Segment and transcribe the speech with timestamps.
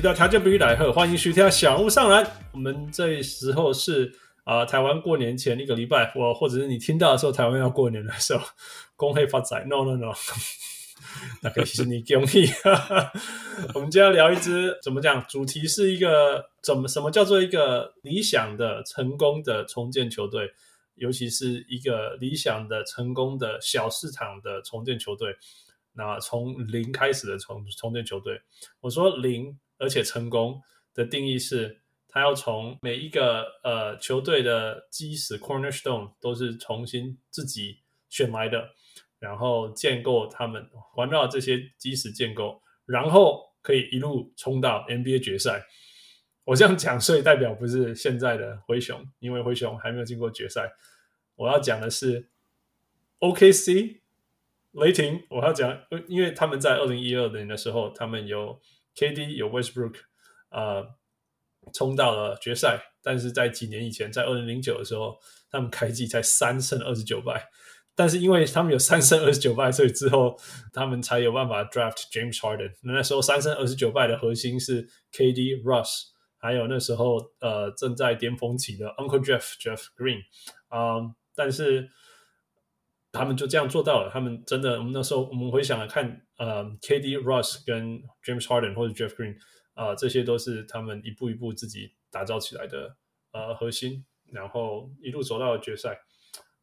[0.00, 2.26] 位兄弟喜到条件不来贺，欢迎徐天小屋上篮。
[2.52, 4.10] 我们这时候是
[4.44, 8.42] 啊、台湾过年前一个礼拜，我或者是你听到的时候，台湾要过年的时候。
[8.96, 10.12] 恭喜发财！No No No，
[11.42, 12.50] 那个是你恭喜。
[13.74, 15.24] 我们今天要聊一支怎么讲？
[15.28, 20.50] 主题是一个怎么什么叫做一个理想的成功的重建球队，
[20.94, 25.36] 尤其是一个理想的成功的小市场的重建球队。
[25.92, 28.40] 那从零开始的重重建球队，
[28.80, 30.62] 我说零而且成功
[30.94, 38.70] 的定义是，他要从每一个呃球队的基石 cornerstone 都是重新自己选来的。
[39.18, 45.66] 然后建构他们环绕这些基石建构，然后可以一路冲到 NBA 决赛。
[46.44, 50.72] 我这样讲，所以代表不是现在的灰熊，因为灰熊还没有进过决赛。
[51.36, 52.30] 我要讲的是
[53.18, 53.98] OKC
[54.72, 55.22] 雷霆。
[55.28, 55.78] 我要讲，
[56.08, 58.58] 因为他们在二零一二年的时候，他们有
[58.96, 59.94] KD 有 Westbrook，
[60.50, 60.86] 呃，
[61.72, 62.82] 冲到了决赛。
[63.02, 65.18] 但是在几年以前，在二零零九的时候，
[65.50, 67.48] 他们开季才三胜二十九败。
[67.94, 70.38] 但是因为他们有三胜二十九败，所以之后
[70.72, 72.72] 他们才有办法 draft James Harden。
[72.82, 76.04] 那时候三胜二十九败的核心是 KD、Russ，
[76.38, 80.20] 还有那时候呃正在巅峰期的 Uncle Jeff Jeff Green
[80.68, 81.00] 啊、
[81.34, 81.90] 但是
[83.12, 84.10] 他们就这样做到了。
[84.12, 89.36] 他们真的，我们那时候我们回想来看，呃，KD、Russ 跟 James Harden 或者 Jeff Green
[89.74, 92.96] 啊、呃，这些都是他们一步一步自己打造起来的
[93.32, 96.00] 呃核心，然后一路走到了决赛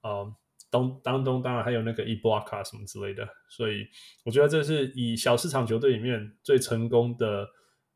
[0.02, 0.12] 啊。
[0.12, 0.36] 呃
[0.70, 3.88] 当当中当然还有那个伊布拉卡什么之类的，所以
[4.26, 7.48] 我觉得这是以小市场球队里面最成功的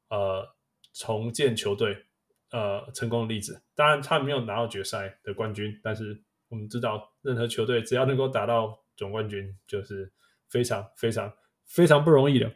[0.08, 0.48] 呃
[0.94, 2.06] 重建球队
[2.52, 3.62] 呃成功的例子。
[3.76, 10.14] 当然他没有拿到决赛的冠军，但是我们知道任何球队只要能够打到总冠军，就是
[10.48, 11.34] 非常非常
[11.66, 12.54] 非常不容易的。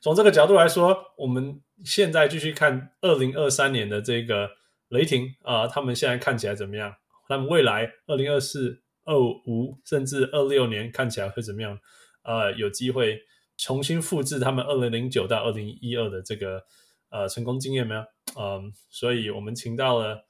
[0.00, 4.48] 从这个角度来说，我们现在继续看二零二三年的这个
[4.88, 6.94] 雷霆啊、他们现在看起来怎么样？
[7.28, 8.82] 他们未来二零二四。
[9.08, 11.80] 二五甚至二六年看起来会怎么样？
[12.24, 13.18] 呃，有机会
[13.56, 16.62] 重新复制他们二零零九到二零一二的这个
[17.08, 18.02] 呃成功经验没有？
[18.38, 20.27] 嗯，所以我们请到了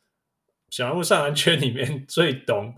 [0.71, 2.75] 小人物上篮圈里面 最懂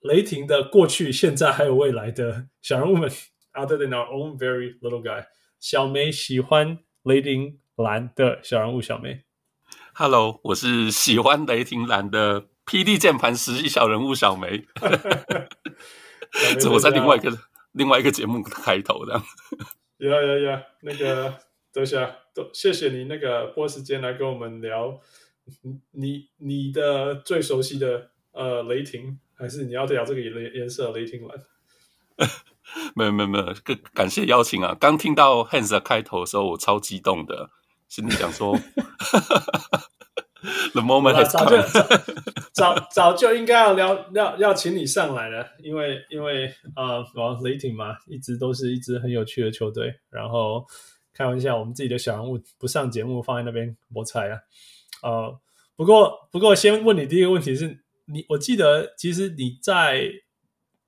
[0.00, 3.10] 雷霆的过去、现在还有未来的小人物们
[3.54, 5.26] ，other than our own very little guy，
[5.60, 9.22] 小梅喜欢雷霆蓝的小人物小梅。
[9.94, 12.48] Hello，我是喜欢雷霆蓝的。
[12.66, 14.66] PD 键盘实习小人物小梅，
[16.58, 17.38] 这我在另外一个
[17.70, 19.22] 另外一个节目开头的。
[19.98, 21.38] 有有有，那个
[21.72, 21.96] 多谢
[22.34, 25.00] 多谢谢你那个拨时间来跟我们聊
[25.92, 31.38] 你你的最熟悉的呃雷霆，还是你要聊这个颜颜色雷霆蓝？
[32.94, 34.76] 没有没有没有，感感谢邀请啊！
[34.78, 37.50] 刚听到 Hans 开头的时候，我超激动的，
[37.88, 38.58] 心里想说。
[40.74, 41.62] The moment has come
[42.52, 49.92] 早就早早就应该要聊要要请你上来了，因为因为呃，王雷霆嘛，一直都是一支很有趣的球队。
[50.08, 50.64] 然后
[51.12, 54.38] 开玩笑，我们自己的小人物不上节目，放在那边摸彩啊。
[55.06, 55.40] 呃，
[55.76, 60.10] 不过不过，先问你第一个问题是你，我记得其实你在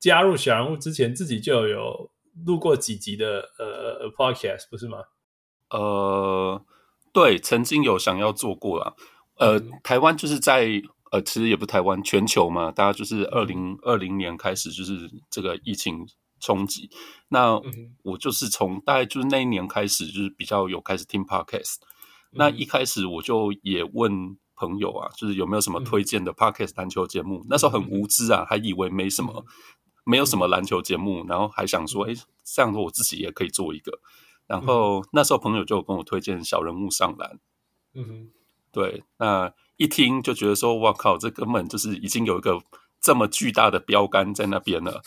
[0.01, 2.11] 加入小人物之前，自己就有
[2.45, 4.99] 录过几集的呃 podcast，不是吗？
[5.71, 6.61] 呃，
[7.13, 8.95] 对，曾经有想要做过啦。
[9.37, 16.05] 呃，台湾就是在呃，其实也不台湾，全球嘛，大家就是二零二零年开始就是这个疫情
[16.41, 16.91] 冲击。
[17.29, 17.61] 那
[18.03, 21.77] 我就是从大概就是那一年开始，就是比较有开始听 podcast。
[22.31, 27.45] 那一开始我就也问朋友啊，就是有没有什么推荐的 podcast 篮球节目？
[27.49, 29.45] 那时候很无知啊，还以为没什么，
[30.05, 32.15] 没有什么篮球节目，然后还想说，哎，
[32.45, 34.01] 这样子我自己也可以做一个。
[34.47, 37.39] 然后那时候朋友就跟我推荐小人物上篮。
[37.95, 38.31] 嗯哼。
[38.71, 42.61] 对，那一听就觉得说，哇靠，这根本就是已经有一个
[43.01, 45.03] 这么巨大的标杆在那边了。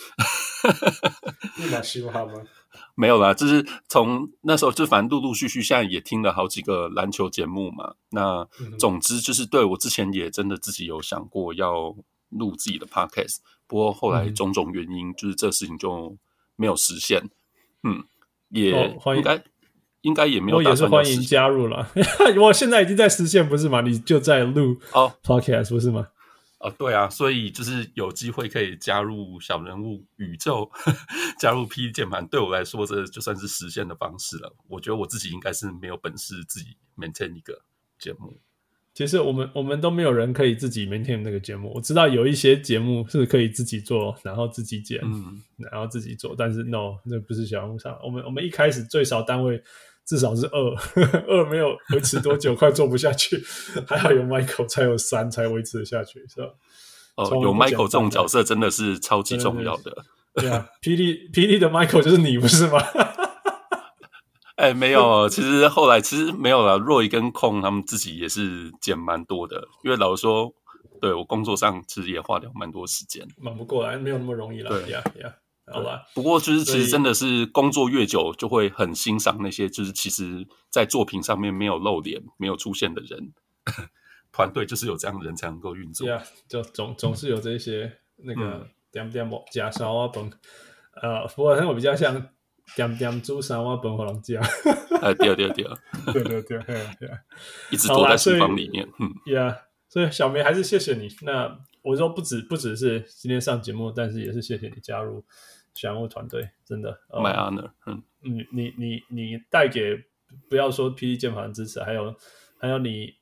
[1.58, 2.42] 立马喜欢吗？
[2.96, 7.94] 没有啦，就是从那时候就反正陆陆续续，现在也听了好几个篮球节目嘛。
[8.10, 8.48] 那
[8.80, 11.96] 总之就是，对我之前也真的自己有想过要
[12.30, 13.38] 录自己的 podcast，
[13.68, 16.18] 不过后来种种原因，就是这事情就
[16.56, 17.30] 没有实现。
[17.84, 18.04] 嗯，
[18.50, 19.44] 也应该。
[20.02, 20.58] 应该也没有。
[20.58, 21.88] 我也是欢迎加入了。
[22.42, 23.82] 我现在已经在实现，不是吗？
[23.82, 26.08] 你就在录哦，Podcast 不是吗？
[26.62, 30.70] 哦，对啊，所以就是有机会可以加入小人物宇宙，
[31.40, 34.56] 加入 PD 键盘，对我来说，这就算是实现的方式了。
[34.68, 37.62] 我觉得我自己应该是没有本事自己 maintain 一个
[37.98, 38.40] 节目。
[38.94, 41.72] 其实我们我们都没有人可以自己 maintain 那个节目。
[41.74, 45.42] 我知道有一些节目是可以自己做，然后自己剪，嗯，
[45.72, 47.98] 然后自己做，但是 no，那不是小人物上。
[48.04, 49.64] 我们我们一开始最少单位
[50.06, 50.76] 至少是二，
[51.28, 53.42] 二没有维持多久，快做不下去。
[53.88, 56.48] 还好有 Michael 才有三才维持得下去，是吧？
[57.16, 60.06] 哦，有 Michael 这种角色真的是超级重要的。
[60.34, 62.80] 对啊，PD PD 的 Michael 就是你，不是吗？
[64.56, 66.80] 哎、欸，没有，其实后来其实没有了。
[66.80, 70.54] Roy 跟空他们自己也是减蛮多的，因为老实说，
[71.02, 74.70] 对我工作上其实也花掉蛮多时间，忙不过来，没有那么容易了。
[74.70, 75.34] 对呀呀，
[75.66, 76.04] 好吧。
[76.14, 83.34] 不过就是其实真的是工作越久，就会很欣赏那些就是其实在作品上面没有露脸、没有出现的人。
[84.32, 86.08] 团队就是有这样的人才能够运作。
[86.08, 90.32] 呀，就总总是有这些那个点点某加烧啊崩，
[91.02, 92.30] 呃，不过我比较像。
[92.74, 94.40] 点点煮三碗饭给人家，
[95.02, 95.66] 哎，对对对，
[96.14, 97.10] 对对对，对
[97.70, 99.58] 一直躲在厨房里面，嗯，Yeah，
[99.90, 101.10] 所以小梅还是谢谢你。
[101.24, 105.24] 那我说不止不只是今天上节目，但是也是谢谢你加入
[105.74, 110.04] 小人物团队，真的，My honor，嗯，你你你你带给
[110.50, 112.16] 不要说 PD 键盘的支持，还有
[112.60, 113.14] 还有你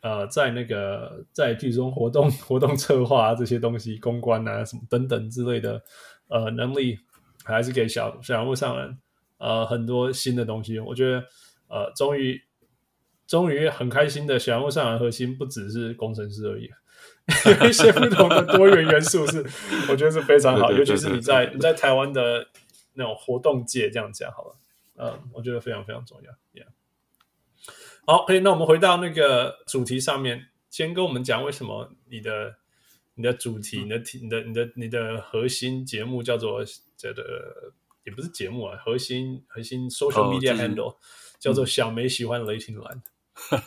[0.00, 5.82] 呃在那个在剧中活动活动策划啊这些东西公关啊什么等等之类的
[6.28, 6.98] 呃能力。
[7.44, 8.98] 还是给小小人物上人，
[9.38, 10.78] 呃，很多新的东西。
[10.78, 11.24] 我觉得，
[11.68, 12.38] 呃，终于，
[13.26, 16.68] 终于很开心的小人物上人核心不只是工程师而已，
[17.60, 19.44] 有一些不同的多元元素是，
[19.88, 20.72] 我觉得是非常好。
[20.72, 22.48] 尤其是你在你在台湾的
[22.94, 24.56] 那种活动界这样讲好了，
[24.96, 26.32] 嗯，我觉得非常非常重要。
[26.54, 26.68] Yeah.
[28.06, 32.56] 好，可以，那我们回到那个主题上面，先跟我们讲为什么你的。
[33.20, 36.62] 你的主题，你的题，你的你的你的核心节目叫做
[36.96, 37.72] 这个，
[38.04, 40.96] 也不是节目啊，核心核心 social media handle、哦、
[41.40, 43.02] 叫做小梅喜欢雷霆蓝。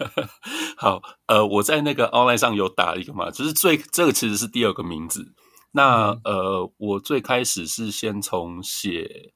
[0.78, 5.34] 好，呃，我在那个 online 上有打一个嘛，就是最这个其实是第二个名字。
[5.72, 9.34] 那、嗯、呃，我最开始是先从写，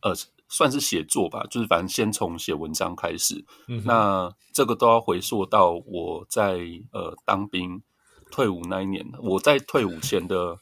[0.00, 0.12] 呃，
[0.48, 3.44] 算是写作吧，就是反正先从写文章开始。
[3.68, 6.60] 嗯、那这个都要回溯到我在
[6.92, 7.82] 呃当兵。
[8.28, 10.58] 退伍那一年，我在退伍前的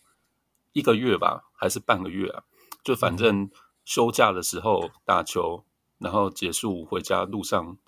[0.74, 2.42] 一个月吧，还是半个月啊？
[2.84, 3.50] 就反正
[3.86, 5.64] 休假的时候打球，
[5.98, 7.78] 然后结束回家路上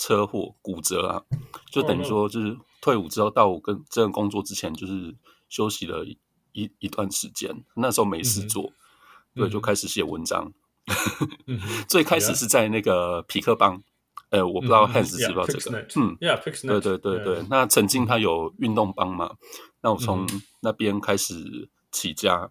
[0.00, 1.22] 车车祸骨折啊，
[1.70, 5.14] 就等于说就是退伍之后到我跟这份工作之前，就是
[5.50, 6.06] 休息了
[6.52, 7.62] 一一,段时间。
[7.74, 8.72] 那时候没事做，
[9.34, 10.50] 嗯、对，就开始写文章。
[11.46, 13.82] 嗯、 最开始是在那个匹克邦。
[14.30, 17.44] 呃，我不知道 Hans 知不知道这个，嗯，Yeah, 对对对对。
[17.50, 19.34] 那曾经他有运动帮嘛？
[19.82, 20.24] 那我从
[20.60, 22.48] 那边开始起家，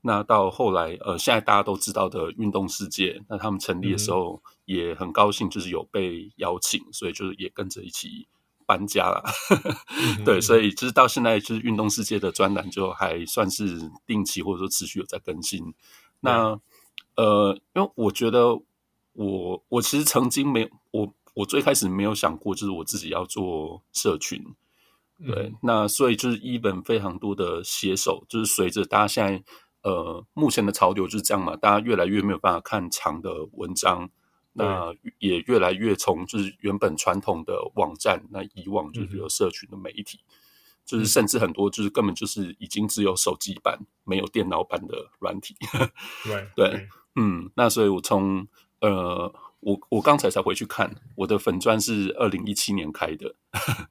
[0.00, 4.42] 那到后来，呃，现在大家都知道的运动世界，那他们成立的时候
[4.72, 8.28] 也很高兴，就是有被邀请，所以就是也跟着一起
[8.66, 9.24] 搬家了。
[10.24, 15.74] 对，所以就是到现在，就是运动世界的专栏就还算是定期或者说持续有在更新。
[16.20, 16.60] 那
[17.16, 18.60] 呃，因为我觉得
[19.14, 21.14] 我我其实曾经没有我。
[21.34, 24.44] 我最开始没有想过，就是我自己要做社群，
[25.24, 29.44] 对，嗯、那所以就是一本非常多的写手，就是随着大家现在
[29.82, 34.10] 呃目前的潮流就是这样嘛，大家越来越没有办法看长的文章，嗯、
[34.52, 40.34] 那也越来越从就是原本传统的网站，那以往就是比如社群的媒体，嗯、
[40.84, 45.56] 就是甚至很多就是根本就是已经只有手机版没有电脑版的软体，
[46.24, 48.46] 对对，嗯，那所以我从
[48.80, 49.32] 呃。
[49.62, 53.34] 我我刚才才回去看，我的粉钻是二零一七年开的，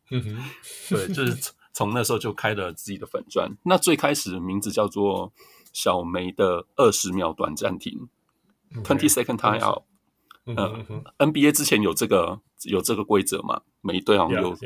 [0.10, 0.44] 嗯、
[0.90, 3.56] 对，就是从那时候就开了自己的粉钻。
[3.64, 5.32] 那最开始的名字叫做
[5.72, 8.10] 小梅的二十秒短暂停
[8.84, 9.84] ，twenty second time out。
[10.46, 13.62] 嗯，NBA 之前有这个有这个规则嘛？
[13.82, 14.58] 每一队好像有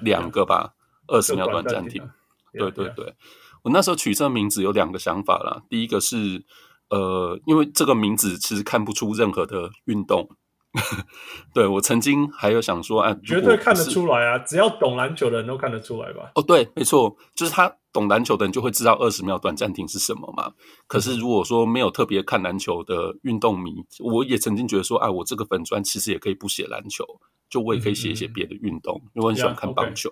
[0.00, 0.74] 两个吧，
[1.08, 2.08] 二十秒短暂停。
[2.52, 3.14] 对对对，
[3.62, 5.62] 我那时候取这个名字有两个想法啦。
[5.68, 6.44] 第一个是
[6.88, 10.30] 呃，因为这个名字其实看不出任何的运动。
[11.54, 14.38] 对，我曾经还有想说，啊，绝对看得出来啊！
[14.38, 16.30] 只要懂篮球的人都看得出来吧？
[16.34, 20.52] 哦，对，没错，就是他懂篮球的人就会知道二十秒短暂停是什么嘛。
[20.86, 27.04] 可是如果说没有特别看篮球的运动迷，我也曾经觉得说，啊，我这个粉砖其实也可以不写篮球，
[27.48, 30.10] 就我也可以写一些别的运动，因为我很喜欢看棒球。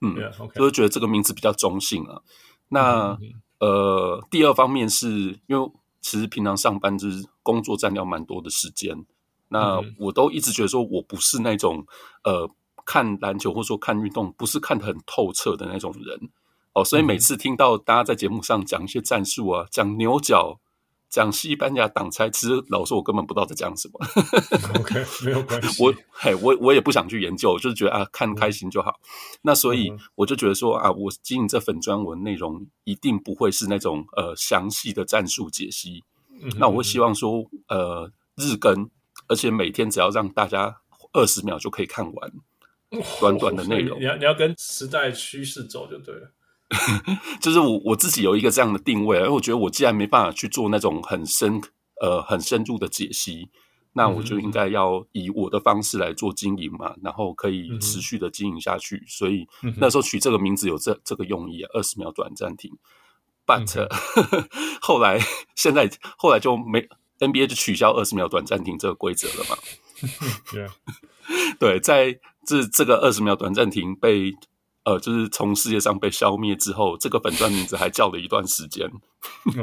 [0.00, 0.16] 嗯，
[0.54, 2.20] 所以觉得这个名字比较中性啊。
[2.68, 3.18] 那
[3.58, 9.04] 呃，第二方面是因为其实平常上班就是工作占掉蛮多的时间。
[9.50, 11.86] 那我都一直觉得说我不是那种
[12.24, 12.50] 呃
[12.86, 16.30] 看篮球或者说看运动不是看得很透彻的那种人
[16.72, 20.58] 哦，所以每次听到大家在节目上讲一些战术啊，讲牛角。
[21.10, 23.98] 讲西班牙挡拆，其实老实说，我根本不知道在讲什么。
[24.78, 25.74] OK，没有关系。
[25.82, 28.92] 我嘿，我我也不想去研究，就是觉得啊，看开心就好。
[29.02, 29.04] 嗯、
[29.42, 36.04] 那所以我就觉得说啊，我经营这粉专文内容一定不会是那种呃详细的战术解析。
[36.40, 38.88] 嗯、那我会希望说呃日更，
[39.30, 40.82] 而且每天只要让大家
[41.12, 42.32] 二十秒就可以看完，
[43.20, 43.98] 短短的内容。
[44.00, 46.32] 你要你要跟时代趋势走就对了。
[47.40, 51.60] 就是我我自己有一个这样的定位，而我觉得我既然没办法去做那种很深
[52.00, 53.48] 呃很深入的解析，
[53.92, 59.04] 那我就应该要以我的方式来做经营嘛，然后可以持续的经营下去。
[59.08, 62.70] 所以那时候取这个名字有这这个用意啊，二十秒短暂停。
[63.46, 63.88] But
[64.80, 65.18] 后来
[65.56, 66.88] 现在后来就没
[67.20, 69.56] NBA 就取消二十秒短暂停这个规则了嘛。
[71.60, 74.34] 对，在这这个二十秒短暂停被。
[74.82, 78.90] 呃，就是从世界上被消灭之后，这个粉钻名字还叫了一段时间，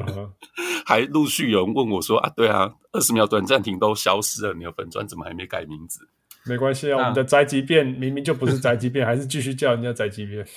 [0.85, 6.07] 还陆续有人问我说：“啊，对啊，二十秒短暂停都消失了，你的粉钻怎么还没改名字？”
[6.45, 10.47] 没关系啊，我们的宅急便明明就不是宅急便，还是继续叫人家宅急便。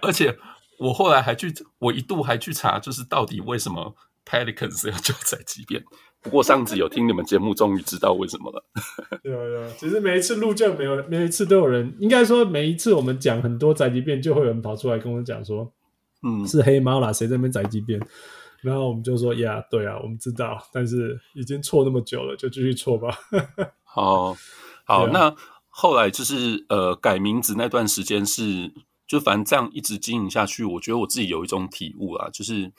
[0.00, 0.34] 而且
[0.78, 3.94] 我后来还去，我一度还去查，就是到底为什么
[4.28, 5.82] Pelicans 要叫宅急便。
[6.20, 8.64] 不过上次有听你们节目，终于知道为什么了。
[9.22, 15.72] 对啊，对啊，其实每一次录就没有，每一次都有人，应该说每一次我们讲很多宅急便，就会有人跑出来跟我讲说，
[16.22, 18.00] 嗯，是黑猫啦，谁在那边宅急便？
[18.60, 23.16] 然后我们就说，呀，对啊，我们知道，但是已经错那么久了，就继续错吧。
[23.84, 24.36] 好，
[24.84, 25.34] 好，啊、那
[25.68, 28.72] 后来就是呃，改名字那段时间是，
[29.06, 32.72] 就反正这样一直经营下去，我觉得我自己有一种体悟啊，就是，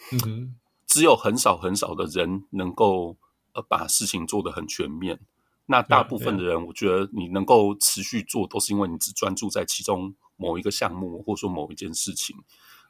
[0.89, 3.15] 只有很少很少的人能够。
[3.51, 5.19] 呃，把事情做得很全面。
[5.65, 12.35] 那大部分的人，我觉得你能够持续做，都是因为你只专注在其中某一个项目，或者说某一件事情。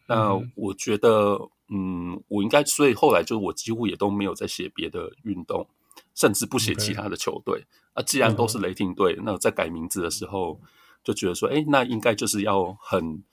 [0.06, 1.40] 那我觉得，
[1.70, 5.66] 嗯，我应该，所以后来就是我几乎也都没有在写别的运动，
[6.14, 7.66] 甚至不写其他的球队。
[7.94, 10.60] 啊，既然都是雷霆队，那在改名字的时候，
[11.06, 13.24] 就觉得说，哎，那应该就是要很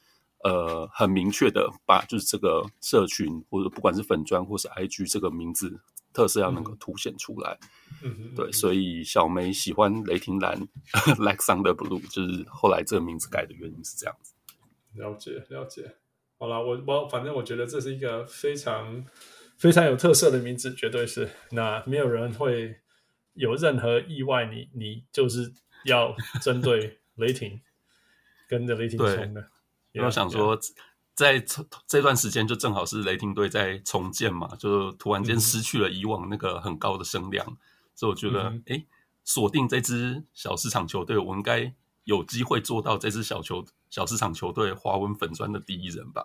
[0.48, 5.80] 呃很明确的把就是这个社群，或者不管是粉砖或是 IG 这个名字。
[6.12, 7.58] 特色要能够凸显出来，
[8.02, 10.58] 嗯，对，所以小梅喜欢雷霆蓝，
[11.20, 14.32] like Thunder Blue，就是后来这个名字改的原因是这样子。
[14.94, 15.94] 了解，了解。
[16.38, 19.04] 好了，我我反正我觉得这是一个非常
[19.58, 21.28] 非常有特色的名字，绝对是。
[21.50, 22.74] 那没有人会
[23.34, 25.52] 有任何意外你，你你就是
[25.84, 27.60] 要针对雷霆，
[28.48, 29.50] 跟着雷霆冲的。
[30.04, 30.58] 我想说。
[31.16, 31.42] 在
[31.86, 37.56] 这段时间，就正好是雷霆队在重建嘛，就突然间失去了以往那个很高的声量，嗯、
[37.94, 38.84] 所以我觉得，哎、嗯，
[39.24, 41.72] 锁定这支小市场球队，我应该
[42.04, 46.22] 有机会做到这支小球小市场球队华文粉专的第一人吧？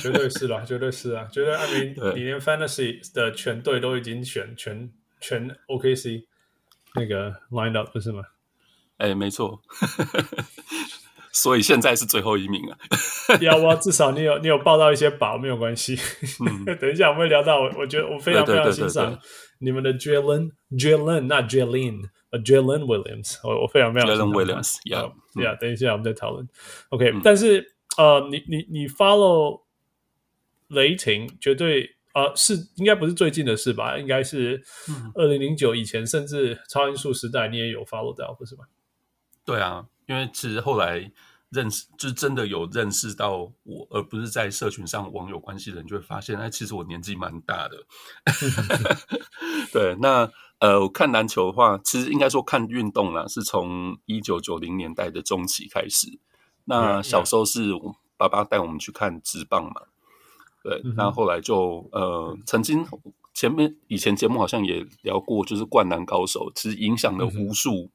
[0.00, 1.54] 绝对是啦， 绝对是啊，绝对。
[1.54, 6.24] 阿明，你连 Fantasy 的全队都已经选全全 OKC
[6.96, 8.24] 那个 Line Up 不是吗？
[8.96, 9.62] 哎，没错。
[11.34, 12.78] 所以现在是最后一名啊！
[13.40, 15.98] 要不至少你有你有报到一些宝，没有关系。
[16.46, 19.18] 嗯、 等一下我们会聊到，我我觉得我非常非常欣赏
[19.58, 26.48] 你们的 Jalen Jalen 那 Jalen Jalen Williams，我我非常非常 Jalen Williams，Yeah Yeah，等一下我们再讨论。
[26.90, 29.62] OK，、嗯、但是呃，你你你 follow
[30.68, 33.98] 雷霆绝对呃是应该不是最近的事吧？
[33.98, 34.62] 应该是
[35.16, 38.66] 二零零九以前，甚至超音速时代你也有 follow 到，不是吗？
[39.44, 39.86] 对啊。
[40.06, 41.10] 因为其实后来
[41.50, 47.84] 认识，就真的有认识到我，而不是在社群上网友关系的人，就会发现，哎，其实我年纪蛮大的。
[49.72, 56.18] 对，那呃，我看篮球的话，其实应该说看运动啦，是从一九九零年代的中期开始。
[56.64, 59.82] 那小时候是我爸爸带我们去看直棒嘛。
[60.62, 62.86] 对，那后来就呃，曾经
[63.34, 67.90] 前面以前节目好像也聊过，就是灌篮高手，其实影响了无数。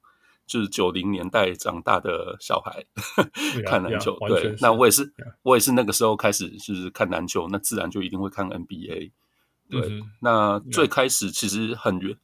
[0.49, 2.83] 就是九零年代长大的小孩
[3.67, 5.13] 看篮球，对，那我也是，
[5.43, 9.11] 我也是那个时候开始就是看篮球，那自然就一定会看 NBA。
[9.69, 12.17] 对，那最开始其实很原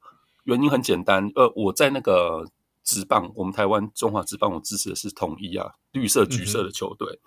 [0.46, 2.44] 原因很简单，呃，我在那个
[2.84, 7.20] 职棒，我们台湾中华职棒，我支持的是统一啊，绿色橘色的球队，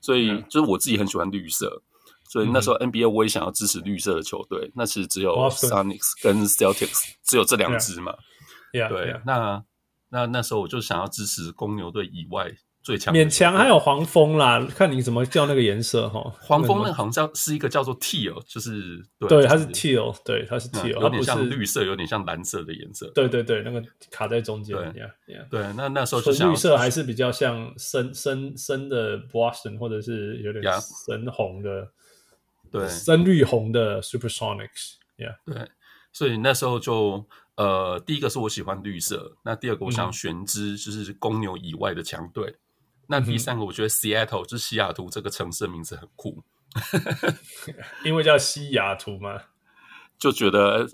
[0.00, 1.82] 所以就是我自己很喜欢绿色，
[2.24, 8.16] 所以那时候 NBA 我也想要支持绿色的球队，那其实只有 Sonics 跟 Celtics 只有这两支嘛，
[8.88, 9.62] 对，那。
[10.08, 12.50] 那那时候我就想要支持公牛队以外，
[12.82, 16.32] 最强，勉强还有黄蜂啦，看你怎么叫那个颜色哈。
[16.40, 23.10] 黄蜂那个好像是一个叫做 teal，就是对，对，它是 teal，对，它是 teal，有点像绿色，有点像蓝色的颜色。
[23.14, 23.82] 对对对，那个
[24.12, 24.76] 卡在中间。
[24.76, 30.62] 对对，那那时候就想绿色还是比较像深深深的 Boston，或者是有点
[31.04, 31.88] 深红的，
[32.70, 34.94] 对，深绿红的 Supersonics。
[35.18, 35.68] Yeah，对，
[36.12, 37.26] 所以那时候就。
[37.56, 42.58] 呃，第一个是我喜欢绿色，那第二个我想选支就是公牛以外的强队，嗯、
[43.06, 46.42] 那第三个我觉得 Seattle 就是西雅图这个城市的名字很酷，
[48.04, 49.40] 因为叫西雅图嘛，
[50.18, 50.86] 就觉得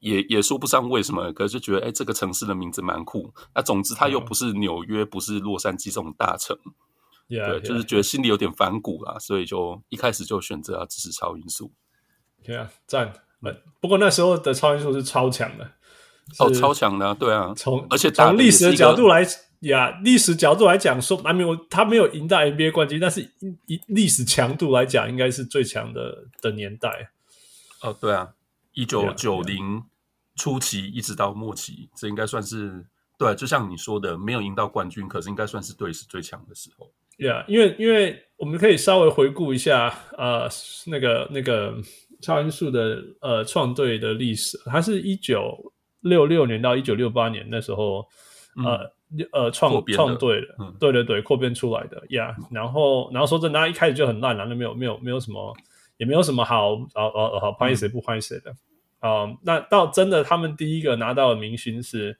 [0.00, 3.32] 也也说不上为什么，可是就觉得哎、欸，这个城市的名字蛮酷。
[3.54, 6.54] 那总之它又不是纽约，嗯、不是洛杉矶这种大城
[7.28, 11.72] ，yeah, 对，yeah, 就是觉得心里有点反骨啦，所以就一开始就选择要支持超音速。
[12.42, 13.14] 对啊，赞！
[13.80, 15.72] 不过那时候的超音速是超强的。
[16.38, 19.22] 哦，超强的，对啊，从而且从历史的角度来
[19.60, 23.20] 呀，历史角度来讲，说还没有他没有赢到 NBA 冠军，但是
[23.66, 27.10] 以历史强度来讲，应该是最强的的年代。
[27.82, 28.30] 哦，对啊，
[28.72, 29.82] 一九九零
[30.36, 32.84] 初期一直到末期，这应该算是
[33.18, 36.90] 对，就像你说的，没有赢到冠军，可是应该算是队史最强的时候。
[37.18, 40.48] 对啊，因为因为我们可以稍微回顾一下，呃，
[40.86, 41.74] 那个那个
[42.22, 45.71] 超音速的呃创队的历史，它是一九。
[46.02, 48.06] 六六年到一九六八年那时候，
[48.56, 48.92] 嗯、呃
[49.32, 52.34] 呃创创队的，嗯、对对对，扩编出来的呀。
[52.38, 55.56] Yeah, 然后然后说真的，他一开始就很烂了，那没有没有没有什么，
[55.98, 58.54] 也没有什么好好好好拍谁不拍谁的
[59.00, 59.30] 啊。
[59.42, 62.16] 那到真的他们第一个拿到的明星是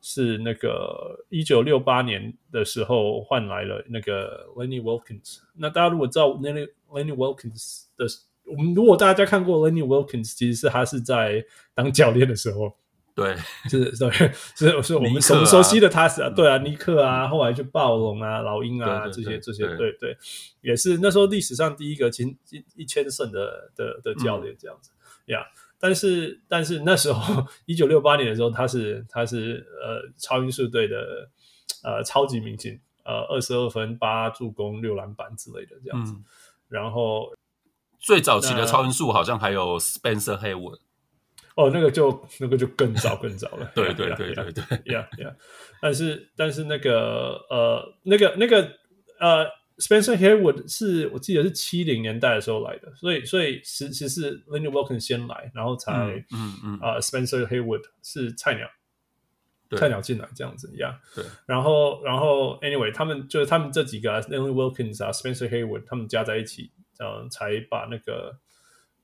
[0.00, 5.38] 是那个一九六八年的时候换来了那个 Lenny Wilkins。
[5.54, 8.06] 那大家如果知道 Lenny Lenny Wilkins 的，
[8.44, 12.76] 我们如果大家看过 Lenny Wilkins，其实是他是在当教练的时候。
[13.16, 13.34] 对，
[13.70, 20.14] 是，是，是，是，我们熟熟悉的他是啊，对啊，尼克啊，后来就暴龙啊，老鹰啊，这些这些，对对，
[20.60, 24.90] 也是那时候历史上第一个进一一千胜的的的教练这样子
[25.26, 25.46] 呀。
[25.78, 31.30] 但是但是那时候一九六八年的时候，他是他是呃超音速队的
[31.82, 36.14] 呃超级明星，呃二十二分八助攻六篮板之类的这样子。
[36.68, 37.32] 然后
[37.98, 40.80] 最早期的超音速好像还有 Spencer Haywood。
[41.56, 43.72] 哦，那个就那个就更早更早了。
[43.74, 45.34] 对对对对对，呀呀，
[45.80, 48.60] 但是但是那个呃那个那个
[49.18, 49.46] 呃
[49.78, 55.92] ，Spencer Haywood 是我记得是七零年代的时候来的，所以所以其实是 Lenny Wilkins 先来，然后才
[56.30, 58.68] 嗯嗯啊、呃、Spencer Haywood 是菜鸟，
[59.78, 61.00] 菜鸟进来这样子呀。
[61.14, 68.38] Yeah, 对，然后然后 Anyway，他们就是他们这几个、啊、Lenny Wilkins 啊，Spencer Haywood 他们加在一起，嗯、呃，才把那个。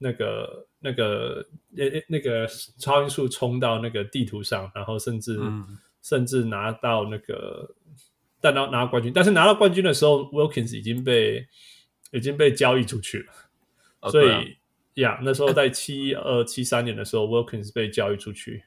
[0.03, 7.75] 那个、那个、那那个超音速冲到那个地图上，然后甚至、嗯、甚至拿到那个，
[8.41, 9.13] 但拿拿到冠军。
[9.15, 11.47] 但是拿到冠军的时候，Wilkins 已经被
[12.11, 13.33] 已经被交易出去了。
[14.01, 14.57] 哦、所以
[14.95, 18.65] 呀，那时候在七二七三年的时候，Wilkins 被交易出去。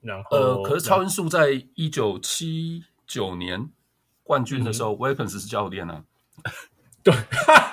[0.00, 3.68] 然后，呃，可是超音速在一九七九年
[4.22, 6.04] 冠军的时候、嗯、，Wilkins 是教练啊。
[7.10, 7.14] 对，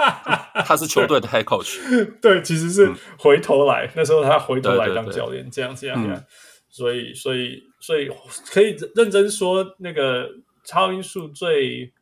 [0.65, 2.19] 他是球队的 head coach。
[2.21, 6.23] 对，其实是回头来，嗯、那时候他回头来当教练，这样这样这样。
[6.69, 8.09] 所以，所以，所以
[8.51, 10.29] 可以认真说，那个
[10.65, 11.93] 超音速最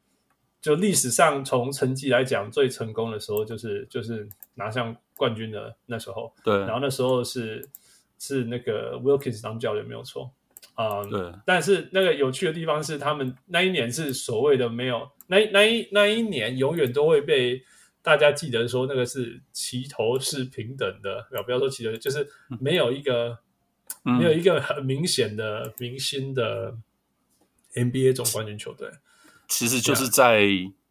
[0.61, 6.33] 就历史上从成绩来讲最成功的时候，就是就是拿下冠军的那时候。
[6.43, 7.69] 对，然后那时候是
[8.17, 10.31] 是那个 Wilkins 当教练没有错
[10.75, 11.01] 啊。
[11.03, 15.09] Um, 对，但是那个有趣的地方是，他们那一年是所谓的没有。
[15.27, 17.63] 那那一那一年永远都会被
[18.01, 22.27] 大家记得说那个是齐头是平等的，不要说齐头，就是
[22.59, 23.37] 没有一个、
[24.05, 26.75] 嗯、没有一个很明显的明星的
[27.75, 28.89] NBA 总冠军球队。
[29.47, 30.41] 其实就是在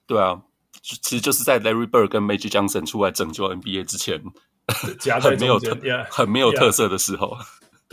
[0.07, 0.43] 对啊，
[0.81, 4.23] 其实就是在 Larry Bird 跟 Magic Johnson 出来拯救 NBA 之前，
[5.21, 5.77] 很没有特
[6.11, 7.37] 很没有特色的时候。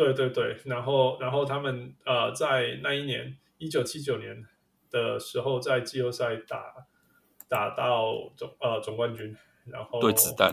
[0.05, 4.45] 对对对，然后然后他们呃在那一年一九七九年。
[4.91, 6.73] 的时候在季后赛打
[7.47, 10.51] 打到总呃总冠军，然后对子弹，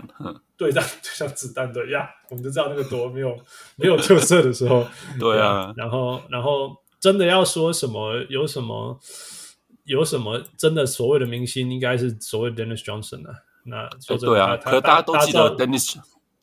[0.59, 3.35] 对战就像子弹对呀，我们就知道那个多没有
[3.77, 4.87] 没有特色的时候，
[5.19, 9.01] 对啊，然后然后真的要说什么有什么
[9.85, 15.97] 有什么真的所谓的明星，应该是所谓的 Dennis Johnson 啊，那说真的，对啊，可大家都记得 Dennis。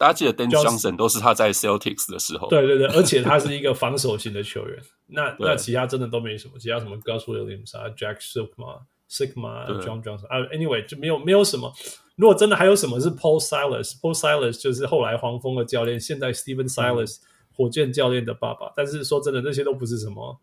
[0.04, 4.78] 大家记得 Dennis Johnson 都是他在 Celtics 的时候，对对对，而且他是一个防守型的球员。
[5.08, 11.72] 那那其他真的都没什么，其他什么 Gus Williams 啊，Jack Sikma Sikma John Johnson 啊，Anyway 就没有没有什么。
[12.18, 17.24] 如果真的还有什么是 Paul Silas，Paul Silas 就是后来黄蜂的教练，现在 Stephen Silas、嗯、
[17.56, 18.74] 火箭教练的爸爸。
[18.76, 20.38] 但是说真的，那些都不是什么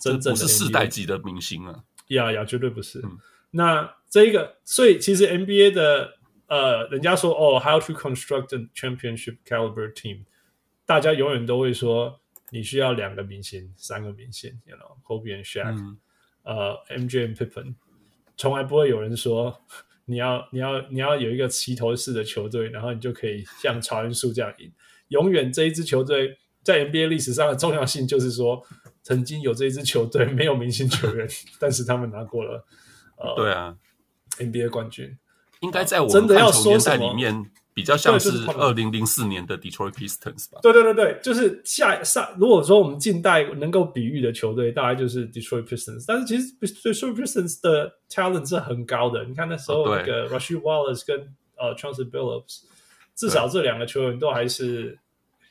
[0.00, 1.80] 真正的，不是世代级的明星啊。
[2.08, 3.00] 呀呀，绝对不是。
[3.00, 3.18] 嗯
[3.54, 6.14] 那这一个，所以其实 NBA 的
[6.52, 10.26] 呃，人家说哦，how to construct a championship caliber team，
[10.84, 15.96] 大家永远都会说你需要两个明星、三个明星，you know，Kobe and Shaq，、嗯、
[16.42, 17.76] 呃，MJ and Pippen，
[18.36, 19.62] 从来不会有人说
[20.04, 24.70] 你要你要你要有一个齐头式的球队，然后你就可以像超音速这样赢。
[25.08, 28.62] 永远这一支球队在 NBA 历史上的重要性就是说，
[29.02, 31.26] 曾经有这一支球队没有明星球员，
[31.58, 32.66] 但是他们拿过了
[33.16, 33.74] 呃，对啊
[34.36, 35.16] ，NBA 冠军。
[35.62, 40.60] 应该在我们看球年代里面，比较像是二零零四年的 Detroit Pistons 吧？
[40.62, 42.34] 对对对对，就是下上。
[42.38, 46.04] 如果说我们近代能够比喻的球队，大概就是 Detroit Pistons。
[46.06, 49.24] 但是其实 Detroit Pistons 的 talent 是很高的。
[49.24, 52.62] 你看那时候那个 Rasheed Wallace 跟呃 Chauncey Billups，
[53.14, 54.98] 至少这两个球员都还是。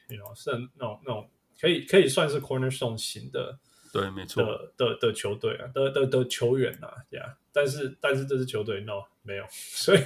[0.09, 1.29] You know, 是那种那种
[1.61, 3.57] 可以可以算是 cornerstone 型的，
[3.93, 7.25] 对，没错的的的球队啊，的的的球员啊，这样。
[7.53, 9.99] 但是但是这支球队 no 没有， 所以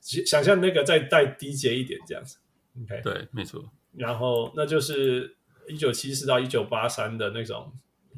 [0.00, 2.38] 想象那个再再低阶一点这样子
[2.82, 3.70] ，OK，对，没错。
[3.96, 5.36] 然后那就是
[5.68, 7.72] 一九七四到一九八三的那种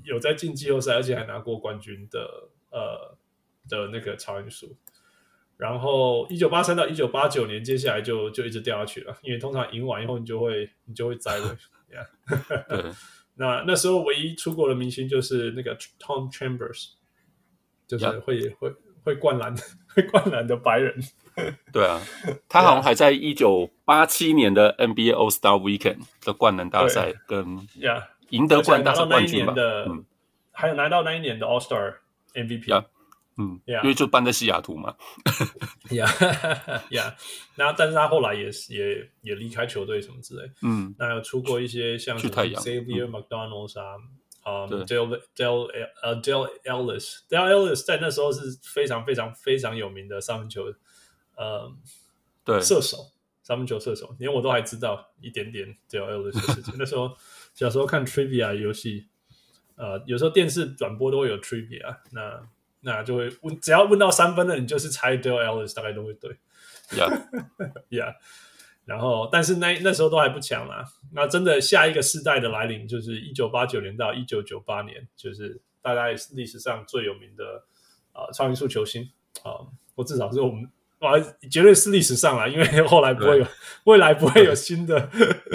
[0.05, 3.17] 有在进季后赛而且还拿过冠军的呃
[3.69, 4.77] 的那个超音速。
[5.59, 11.57] 然后一九八三到一九八九年，接下来就就一直掉下去了，因为通常赢完以后，你就会你就会栽了。
[11.89, 12.95] Yeah.
[13.37, 16.95] 那那时候唯一出国的明星就是那个 Tom Chambers，
[17.99, 18.73] 就是会.会
[19.05, 19.53] 会灌篮
[19.95, 20.95] 会灌篮的白人。
[21.73, 22.01] 对啊，
[22.49, 27.59] 他好像还在一九八七年的 NBA All Star Weekend 的灌篮大赛跟
[28.31, 29.55] 赢得灌篮大赛冠军吧。
[29.57, 30.05] 嗯，
[30.53, 31.95] 还有拿到那一年的 All Star
[32.35, 32.85] MVP。
[33.39, 34.95] 嗯，因为就搬在西雅图嘛，
[35.91, 36.07] 呀
[36.91, 37.17] 呀，
[37.57, 43.97] 然后但是他后来也也也离开球队什么之类，嗯，那有出过一些像 Xavier McDonald 啊，
[44.43, 45.71] 啊，Dale Dale
[46.03, 50.73] 呃 Dale Ellis，Dale Ellis 在那时候是非常非常非常有名的三分球，
[51.37, 51.73] 呃，
[52.45, 56.75] 对，射手，三分球射手，连我都还知道一点点 Dale Ellis 的事情。
[56.79, 57.17] 那时候
[57.55, 59.09] 小时候看 Trivia 游戏，
[59.77, 62.49] 呃，有时候电视转播都会有 Trivia，那。
[62.85, 66.37] 那就会问，只要问到三分的，你就是猜 Dale Ellis，大概都会对。
[66.91, 68.17] Yeah，Yeah。
[68.85, 70.85] 然后，但是那那时候都还不强啦。
[71.13, 77.65] 那真的下一个世代的来临，就是一九八九年到一九九八年，就是大概历史上最有名的
[78.13, 79.11] 啊、呃、超音速球星
[79.43, 79.65] 啊，
[79.95, 81.13] 或、呃、至少是我们啊，
[81.51, 83.47] 绝对是历史上啦，因为后来不会有，
[83.85, 85.11] 未来不会有新的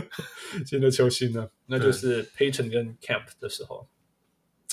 [0.65, 1.49] 新的球星呢。
[1.65, 3.87] 那就是 Payton 跟 Camp 的时候，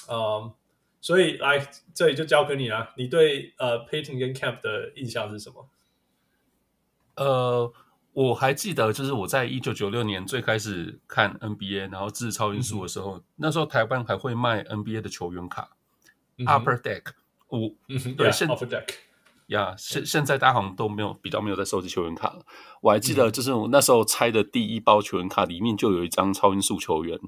[0.09, 0.55] 嗯、呃。
[1.01, 2.95] 所以来这里就交给你了。
[2.97, 5.69] 你对呃 Payton 跟 Camp 的印象是什么？
[7.17, 7.71] 呃，
[8.15, 15.71] 我还记得，就是我在一九九六年最开始看 NBA，然后致超音速的时候，嗯、那时候台湾还会卖 NBA 的球员卡、
[16.39, 17.03] 嗯、，Upper Deck
[17.51, 17.77] 五，
[18.17, 18.95] 对，现 Upper Deck
[19.49, 22.41] 呀，现现在大家好像都没有比较没有在收集球员卡了。
[22.81, 27.19] 我还记得，就是我那时候拆的第一包球员卡里面就有一张超音速球员。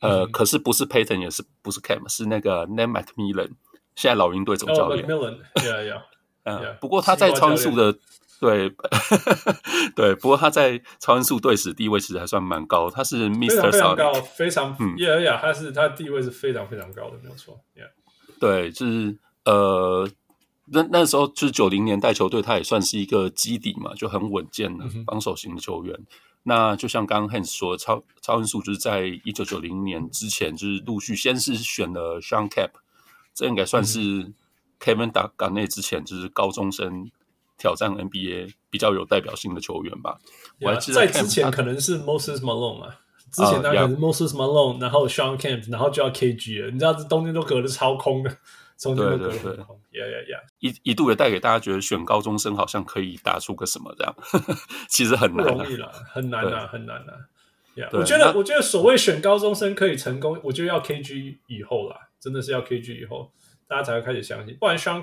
[0.00, 3.52] 呃，可是不是 Payton，也是不是 Camp，是那个 Nate McMillan，
[3.94, 5.06] 现在老鹰队总教练。
[5.06, 6.02] McMillan，yeah，yeah，
[6.42, 7.96] 嗯，不过他在超音速的，
[8.42, 8.68] 对，
[9.94, 13.70] 对，不过他在超音速队史地位其实还算蛮高，他是 Mr.
[13.70, 17.88] 非常高，非常，嗯，yeah，yeah，他是他地位是非常非常高的，没有错，yeah，
[18.40, 20.10] 对，就是呃，
[20.72, 25.96] 那那时候就是九零年代球队，他也算是一个基底嘛，就很稳健的防守型的球员。
[26.42, 32.72] 那就像刚刚 Hans 说，超超音速就是在一九九零年之前，就是陆续先是选了 Shawn Kemp，
[33.32, 34.32] 这应该算是
[34.80, 37.08] Kevin Garnett 之前就是高中生
[37.58, 40.18] 挑战 NBA 比较有代表性的球员吧。
[40.58, 44.80] Yeah, 我还记得在之前可能是 Moses Malone 啊，之前他可能 Moses Malone，、uh.
[44.82, 48.36] 然后 Shawn Kemp，然后就要 KG 了，你知道这中间都隔得超空的。
[48.82, 49.52] 对对对
[49.92, 54.12] ，yeah yeah yeah，一一度也带给大家觉得选高中生好像可以打出个什么这样，
[54.90, 57.14] 其实很难、啊，不容易了，很难啊，很难啊。
[57.76, 63.30] Yeah, 我觉得，我觉得所谓选高中生可以成功，我觉得要 KG 以后啦，真的是要 KG 以后，
[63.68, 64.56] 大家才会开始相信。
[64.58, 65.00] 不然 Shawn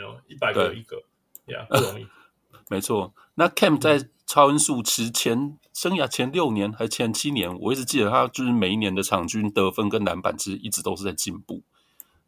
[0.00, 1.02] Know，一百个有一个
[1.46, 2.06] ，Yeah，不容易。
[2.68, 11.62] 没错，那 Camp 在超音速之前生涯前六年还是前七年，我一直记得他就是每一年的场均得分跟篮板，其实一直都是在进步。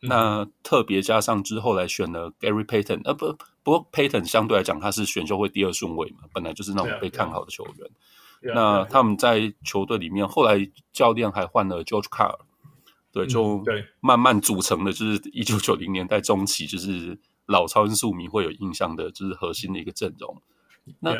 [0.00, 7.90] 那特别加上之后来选了 Gary Payton，呃不，不过 Payton 相对来讲他是选秀会第二顺位嘛，本来就是那种被看好的球员。
[8.40, 8.54] Yeah, yeah.
[8.54, 12.38] 那他们在球队里面，后来教练还换了 George Carl，
[13.10, 13.64] 对，就
[13.98, 20.40] 慢慢组成的就是一九九零年代中期，就是老超音速迷会有印象的，就是核心的一个阵容。
[21.00, 21.16] 那.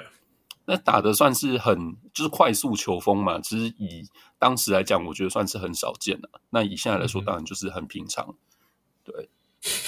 [0.71, 4.07] 那打的算是很就是快速球风嘛，其实以
[4.39, 6.29] 当时来讲，我觉得算是很少见的。
[6.51, 8.35] 那以现在来说，当然就是很平常。
[9.03, 9.31] 对，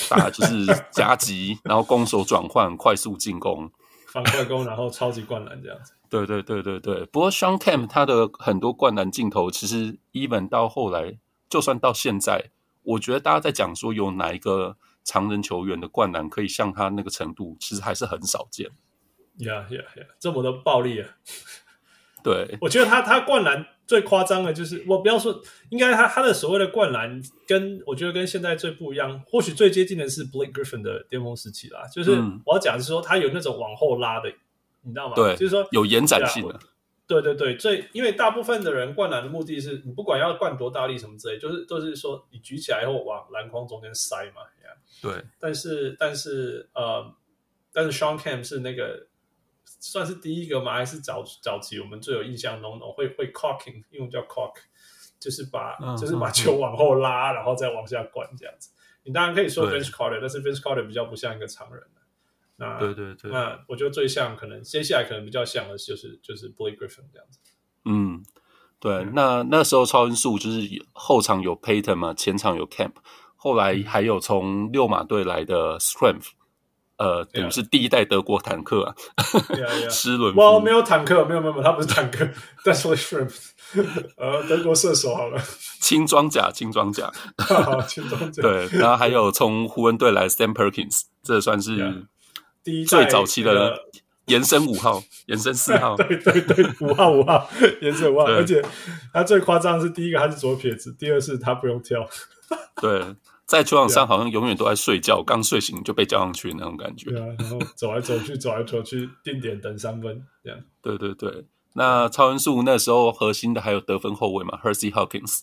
[0.09, 3.70] 打就是夹击，然后攻守转换，快速进攻，
[4.07, 5.92] 反快攻，然后超级灌篮这样子。
[6.09, 7.05] 对对对对对。
[7.05, 11.18] 不过 Shawn Kemp 他的很多灌篮镜头，其实 even 到后来，
[11.50, 12.53] 就算到现在，
[12.85, 18.70] 我觉得大家在讲说有哪一个常人球员的灌篮可以像他那个程度，其实还是很少见。
[19.38, 20.04] 呀呀呀！
[20.18, 21.08] 这么的暴力啊！
[22.22, 31.86] 对，我觉得他他灌篮最夸张的就是，我不要说，应该他他的所谓的灌篮，跟我觉得跟现在最不一样，或许最接近的是 Blake Griffin 的巅峰时期啦。
[31.86, 32.10] 就是
[32.44, 34.30] 我要讲的是说，他有那种往后拉的，
[34.82, 35.14] 你知道吗？
[35.14, 36.60] 对，就是说有延展性的。
[37.06, 44.42] 对对对，最因为大部分的人灌篮的目的是，你不管要灌多大力什么之类，就是都是说你举起来以后往篮筐中间塞嘛。
[45.02, 47.14] 对，但是但是呃，
[47.72, 49.06] 但是 Shawn Camp 是那个。
[49.78, 50.74] 算是第一个吗？
[50.74, 54.52] 还是早早期我们最有印象，no no 会会 cocking，因为叫 cock，
[55.20, 58.70] 就是把、嗯、就是把球往后拉，嗯、然后再往下灌这样子。
[59.04, 61.84] 你当然可以说 Vince Carter，但是 Vince Carter 比较不像一个常人。
[62.56, 67.38] 那对对对，那我觉得最像可能接下来可能比较像的就是就是 Blake Griffin 这样子。
[67.84, 68.24] 嗯，
[68.80, 70.60] 对，那那时候超音速就是
[70.92, 72.94] 后场有 Payton 嘛，前场有 Kemp，
[73.40, 76.26] 后来还有从六马队来的 Strength。
[76.98, 78.94] 呃，等于是第一代德国坦克啊，
[79.88, 80.37] 施伦。
[80.37, 82.29] 哇，没有坦克，没有没有，他不是坦克
[82.62, 83.35] ，That's like shrimp。
[84.20, 85.42] 呃，德国射手好了，
[85.81, 87.11] 轻装甲，轻装甲，
[87.88, 88.42] 轻装甲。
[88.42, 92.07] 对，然后还有从湖人队来 Sam Perkins，这算是
[92.62, 93.81] 第一最早期的
[94.26, 97.48] 延伸五号，延伸四号，对对对，五号五号，
[97.81, 98.62] 延伸五号，而且
[99.14, 102.07] 他最夸张的是第一个他是左撇子，第二是他不用跳，
[102.83, 103.16] 对。
[103.50, 107.10] 在球场上好像永远都在睡觉，刚睡醒就被叫上去那种感觉。
[107.10, 110.60] 对啊，然后走来走去，走来走去，定点等三分这样。
[110.80, 115.40] 对对对，那超音速那时候核心的还有得分后卫嘛，Hersey Hawkins，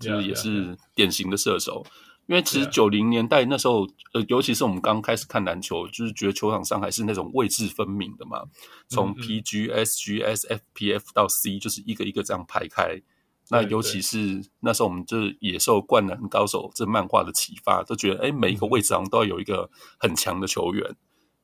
[0.00, 1.84] 就是也是典型的射手。
[2.26, 8.42] 因为其实九零年代那时候，呃，尤其是我们刚开始看篮球，就是觉得球场上还是那种位置分明的嘛，
[8.88, 13.02] 从 PG、SG、SFPF 到 C，就是一个一个这样排开。
[13.50, 20.96] 那尤其是那时候，我们就是也受《灌篮高手》这漫画的启发，都觉得哎，每一个位置上都要有一个很强的球员。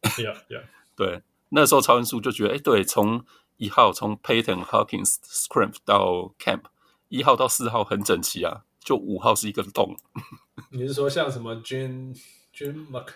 [0.17, 0.63] Yeah, yeah.
[0.97, 3.23] 对，那时候超音速就觉得哎，对，从
[3.59, 6.63] 一号从 Payton Hawkins Scrimp 到 Camp，
[7.11, 9.95] 一号到四号很整齐啊，就五号是一个洞。
[10.73, 12.19] 你是说像什么 Jim
[12.55, 13.09] Jim Mc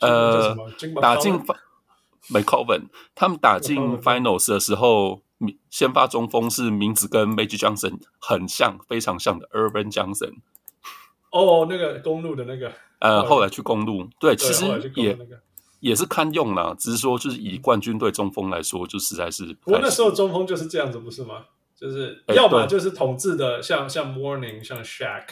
[0.00, 0.54] 呃
[1.00, 1.40] 打进
[2.28, 5.22] McCoven 他们打进 Finals 的时候。
[5.70, 10.34] 先发中锋是名字跟 Magic Johnson 很像，非常像的 Earvin Johnson。
[11.30, 14.64] 哦，那个公路的那个，呃，后来去公路，对，其实
[14.96, 15.16] 也
[15.78, 19.54] 也是堪用啦，只是说就是以冠军队中锋来说，就实在是。
[19.62, 21.44] 不过那时候中锋就是这样子，不是吗？
[21.74, 25.24] 就是要么就是统治的，像像 Mourning，像 Shaq，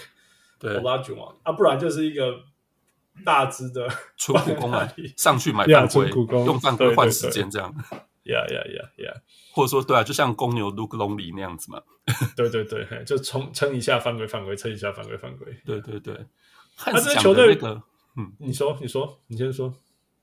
[0.58, 2.40] 对，Olajuwon 啊，不然就是一个
[3.22, 6.08] 大只的纯苦工来上去买犯规，
[6.46, 7.74] 用犯规换时间这样。
[8.28, 9.14] 呀呀呀呀！
[9.52, 11.82] 或者说，对啊，就像公牛 Luke Longley 那样子嘛。
[12.36, 15.46] 对 对对，就冲撑一下犯规犯规，撑一下犯规犯规。
[15.64, 16.26] 对对对。
[16.76, 17.82] 他这球队那个，
[18.16, 19.74] 嗯，你说你说你先说。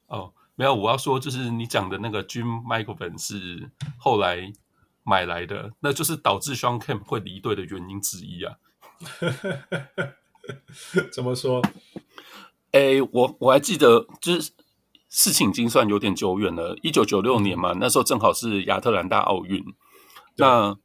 [0.08, 4.54] 哦，没有，我要说就是你讲的那个 Jim McGovern 是后来
[5.04, 8.58] 买来的，那就是导致 Shawn Kemp 会离队的原因之一啊。
[11.12, 11.62] 怎么说？
[12.72, 14.52] 哎，我我还记得就是。
[15.17, 19.63] 事情已经算有点久远了，一九九六年嘛，那时候正好是亚特兰大奥运。
[20.36, 20.78] 那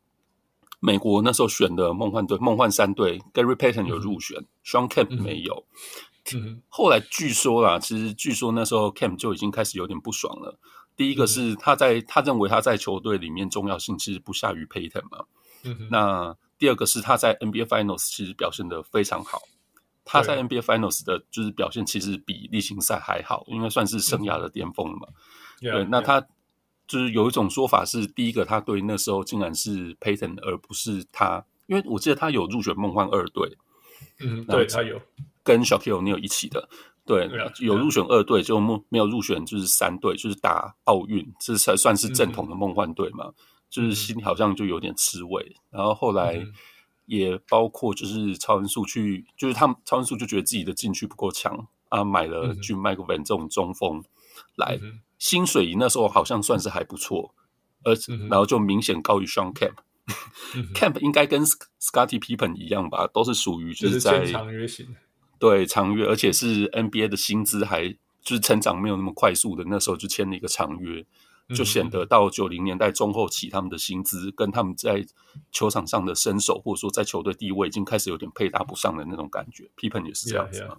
[0.78, 5.66] 美国那时候选的梦幻队，梦幻三队，Gary Payton 有入选，嗯，Shawn Kemp 没有。
[6.32, 10.56] 嗯，后来据说啦，其实据说那时候 Kemp 就已经开始有点不爽了。
[10.96, 15.24] 第一个是他在，嗯，他认为他在球队里面重要性其实不下于 Payton 嘛。
[15.64, 19.42] 嗯，那第二个是他在 NBA Finals 其实表现的非常好。
[20.04, 25.06] 他在 NBA Finals 的就是表现其实比例行赛还好，因为算是生涯的巅峰了嘛。
[25.60, 26.20] 对，那他
[26.88, 33.56] 就是有一种说法是，第一个他对那时候竟然是 Payton 而不是他，因为我记得他有入选梦幻二队，
[34.20, 35.00] 嗯，对他有。
[35.42, 36.68] 跟 Shaquille O'Neal 一起的，
[37.04, 37.28] 对
[37.60, 43.34] 有入选二队，就没没有入选就是三队，就是打奥运，这才算是正统的梦幻队嘛，嗯，
[43.70, 46.44] 就是心里好像就有点吃味，然后后来。
[47.10, 54.00] 嗯也包括就是超音速去，就是他们超音速就觉得自己的禁区不够强啊，买了 Jim McGovern 这种中锋
[54.54, 57.34] 来，嗯、薪水那时候好像算是还不错，
[57.82, 59.74] 而、嗯、然后就明显高于 Kemp，Kemp、
[60.54, 64.94] 嗯、 Kemp 应该跟 Scottie Pippen 一样吧，都是属于就是在长约型，
[65.40, 67.88] 对长约，而且是 NBA 的薪资还
[68.22, 71.04] 就是成长没有那么快速的，那时候就签了一个长约。
[71.54, 75.04] 就显得到九零年代中后期，他们的薪资跟他们在
[75.50, 79.70] 球场上的身手，或者说在球队地位，已经开始有点配搭不上的那种感觉。
[79.76, 80.76] Pippen 也是这样子嘛。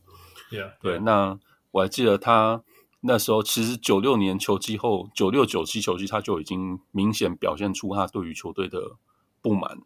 [0.51, 1.39] Yeah, 对，那
[1.71, 2.63] 我还记得他
[3.01, 8.97] 那时候，其实九六年球季后，九六九七球季，他就已经明显表现出他对于球队的
[9.41, 9.79] 不满。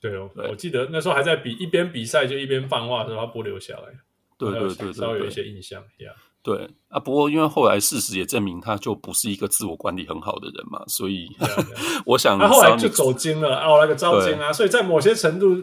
[0.00, 4.00] 对哦，对我记得那时候还在比一边比赛就一边放话的时候，他不留下来。
[4.36, 5.82] 对对对对，稍微有一些印象。
[5.98, 6.14] Yeah.
[6.44, 11.26] 对啊，不过因为后来事实也证明，他就不是一个自我管理很好的人嘛，所以.
[12.06, 15.56] 我想他后来就走精了，哦，那个糟精啊，所以在某些程度，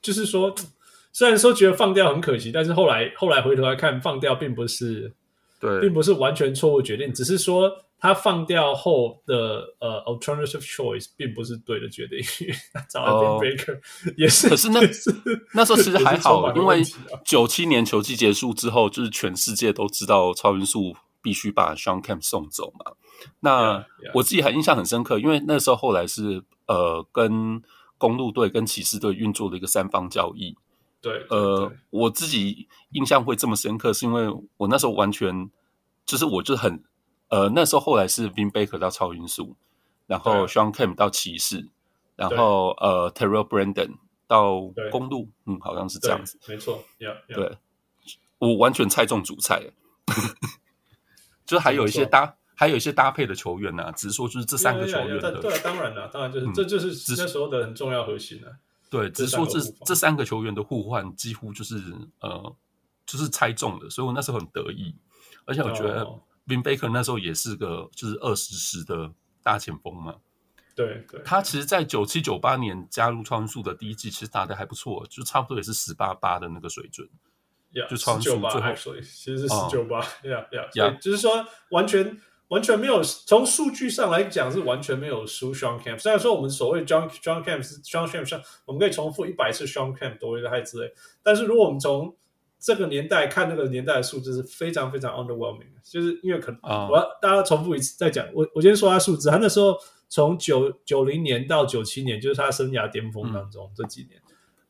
[0.00, 0.54] 就是说，
[1.12, 5.12] 虽然说觉得放掉很可惜，但是后来后来回头来看，放掉并不是，
[5.60, 7.70] 对，并不是完全错误决定，只是说。
[8.00, 13.80] 他放掉后的呃，alternative choice 并不是对的决定，因为他找了 Vin Baker
[14.16, 14.48] 也是。
[14.48, 15.10] 可是那是
[15.52, 16.80] 那时候其实还好，啊、因为
[17.24, 22.92] 九七年球季结束之后，就是全世界都知道超音速必须把 Shawn Kemp 送走嘛。
[23.40, 23.84] 那.
[24.14, 27.60] 我自己还印象很深刻，因为那时候后来是呃跟
[27.98, 30.56] 公路队跟骑士队运作的一个三方交易。
[31.00, 35.50] 对，对，呃，我自己印象会这么深刻，是因为我那时候完全
[36.06, 36.84] 就是我就很。
[37.28, 39.54] 呃，那时候后来是 Vin Baker 到超音速，
[40.06, 41.68] 然后 Shawn Kemp 到骑士，
[42.16, 47.34] 然后呃 Terrell Brandon 到公路，嗯，好像是这样子，没错，yeah, yeah.
[47.34, 47.58] 对，
[48.38, 49.62] 我完全猜中主菜，
[51.44, 58.56] 就还有一些搭，还有一些搭配的球员呢、啊，只是说就是这三个球员的，对，当然了，当然就是、嗯、这就是那时候的很重要核心了、啊，
[58.88, 61.76] 对，只是说这这三个球员的互换几乎就是
[62.20, 62.56] 呃
[63.04, 64.94] 就是猜中的，所以我那时候很得意，
[65.44, 66.08] 而且我觉得。
[66.48, 66.56] Oh.
[66.56, 70.16] Vin Baker 那时候也是个就是二十十的大前锋嘛，
[70.74, 77.08] 对对，他其实，在九七九八年加入超音速的第一季，其实打得还不错，就差不多也是十八八的那个水准
[77.72, 92.16] ，yeah, 就超音速最后其实是十九八，Yeah Yeah，就是说完全完全没有从数据上来讲是完全没有输 Shawn Camp 虽然说我们所谓 John John Camp 是 John Camp 上，我们可以重复一百次 Shawn Camp 多一个害之类，但是如果我们从
[92.60, 99.76] 这个年代看那个年代的数字是非常非常 underwhelming，就是因为可能我要大家重复一次再讲，我我先说他数字，他那时候
[100.08, 104.20] 从九九零年到九七年，就是他生涯巅峰当中、嗯、这几年，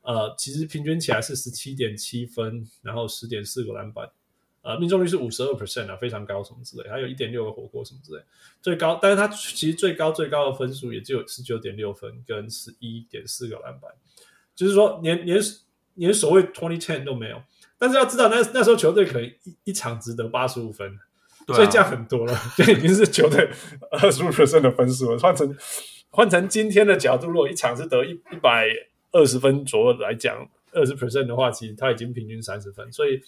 [0.03, 4.11] 呃，其实平均起来是十七点七分，然后十点四个篮板，
[4.61, 8.22] 呃，命中率是五十二 percent 啊，非常高什么之类，还有一点六个火锅什么之类，
[8.61, 13.90] 最高，但是他其实最高最高的分数也只有十九点六分跟十一点四个篮板，
[14.55, 15.40] 就是说连连
[15.94, 17.42] 连所谓 twenty ten 都没有。
[17.78, 20.98] 但是要知道那，那那时候球队可能一一场只得八十五分，
[21.46, 23.48] 啊，所以这样很多了， 就已经是球队
[23.92, 25.18] 二十五 percent 的分数了。
[25.18, 25.56] 换成
[26.10, 28.66] 换成今天的角度，如果一场是得一一百
[29.12, 32.92] 二十分左右来讲，二十 percent 的话，其实他已经平均三十分。
[32.92, 33.20] 所以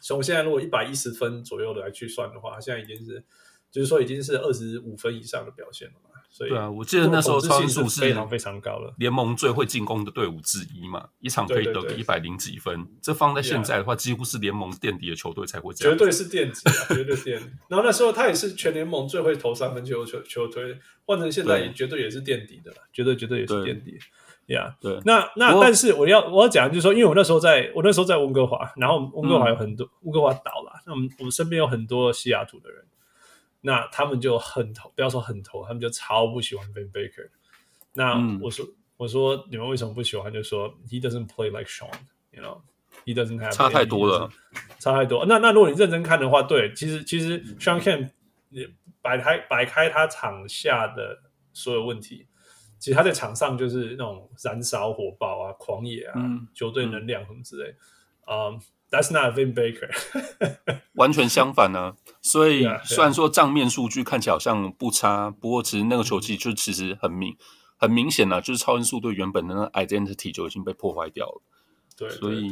[0.00, 3.24] 从现在如果一百一十分左右的来去算的话，现在已经是
[3.70, 6.15] 就是说已经是二十五分以上的表现了嘛。
[6.38, 12.86] 对啊，我记得那时候超音速是非常非常高了，联盟最会进攻的队伍之一嘛，一场可以得个一百零几分。
[13.00, 15.96] 这放在现在的话，几乎是联盟垫底的球队才会这样。
[15.96, 17.46] 绝对是垫底啊，绝对垫底。
[17.68, 23.98] 然后那时候他也是全联盟最会投三分球球球队，换成现在也绝对也是垫底的了，绝对绝对也是垫底。
[24.46, 25.00] 呀，对。
[25.04, 32.84] 那那但是我要我要讲就是说，因为我那时候在我那时候在温哥华，然后温哥华有很多温、嗯、哥华岛啦，那我们我们身边有很多西雅图的人。
[33.66, 37.28] 那他们就很投，不要说很投，他们就超不喜欢 Vin Baker。
[37.94, 40.32] 那我说、嗯，我说你们为什么不喜欢？
[40.32, 44.30] 就说 He doesn't play like Shawn，you know，He doesn't have 差太多了，
[44.78, 45.26] 差太多。
[45.26, 48.10] 那那如果你认真看的话，对，其实其实 Shawn Kemp
[48.50, 48.68] 你
[49.02, 51.18] 摆开摆开他场下的
[51.52, 52.28] 所有问题，
[52.78, 57.74] 其实他在场上就是那种燃烧火爆啊、狂野啊、嗯、球队能量什么之类，
[58.28, 58.52] 嗯。
[58.52, 59.90] Um, That's not Vin Baker，
[60.94, 61.96] 完全相反呢、啊。
[62.22, 67.36] 所以虽然说账面数据看起来好像不差，不过其实那个球季就其实很明
[67.76, 71.42] 很明显了、啊，就是超音速队原本的那个 identity 就已经被破坏掉了。
[71.96, 72.50] 对，所以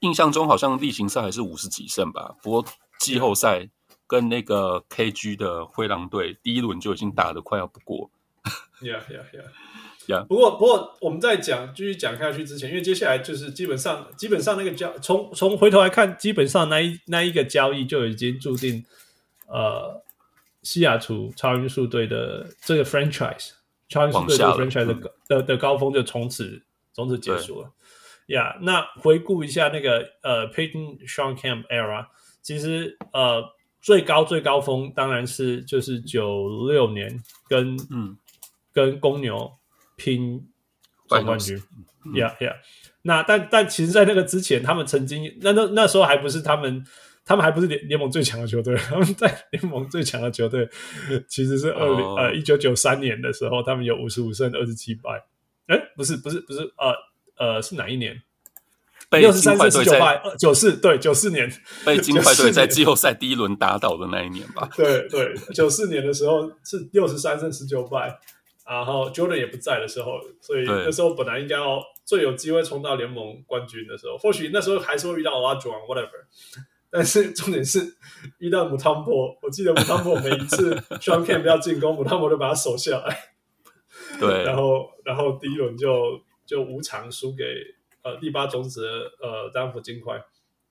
[0.00, 2.34] 印象中好像例行赛还是五十几胜吧。
[2.42, 2.64] 不过
[2.98, 3.68] 季后赛
[4.06, 8.10] 跟那个 KG 的灰狼队第一轮就已经打得快要不过。
[8.80, 9.48] Yeah, yeah, yeah.
[10.08, 10.24] Yeah.
[10.26, 18.84] 不过，不过，我们在讲继续讲下去之前，因为接下来就是基本上，基本上那个交从从回头来看，基本上那一那一个交易就已经注定，
[19.46, 20.02] 呃，
[20.64, 23.50] 西雅图超音速队的这个 franchise，
[23.88, 26.60] 超音速队的 franchise 的的、嗯、的高峰就从此
[26.92, 27.70] 从此结束了。
[28.26, 32.06] 呀，yeah, 那回顾一下那个呃 Payton Shawn Camp era，
[32.42, 33.44] 其实呃
[33.80, 38.16] 最高最高峰当然是就是九六年跟嗯
[38.72, 39.52] 跟公牛。
[40.02, 40.44] 拼
[41.06, 41.56] 总冠军
[42.12, 42.56] ，Yeah Yeah。
[43.02, 46.84] 那但但其实，在那个之前，他们曾经那那那时候还不是他们，
[47.24, 48.74] 他们还不是联联盟最强的球队。
[48.76, 50.68] 他们在联盟最强的球队，
[51.28, 52.18] 其实是二零、oh.
[52.18, 55.24] 呃一九九三年的时候，他们有五十五胜二十七败。
[55.68, 56.94] 哎，不是不是不是，呃
[57.36, 58.20] 呃，是哪一年？
[59.08, 61.52] 被六十三胜十九败，九四对九四年
[61.84, 64.68] 被金块队在季后后赛第一轮打倒的那一年吧。
[64.74, 68.18] 对对九四年的时候是六十三胜十九败，
[68.74, 76.08] 然后 Jordan 也不在的时候，所以那时候本来应该要最有机会冲到联盟冠军的时候，或许那时候还是会遇到 Olajuwon whatever。
[76.94, 77.96] 但是重点是
[78.38, 83.18] 遇到 Mutombo，我记得 Mutombo 每一次 Shawn Kemp 要进攻，Mutombo 就把他守下来。
[84.20, 87.44] 对，然后然后第一轮就就无偿输给
[88.02, 90.22] 呃第八种子的呃丹佛金块。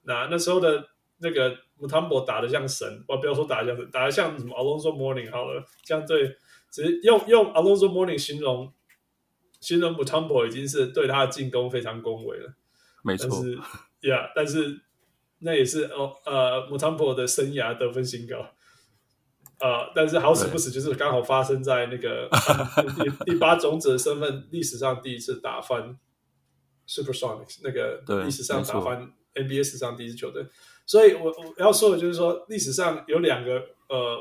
[0.04, 0.86] 那那时候的
[1.18, 6.38] 那个 Mutombo 打的像神，我不要说打得像神，打的像什么 Alonzo Mourning 好了，这样对，
[6.72, 8.74] 只是用用 Alonso Mourning 形容
[9.60, 12.54] 形容 Mutombo 已经是对他的进攻非常恭维了。
[13.04, 13.28] 没错。
[13.30, 13.58] 但是
[14.02, 14.82] ，Yeah，但是。
[15.44, 18.38] 那也是哦，呃，Mutombo 的生涯得分新高，
[19.60, 22.30] 呃，但是好死不死，就是刚好发生在那个
[23.26, 25.98] 第 第八种子的身份，历史上第一次打翻
[26.88, 30.46] Supersonics，那个历史上打翻 NBA 史上第一支球队。
[30.86, 34.20] 所以我我要说的就是说，历史上有两个呃，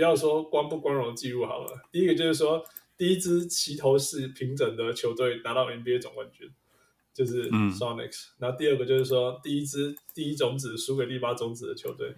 [0.00, 2.64] 不要说光不光荣的记录好了，第一个就是说，
[2.96, 6.50] 第一支齐头式平整的球队拿到 NBA 总冠军。
[7.12, 12.14] 就是 Sonics，、嗯、然后第二个就是说，第一支第一种子输给第八种子的球队，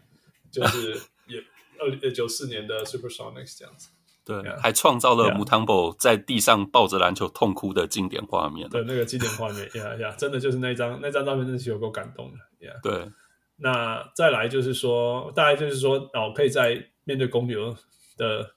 [0.51, 0.93] 就是
[1.27, 1.43] 也
[1.81, 3.89] 二九四年的 Super Sonics 这样子。
[4.25, 4.57] 对，yeah.
[4.61, 8.69] 还创造了 Mutombo 在地上抱着篮球痛哭的经典画面。
[8.69, 12.39] 对，那个经典画面，呀呀，真的就是那张那张照片，真的是有够感动的。
[12.65, 12.81] Yeah.
[12.83, 13.11] 对，
[13.57, 17.77] 那再来就是说，大概就是说，哦，可以在面对公牛
[18.17, 18.55] 的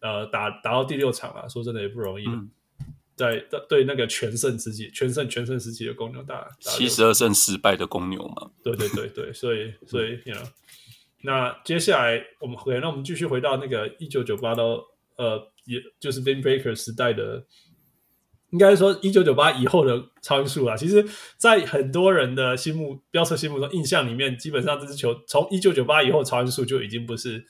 [0.00, 2.26] 呃打打到第六场啊，说真的也不容易。
[2.26, 2.50] 嗯
[3.16, 8.50] 在对那个全胜时期、全胜全胜时期的公牛打七十二胜失败的公牛嘛？
[8.62, 10.46] 对对对对，所以所以，you know，
[11.22, 14.84] 那接下来我们回，那我们继续回到那个一九九八到
[15.16, 17.42] 呃，也就是 Vin Baker 时代的，
[18.50, 20.76] 应该说一九九八以后的超音速啊。
[20.76, 21.02] 其实，
[21.38, 27.46] 在很多人的心目、飙车心目中印象里面，基本上这支球从一九九八以后超音速就已经不是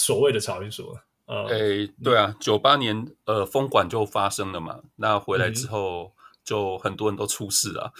[0.00, 1.04] 所谓的超音速了。
[1.26, 7.92] 呃，诶，对啊，九八年呃封管就发生了嘛，那回来之后就很多人都出事了，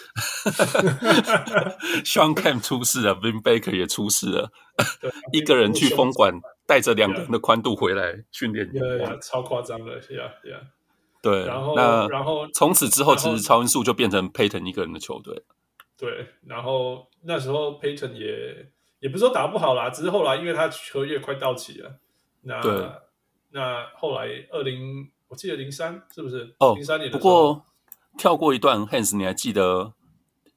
[2.05, 4.51] Shawn Kemp 出事了，Vin Baker 也出事了，
[5.33, 8.69] 一个人去封管，带着两个人的宽度回来训练，
[9.23, 10.61] 超夸张的，是啊，是啊，
[11.23, 15.45] 对，然后那然后从此之后，其实超音速就变成 Payton 一个人的球队，
[15.97, 18.67] 对，然后那时候 Payton 也
[19.01, 21.99] 也不是说打不好啦，只是后来因为他合约快到期了，
[22.43, 22.91] 那对。
[23.53, 26.55] 那后来二零，我记得零三是不是？
[26.61, 27.11] 哦，零三年。
[27.11, 27.65] 不过
[28.17, 29.93] 跳过一段，Hans，你还记得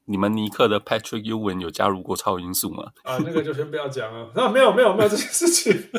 [0.04, 2.92] 你们尼克的 Patrick Ewing 有加入过超音速吗？
[3.02, 4.30] 啊，那个就先不要讲了。
[4.36, 5.90] 那、 啊、没有没有没有这件事情，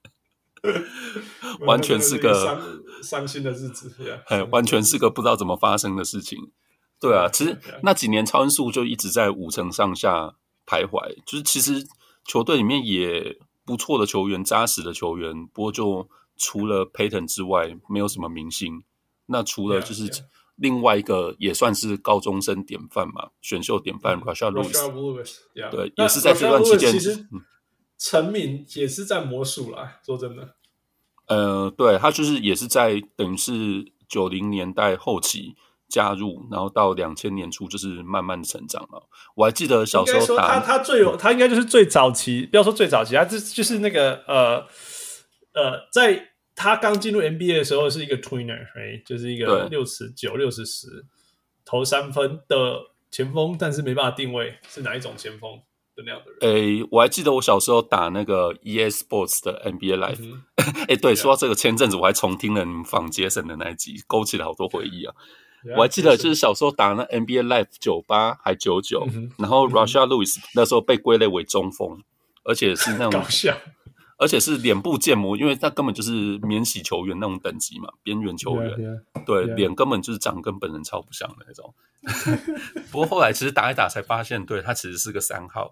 [1.66, 2.62] 完全是个伤
[3.02, 3.92] 伤心的日子。
[4.28, 6.50] 哎，完全是个不知道怎么发生的事情。
[6.98, 10.36] 对啊，其实那几年超音速就一直在五成上下
[10.70, 11.84] 徘徊，就是其实
[12.24, 13.38] 球队里面也。
[13.62, 18.82] 不错的球员，扎实的球员，不过就除了 Payton 之外，没有什么明星。
[19.26, 20.10] 那除了就是
[20.56, 25.30] 另外一个也算是高中生典范嘛，选秀典范 Rashard Lewis，
[25.70, 27.28] 对，也是在这段期间，其实
[27.96, 30.00] 成名也是在魔术啦。
[30.04, 30.56] 说真的，
[31.26, 35.54] 呃，对他就是也是在等于是九零年代后期。
[35.90, 39.08] 加入，然后到两千年初就是慢慢的成长了。
[39.34, 44.66] 我还记得小时候他他最有他应该就是最早期，不要说最早期，他就就是那个呃
[45.52, 51.04] 呃，在他刚进入 NBA 的时候是一个 tweener，哎，就是一个六十九六十十
[51.64, 52.80] 投三分的
[53.10, 55.50] 前锋，但是没办法定位是哪一种前锋
[55.96, 56.54] 的那样的人。
[56.54, 60.38] 诶，我还记得我小时候打那个 EA Sports 的 NBA Live，
[60.86, 65.14] 诶、嗯，对，说到这个，前阵子我还重听了你们访杰森的那一集，勾起了好多回忆啊。
[65.76, 69.06] 我还记得，就是小时候打那 NBA Live 九八还九九，
[69.38, 72.02] 然后 Rashard Lewis 那时候被归类为中锋，
[72.44, 73.22] 而且是那种，
[74.18, 79.54] 而且是脸部建模，因为他根本就是免洗球员那种等级嘛，边缘球员，yeah, yeah, 对，yeah.
[79.54, 81.74] 脸根本就是长跟本人超不像的那种。
[82.92, 85.70] 不过后来其实打一打才发现，对，他其实是个三号。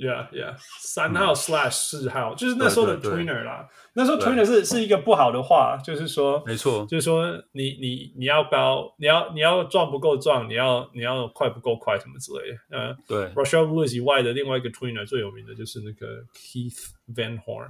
[0.00, 3.68] Yeah, yeah，三号 slash 四号，就是那时候的 twinner 啦。
[3.92, 12.56] 那时候 twinner 是是一个不好的话，就是说，没错，就是说你你你要高，你要你要壮不够壮，你要你要快不够快，什么之类的。
[12.70, 13.26] 嗯，对。
[13.34, 17.68] Rashard Lewis 以外的另外一个 twinner 最有名的就是那个 Keith Van Horn。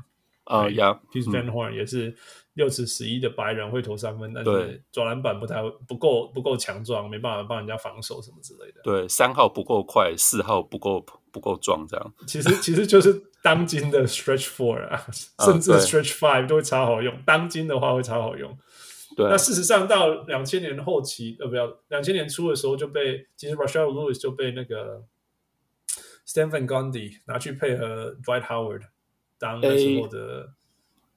[0.51, 2.15] 啊，Yeah，Keith Van Horn 也是
[2.55, 8.81] 六尺十一的白人，会投三分，但是抓篮板不太不够不够强壮，没办法帮人家防守什么之类的。
[8.83, 11.05] 对，三号不够快，四号不够。
[11.33, 15.01] 不够壮，这样其实其实就是当今的 stretch four 啊，
[15.39, 17.17] 甚至 stretch five 都会超好用。
[17.25, 18.51] 当今的话会超好用，
[19.17, 25.05] 对啊，那事实上到两千年后期，呃，不要两千年初的时候就被，其实 Rashard Lewis 就被那个
[26.27, 28.83] Stan Van Gundy 拿去配合 Dwight Howard
[29.41, 30.51] 当那时候的。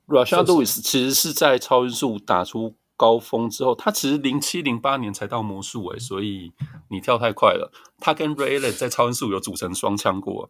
[0.08, 6.52] Rashard Lewis 其实是在超音速打出高峰之后，他其实零七零八年才到魔术诶，所以
[6.90, 7.72] 你跳太快了。
[8.00, 10.50] 他跟 Ray Allen 在超音速有组成双枪过。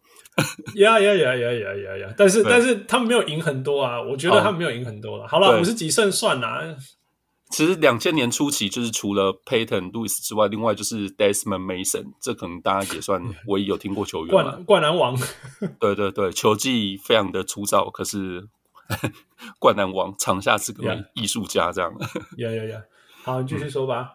[0.74, 2.14] 呀呀呀呀呀呀呀！
[2.16, 5.28] 但是但是他们没有赢很多啊，我觉得他们没有赢很多了。
[5.28, 6.76] 好了，五十几胜算啊。
[7.50, 14.32] 其实两千年初期，就是除了 Payton Lewis 之外，另外就是 Desmond Mason，这可能大家也算唯一有听过球员。
[14.32, 15.16] 灌灌篮王。
[15.78, 18.48] 对对对，球技非常的粗糙，可是
[19.60, 21.92] 灌篮王场下是个艺术家，这样。
[22.38, 22.82] 呀呀呀！
[23.22, 24.14] 好，你继续说吧。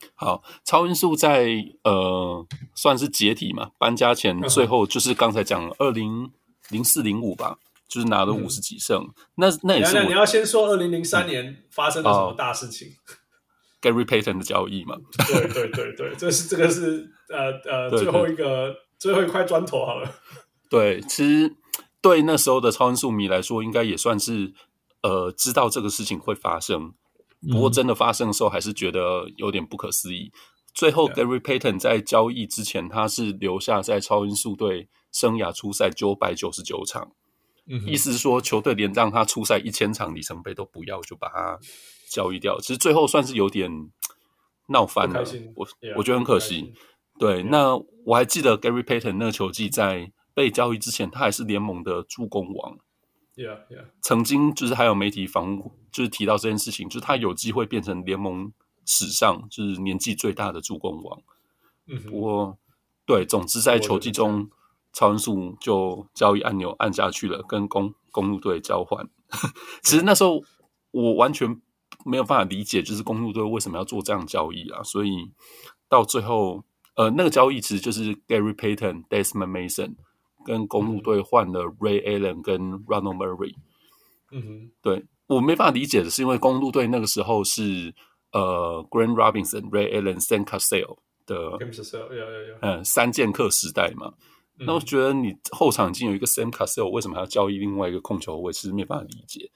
[0.00, 2.44] 嗯、好，超音速在呃
[2.74, 6.32] 算是解体嘛，搬家前最后就是刚才讲二零
[6.70, 7.58] 零四零五吧。
[7.94, 10.02] 就是拿了五十几胜，嗯、那那也是我。
[10.02, 13.14] 你要先说二零零三年发生了什么大事情、嗯、
[13.80, 14.96] ？Gary Payton 的交易嘛？
[15.28, 20.10] 对对对对，这是这个是呃呃最后一个最后一块砖头好了。
[20.68, 21.54] 对，其实
[22.02, 24.52] 对那时候的超音速迷来说，应该也算是
[25.04, 26.94] 呃知道这个事情会发生，
[27.48, 30.32] 不过真的发生的时候，还是觉得有点不可思议。
[30.34, 30.38] 嗯、
[30.74, 37.12] 最后 Gary Payton 在交易之前，他是留下在超音速队生涯初赛九百九十九场。
[37.66, 41.58] 意思是说，球队连让他出赛一千场里程碑都不要，就把他
[42.10, 42.60] 交易掉。
[42.60, 43.70] 其实最后算是有点
[44.68, 46.74] 闹翻了，我我觉得很可惜。
[47.18, 52.78] 对，那我还记得 Gary Payton 那个球季在被交易之前，他还是联盟的助攻王。
[53.34, 53.86] Yeah, yeah.
[54.02, 55.58] 曾经就是还有媒体访
[55.90, 58.52] 就是提到这件事情，就是他有机会变成联盟
[58.84, 61.22] 史上就是年纪最大的助攻王。
[61.86, 62.58] 嗯，不过
[63.06, 64.50] 对，总之在球季中。
[64.94, 69.06] 超音速就交易按钮按下去了，跟公公路队交换。
[69.82, 70.40] 其实那时候
[70.92, 71.60] 我完全
[72.04, 74.82] 没有办法理解，就是公路队为什么要做这样交易啊？
[74.84, 75.32] 所以
[75.88, 76.64] 到最后，
[76.94, 79.96] 呃，那个交易其实就是 Gary Payton、Desmond Mason
[80.46, 83.54] 跟公路队换了 Ray Allen 跟 Ronald Murray。
[84.30, 87.92] 嗯哼，对，我没办法理解的是，因为公路队那个时候是
[88.32, 91.56] 呃 Grant Robinson、Ray Allen、Sam Cassell 的，
[92.60, 94.14] 嗯，三剑客时代嘛。
[94.58, 98.52] 那我觉得你后场已经有一个 Sam Cassell，为什么还要交易另外一个控球后卫？
[98.52, 99.50] 其实没办法理解。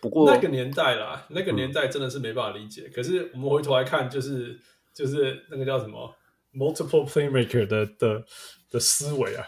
[0.00, 2.82] 不过那个年代啦，那个年代真的是没办法理解。
[2.86, 4.58] 嗯、可是我们回头来看，就是
[4.94, 6.14] 就是那个叫什么
[6.54, 8.24] multiple playmaker 的的
[8.70, 9.44] 的思维啊。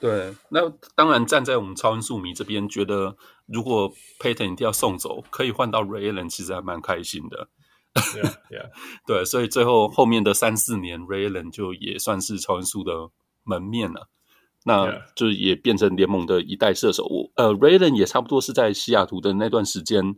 [0.00, 3.16] 对，那当然站在我们超音速迷这边，觉得
[3.46, 7.48] 如果 Payton 一定要送走，可以换到 Ray Allen，其实还蛮开心的。
[7.94, 8.70] yeah, yeah.
[9.06, 13.10] 对，所以最后后面的三四年，Ray Allen 就也算是超音速的
[13.44, 14.10] 门面了。
[14.66, 17.04] 那就也变成联盟的一代射手。
[17.04, 20.16] 我呃，Ray Allen 也差不多是在西雅图的那段时间，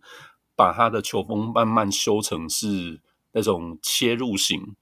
[0.54, 3.00] 把他的球风慢慢修成是
[3.32, 4.76] 那种切入型，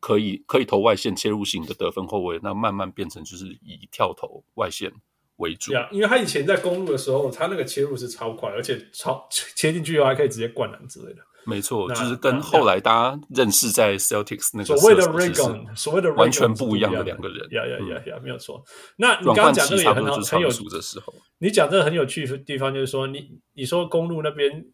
[0.00, 2.38] 可以可以投外线切入型的得分后卫。
[2.42, 4.92] 那慢慢变成就是以跳投外线
[5.36, 5.72] 为主。
[5.90, 11.22] 因为他以前在公路的时候，他那个切入是超快，而且超切进去以后还可以直接灌篮之类的。
[11.48, 17.38] 没错，就是跟后来大家认识在 Celtics 那个所谓的 Ray Gun，所谓的完全不一样的两个人。
[17.52, 18.62] 呀呀呀呀，没有错。
[18.96, 21.14] 那你刚刚讲这个也很好，很有的时候。
[21.38, 24.66] 你讲这个很有趣的地方，就是说你你说公路那边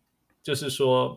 [0.43, 1.17] 就是说，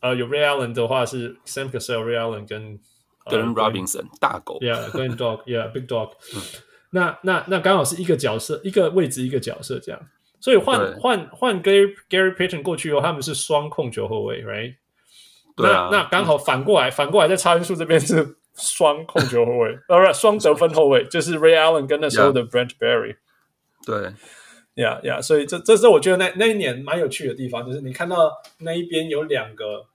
[0.00, 2.80] 呃，有 Ray Allen 的话是 Sam Cassell、Ray Allen 跟
[3.26, 6.10] 跟 Robinson 大狗，Yeah，跟 Dog，Yeah，Big Dog。
[6.90, 10.00] 那那那刚好是一个角色，一个位置，一个角色这样。
[10.40, 14.76] 所以换换换 Gary Gary Payton 过去以后，他们是双控球后卫，Right？
[15.58, 23.16] 那那刚好反过来，反过来在超音速这边是双控球后卫， 呃，不是双得分后卫，就是 Ray Allen 跟那时候的 Brent Barry。
[23.84, 24.12] 对，
[24.74, 29.86] 呀呀，所以这这是我觉得那那一年蛮有趣的地方，就是你看到那一边有两个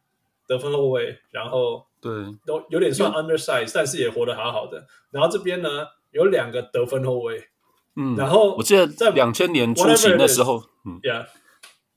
[0.47, 2.11] 得分后卫，然后对，
[2.45, 4.85] 都有点算 undersize，但是也活得好好的。
[5.11, 5.69] 然后这边呢
[6.11, 7.47] 有两个得分后卫，
[7.95, 11.25] 嗯，然后我记得在两千年初期那时候，嗯，呀。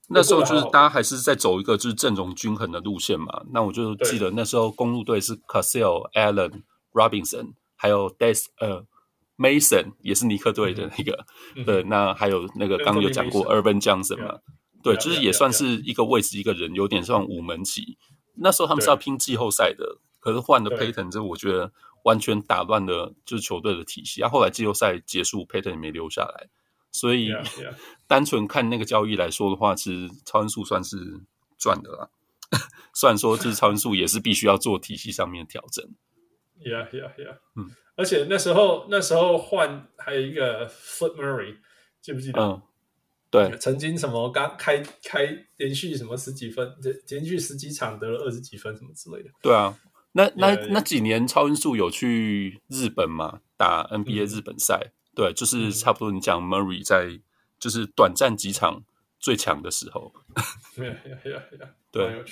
[0.09, 3.42] 那时候就是大家还是在走一个就是阵容均衡的路线嘛。
[3.52, 8.84] 那我就记得那时候公路队是 Cassell、Allen、Robinson，还有 Des 呃
[9.36, 11.26] Mason 也是尼克队的那个。
[11.57, 14.38] 嗯、对，那还有那个刚刚有讲过 Urban Johnson 嘛。
[14.82, 17.98] 对，就是也算是一个位置一个人，有点像五门旗。
[18.36, 21.72] 那时候他们是要拼季后赛的，可是换了 Payton 这我觉得
[22.04, 24.22] 完全打乱了就是球队的体系。
[24.22, 26.48] 啊，后来季后赛结束，Payton 也没留下来。
[26.97, 27.32] 所以.
[28.09, 30.97] 单纯看那个交易来说的话，其实超音速算是
[31.59, 32.09] 赚的啦。
[32.94, 35.84] 虽然说，就是超音速也是必须要做体系上面的调整。
[36.61, 37.38] Yeah, yeah, yeah。
[37.57, 41.57] 嗯，而且那时候那时候换还有一个 Flip Murray，
[42.01, 42.40] 记不记得？
[42.40, 42.62] 嗯，
[43.28, 46.72] 对，曾经什么刚开开连续什么十几分，
[47.09, 49.30] 连续十几场得了二十几分什么之类的。
[49.42, 49.76] 对啊，
[50.12, 57.18] 那那.那几年超音速有去日本嘛，打 NBA 日本赛，嗯、对，就是差不多你讲 Murray 在
[57.58, 58.84] 就是短暂几场
[59.18, 60.12] 最强的时候。
[61.90, 62.24] 对。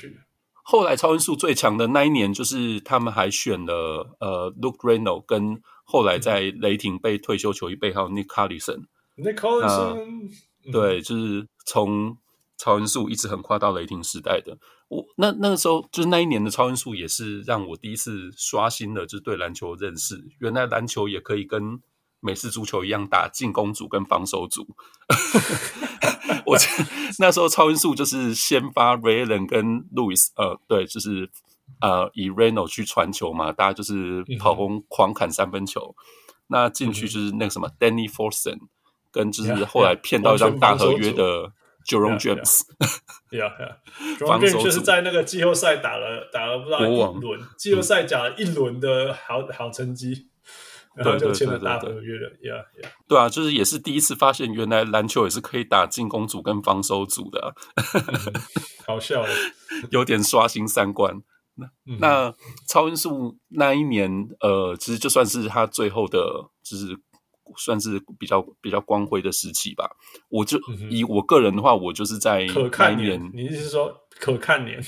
[0.67, 8.85] 后来超音速最强的那一年，就是他们还选了呃 Luke Reno 跟后来在雷霆被退休球衣背号 Nick Collison。
[9.17, 10.31] Nick Collison，
[10.73, 12.17] 对，就是从
[12.57, 14.59] 超音速一直横跨到雷霆时代的。
[14.89, 20.25] 我那那个时候，就是那一年的超音速，也是让我第一次刷新了就是对篮球认识。
[20.39, 21.81] 原来篮球也可以跟
[22.25, 24.67] 美式足球一样打进攻组跟防守组。
[26.47, 26.57] 我
[27.21, 31.31] 那时候超音速就是先发 Ray Allen 跟 Lewis，呃，对，就是
[31.81, 35.95] 呃以 Reno 去传球嘛，大家就是跑轰狂砍三分球。
[35.99, 36.01] 嗯、
[36.49, 38.59] 那进去就是那个什么 Danny Fortson，
[39.13, 41.53] 跟就是后来骗到一张大合约的
[41.87, 42.63] Jerome James。
[43.31, 43.77] Yeah, yeah.
[44.17, 50.29] Jerome James 就是在那个季后赛打了打了不知道一轮，季后赛打了一轮的好好成绩。
[50.97, 52.89] 然后就签了大合约了，Yeah Yeah。
[53.09, 58.33] 对啊，就是也是第一次发现，原来篮球也是可以打进攻组跟防守组的，啊嗯，
[58.87, 59.25] 好笑，
[59.91, 61.23] 有点刷新三观。
[61.57, 62.35] 那、嗯、那
[62.69, 66.19] 超音速那一年，呃，其实就算是他最后的，
[66.63, 66.97] 就是
[67.57, 69.91] 算是比较比较光辉的时期吧。
[70.29, 74.81] 我就、嗯、以我个人的话，我就是在可看年，你是说可看年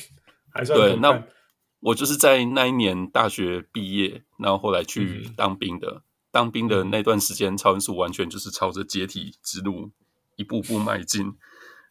[0.52, 0.92] 还算可看？
[0.94, 1.24] 对，那。
[1.86, 5.88] 我就是在那一年大学毕业，然后后来去当兵的。
[5.88, 9.92] 嗯、当兵的那段时间，超音速完全就是朝着解体之路
[10.34, 11.32] 一步步迈进。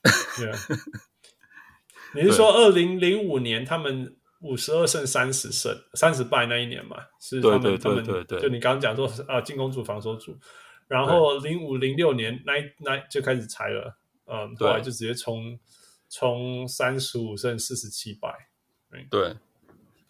[0.38, 0.54] Yeah.
[2.14, 6.98] 你是说二零零五年他们五十二胜三十胜三十败那一年嘛？
[7.20, 10.38] 是他们对对对对对，他们就你刚刚讲说啊，进攻组防守组，
[10.90, 15.58] 然后零五零六年那那就开始拆了，嗯，后来就直接冲
[16.10, 18.30] 冲三十五胜四十七败，
[19.10, 19.38] 对。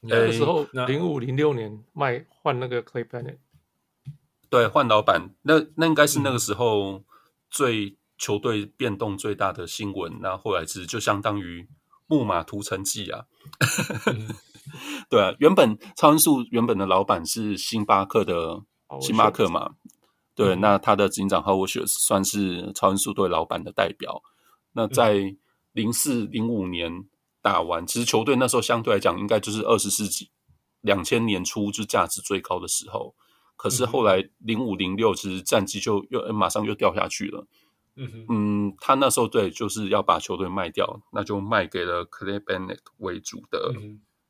[0.08, 3.38] 那个时候，零五零六年卖换那个 Clay Bennett，
[4.50, 7.04] 对，换老板，那那应该是那个时候
[7.50, 10.20] 最球队变动最大的新闻。
[10.22, 11.68] 那、嗯、后，来是就相当于
[12.08, 13.26] 木马屠城记啊，
[14.08, 14.36] 嗯、
[15.10, 18.62] 对啊，原本超音速原本的老板是星巴克的
[19.02, 19.76] 星巴克嘛，
[20.36, 24.22] 对，嗯、那他的执行长 Howard Schultz 算是超音速队老板的代表。
[24.74, 25.36] 那在
[25.74, 27.06] 零四零五年。
[27.46, 30.32] 打完，其实球队那时候相对来讲，应该就是二十世纪
[30.82, 33.14] 两千年初就价值最高的时候。
[33.56, 37.46] 可是后来零五零六，其实战绩就又马上又掉下去了。
[37.98, 43.72] 嗯哼嗯，他那时候对就是要把球队卖掉，那就卖给了 Clay Bennett 为主的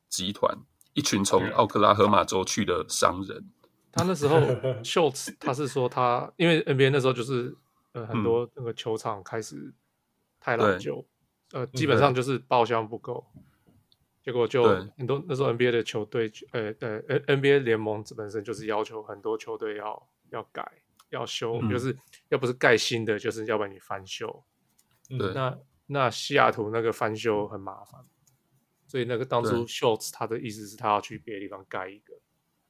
[0.10, 3.50] 集团，嗯、一群从奥克拉荷马州去的商人。
[3.94, 4.36] 他那时候
[4.84, 7.56] Schultz 他是说他因为 NBA 那时候就是
[7.94, 9.74] 呃很多那个球场开始
[10.42, 11.08] 太老旧。
[11.52, 13.44] 呃，基本上就是报销不够，嗯、
[14.24, 14.64] 结果就
[14.98, 20.70] 很多那时候 NBA 的球队，呃呃，NBA 联盟本身就是要求很多球队要要改
[21.10, 21.96] 要修，嗯、就是
[22.30, 24.44] 要不是盖新的，就是要不然你翻修。
[25.08, 28.02] 对，那那西雅图那个翻修很麻烦，
[28.88, 32.16] 所以那个当初 Schultz 他的意思是他要去别的地方盖一个，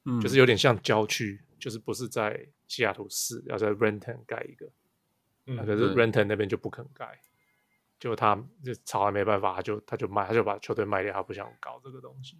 [0.03, 4.69] 嗯，就是有点像郊区，就是不是在西雅图市，要在 Renton 盖一个，
[5.45, 7.17] 嗯，可是 Renton 那边就不肯盖。
[8.05, 12.37] 就他就吵，还没办法，他就他就卖，他就把球队卖掉，他不想搞这个东西。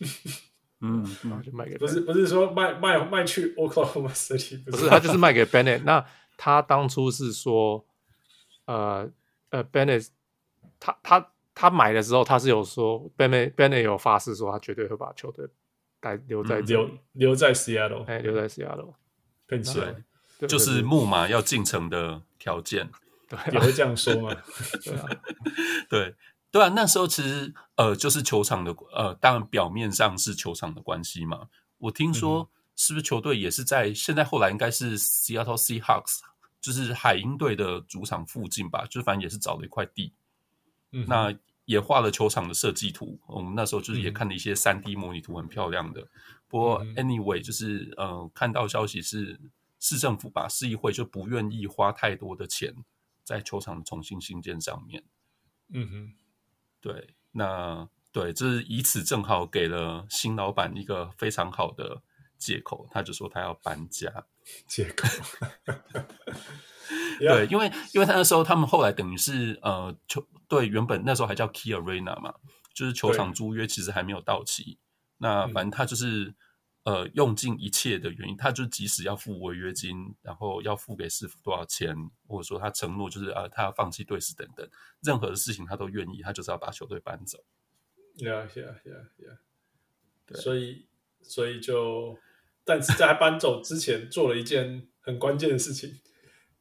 [0.80, 5.82] 嗯，然后就卖给不是不是说卖卖卖去 Oklahoma City，不是他就是卖给 Bennett。
[5.84, 6.02] 那
[6.38, 7.84] 他当初是说，
[8.64, 9.06] 呃
[9.50, 10.08] 呃，Bennett
[10.80, 15.46] 他他他买的时候，他是有说 Bennett Bennett 有发誓说他绝对会把球队
[16.00, 18.94] 带留在留留在 Seattle，哎，留在 Seattle，
[19.46, 19.94] 跟起来
[20.48, 22.88] 就是木马要进城的条件。
[23.34, 24.36] 对啊、也会这样说吗？
[24.82, 25.06] 对啊，
[25.88, 26.14] 对
[26.50, 31.48] 对啊，那时候其实呃，就是球场的呃，当然表面上是球场的关系嘛。
[31.78, 36.20] 我听说是不是球队也是在、嗯、现在后来应该是 Seattle Seahawks，
[36.60, 40.12] 就是海鹰队的主场附近吧，就是反正也是找了一块地，
[40.92, 43.18] 嗯，那也画了球场的设计图。
[43.26, 46.00] 我们那时候就是也看了一些三 D 模拟图，很漂亮的。
[46.00, 46.08] 嗯、
[46.48, 49.40] 不过 anyway，就是呃，看到消息是
[49.80, 52.74] 市政府吧，市议会就不愿意花太多的钱。
[53.24, 55.02] 在球场重新新建上面，
[55.70, 56.12] 嗯哼，
[56.80, 62.02] 对，那对，这是以此正好给了新老板一个非常好的
[62.38, 64.26] 借口，他就说他要搬家，
[64.68, 65.08] 借口，
[67.18, 72.34] 对，因为因为他那时候他们后来等于是呃球队原本那时候还叫 Key Arena 嘛，
[72.74, 74.78] 就是球场租约其实还没有到期，
[75.18, 76.34] 那反正他就是
[76.84, 81.94] 呃用尽一切的原因，他就即使要付违约金，然后要付给师傅多少钱，
[82.26, 84.68] 或者说他承诺就是啊，他要放弃队史等等，
[85.02, 87.44] 任何的事情他都愿意，他就是要把球队搬走。
[88.16, 89.38] Yeah, yeah, yeah, yeah.
[90.26, 90.86] 对，所以
[91.20, 92.16] 所以就，
[92.64, 96.00] 但是在搬走之前做了一件很关键的事情，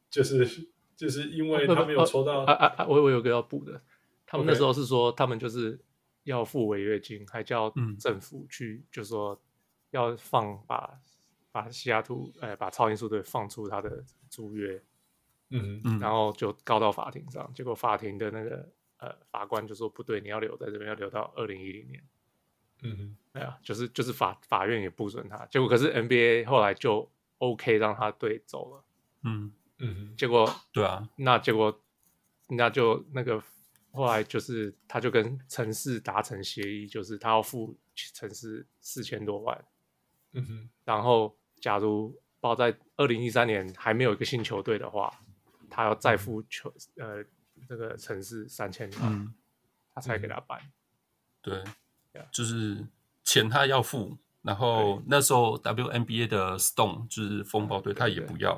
[0.09, 2.87] 就是就是因为他没有抽到啊啊啊！
[2.87, 3.81] 我我有个要补的，
[4.25, 5.79] 他们那时候是说他们就是
[6.23, 9.39] 要付违约金，还叫政府去，嗯、就是说
[9.93, 11.01] 要放把
[11.51, 14.83] 把西雅图哎把超音速队放出他的租约，
[15.49, 18.69] 嗯嗯，然后就告到法庭上，结果法庭的那个。
[18.97, 22.01] 呃，法官就说不对，你要留在这边，要留到二零一零年。
[22.83, 28.85] 嗯哼，对啊，就是就是法法院也不准他，结果可是 NBA 后来就 OK 让他队走了。
[29.23, 31.83] 嗯嗯，结果对啊，那结果
[32.47, 33.43] 那就那个
[33.91, 37.77] 后来就是他就跟城市达成协议，就是他要付
[38.13, 39.65] 城市四千多万。
[40.33, 45.13] 嗯哼，然后假如包在二零一三年还没有一个新球队的话，
[45.69, 47.25] 他要再付球、嗯、呃。
[47.65, 49.33] 这个城市三千万，嗯，
[49.95, 50.59] 他才给他办。
[51.41, 51.63] 对.
[52.29, 52.85] 就是
[53.23, 58.53] 钱他要付，然后那时候 WNBA 的 Stone 就是风暴队，他也不要。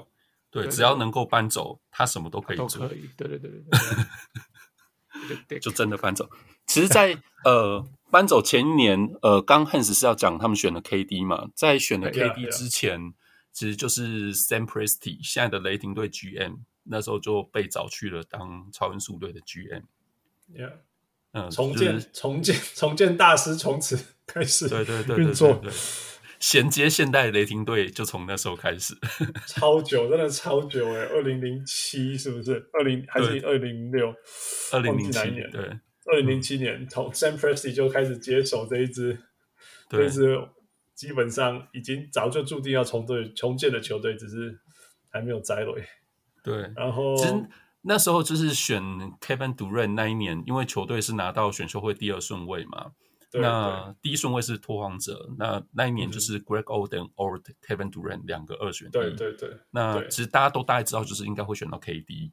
[0.49, 2.67] 对，对，对，只要能够搬走，他什么都可以做。
[2.67, 5.59] 都可以，对对对对， 对。
[5.59, 6.27] 就真的搬走。
[6.65, 13.13] 其实在，在呃搬走前一年，呃，刚 Hans 是要讲他们选了 KD 嘛，在选了 KD 之前，yeah, yeah.
[13.51, 16.59] 其实就是 Sam Presti 现在的雷霆队 GM。
[16.85, 20.71] 那时候就被找去了当超音速队的 GM，Yeah，
[21.33, 25.61] 嗯，重建、就是、重建重建大师从此开始对对对运作，
[26.39, 28.95] 衔接现代雷霆队就从那时候开始，
[29.45, 32.69] 超久，真的超久哎，二零零七是不是？
[32.71, 34.13] 二零还是二零零六？
[34.71, 39.17] 二零零七年，对，二零零七年从 Sam Presti 就开始接手这一支，
[39.89, 40.39] 这一支
[40.93, 44.59] 基本上已经早就注定要重队重建的球队，只是
[45.09, 45.75] 还没有摘落。
[46.43, 47.49] 对，然后其实
[47.81, 48.81] 那时候就是选
[49.19, 52.91] Kevin Durant 那一年，因为球队是拿到选秀会第二顺位嘛，
[53.33, 58.91] 那第一顺位是拓荒者，那那一年就是 Greg Oden or Kevin Durant 两个二选一。
[58.91, 62.31] 对对对，那其实大家都大概知道，就是应该会选到 KD。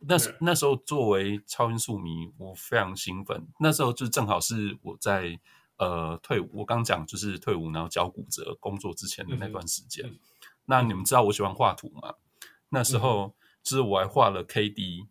[0.00, 3.46] 那那时候作为超音速迷，我非常兴奋。
[3.58, 5.38] 那时候就正好是我在
[5.78, 10.06] 呃退伍，我刚讲就是退伍然后脚骨折工作之前的那段时间。
[10.06, 10.18] 嗯、
[10.64, 12.14] 那你们知道我喜欢画图吗？
[12.70, 13.26] 那时候。
[13.26, 13.32] 嗯
[13.62, 15.06] 就是我还画了 KD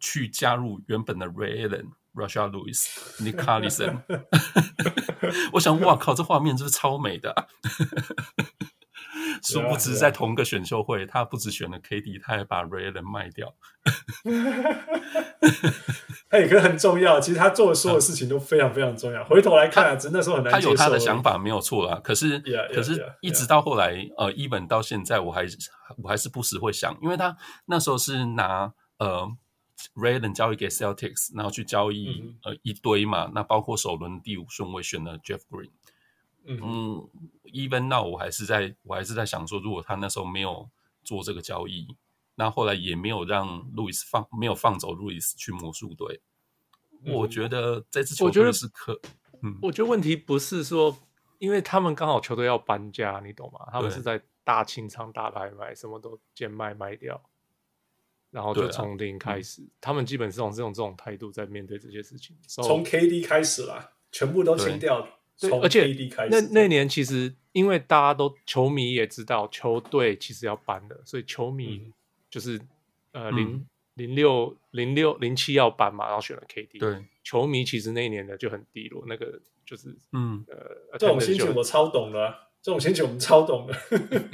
[0.00, 2.88] 去加入原本的 Ray Allen、Russia Lewis、
[3.20, 4.02] Nick Collison。
[5.52, 7.46] 我想，哇靠，这画面真是超美的啊！
[9.42, 13.54] 殊不知，在同一个选秀会，他不只选了 KD，他还把 Ray Allen 卖掉。
[16.28, 17.20] 哎，可是很重要。
[17.20, 19.22] 其实他做的所有事情都非常非常重要。
[19.24, 20.52] 回头来看啊，真的时候很难。
[20.52, 22.00] 他有他的想法，没有错啦。
[22.02, 22.38] 可是，
[22.74, 25.44] 可是一直到后来，呃，even 到现在，我还
[26.02, 29.28] 我还是不时会想，因为他那时候是拿呃
[29.94, 35.70] Ray Allen 交易给 Celtics，然后去交易呃一堆嘛，那包括首轮第五顺位选了 Jeff Green。
[36.44, 37.08] 嗯
[37.44, 40.68] ，even now 我还是在我还是在想说，如果他那时候没有
[41.04, 41.96] 做这个交易，
[42.34, 46.20] 那后来也没有让路易斯放没有放走路易斯去魔术队，
[47.04, 48.98] 嗯，我觉得这支球队是可，
[49.42, 50.96] 嗯，我觉得问题不是说，
[51.38, 53.68] 因为他们刚好球队要搬家，你懂吗？
[53.70, 57.22] 他们是在大清仓大拍卖，什么都贱卖卖掉，
[58.30, 65.06] 然后就从零开始，啊嗯，他们基本上是用这种态度在面对这些事情，从 KD 开始啦，全部都清掉。
[65.40, 65.86] 对，而且
[66.30, 71.90] 那那年其实，因为大家都球迷也知道球队其实要搬了，所以球迷
[72.30, 72.56] 就是、
[73.12, 76.78] 嗯、呃零零六零六零七要搬嘛，然后选了 KD。
[76.78, 83.74] 对，球迷其实那一年的就很低落，那个就是嗯呃这种心情我超懂的、啊，这种心情我们超懂的。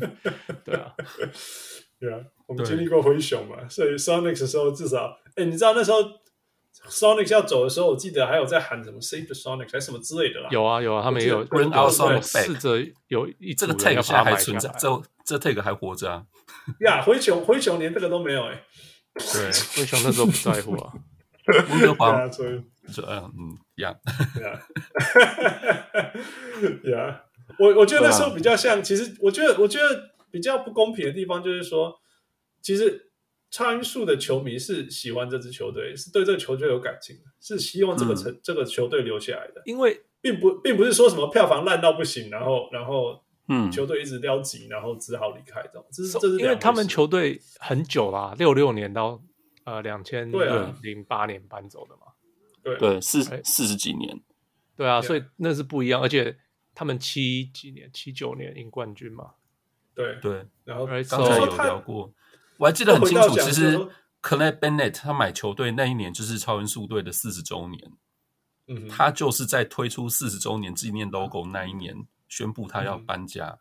[0.64, 0.94] 对啊，
[1.99, 5.99] 对啊，我们经历过灰熊嘛，所以 Sonics 的时候至少，哎，你知道那时候。
[6.89, 10.49] Sonic 要走的时候，我记得还有在喊什么 “Save the Sonic” 还是什么之类的啦。
[10.51, 12.45] 有啊有啊，他们也有 Bring out Sonic back。
[12.45, 16.24] 试着有一这个 tag 现在还存在，这这 tag 还活着啊。
[16.81, 18.64] 呀，灰熊灰熊连这个都没有哎、欸。
[19.14, 20.93] 对，灰熊那时候不在乎啊。
[21.70, 23.95] 温哥华，所以说嗯嗯一样。
[26.85, 27.22] 呀，
[27.59, 32.01] 我我觉得那时候比较像，其实我觉得我觉得比较不公平的地方就是说，
[32.62, 33.08] 其实。
[33.51, 39.62] 超音速的球迷是喜欢这支球队，是对这个球队有感情的，是希望这个成、嗯、这个球队留下来的。
[39.64, 45.86] 因为并不并不是说什么票房烂到不行，然后然后嗯，球队一直撩急，然后只好离开这种。
[45.90, 49.22] 这是这是因为他们球队很久啦，六六年到
[49.64, 50.30] 呃两千
[50.82, 52.12] 零八年搬走的嘛。
[52.62, 54.20] 对对，四四十几年。
[54.76, 56.36] 对啊，所以那是不一样，而且
[56.74, 59.30] 他们七几年、七九年赢冠军嘛？
[59.94, 60.44] 对对。
[60.64, 62.12] 然后刚才有聊过，
[62.59, 63.39] 我还记得很清楚。
[63.39, 63.79] 其实
[64.21, 67.93] Clay Bennett 他买球队那一年就是超音速队的四十周年，
[68.67, 71.97] 嗯，他就是在推出四十周年纪念 logo 那一年
[72.29, 73.59] 宣布他要搬家，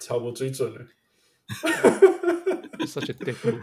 [0.00, 0.80] 超过最准了。
[2.86, 3.62] Such a dick move.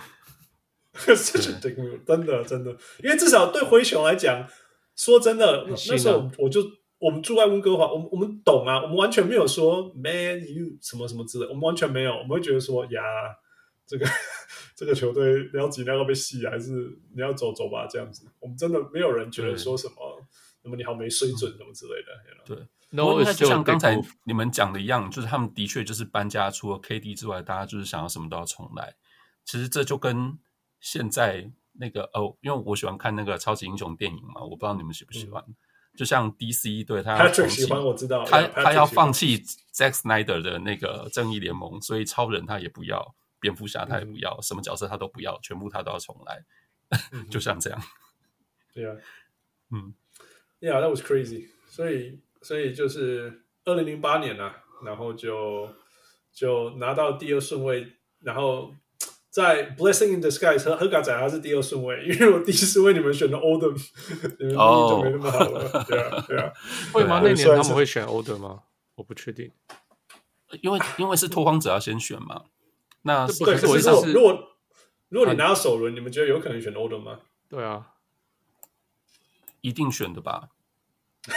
[1.16, 2.03] Such a dick move.
[2.06, 2.72] 真的真的，
[3.03, 4.47] 因为至少对灰熊来讲，
[4.95, 6.62] 说真的，那时候我就
[6.97, 13.01] 我们住在温哥华，我们我们懂啊，我们完全没有说 man you 什么什么之类，我们完全没有，我们会觉得说呀，
[13.88, 14.05] 这个
[14.75, 16.71] 这个球队你要尽量要被戏，还是
[17.13, 20.21] 你要走走吧这样子，我们真的没有人觉得说什么
[20.63, 22.55] 那么你好没水准什么之类的。
[22.55, 28.95] 对，那我就像刚才你们讲的一样，就是他们的确就是搬家，除了 KD 之外，大家就是想要什么都要重来。
[29.43, 30.38] 其实这就跟
[30.79, 35.43] 现在那个哦，因为我喜欢看那个超级英雄电影嘛，我不知道你们喜不喜欢。
[35.47, 35.55] 嗯、
[35.95, 39.39] 就像 DC 对他要放弃，我知道他他要放弃
[39.73, 43.15] Zack Snyder 的那个正义联盟，所以超人他也不要，
[43.45, 46.43] 蝙蝠侠他也不要，嗯、什么角色他都不要，全部他都要重来。
[47.11, 47.79] 嗯、 就像这样。
[48.73, 48.95] 对啊，
[49.69, 49.93] 嗯
[50.59, 51.49] ，Yeah，that was crazy。
[51.67, 55.69] 所以所以就是二零零八年啊，然后就
[56.33, 58.73] 就拿到第二顺位，然后。
[59.35, 63.75] 在 Blessing in Disguise 和和嘎仔他是第二顺位，因为我第一顺位你们选的 Oldham，
[64.39, 65.83] 你们就没那么好了。
[65.83, 66.53] 对啊，对啊，
[66.93, 67.19] 会吗？
[67.21, 68.63] 那年他们会选 Oldham 吗？
[68.95, 69.51] 我不确定，
[70.61, 72.45] 因为因为是拓荒者要先选嘛。
[73.08, 74.58] 那对，可是如果
[75.10, 77.20] 如果你拿到首轮，你们觉得有可能选 Oldham 吗？
[77.47, 77.93] 对啊，
[79.62, 80.49] 一定选的吧。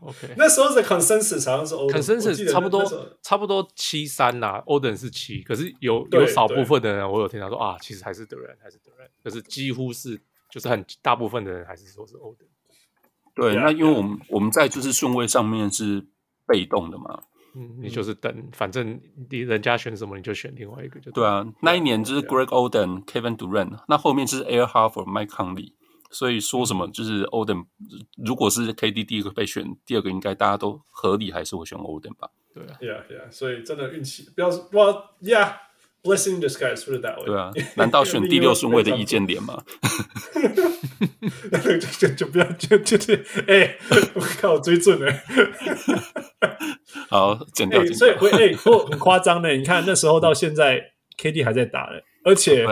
[0.00, 2.84] OK，那时候的 consensus 好像是 consensus 差不多
[3.20, 12.46] 差不多七三啦，Oden 是七，可是有有少部分的人，我有听到说啊，其实还是德然，还是德然，可是几乎是就是很大部分的人还是说是 Oden。
[13.34, 16.06] 对，那因为我们我们在就是顺位上面是
[16.46, 17.22] 被动的嘛，
[17.54, 21.46] 嗯，你就是等，反正你人家选什么你就选另外一个就对啊。
[21.60, 25.72] 那一年就是 Greg Oden、Kevin Durant，那后面就是 Air Harford、Mike Conley。
[26.12, 27.66] 所以说什么就是 Oden，
[28.16, 32.28] 如果是 KD 第一个被选，第二个应该大家都合理还是会选 Oden 吧？
[32.52, 35.04] 对啊，Yeah Yeah，所以真的运气不要说，Well
[36.02, 37.26] Yeah，Blessing in disguise put it that way。
[37.26, 39.62] 对啊，难道选第六 顺位的易建联吗？
[41.50, 43.14] 就就就不要就就就
[43.46, 43.76] 哎，
[44.14, 45.12] 我靠，追准了。
[47.08, 47.84] 好，剪掉。
[47.86, 52.66] 所以会哎，不很夸张的，你看那时候到现在，KD 还在打嘞，而且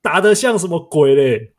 [0.00, 1.52] 打得像什么鬼嘞？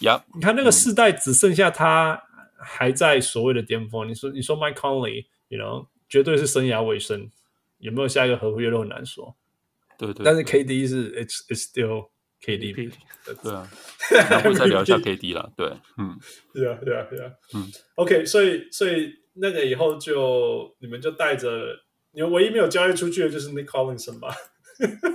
[0.00, 2.20] 呀，你看那个世代只剩下他
[2.58, 4.08] 还在所谓的巅峰。
[4.08, 7.30] 你说，你说 Mike Conley，you know，绝对是生涯尾声，
[7.78, 9.36] 有没有下一个合约都很难说。
[10.06, 12.08] 对对，但是 KD 是 it's it's still
[12.44, 12.74] KD。
[13.42, 13.68] 对啊，
[14.30, 15.52] 然后再聊一下 KD 了。
[15.56, 15.66] 对，
[15.98, 16.18] 嗯，
[16.54, 21.48] 对啊，对啊，对啊，嗯，OK，所以所以那个以后就你们就带着，
[22.12, 24.34] 你们唯一没有交易出去的就是 Nick Collinson 吧？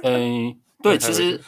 [0.04, 1.42] 嗯， 对，其实。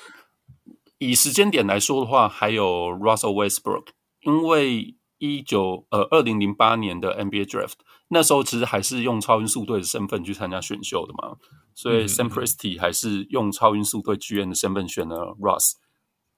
[1.00, 3.90] 以时间点来说的话，还有 Russell Westbrook，
[4.22, 7.74] 因为一九呃二零零八年的 NBA Draft
[8.08, 11.38] 那时候其实还是用超音速队的身份去参加选秀的嘛，
[11.78, 15.74] 所以 Sam Presti 还是用超音速队 GM 的身份选了 Russ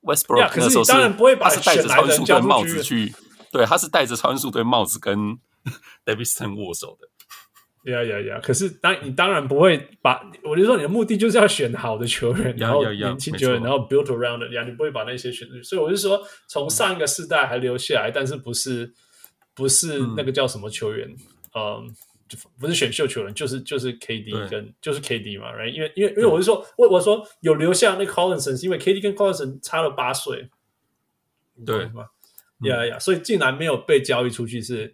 [0.02, 0.52] Westbrook。
[0.58, 0.92] 那时候是
[1.40, 3.14] 他是戴着超音速队帽子去，
[3.50, 5.18] 对，他是戴着超音速队帽子跟
[6.06, 7.08] David Stern 握手的。
[7.90, 8.40] 呀呀呀！
[8.44, 15.64] 可是当你当然不会把，我就说你的目的就是要选好的球员，然后年轻球员，然后 build around 呀，你不会把那些选出去。
[15.64, 18.94] 所以我就说，从上一个世代还留下来，但是不是
[19.56, 21.08] 不是那个叫什么球员，
[21.56, 22.09] 嗯，就
[22.60, 25.72] 不是选秀球员，就是就是 KD 跟就是 KD 嘛，right？
[25.72, 30.50] 因为因为因为我是说，我我说有留下那个 Collinson，是因为 KD 跟 Collinson 差了八岁，
[31.66, 31.86] 对。
[31.88, 32.08] 吗？
[32.64, 34.94] 呀呀，所以竟然没有被交易出去是。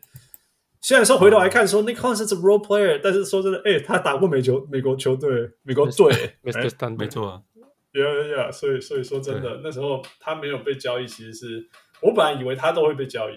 [0.81, 6.51] 虽然说回头来看说 Nick Collins 是 role player，但是说真的，哎，他打过美球美国球队，美国队，没
[7.07, 7.43] 错，
[7.93, 11.67] 呀呀呀，所以所以说真的，那时候他没有被交易，其实是
[12.03, 13.33] 我本来以为他都会被交易，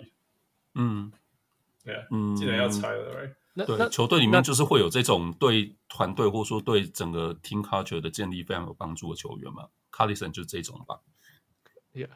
[0.75, 1.11] 嗯，
[1.83, 3.33] 对啊，嗯，竟然要拆了，right？
[3.59, 11.01] 那对球队里面就是会有这种对团队或者说对整个 team culture 的建立非常有帮助的球员嘛 c a r l i s o n 就是这种吧
[11.93, 12.11] ，Yeah，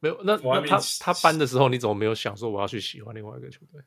[0.00, 3.80] 没有，那那他他搬的时候，你怎么没有想说我要去喜欢另外一个球队？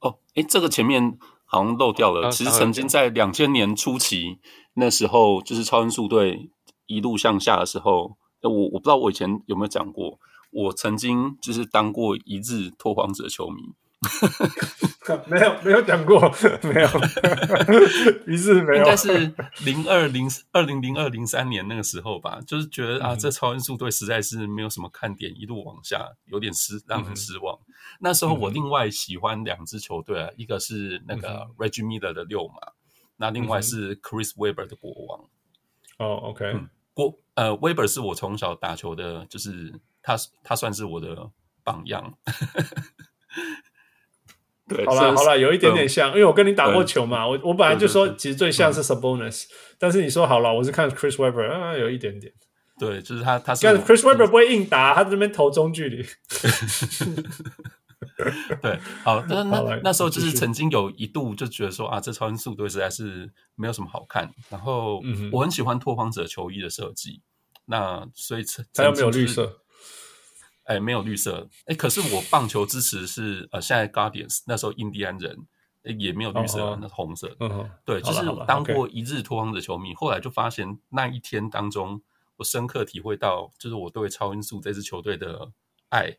[0.00, 2.30] 哦，哎，这个前面好像漏掉了。
[2.30, 4.38] 其实曾经在两千年初期，
[4.74, 6.50] 那时候就是超音速队
[6.84, 10.18] 一路向下的时候，我我不知道我以前有没有讲过，
[10.50, 13.72] 我曾经就是当过一日拓荒者球迷。
[15.26, 16.20] 没有没有讲过，
[16.62, 16.88] 没有，
[18.26, 19.32] 于是没有，应该是
[19.64, 27.56] 零二零二零零二零三年那个时候吧，就是觉得啊，这超音速队实在是没有什么看点，一路往下，有点失让人失望。
[27.56, 32.72] 嗯、那时候我另外喜欢两支球队啊，一个是那个 Reggie Miller 的六马，
[33.16, 35.20] 那另外是 Chris Webber 的国王。
[35.98, 36.60] 哦，OK，
[36.94, 41.30] 国呃 Webber 是我从小打球的，就是他他算是我的
[41.62, 42.16] 榜样。
[44.74, 49.44] 对，好了好了，有一点点像，因为我跟你打过球嘛，我我本来就说其实最像是 Sabonis，
[49.78, 52.32] 但是你说好了，我是看 Chris Webber 啊，有一点点，
[52.78, 56.04] 对，就是他他是但 Chris Webber 不会硬打，他在那边投中距离。
[58.60, 65.00] 对，好，那那那时候就是曾经有一度就觉得说啊，这超音速队实在是没有什么好看，然后
[65.32, 67.22] 我很喜欢拓荒者球衣的设计，
[67.66, 68.44] 那所以
[68.74, 69.61] 他又没有绿色。
[70.64, 71.48] 哎，没有绿色。
[71.66, 75.36] 哎，可是我棒球支持是呃，现在 Guardians 那时候印第安人
[75.98, 77.36] 也没有绿色，那是红色。
[77.40, 82.00] 嗯，对，就是当过一日拓荒者球迷，后来就发现那一天当中，
[82.36, 85.50] 我深刻体会到，就是我对超音速这支球队的
[85.88, 86.16] 爱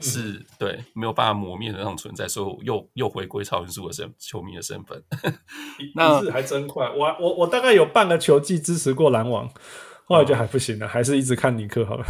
[0.00, 5.02] 是对没有办法磨灭的那种存在，所以我又又回归超音速的身球迷的身份。
[5.96, 9.50] 那还真快，我我我大概有半个球季支持过篮网。
[10.08, 12.06] 后来就还不行了，还是一直看尼克好了。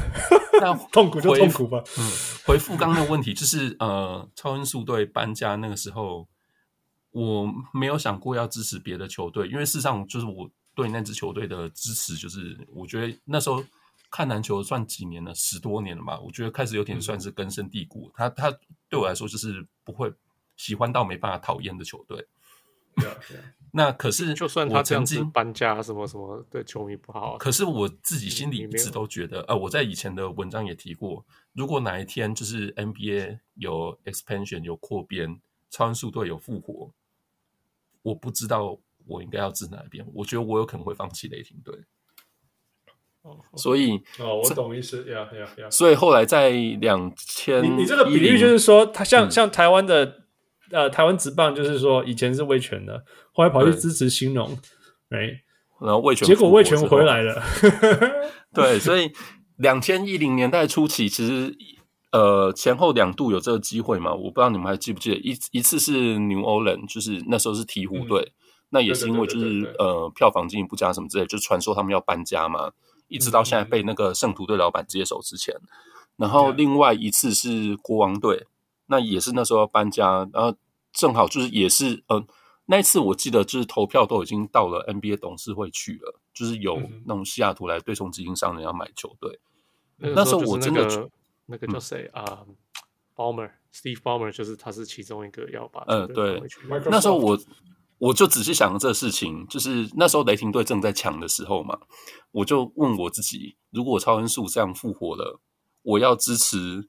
[0.60, 1.82] 那 痛苦就痛苦吧。
[1.98, 2.10] 嗯，
[2.46, 6.28] 回复刚刚的问题，就是呃，超音速队搬家那个时候，
[7.10, 13.64] 我没有想过要支持别的球队，因为事实上就是我对那支球队的支持，就是我觉得那时候
[14.10, 18.12] 看篮球算几年了，十多年了吧，我觉得开始有点算是根深蒂固。
[18.14, 18.50] 他他
[18.90, 20.12] 对我来说就是不会
[20.56, 22.26] 喜欢到没办法讨厌的球队。
[22.96, 23.42] 对啊，对啊。
[23.76, 31.22] 那可是，就算他这样子搬家什么什么对球迷不好，可是我自己心里一直都觉得，呃，我在以前的文章也提过，
[31.52, 36.90] 如果哪一天就是 NBA 有 expansion 有扩编，超音速队有复活，
[38.00, 41.74] 我不知道我应该要支哪一边，我觉得我有可能会放弃雷霆队。
[43.20, 45.70] 哦，所以哦，我懂意思，呀呀呀！
[45.70, 50.22] 所以后来在两千，你你这个比喻就是说，他像、嗯、像台湾的。
[50.72, 54.58] 呃，台湾职棒就是说，以前是魏权的，后来跑去支持兴农，
[55.10, 55.42] 哎，
[55.80, 57.40] 然后魏权，结果魏权回来了。
[58.52, 59.12] 对，所以
[59.58, 61.56] 两千一零年代初期，其实
[62.10, 68.34] 呃前后两度有这个机会嘛，我不知道你们还记不记得，一一次是 New Orleans，就是那时候是鹈鹕队，嗯、
[68.70, 72.72] 那也是因为就是呃票房经营不佳什么之类，就传说他们要搬家嘛，
[73.06, 75.54] 一直到现在被那个圣徒队老板接手之前，
[76.16, 78.46] 然后另外一次是国王队。
[78.86, 80.56] 那也是那时候要搬家，然后
[80.92, 82.26] 正好就是也是，嗯、呃，
[82.66, 89.40] 那一次我记得就是投票都已经到了 NBA 董事会去了，就是有那种西雅图来对冲基金商人要买球队。
[89.98, 91.10] 那时候我真的
[91.46, 92.44] 那个叫谁啊
[93.14, 96.42] ？Ballmer，Steve Ballmer，就是他是其中一个要把嗯对。
[96.90, 97.38] 那时候我
[97.98, 101.78] 我就仔细想了这个事情，就是那时候雷霆队正在抢的时候嘛，
[102.30, 105.40] 我就问我自己，如果超音速这样复活了，
[105.82, 106.88] 我要支持。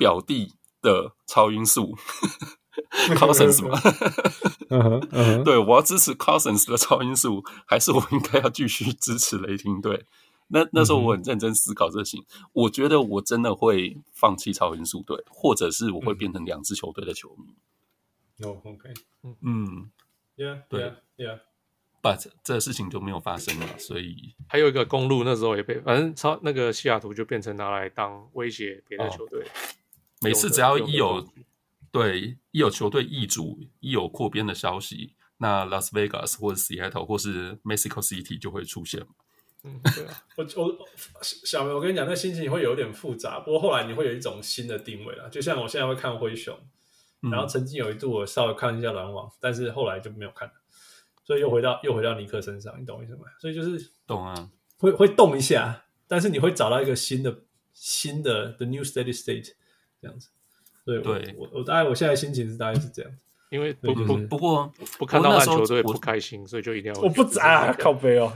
[0.00, 1.94] 表弟的超音速
[3.14, 3.78] Cousins 吗？
[5.44, 10.06] 对，我要支持 Cousins 的超音速，还是我应该要继续支持雷霆队？
[10.48, 12.16] 那那时候我很认真思考这些，
[12.54, 17.54] 我觉得我真的会放弃超音速队，或者是我会变成两支球队的球迷。
[18.46, 18.88] 哦，OK，
[19.42, 19.90] 嗯
[20.38, 29.46] ，Yeah，对，Yeah，But 这事情就没有发生了，所以还有一个公路那时候也被，反正超那个西雅图就变成拿来当威胁别的球队。
[30.22, 31.26] 每次只要一有
[31.90, 39.04] 对一有球队易主，一有扩编的消息，那 Las Vegas 或者 Seattle 或是 Mexico City 就会出现。
[39.62, 40.88] 嗯，对啊， 我我
[41.22, 43.40] 小梅，我跟你讲，那心情会有点复杂。
[43.40, 46.56] 不过后来你会有一种新的定位了，就像我现在会看灰熊，
[47.22, 50.54] 嗯、然后曾经有一度我稍微看一下篮网，但是后来就没有看了，
[51.24, 53.24] 所以又回到又回到尼克身上，你懂我意思吗？
[53.38, 57.40] 所以就是懂啊，会会动一下，但是你会找到一个新的
[57.72, 59.54] 新的 The New Steady State。
[60.00, 60.28] 这样子，
[60.84, 63.18] 对对，我我大概我现在心情是大概是这样子，
[63.50, 68.32] 因为不不不过不看到篮球队不开心，所以就一定要我不啊靠背哦。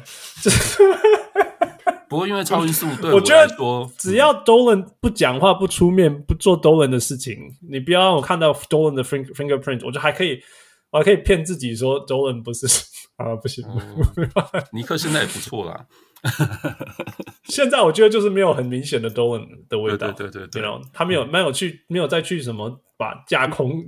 [2.09, 10.41] 不过因为超音速对我觉得说，只要 Dolan 不讲话、不出面、不做 Dolan 的事情，你不要让我看到 Dolan 的 finger fingerprint，我觉得还可以，
[10.91, 12.67] 我还可以骗自己说 Dolan 不是
[13.17, 13.65] 啊，不行。
[14.71, 15.87] 尼克现在也不错啦。
[17.45, 23.85] 现在我觉得就是没有很明显的 Dolan 的味道，对对对对，然后他没有没有去没有再去什么把架空，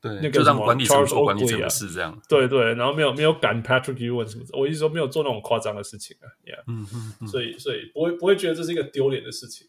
[0.00, 6.86] 对那个什么 Charles Oakley 是这样，对对，然后没有没有赶 Patrick Ewing 什么，我意思说没有做那种夸张的事情啊，Yeah，嗯
[7.20, 9.66] 嗯，所以所以不会不会觉得这是一个丢脸的事情，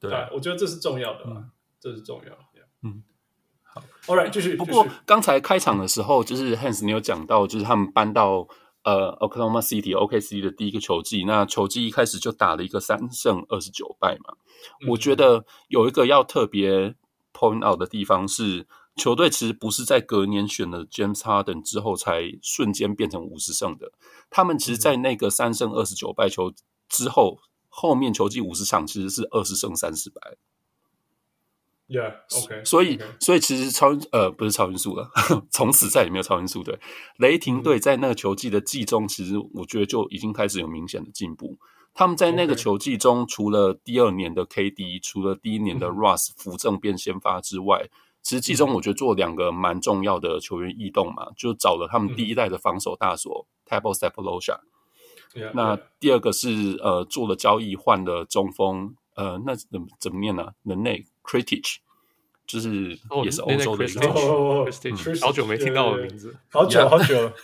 [0.00, 2.38] 对，我觉得这是重要的嘛，这是重要的，
[2.82, 3.02] 嗯，
[3.62, 4.54] 好，All right，继续。
[4.54, 8.46] 不过刚才开场的时候，就是 Hans，你有讲到，就是他们搬到
[8.84, 14.34] 呃 Oklahoma City OKC 的第一个球季，那球季一开始就打了一个三胜二十九败嘛。
[14.82, 16.94] 嗯、我觉得有一个要特别
[17.32, 23.90] point out 的地方是，球队其实不是在隔年选了 James Harden 之后才瞬间变成五十胜的，
[24.30, 26.52] 他们其实，在那个三胜二十九败球
[26.88, 30.36] 之后，后面球季五十场其实是二十胜三十败。
[31.88, 35.10] Yeah，OK，okay, 所以所以其实超呃不是超音速了，
[35.52, 36.78] 从此再也没有超音速队。
[37.18, 41.58] 雷霆队在那个球季的季中，其实我觉得就已经开始有明显的进步。
[41.92, 47.88] 他们在那个球季中，除了第二年的 KD，除了第一年的 Russ 扶正变先发之外，
[48.22, 54.58] 其实季中我觉得做两个蛮重要的球员异动嘛，就找了他们第一代的防守大锁 Thabo Sefolosha。
[55.52, 60.52] 那第二个是呃做了交易换了中锋，呃那怎么怎么念呢？
[60.62, 61.78] 能内 Kritić
[62.46, 64.12] 就是也是欧洲的一个，
[65.20, 67.20] 好久没听到我的名字，好久好久。
[67.24, 67.34] 了，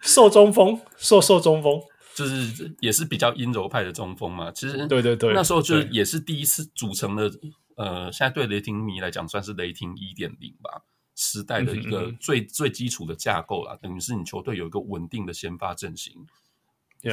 [0.00, 1.80] 瘦中锋，瘦瘦中锋。
[2.12, 7.30] 就是也是比较阴柔派的中锋嘛，其实对对对，那时候就是也是第一次组成了，
[7.76, 10.82] 呃，现在对雷霆迷来讲算是雷霆一点零吧
[11.14, 16.12] 时代的一个最最基础的架构啦，等于是你球队有一个稳定的先发阵型，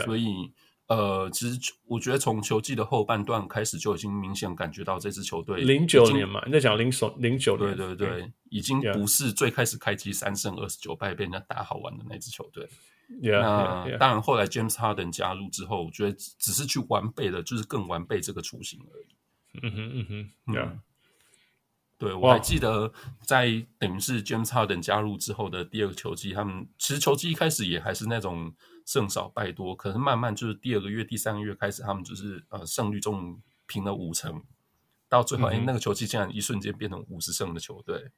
[0.03, 0.51] 所以
[0.87, 12.67] 呃，其实我觉得从球季的后半段开始就已经明显感觉到这支球队零九年嘛，你在讲零九零九年，对对对，已经不是最开始开机三胜二十九败被人家打好玩的那支球队。
[13.21, 13.97] Yeah, 那 yeah, yeah.
[13.97, 19.07] 当然，后来 James Harden 加入之后，我觉得只是去完备了，就是更完备这个雏形而已。
[19.61, 20.05] 嗯哼嗯
[20.45, 20.79] 哼，Yeah，
[21.97, 28.53] 对，我还记得在等于是 James Harden 加入之后的第二个球季，他们其实球季一开始也还是那种
[28.87, 34.41] 胜少败多，可是慢慢就是第二个月、第三个月开始，他们就是呃胜率中平了五成，
[35.07, 38.09] 到最后哎、那个球季竟然一瞬间变成五十胜的球队。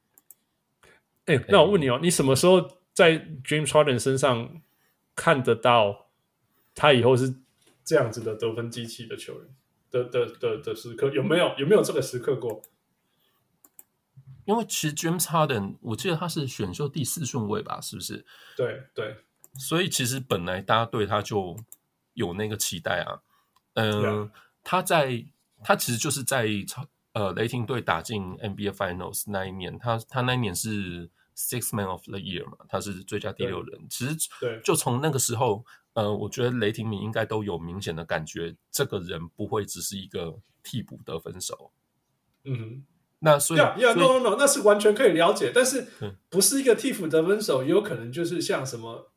[1.26, 4.62] 哎、欸，那我问你哦，欸、你什么时候在 James Harden 身上？
[5.16, 6.08] 看得到
[6.74, 7.42] 他以后是
[7.84, 9.54] 这样子的得分机器的球员
[9.92, 12.62] 的的的的时刻有没有有没有这个时刻过？
[14.46, 18.26] 因为其实 James Harden 我记得他是选秀第四顺位吧，是不是？
[18.56, 19.18] 对对，
[19.58, 21.58] 所以其实本来大家对他就
[22.14, 23.22] 有那个期待啊。
[23.74, 24.30] 嗯.
[24.64, 25.26] 他在
[25.64, 26.48] 他其实就是在
[27.14, 31.10] 呃雷霆队打进 NBA Finals 那一年，他他那一年是。
[31.42, 33.88] Six Man of the Year 嘛，他是最佳第六人。
[33.90, 41.72] 其实，对，就从那个时候，呃，我觉得雷霆迷应该都有明显的感觉，这个人不会只是一个替补得分手。
[42.44, 42.84] 嗯哼，
[43.20, 45.54] 那所以，Yeah, yeah, no, no, no，那是完全可以了解。
[45.56, 45.88] 但是，
[46.28, 49.14] 不是一个替补得分手，也有可能就是像什么，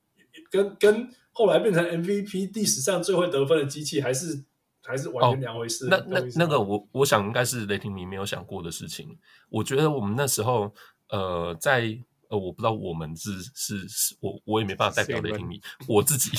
[0.52, 4.44] 跟跟后来变成 MVP 历史上最会得分的机器，还是
[4.84, 5.86] 还是完全两回事。
[5.86, 9.18] 哦、那那那个我，我我想应该是雷霆迷没有想过的事情。
[9.48, 10.74] 我觉得我们那时候，
[11.08, 11.98] 呃，在
[12.28, 15.58] 呃，我不知道我们是是是，我我也没办法代表雷霆迷。
[15.88, 16.30] 我自己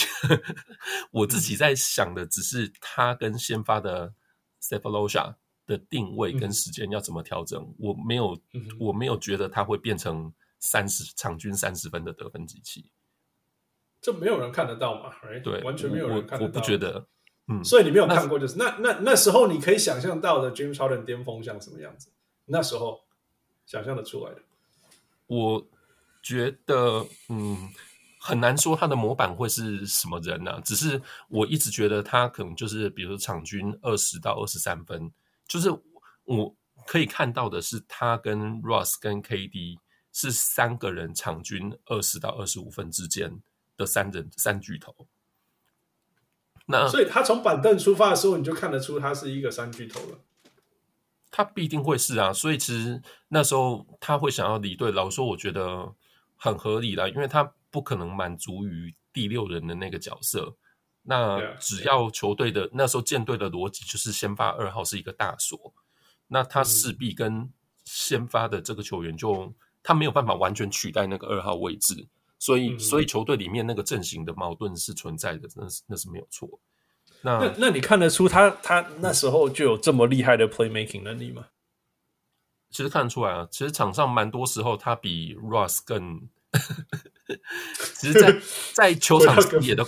[1.09, 4.13] 我自己在想的只是他跟先发的
[4.61, 5.33] Sefolosha
[5.65, 7.59] 的定位跟时间要怎么调整。
[7.59, 8.39] 嗯、我没有
[8.79, 12.91] 我没有觉得他会变成三十场均三十分的得分机器。
[14.03, 15.41] 这没有人看得到嘛？Right?
[15.41, 16.41] 对，完全没有人看得到。
[16.41, 17.07] 我，我不觉得，
[17.47, 22.09] 嗯，所以你没有看过，就是那那那，那时候你可以想象到的 James Harden 巅峰像什么样子？
[22.45, 23.01] 那时候
[23.65, 24.41] 想象的出来的，
[25.25, 25.65] 我。
[26.25, 27.69] 觉得嗯，
[28.17, 30.61] 很难说他的模板会是什么人呢、啊？
[30.63, 35.11] 只是我一直觉得他可能就是，比如说场均二十到二十三分，
[35.49, 35.69] 就是
[36.23, 36.55] 我
[36.87, 39.77] 可以看到的是他跟 Russ 跟 KD
[40.13, 43.41] 是三个人场均二十到二十五分之间
[43.77, 45.07] 的三人三巨头。
[46.65, 50.19] 那所以他从板凳出发的时候，你就看得出他是一个三巨头了。
[51.29, 54.91] 他必定会是啊，所以其实那时候他会想要离队。
[54.91, 55.93] 老实说，我觉得。
[56.35, 60.57] 很合理啦，因为他不可能满足于第六人的那个角色。
[61.03, 65.73] 那只要球队的那时候建队的逻辑就是先发二号是一个大锁，
[66.27, 67.49] 那他势必跟
[67.85, 72.09] 先发的这个球员就他没有办法完全取代那个二号位置，
[72.43, 76.59] 所以所以球队里面那个阵型的矛盾是存在的，那是那是没有错。
[77.21, 81.47] 那那，那你看得出他他那时候就有这么厉害的 playmaking 能力吗？
[82.69, 86.27] 其实看得出来啊，其实场上蛮多时候他比 Russ 更。
[87.95, 88.41] 其实在，在
[88.75, 89.85] 在球场视野的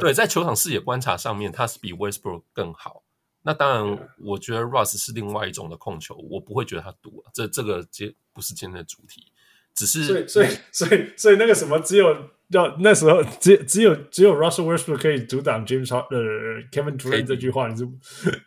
[0.00, 3.04] 对，在球场视野观察上面，他是比 Westbrook 更好。
[3.42, 7.22] 那当然，我觉得 Russ 是另外一种的控球，我不会觉得他赌。
[7.34, 9.31] 这这个接不是今天的主题，
[9.74, 12.14] 只是所以所以 所以所以那个什么，只有
[12.48, 17.86] 要那时候只只有只有 Russell Westbrook 可以阻挡 James 呃 Kevin Durant 这句话，你是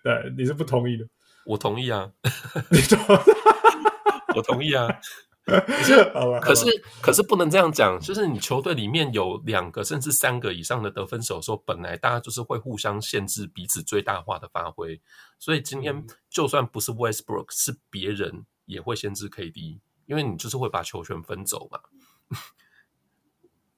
[0.04, 1.06] 对你是不同意的？
[1.46, 2.12] 我同意啊，
[2.72, 3.00] 你懂。
[4.36, 4.88] 我同意啊。
[6.16, 6.66] 好吧，可是
[7.02, 15.00] 可是不能这样讲，就是你球队里面有两个甚至三个以上的得分手，说本来大家就是会互相限制彼此最大化的发挥，
[15.38, 21.80] 所以今天就算不是 Westbrook，是别人也会限制 KD，因为你就是会把球权分走嘛。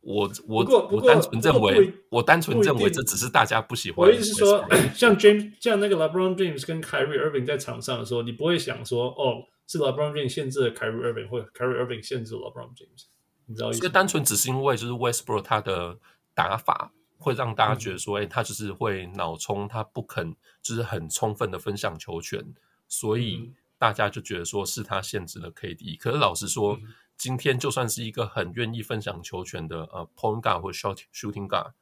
[0.02, 4.08] 我我我单纯认为，我单纯认为这只是大家不喜欢。
[4.08, 9.44] 我意思是说， 像 James 像那个 LeBron James 跟 Kyrie Irving 在场上的时候，你不会想说哦。
[9.70, 13.04] 是 LeBron James 限制了 Kyrie Irving，或者 Kyrie Irving 限制了 LeBron James，
[13.48, 13.82] 你知道意思？
[13.82, 16.00] 这单纯只是因为就是 Westbrook 他的
[16.34, 22.42] 打法会让大家觉得说，哎、嗯欸，他就是会脑冲，他不肯就是很充分的分享球权，
[22.88, 25.98] 所以大家就觉得说是他限制了 KD。
[25.98, 31.74] 可是老实说，嗯、今天就算是一个很愿意分享球权的呃 Point Guard 或 Shot Shooting Guard，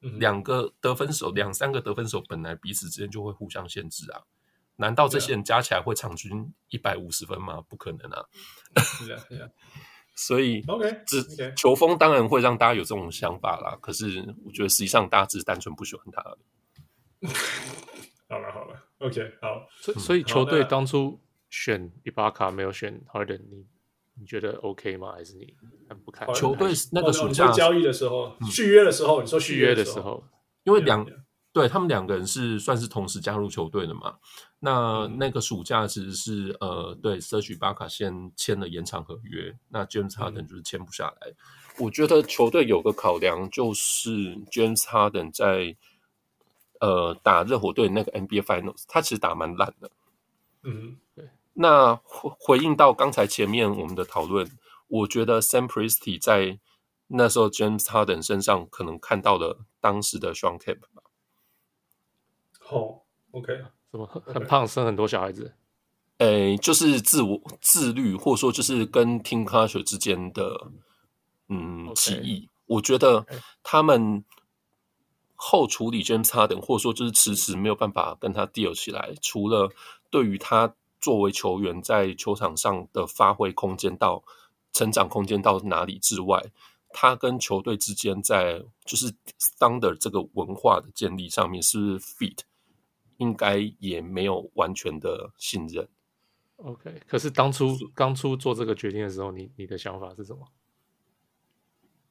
[0.00, 4.22] 两、嗯、个得分手，两三个得分手本来彼此之间就会互相限制啊。
[4.76, 7.60] 难道这些人加起来会场均一百五十分吗？
[7.68, 8.24] 不可能啊！
[10.14, 13.78] 所以，OK，只球风当然会让大家有这种想法啦。
[13.80, 16.22] 可是，我觉得实际上大家只是单纯不喜欢他。
[18.28, 19.66] 好了好了，OK，好。
[19.80, 21.18] 所以，所以球队当初
[21.52, 23.66] 选伊巴卡没有选 Harden，你
[24.18, 25.12] 你觉得 OK 吗？
[25.12, 25.54] 还是你
[25.86, 26.26] 很不看？
[26.32, 30.24] 球队那个暑假交易的时候，续约的时候，你说续约的时候，
[30.64, 31.06] 因为两。
[31.54, 34.16] 对，他们两个人是算是同时加入球队的嘛？
[34.60, 41.28] 那那个暑假其实是呃，对，Serge Ibaka 先签了延长合约，那 James Harden 就是签不下来。
[41.28, 41.36] 嗯、
[41.80, 45.76] 我觉得球队有个考量就是 James Harden 在
[46.80, 49.90] 呃打热火队那个 NBA Finals，他其实打蛮烂的。
[50.62, 51.01] 嗯，对。
[51.54, 54.50] 那回回应到刚才前面我们的讨论，
[54.88, 56.58] 我觉得 Sam Presti 在
[57.08, 61.02] 那时候 James Harden 身上可能看到了当时的 Shawn Kemp 吧。
[62.70, 63.02] 哦、
[63.32, 63.52] oh，OK，
[63.90, 65.54] 什么很很胖，生很多小孩子？
[66.18, 70.70] 诶、欸，就是自我自律，或者说就是跟 Team Culture 之间的
[71.48, 72.46] 嗯歧义。
[72.46, 72.48] Okay.
[72.66, 73.26] 我觉得
[73.62, 74.24] 他们
[75.34, 79.12] 后处理 James Harden，或者说就是迟迟没有办法跟他 deal 起来。
[79.20, 79.70] 除了
[80.10, 84.22] 对于他作为球员在球场上的发挥空间到
[84.72, 86.40] 成长空间到哪里之外，
[86.90, 89.12] 他跟球队之间在就是
[89.58, 92.38] Thunder 这个文化的建立上面是不是 fit？
[93.18, 95.88] 应该也没有完全的信任。
[96.56, 100.46] OK，可是当初当初做这个决定的时候，你你的想法是什么？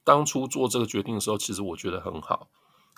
[0.03, 2.49] 当初做这个决定的时候，其实我觉得很好。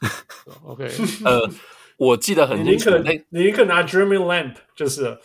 [0.64, 0.90] OK，
[1.24, 1.50] 呃，
[1.98, 5.20] 我记得很清楚，你宁可你宁可拿 Jeremy Lamp 就是。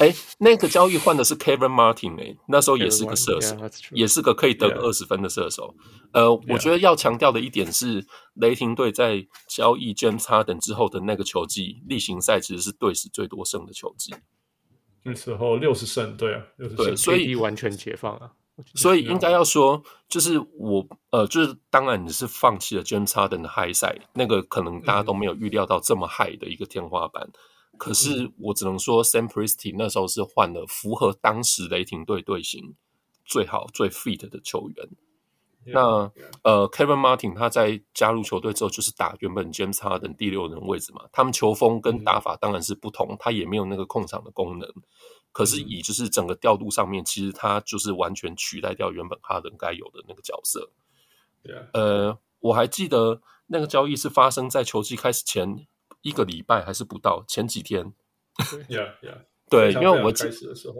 [0.00, 5.74] 哎，那个交易换的是 Kevin Martin 哎，那时候也是个射手，yeah, 也是个可以得个二十分的射手。
[5.76, 6.00] Yeah.
[6.12, 14.14] 呃我觉得要强调的一点是，雷霆队在交易 James Harden 之后的那个球季，例行赛其实是队史最多胜的球季。
[15.02, 18.32] 那时候六十胜，对啊，六十胜，对，所以完全解放啊。
[18.74, 27.22] 所以应该要说，就是我呃，就是当然你是放弃了 James Harden 的 high side，那个可能大家都没有预料到这么 high 的一个天花板。
[27.24, 27.32] 嗯
[27.80, 32.74] 可是我只能说，Sam Presti 那时候是换了符合当时雷霆队队形
[33.24, 34.90] 最好最 fit 的球员。
[35.64, 36.12] Yeah, 那.
[36.42, 41.06] 呃，Kevin Martin 他在加入球队之后，就是打原本 James Harden 第六人位置嘛。
[41.10, 43.22] 他们球风跟打法当然是不同，mm -hmm.
[43.22, 44.68] 他也没有那个控场的功能。
[45.32, 50.70] 可是以就是整个调度上面，其实他就是完全取代掉原本哈登该有的那个角色。
[51.44, 51.70] Yeah.
[51.72, 55.66] 呃，我还记得那个交易是发生在球季开始前。
[56.02, 57.92] 一个礼拜还是不到，前几天。
[58.68, 59.18] Yeah, yeah.
[59.50, 60.24] 对，因为我记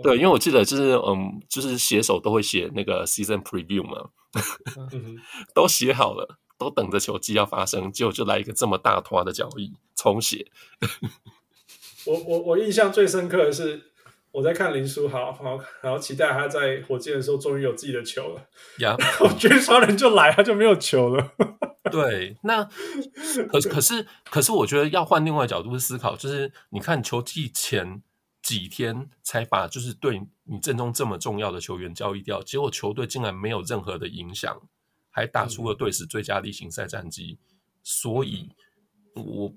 [0.03, 4.11] 对，因为我记得就是嗯，就是写手都会写那个 season preview 嘛，
[5.53, 10.47] 都写好了，都等着球季要发生，结果就来一个这么大坨的交易重写。
[12.07, 13.91] 我我我印象最深刻的是
[14.31, 18.47] 我在看林书豪，好，然后期待他在火箭的时候终于有自己的球了，
[18.79, 21.33] 呀，我觉得双人就来，他就没有球了。
[21.91, 22.65] 对，那
[23.51, 28.03] 可是可是可是，我觉得要换另外角度思考，就是你看球季前
[28.43, 34.61] 几天才把就是对你阵中这么重要的球员交易掉，结果球队竟然没有任何的影响，
[35.11, 37.39] 还打出了队史最佳例行赛战绩。
[37.83, 38.49] 所以，
[39.15, 39.53] 我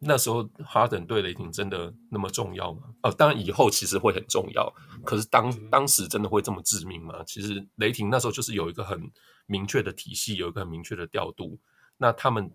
[0.00, 2.82] 那时候哈登对雷霆真的那么重要吗？
[3.02, 4.72] 哦，当然以后其实会很重要，
[5.04, 7.22] 可是当当时真的会这么致命吗？
[7.26, 9.10] 其实雷霆那时候就是有一个很
[9.46, 11.58] 明确的体系，有一个很明确的调度。
[12.04, 12.52] 那他们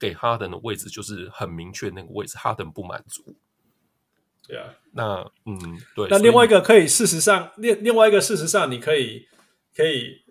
[0.00, 3.36] 给哈登的位置就是很明确那个位置，哈登不满足。
[4.44, 5.56] 对啊，那嗯，
[5.94, 6.08] 对。
[6.10, 9.28] 那另外一个可以，事实上，另另外一个事实上，你可以
[9.72, 10.24] 可以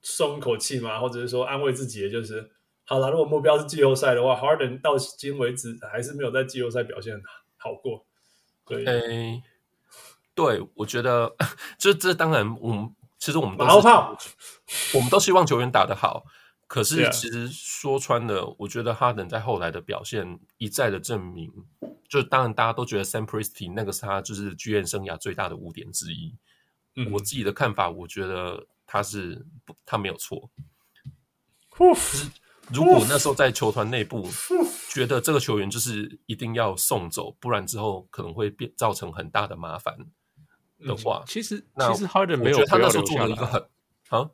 [0.00, 0.98] 松一口气吗？
[0.98, 2.50] 或者是说安慰自己的，就是
[2.86, 3.10] 好了。
[3.10, 7.20] 如果目标是季后赛的话，哈登到今为止还是没有在季后赛表现
[7.58, 8.06] 好过。
[8.64, 8.82] 对。
[8.86, 9.42] 欸
[10.34, 11.36] 对，我觉得
[11.76, 13.88] 这这当然，我们其实我们都是
[14.96, 16.24] 我们都希望球员打得好。
[16.68, 21.50] 可是其实说穿了.我觉得哈登在后来的表现一再的证明，
[22.06, 26.36] 就当然大家都觉得 Sam Presti 那个是他就是剧院生涯最大的污点之一。
[26.94, 29.46] 嗯，我自己的看法，我觉得他是
[29.86, 30.50] 他没有错。
[31.74, 32.30] 就是
[32.70, 34.28] 如果那时候在球团内部
[34.90, 39.96] 觉得这个球员就是一定要送走，不然之后可能会变造成很大的麻烦
[40.80, 43.66] 的话，嗯、其实那其实哈登没有觉得他那时候做了一个很
[44.10, 44.30] 啊。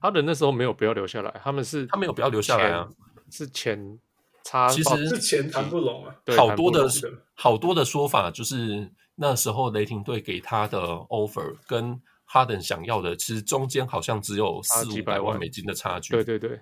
[0.00, 2.88] 哈登那时候没有不要留下来，他们是他没有不要留下来啊，
[3.30, 3.98] 是钱
[4.42, 6.14] 差，其实是钱谈不拢啊。
[6.36, 6.88] 好多的
[7.34, 10.78] 好多的说法就是那时候雷霆队给他的
[11.08, 16.14] offer 跟哈登想要的，其实中间好像只有四五百万美金的差距。
[16.14, 16.60] 对对对，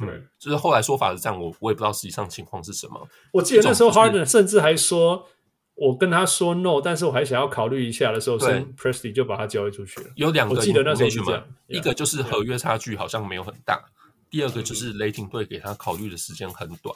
[0.00, 3.08] 嗯，对就是后来说法是这样，我我也不知道实际上情况是什么。
[3.32, 5.26] 我记得那时候哈登甚至还说。
[5.74, 8.46] 我跟他说 no，但是我还想要考虑一下的时候，是
[8.76, 10.10] Presti 就把他交易出去了。
[10.16, 13.82] 有两个，我记得那时候是这样，一个就是合约差距好像没有很大，
[14.30, 16.94] 第二个就是雷霆队给他考虑的时间很短。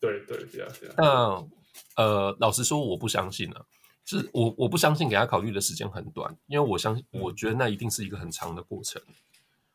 [0.00, 0.94] 对对，这样这样。
[1.96, 3.64] 那呃，老实说，我不相信啊，
[4.04, 9.00] 就是我我不相信给他考虑的时间很短，因为我相信，我觉得那一定是一个很长的过程。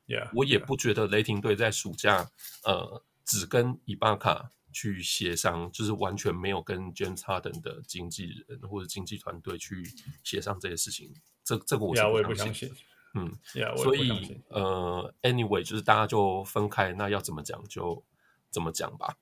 [0.08, 2.30] Yeah，我也不觉得雷霆队在暑假
[2.64, 4.52] 呃只跟伊巴卡。
[4.72, 9.84] 去协商，就是完全没有跟 James Harden 的经纪人或者经纪团队去
[10.24, 11.14] 协商这些事情。
[11.44, 12.72] 这这个我是不相信。
[13.16, 18.04] 嗯，yeah, 所以呃，anyway，就是大家就分开，那要怎么讲就
[18.52, 19.18] 怎么讲吧。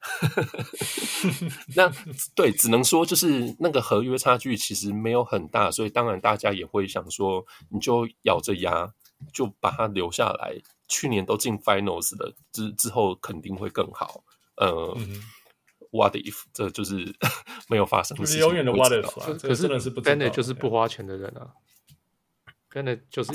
[1.73, 1.89] 那
[2.35, 8.93] 对，只能说就是那个合约差距其实没有很大，所以当然大家也会想说，你就咬着牙
[9.31, 10.61] 就把它留下来。
[10.89, 14.25] 去年都进 Finals 了，之之后肯定会更好。
[14.57, 14.93] 呃。
[14.97, 15.23] 嗯
[15.91, 16.43] What if？
[16.53, 17.15] 这就是
[17.69, 19.37] 没有发生的事情，就是永远的 What if 啊！
[19.41, 19.67] 可是
[20.01, 21.53] Bennett 就是不花钱的人啊
[22.71, 23.31] ，Bennett 就是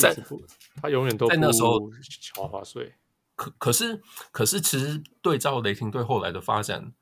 [0.80, 1.90] 他永远都在那时候
[2.34, 2.94] 超花税。
[3.34, 4.00] 可可是
[4.30, 6.92] 可是，其实对照雷霆队后来的发展，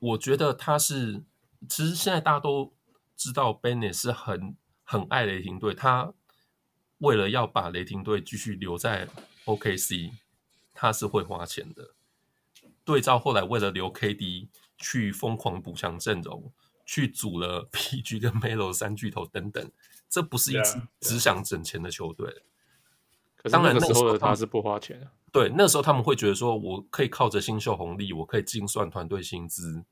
[0.00, 1.24] 我觉得他是
[1.68, 2.74] 其实现在大家都
[3.16, 6.12] 知道，Bennett 是很很爱雷霆队，他
[6.98, 9.08] 为了要把雷霆队继续留在
[9.44, 10.10] OKC，
[10.74, 11.94] 他是会花钱的。
[12.86, 14.48] 对照后来为了留 KD
[14.78, 16.52] 去疯狂补强阵容，
[16.86, 19.70] 去组了 PG 跟 Melo 三巨头等等，
[20.08, 22.44] 这不是一支只想整钱的球队。
[23.50, 25.10] 当然那个时候的他是不花钱。
[25.32, 29.84] 对，那时候他们会觉得说，我可以靠着新秀红利，我可以精算团队薪资。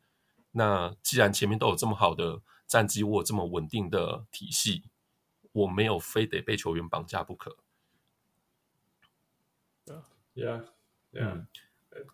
[0.52, 4.84] 那既然前面都有这么好的战绩，我有这么稳定的体系，
[5.52, 7.56] 我没有非得被球员绑架不可。
[10.34, 10.64] Yeah,
[11.12, 11.46] yeah.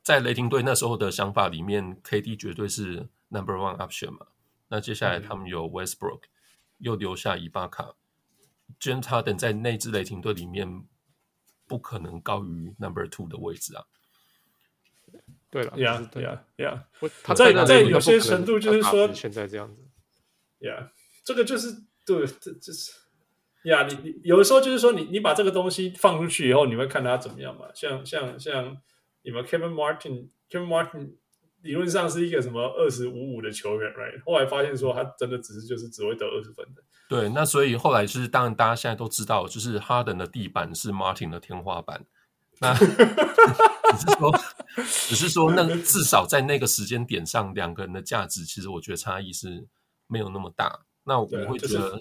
[0.03, 4.27] 在雷霆队那时候的想法里面，KD 绝对是 number one option 嘛。
[4.69, 6.29] 那接下来他们有 Westbrook，、嗯、
[6.79, 7.95] 又留下伊巴卡
[8.79, 10.85] ，James Harden 在那支雷霆队里面
[11.67, 13.85] 不可能高于 number two 的位置啊。
[15.51, 16.85] 对了，Yeah Yeah Yeah，
[17.25, 19.83] 他在在有些程度就是说现在这样子
[20.61, 20.91] ，Yeah，
[21.25, 21.73] 这个就是
[22.07, 22.93] 对，这这是
[23.65, 27.67] 呀，你你有的时候就是说你你把这个东西放出去以后，你会看他怎么样嘛？
[27.75, 28.81] 像像像。
[29.23, 31.17] 你们 Kevin Martin，Kevin Martin
[31.63, 34.23] 理论上是一个什么二十五五的球员，right？
[34.25, 36.83] 后来发现说他真的只是就是只会得二十分的。
[37.09, 42.07] 对，那所以后来就是当然大家现在都知道，就是 Harden 的地板是 Martin 的天花板。
[42.61, 44.41] 那 只是说，
[44.77, 49.67] 只是说，那至少在那个时间点上，两个人的价值其实我觉得差异是
[50.07, 50.87] 没有那么大。
[51.05, 52.01] 那我会觉得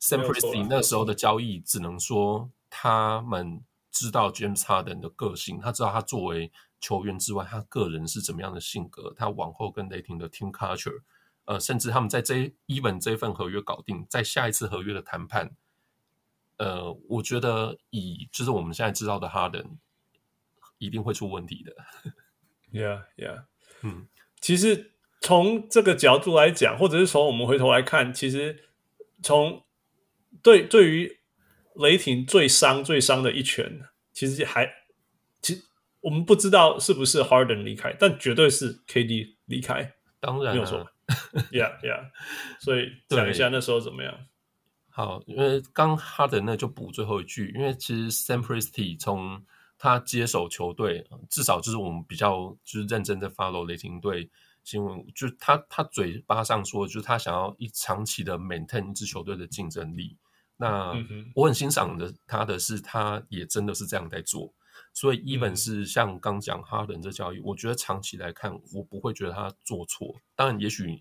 [0.00, 3.62] Sam Presti 那时候的交易，只能说他们。
[3.90, 9.12] 知道 James Harden 的个性，他知道他作为球员之外，他个人是怎么样的性格。
[9.16, 11.02] 他往后跟雷霆的 team culture，
[11.44, 15.56] 呃，甚至他们在这 even 这份合约搞定，在下一次合约的谈判，
[16.58, 19.78] 呃，我觉得以就是我们现在知道的 Harden
[20.78, 21.74] 一定会出问题的。
[22.72, 23.44] Yeah, yeah，
[23.82, 24.08] 嗯，
[24.40, 28.70] 其实从这个角度来讲，或者是从我们回头来看，其实
[29.22, 29.64] 从
[30.42, 31.19] 对对于。
[31.76, 33.80] 雷霆最伤、最伤的一拳，
[34.12, 34.68] 其实还，
[35.40, 35.62] 其实
[36.00, 40.86] 我们不知道是不是 Harden 离开，但绝对是 KD 离开，当然、啊、没有错。
[41.50, 42.10] Yeah, yeah。
[42.60, 44.14] 所以讲一下那时候怎么样？
[44.88, 49.44] 好，因为刚 Harden 那就补最后一句，因为其实 Sam Presti 从
[49.78, 54.28] 他接手球队，至少就是我们比较就是认真的 follow 雷霆队
[54.62, 60.16] 新闻，就是他他嘴巴上说，就是他想要一长期的 maintain 一支球队的竞争力。
[60.60, 60.94] 那
[61.34, 64.52] 我很欣赏的他的是，他也真的是这样在做。
[64.92, 70.14] 所以，even 是像刚讲哈登这交易，我觉得长期来看，我不会觉得他做错。
[70.34, 70.98] 当然，也许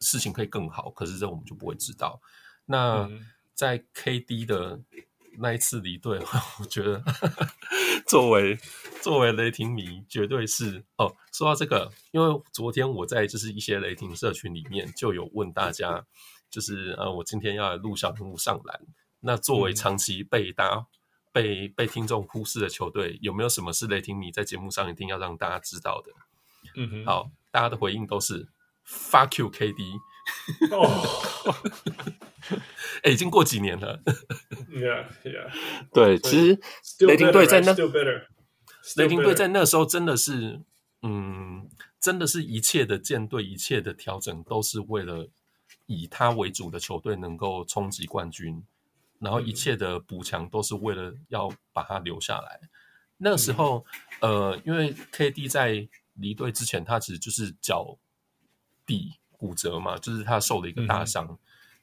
[0.00, 2.20] 事情可以更好，可是这我们就不会知道。
[2.64, 3.10] 那
[3.52, 4.80] 在 KD 的
[5.38, 6.18] 那一次离队，
[6.60, 7.02] 我觉得
[8.06, 8.56] 作为
[9.02, 11.14] 作为雷霆迷，绝对是哦。
[11.32, 16.06] 说到这个，因为昨天我在就是一些雷霆社群里面就有问大家，
[16.54, 18.80] 就是呃，我今天要来录小人物上篮，
[19.18, 20.86] 那作为长期被大家、嗯、
[21.32, 26.12] 被被听众忽视的球队，有没有什么是雷霆迷在节目上一定要让大家知道的？
[26.76, 28.46] 嗯哼，好，大家的回应都是
[28.86, 29.98] Fuck you KD。
[30.70, 31.02] 哦，
[33.02, 34.00] 哎， 已经过几年了。
[34.70, 35.50] Yeah, yeah。
[35.92, 36.60] 对，其实
[37.04, 37.74] 雷霆队在那.
[38.96, 40.60] 雷霆队在那时候真的是，
[41.02, 41.68] 嗯，
[42.00, 45.28] 真的是一切的建队，一切的调整，都是为了
[45.86, 48.64] 以他为主的球队能够冲击冠军，
[49.18, 52.60] 然后一切的补强都是为了要把他留下来。
[53.16, 53.84] 那个时候，
[54.20, 57.98] 呃，因为 KD 在离队之前，他其实就是脚
[58.86, 59.14] 底。
[59.36, 61.38] 骨折嘛，就是他受了一个大伤，嗯、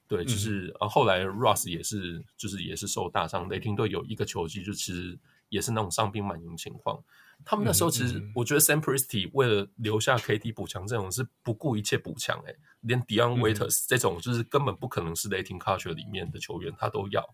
[0.08, 3.48] 对，就是呃，后来 Russ 也是，就是也是受大伤。
[3.50, 5.20] 雷霆队有一个球季，就其实
[5.50, 7.04] 也是那种伤兵满营情况。
[7.46, 17.28] 他们那时候其实，我觉得 Sam Presti 为了留下 KD 补强阵容，是不顾一切补强，哎，连 Dion Waiters 这种就是根本不可能是雷霆 culture 里面的球员，他都要。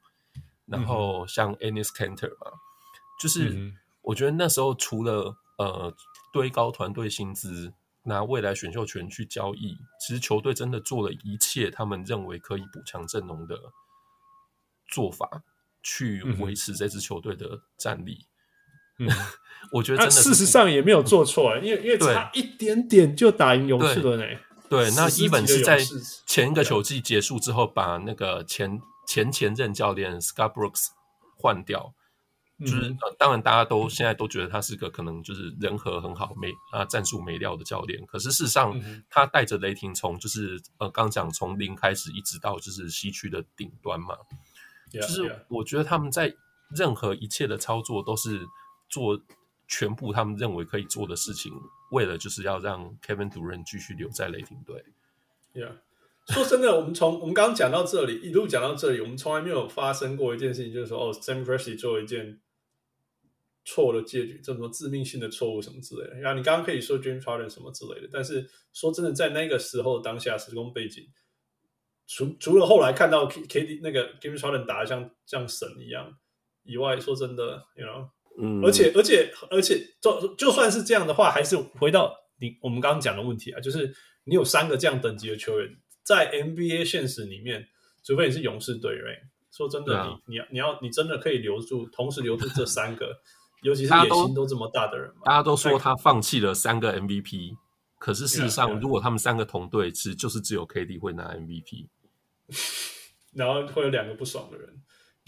[0.65, 2.51] 然后像 Anis Cantor 嘛，
[3.21, 5.95] 就是我觉得那时候除了呃
[6.33, 7.73] 堆高团队薪资。
[8.03, 13.59] 拿未来选秀权去交易，其实球队真的做了一切他们认为可以补强阵容的
[14.87, 15.43] 做法，
[15.83, 18.25] 去维持这支球队的战力。
[18.29, 18.36] 嗯，
[19.71, 24.23] 我觉得真的事实上也没有做错，因为因为差一点点就打赢勇士了呢。
[24.69, 25.79] 对，那伊本是在
[26.25, 30.87] 前一个球季结束之后，把那个前前前任教练 Scott Brooks
[31.37, 31.93] 换掉。
[32.59, 38.03] 就是、呃、当然，大家都现在都觉得他是个可能就是人和很好、没啊战术没料的教练。
[38.07, 38.75] 可是事实上，
[39.11, 44.15] 他带着雷霆从就是呃刚讲从零开始，一直到就是西区的顶端嘛。
[44.91, 46.33] Yeah, 就是我觉得他们在
[46.75, 48.41] 任何一切的操作都是
[48.89, 49.21] 做
[49.67, 51.51] 全部他们认为可以做的事情，
[51.91, 54.83] 为了就是要让 Kevin Duran 继续留在雷霆队。
[55.53, 55.77] Yeah.
[56.27, 62.39] 说真的，我们从我们刚刚讲到这里，一路讲到这里，我们从来没有发生过一件事情，就是说哦，Sam Presti 做一件。
[63.69, 66.15] 错的结局，这种致命性的错误什么之类的。
[66.21, 71.05] 然后你刚刚可以说 James Harden 什么之类的，但是说真的，在那个时候当下时空背景，
[72.07, 76.17] 除除了后来看到 KD 那个 James Harden 打得像像神一样
[76.63, 78.07] 以外，说真的，you know，
[78.41, 83.93] 嗯，而且而且而且就就算是这样的话，还是回到你我们刚刚讲的问题啊，就是
[84.25, 85.69] 你有三个这样等级的球员
[86.03, 87.67] 在 NBA 现实里面，
[88.03, 89.17] 除非你是勇士队员，
[89.51, 93.21] 说真的，啊、你你要你要你真的可以留住，同时留住这三个。
[93.63, 97.55] 尤其是野心都这么大的人嘛，大家都说他放弃了三个 MVP，
[97.97, 101.87] 可是事实上，如果他们三个同队，其实就是只有 KD 会拿 MVP，
[103.33, 104.69] 然后会有两个不爽的人。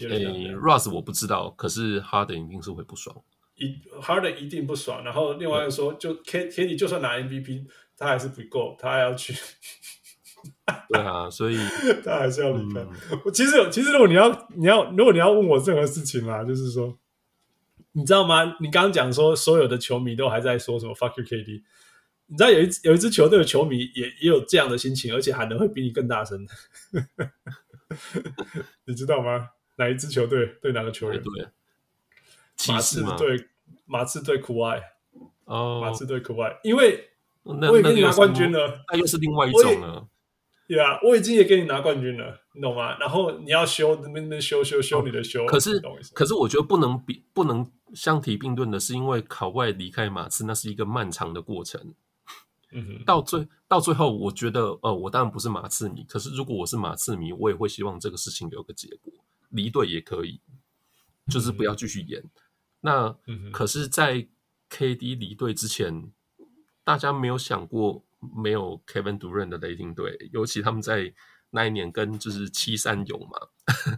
[0.08, 3.14] 诶，Russ 我不知道，可是 Harden 一定是会不爽，
[3.56, 5.04] 一 Harden 一定不爽。
[5.04, 7.66] 然后另外一个说，就 K KD 就算拿 MVP，
[7.96, 9.34] 他还是不够，他还要去。
[10.88, 11.56] 对啊，所以
[12.04, 12.86] 他还是要离开。
[13.24, 16.98] 我其实，其实如果你要，你要，如果你要问我任何事情啦，就是说。
[17.92, 18.56] 你知道吗？
[18.60, 21.60] 你刚刚讲说所有的球迷都还在说什么 “fuck you KD”，
[22.26, 26.46] 你知道有一有一支球队的球迷也也有这样的心情，而且喊的会比你更大声。
[28.86, 29.48] 你知道吗？
[29.80, 31.22] 哪一支球队对哪个球员？
[31.22, 31.48] 对，
[32.68, 33.48] 马刺对
[33.86, 34.82] 马刺对酷爱
[35.46, 37.10] 哦，马刺对酷爱，因为
[37.44, 40.06] 我也给你拿冠军了，那又是另外一种了。
[40.68, 42.96] 对啊，我已经也给你拿冠军了，你懂吗？
[42.98, 45.82] 然后你要修那边那修修修你的修，可是
[46.12, 51.94] 可是我觉得不能比不能相提并论的是，因为考外离开马刺那是一个漫长的过程。
[52.72, 59.12] 嗯哼，到最到最后，我觉得呃，我当然不是马刺迷，可是如果我是马刺迷，我也会希望这个事情有个结果，
[59.50, 60.40] 离队也可以，
[61.30, 62.20] 就是不要继续演。
[62.22, 62.30] 嗯、
[62.80, 64.26] 那、嗯、可是，在
[64.70, 66.10] KD 离队之前，
[66.82, 68.04] 大家没有想过。
[68.36, 71.14] 没有 Kevin Durant 的雷霆队，尤其他们在
[71.52, 73.48] 那一年跟就是七三勇嘛，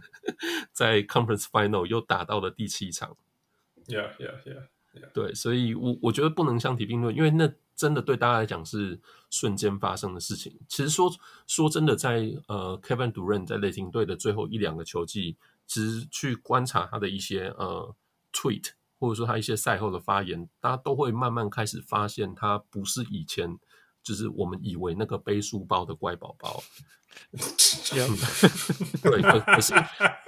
[0.71, 3.17] 在 Conference Final 又打到了第七场。
[3.87, 4.69] Yeah, yeah, yeah.
[5.13, 8.99] 对，所以我我觉得不能相提并论，因为那真的对大家来讲是
[9.29, 10.59] 瞬间发生的事情。
[10.67, 11.11] 其实说
[11.47, 17.95] 说真的在，呃 Kevin Durant 在雷霆队的最后一两个球季，其实去观察他的一些呃
[18.31, 23.59] tweet，或者说他一些赛后的发言，大家都会慢慢开始发现他不是以前。
[24.03, 26.61] 就是我们以为那个背书包的乖宝宝，
[29.01, 29.73] 对，可可是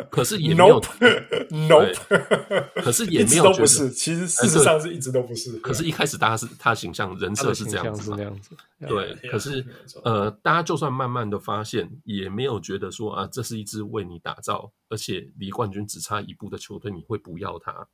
[0.09, 3.91] 可是也没有 Nope，Nope，可是也没有觉得都不是。
[3.91, 5.55] 其实事实上是一直都不是。
[5.59, 8.57] 可是，一开始大家是他形象人设是这样子嘛，是这样子。
[8.87, 9.63] 对，可是
[10.03, 17.87] 呃，大家就算慢慢的发现，也没有觉得说啊，这是一支为你打造，而且离冠军只差一步的球队，你会不要他？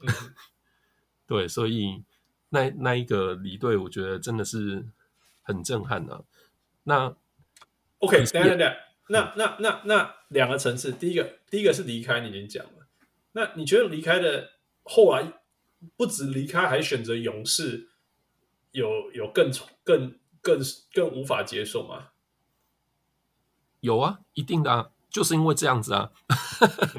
[0.00, 0.08] 嗯、
[1.28, 2.02] 对，所以
[2.48, 4.88] 那那一个离队，我觉得真的是
[5.42, 6.22] 很震撼啊。
[6.82, 7.14] 那
[8.02, 8.76] OK，等等等，
[9.08, 12.88] 那那那那两个层次，第一个第一个是离开，你已经讲了。
[13.30, 14.50] 那你觉得离开的
[14.82, 15.32] 后来
[15.96, 17.90] 不止离开，还选择勇士，
[18.72, 19.52] 有有更
[19.84, 20.60] 更更
[20.92, 22.08] 更无法接受吗？
[23.78, 26.10] 有啊，一定的啊，就是因为这样子啊。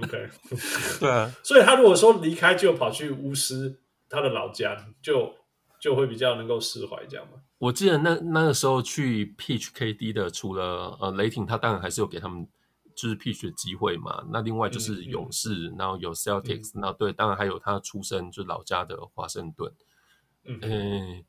[0.01, 0.29] OK，
[1.01, 5.35] 对啊，所以他如果说离开就跑去巫师他的老家，就
[5.81, 7.41] 就会比较能够释怀，这样吗？
[7.63, 12.45] 我记得那那个时候去 Peach KD 的，除了呃雷霆，他当然还是有给他们
[12.93, 14.21] 就是 Peach 的机会嘛。
[14.33, 19.73] 那另外就是勇士，然后有 Celtics，那、嗯、对，当然还有他出生就老家的华盛顿。
[20.43, 21.25] 嗯，欸、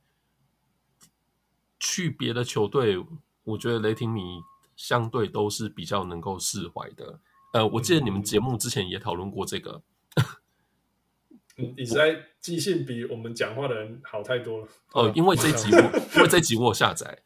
[1.78, 2.96] 去别的球队，
[3.44, 4.42] 我觉得雷霆迷
[4.74, 7.20] 相对都是比较能够释怀的。
[7.52, 9.80] 呃，我记得你们节目之前也讨论过这个。
[11.56, 14.68] 嗯，你实在记性比我们讲话的人好太多了。
[14.92, 15.78] 哦，因为这集我，
[16.16, 17.18] 因为这集我有下载。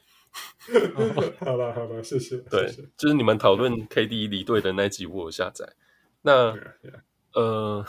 [1.41, 2.37] 好了好了，谢谢。
[2.51, 5.67] 对，谢谢就是你们讨论 KD 离队的那集我有下载。
[6.23, 7.01] 那 yeah, yeah.
[7.33, 7.85] 呃，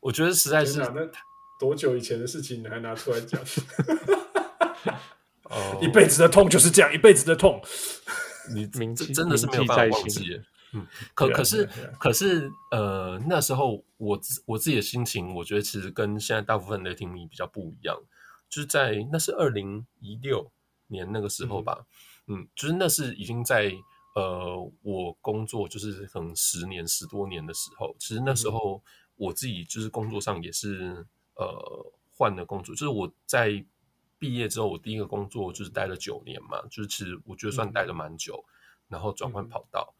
[0.00, 1.10] 我觉得实在是那
[1.60, 3.38] 多久以前的事情，你还拿出来讲？
[5.44, 7.60] 哦，一辈子的痛就是这样，一辈子的痛。
[8.54, 10.40] 你名字真的是没有办法忘记。
[10.74, 11.68] 嗯，可可是.
[11.98, 17.94] 可是呃，那时候我我自己的心情，我觉得其实跟现在大部分雷霆迷比较不一样，
[18.48, 20.50] 就是在那是二零一六
[20.86, 21.84] 年那个时候吧，
[22.26, 23.72] 嗯，嗯，就是那是已经在
[24.14, 28.82] 呃我工作就是可能十年十多年的时候，其实那时候
[29.16, 33.64] 我自己就是工作上也是呃换了工作，就是我在
[34.18, 38.52] 毕业之后，我第一个工作就是待了九年嘛，就是其实我觉得算待了蛮久，嗯、
[38.88, 39.94] 然后转换跑道。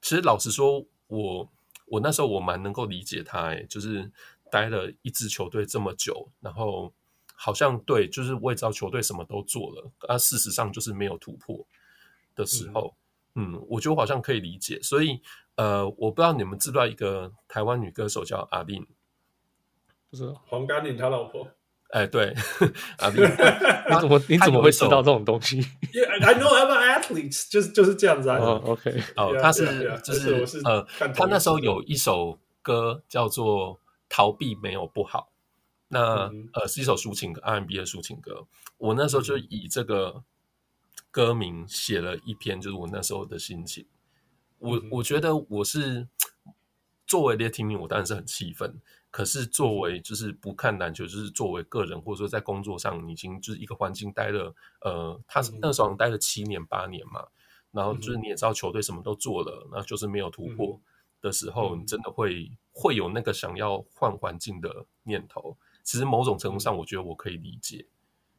[0.00, 1.50] 其实老实说，我
[1.86, 4.10] 我那时候我蛮能够理解他，哎，就是
[4.50, 6.92] 待了一支球队这么久，然后
[7.34, 11.66] 好像对，就是我也知道球队什么都做了，啊，事实上就是没有突破
[12.34, 12.94] 的时候，
[13.34, 14.80] 嗯，嗯，我觉得我好像可以理解。
[14.82, 15.20] 所以，
[15.56, 18.86] 呃，我不知道你们知不知道一个台湾女歌手叫阿令，
[20.10, 21.48] 不是黄甘霖他老婆。
[21.88, 22.34] 哎，对，
[22.98, 23.20] 阿丽，
[23.88, 25.60] 你怎么你怎么会知道这种东西
[25.92, 28.36] ？Yeah，I know I'm an athlete，就是就是这样子啊。
[28.36, 33.76] 哦，OK，哦，他是就是呃，他那时候有一首歌叫做
[34.08, 35.30] 《逃避没有不好》，
[35.88, 38.46] 那呃是一首抒情歌，R&B 的抒情歌。
[38.76, 40.22] 我那时候就以这个
[41.10, 43.86] 歌名写了一篇，就是我那时候的心情。
[44.58, 46.06] 我我觉得我是
[47.06, 48.78] 作为雷霆迷，我当然是很气愤。
[49.18, 57.26] 可是作为就是不看篮球，就是作为个人或者说在工作上，你已经就是一个环境待了，呃，他是那时候待了七年八年嘛，
[57.72, 60.80] 然后就是你也知道球队什么都做了，那就是没有突破
[61.20, 65.56] 的时候，你真的会会有那个想要换环境的念头。
[65.82, 67.86] 其实某种程度上，我觉得我可以理解，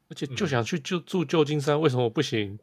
[0.07, 2.57] 而且就想去就住旧金山，为什么不行？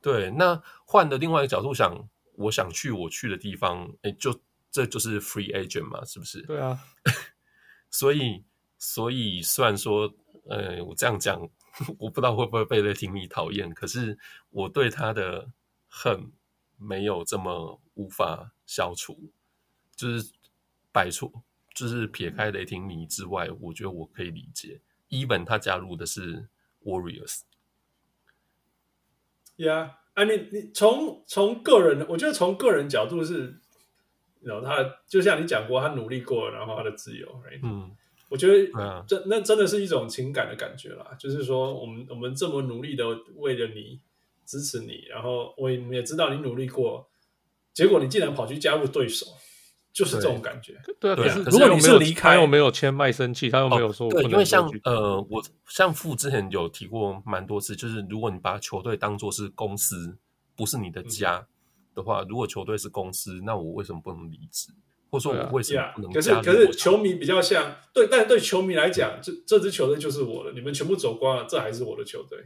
[0.00, 4.36] 对，那换的另外一个角度想，我想去我去的地方，哎，就
[4.68, 6.42] 这就是 free agent 嘛，是不是？
[6.42, 6.80] 对啊。
[7.92, 8.42] 所以，
[8.78, 10.12] 所以虽然说，
[10.48, 11.40] 呃，我这样讲，
[12.00, 13.72] 我不知道会不会被雷霆迷讨厌。
[13.74, 14.18] 可是，
[14.50, 15.52] 我对他的
[15.88, 16.32] 恨
[16.78, 19.30] 没有这么无法消除。
[19.94, 20.32] 就是
[20.90, 21.30] 摆出，
[21.74, 24.80] 就是撇开雷霆迷之外，我觉得我可以理解。
[25.10, 26.48] Even 他加入的是
[26.82, 27.42] Warriors。
[29.58, 33.61] Yeah，啊，你你从从个人，我觉得从个人角度是。
[34.44, 37.60] 然后他就像你讲过，他努力过了，然后他的自由，right?
[37.62, 37.90] 嗯，
[38.28, 41.14] 我觉得这那真的是一种情感的感觉啦。
[41.18, 43.04] 就是说，我们我们这么努力的
[43.36, 44.00] 为了你
[44.44, 47.08] 支持你，然后我们也知道你努力过，
[47.72, 49.26] 结果你竟然跑去加入对手，
[49.92, 50.80] 就是这种感觉。
[50.98, 51.34] 对，对啊。
[51.44, 60.18] 可是如果你是离开，他又没有签卖身契，他又没有说、哦、对，因为像呃，我像傅之前有提过蛮多次，就是如果你把球队当做是公司，
[60.56, 61.36] 不是你的家。
[61.36, 61.46] 嗯
[61.94, 64.70] 的话，如果球队是公司，那我为什么不能离职？
[65.10, 66.12] 或者说，我为什么不能？
[66.12, 72.38] 可是，可是球迷比较像对，但是对球迷来讲，这这支球队就是我的，你们全部走光了，这还是我的球队。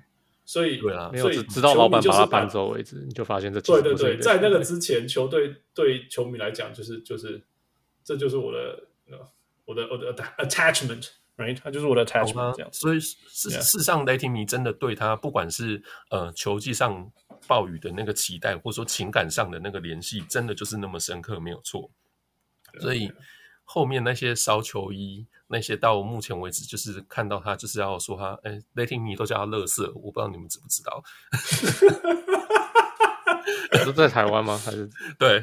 [0.45, 7.43] 所以，对啊，所以直到老板把他搬走为止，你就发现这对对对，在那个之前，球队对球迷来讲，就是就是
[8.05, 8.83] 这就是我的
[9.65, 11.09] 我的我的 attachment。
[11.37, 12.73] Right，他就是我的 attachment，这样。
[12.73, 17.13] 所以事事实上，雷霆迷真的对他，不管是呃球技上
[17.47, 21.91] 鲍鱼的那个期待，或者说情感上的那个联系，真的就是那么深刻，没有错。
[22.81, 23.11] 所以
[23.65, 31.03] 后面那些烧球衣，那些到目前为止就是看到他就是要说他，哎，雷霆迷都叫他乐色，我不知道你们知不知道。
[33.85, 34.59] 都在台湾吗？
[34.59, 35.39] 还是对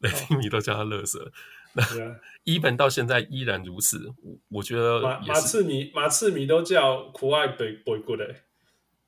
[0.00, 1.32] 雷霆迷都叫他乐色？
[1.72, 1.82] 那
[2.44, 8.34] 伊本到现在依然如此，我我觉得马马刺迷马刺迷都叫苦爱北北国的。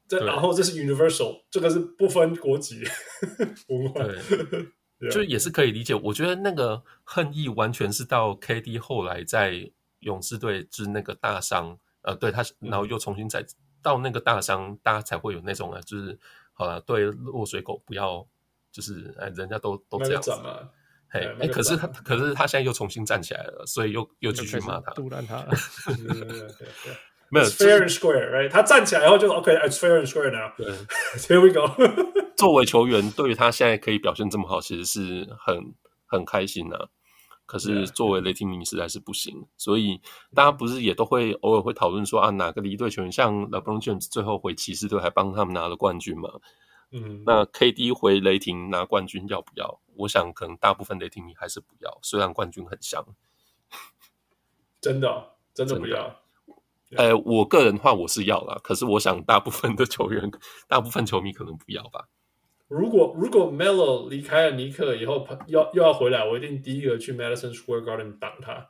[0.08, 2.82] 这然后这是 universal，这个是不分国籍
[3.68, 4.02] 文化，
[4.98, 5.94] 对，就也是可以理解。
[5.94, 9.70] 我觉得那个恨意完全是到 KD 后来在
[10.00, 13.44] 勇士队治那个大伤，呃，对他，然后又重新再
[13.82, 16.18] 到那个大伤，大家才会有那种啊，就是
[16.52, 18.26] 好了，对落水狗不要，
[18.72, 20.32] 就是哎，人家都都这样子，
[21.10, 25.50] 嘿，哎，可是他，可是他现在又重新站起来了，所以又又继续骂他，杜烂他了。
[27.30, 28.50] 没有 fair and square，right？
[28.50, 30.52] 他站起来以后就 OK，it's fair and square now。
[30.56, 30.66] 对，
[31.18, 31.68] Here we go。
[32.36, 35.74] 作为球员，对于他现在可以表现这么好，其实是很
[36.06, 36.88] 很开心的、啊。
[37.46, 40.00] 可是作为雷霆迷实在是不行，所以
[40.34, 46.28] 大家不是也都会偶尔会讨论说啊，哪个离队球员像 LeBron James 最后回骑士队还帮他们拿了冠军嘛？
[46.92, 49.80] 嗯，那 KD 回雷霆拿冠军要不要？
[49.96, 53.04] 我想可能大部分雷霆迷还是不要，虽然冠军很香。
[54.80, 56.20] 真的，真的不要。
[56.96, 60.30] 呃，我个人的话我是要了，可是我想大部分的球员、
[60.66, 62.06] 大部分球迷可能不要吧。
[62.68, 68.68] 如果如果 Melo 离开了尼克以后，要又要回来，我一定第一个去 Madison Square Garden 挡他。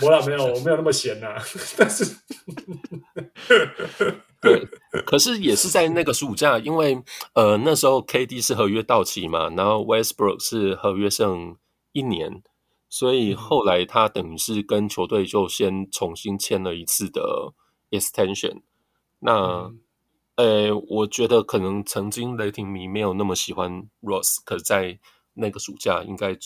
[0.00, 1.42] 我俩，没有，我没有那么闲呐、啊。
[1.76, 2.04] 但是，
[4.40, 4.64] 对，
[5.04, 7.02] 可是也是在那个暑假，因为
[7.34, 11.56] 呃那时候 KD 是合约到期嘛，然后 Westbrook 是合约剩
[11.92, 12.42] 一年。
[12.92, 17.54] 所以后来他等于是跟球队就先重新签了一次的
[17.90, 18.60] extension。
[19.20, 19.72] 那，
[20.34, 24.98] 呃、嗯，我觉得可能曾经雷霆迷没有那么喜欢 Ross，可是在
[25.32, 26.36] 那个暑假，应该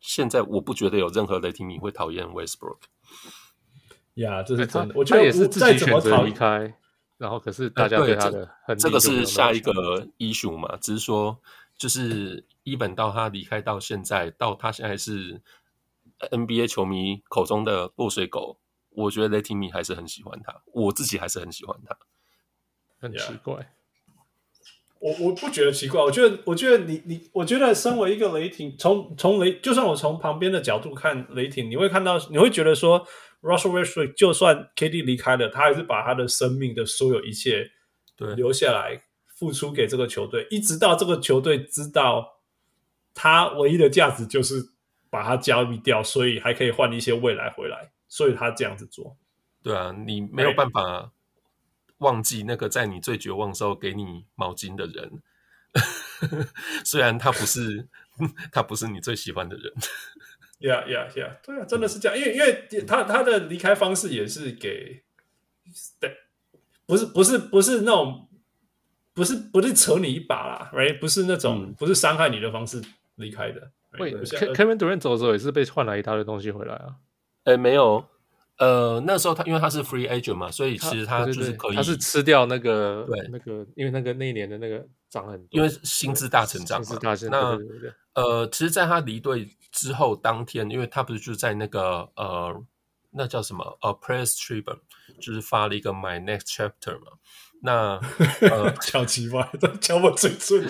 [0.00, 2.78] 现在我不觉得有任何雷霆迷会讨厌 Westbrook。
[4.14, 4.94] 呀，这是真的。
[4.96, 6.74] 我觉得也是自己选择离开，
[7.16, 9.72] 然后可是大家对他的这个是下一个
[10.18, 10.76] issue 嘛？
[10.78, 11.38] 只是说，
[11.78, 15.40] 就是一本到他离开到现在，到他现在是。
[16.28, 18.60] NBA 球迷口中的落水狗，
[18.90, 21.96] 我觉得雷霆迷还是很喜欢他，我自己还是很喜欢他。
[22.98, 23.66] 很奇怪，yeah.
[25.00, 33.06] 我我不觉得奇怪，我觉得我觉得你你，我觉得身为一个雷霆，从从雷，就算我从旁边的角度看雷霆，你会看到，你会觉得说
[33.40, 37.70] ，Russell Westbrook 就算 KD 离开了，他还是把他的生命的所有一切
[38.16, 39.02] 对留下来，
[39.34, 42.40] 付出给这个球队，一直到这个球队知道
[43.14, 44.72] 他唯一的价值就是。
[45.10, 49.16] 把它交易掉，所以还可以换一些未来回来，所以他这样子做。
[49.62, 51.10] 对啊，你没有办法
[51.98, 55.20] 忘记那个在你最绝望的时候给你毛巾的人，
[56.84, 57.88] 虽然他不是
[58.50, 59.72] 他不是你最喜欢的人。
[60.60, 65.02] Yeah, yeah, yeah，对啊，真的是这样，因为因为他他的离开方式也是给，
[65.98, 66.18] 对，
[66.86, 68.28] 不是不是不是那种，
[69.14, 70.98] 不是不是扯你一把啦，right？
[70.98, 72.82] 不是那种、嗯、不是伤害你的方式
[73.16, 73.72] 离开的。
[73.98, 76.94] 喂，Kevin Durant 走的时候也是被换来一大堆东西回来啊？
[77.44, 78.04] 哎、欸，没有，
[78.58, 86.98] 呃，那时候他因为他是 free agent 嘛，所以其实他就是可以，他是吃掉那个对那个，因为那个那一年的那个涨很多，因为薪资大成长嘛。
[87.02, 87.58] 大成长。
[88.14, 92.62] 那呃，其实，在他离队之后当天，因为他不是就在那个呃，
[93.12, 94.80] 那叫什么呃，Press Tribune，
[95.20, 97.12] 就是发了一个 My Next Chapter 嘛。
[97.62, 97.98] 那
[98.48, 100.68] 呃， 超奇怪，这敲我嘴唇，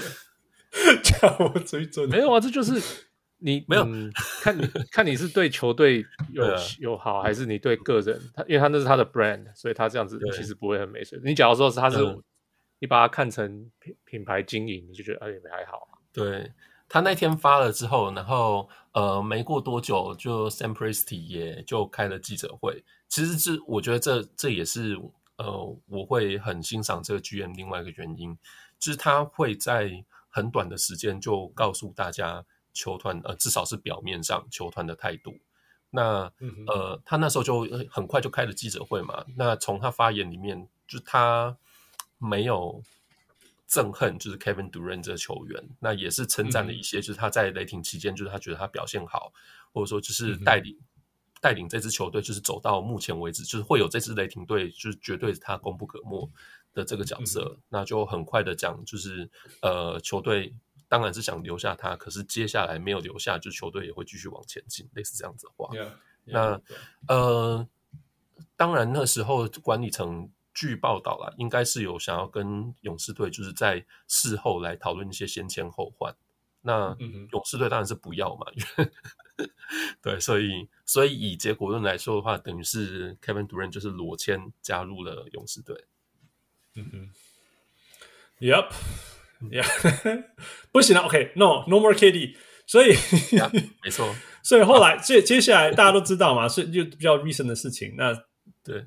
[1.02, 2.80] 敲我嘴唇，没有啊，这就是。
[3.42, 4.12] 你没有、嗯、
[4.42, 6.44] 看你看你是对球队 有
[6.78, 8.20] 有好，还是你对个人？
[8.34, 11.18] 他因为他那是他的 brand，所以他这样子其实不会很没水。
[11.24, 12.22] 你假如说是他是、嗯、
[12.78, 15.88] 你把它看成品品牌经营，你就觉得哎也还好。
[16.12, 16.52] 对，
[16.88, 22.84] 他那天发了之后，然后呃没过多久，就 Sam Presti 也就开了记者会。
[23.08, 25.00] 其实这我觉得这这也是
[25.38, 28.36] 呃我会很欣赏这个 GM 另外一个原因，
[28.78, 29.90] 就是他会在
[30.28, 32.44] 很短的时间就告诉大家。
[32.72, 35.38] 球团呃，至少是表面上球团的态度。
[35.92, 36.32] 那
[36.68, 39.24] 呃，他那时候就很快就开了记者会嘛。
[39.36, 41.56] 那从他发言里面，就他
[42.16, 42.80] 没有
[43.68, 45.68] 憎恨，就是 Kevin Durant 这个球员。
[45.80, 49.32] 那也是称赞了一些，就是他在雷霆期间，就是他觉得他表现好，
[49.72, 50.78] 或者说就是带领
[51.40, 56.30] 带领这支球队，就是走到目前为止，就是会有这支雷霆队，就是绝对是他功不可没
[56.72, 57.58] 的这个角色。
[57.68, 59.28] 那就很快的讲，就是
[59.60, 60.54] 呃，球队。
[60.90, 65.72] 当然是想留下他，可是接下来没有留下，就球队也会继续往前进，类似这样子的话。
[65.72, 65.92] Yeah,
[66.26, 66.60] yeah,
[67.06, 67.68] 那.呃，
[68.56, 76.12] 当然那时候管理层据报道啦，应该是有想要跟勇士队就是在事后来讨论一些先签后换。
[76.62, 76.94] 那
[77.30, 78.46] 勇士队当然是不要嘛，
[80.02, 85.84] 对，所以所以以结果论来说的话，等于是 Kevin Durant 就是裸签加入了勇士队。
[86.74, 87.10] 嗯哼
[90.72, 92.36] 不行了，OK，No，No、 okay, more KD，
[92.66, 93.50] 所以、yeah,
[93.82, 98.14] 没错，所以后来接接下来大家都知道嘛，所以就比较 recent 的事情，那
[98.64, 98.86] 对。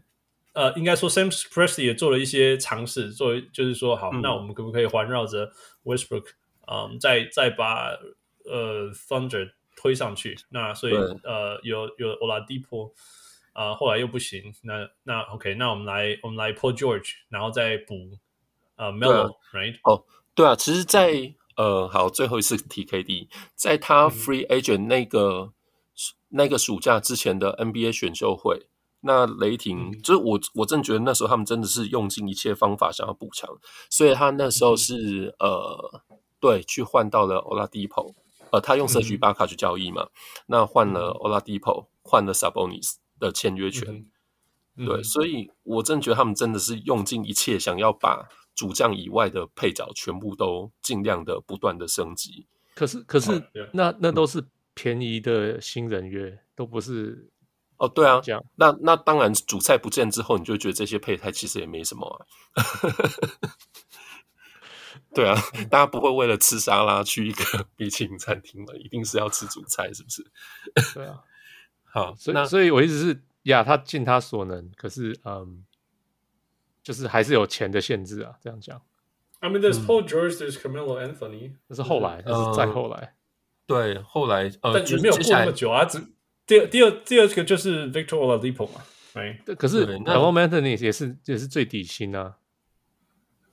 [0.54, 5.52] 呃，应该说，Sam Presti 也做了一些尝试，作为就是说，好，嗯、那我们可不可以环绕着
[5.84, 6.26] Westbrook，
[6.72, 7.98] 嗯，再再把
[8.46, 10.38] 呃 Thunder 推上去？
[10.50, 10.94] 那所以
[11.24, 12.92] 呃，有有 Oladipo
[13.54, 17.96] 啊、呃，后来又不行，那那 OK，那我们来我们来 Paul George，然后再补
[18.76, 19.80] 呃 Melo，right？
[19.86, 20.04] 哦，
[20.36, 25.54] 对啊，其实在，在呃，好，最后一次 TKD，在他 Free Agent 那个、嗯、
[26.30, 28.68] 那个暑假之前的 NBA 选秀会。
[29.06, 33.50] 那雷霆、嗯、就是我，我真觉得那时候他们真的是用尽一切方法想要补强，
[33.90, 36.02] 所以他那时候是、嗯、呃，
[36.40, 38.14] 对，去换到了 Oladipo，
[38.52, 40.10] 呃，他用社区巴卡去交易嘛，嗯、
[40.48, 44.06] 那换了 Oladipo，换了 Sabonis 的签约权，
[44.78, 52.48] 嗯、对，所以我真觉得他们真的是用尽一切想要把主将以外的配角全部都尽量的不断的升级。
[52.76, 53.44] 可是，可是、哦、
[53.74, 54.44] 那那都是
[54.74, 57.30] 便宜的新人约，嗯、都不是。
[57.78, 62.26] 哦，对啊，这样，那那当然，主菜不见之后，你就觉得这些配菜其实也没什么啊。
[65.14, 65.36] 对啊，
[65.70, 70.26] 大家不会为了吃沙拉去一个 米其林餐厅嘛，一定是要吃主菜，是不是？
[70.94, 71.20] 对啊。
[71.84, 75.66] 好，所以所以我一直是，呀，他尽他所能，可是，嗯，
[76.84, 78.36] 就是还是有钱的限制啊。
[78.42, 78.80] 这样讲。
[79.40, 83.16] I mean, there's Paul George, there's Carmelo Anthony，那是后来，那是再后来。
[83.66, 86.00] 对，后来，呃，但也没有过那么久啊，只。
[86.46, 88.84] 第二、第二、第二个就是 Victor Oladipo 嘛，
[89.14, 92.36] 哎，可是 Carmelo Anthony 也是也是最底薪啊，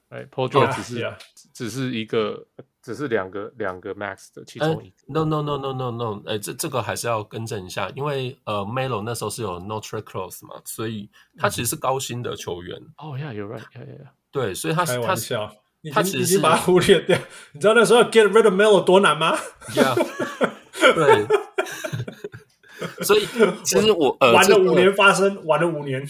[0.08, 1.14] 哎，Paul George 只是
[1.52, 2.48] 只是一个，
[2.82, 4.96] 只是两个两个 Max 的其中一个。
[5.06, 12.78] No No No No No No，哎，这这个还是要更正一下，因为呃，Melo 那时候是有 No Trade Clause 嘛，所以他其实是高薪的球员。
[12.98, 15.52] 哦，Yeah，You're right，Yeah，Yeah，对，所以他开玩笑，
[15.92, 17.18] 他其实是把他忽略掉。
[17.52, 19.36] 你知道那时候 Get rid of Melo 多难吗
[19.74, 19.94] ？Yeah，
[20.94, 21.26] 对。
[23.02, 23.26] 所以，
[23.64, 26.06] 其实我呃，玩了五年发生，玩了五年。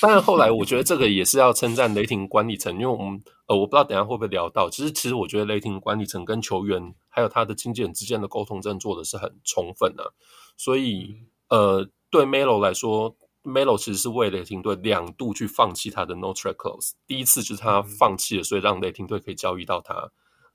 [0.00, 4.68] 当然，后来我觉得这个也是要称赞雷霆管理层，因为我们呃，我不知道等下会不会聊到。
[4.68, 10.10] 其实，其实我觉得雷霆管理层跟球员还有他的经纪人之间的沟通，真的做的是很充分的、啊。
[10.56, 11.16] 所以，
[11.48, 16.90] 呃，对 Melo 来说，Melo 其实是为雷霆队两度去放弃他的 No Trade Clause。
[17.06, 19.94] 第一次就是他放弃了，所以让雷霆队可以交易到他；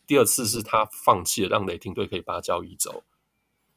[0.06, 3.04] 第二次是他放弃了，让雷霆队可以把他交易走。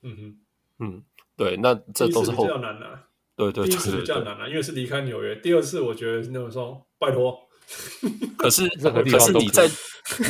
[0.03, 0.39] 嗯哼，
[0.79, 1.03] 嗯。
[1.37, 2.45] 对，那这都是后。
[2.45, 3.05] 比较难啊。
[3.37, 5.35] 对对，第一次比较难啊，因为是离开纽约。
[5.35, 7.37] 第二次我觉得那种说，拜托。
[8.39, 9.69] 可是，可是你在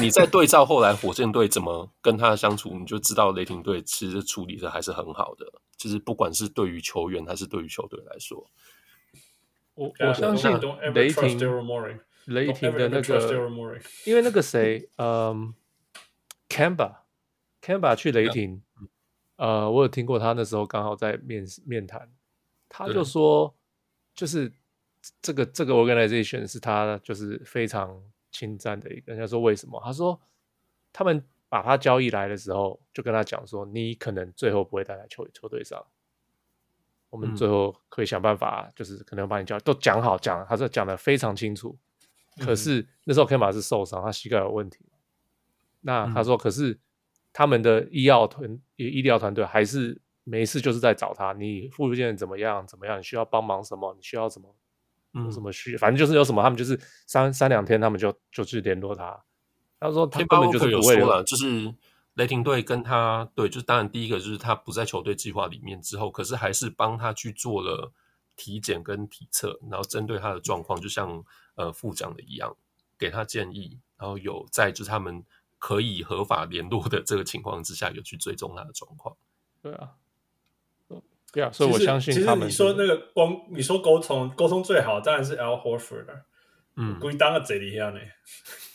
[0.00, 5.44] 你在对照后来火箭队怎么跟他相处，你就知道雷霆队其实处理的还是很好的。
[5.76, 8.48] 就是不管是对于球员还是对于球队来说，
[9.74, 10.50] 我我相信
[10.94, 11.38] 雷霆
[12.24, 13.38] 雷霆的那个，
[14.06, 15.52] 因为那个谁，嗯
[16.48, 17.00] ，Camba
[17.60, 18.62] Camba 去雷霆。
[19.44, 22.10] 呃，我有听过他那时候刚好在面面谈，
[22.66, 23.54] 他就说，
[24.14, 24.50] 就是
[25.20, 28.02] 这个这个 organization 是他就是非常
[28.32, 29.12] 侵占的一个。
[29.12, 29.78] 人家说为什么？
[29.84, 30.18] 他说
[30.94, 35.84] 他们把他交易来的时候，就跟他讲说，你可能最后不会待在球球队上，
[37.10, 41.76] 我们最后可以想办法，就是可能把你交易都讲好讲，他说讲的非常清楚。
[42.38, 44.78] 可是那时候 Kemba 是受伤，他膝盖有问题。
[45.82, 46.78] 那他说，可是。
[47.34, 51.32] 他们的医药团医疗团队还是没事，就是在找他。
[51.32, 52.64] 你复健怎么样？
[52.64, 52.96] 怎么样？
[53.00, 53.92] 你需要帮忙什么？
[53.94, 54.54] 你需要什么？
[55.14, 55.76] 嗯，什么需？
[55.76, 56.78] 反正就是有什么，他们就是
[57.08, 59.20] 三三两天，他们就就去联络他。
[59.80, 61.74] 他说他根本就是不会了，就是
[62.14, 67.92] 雷霆队跟他对，就是当然第一个就是他不在球队计划里面之后，可是还是帮他去做了
[68.36, 71.24] 体检跟体测，然后针对他的状况，就像
[71.56, 72.56] 呃副讲的一样，
[72.96, 75.24] 给他建议，然后有在就是他们。
[75.64, 79.16] 可以合法联络的这个情况之下，有去追踪他的状况。
[79.62, 79.92] 对啊，
[81.32, 82.50] 对啊，所以我相信他们。
[82.50, 86.26] 其实你说那个光，你说沟通沟通最好当然是 Al Horford 了。
[86.76, 88.00] 嗯，故意当个贼一样呢。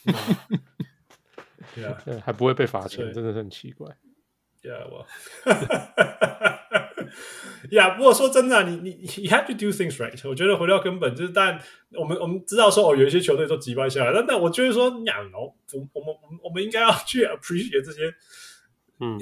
[1.76, 1.95] 对啊，
[2.26, 3.95] 还不会被罚钱，真的是很奇怪。
[4.60, 5.06] 对啊，我。
[7.72, 10.30] 呀，yeah, 不过说真的、啊，你你你 you have to do things right。
[10.30, 11.60] 我觉得回到根本就是，但
[11.91, 15.56] 我们我们知道说哦，有一些球队都击败下来，但但我觉得说，呀，我
[15.94, 18.14] 我们我们我们应该要去 appreciate 这些，
[18.99, 19.18] 嗯，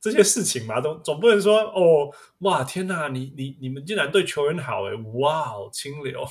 [0.00, 6.26] 这些事情嘛，总总不能说哦，哇，天哪，你你你们竟然对球员好诶，哇，清流，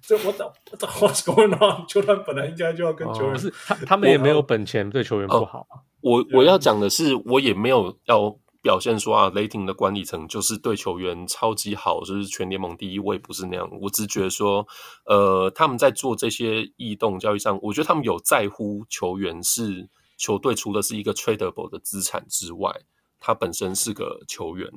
[0.00, 1.86] 这我懂我懂 what's going on？
[1.86, 5.84] 球员本来应该就要跟球员，不是他他们也没有本钱对球员不好啊。
[6.00, 13.68] 我我要讲的是，我也没有要表现说啊，雷霆的管理层就是对球员超级好，就是全联盟第一位，不是那样。
[13.80, 14.66] 我只觉得说，
[15.04, 22.72] 呃，他们在做这些异动交易上，我觉得他们有在乎球员是球队除了是一个 tradable 的资产之外，
[23.18, 24.70] 他本身是个球员。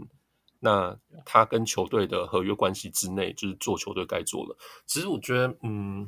[0.59, 4.55] 那他跟球队的合约关系之内，就是做球队该做的。
[4.87, 6.07] 其实我觉得，嗯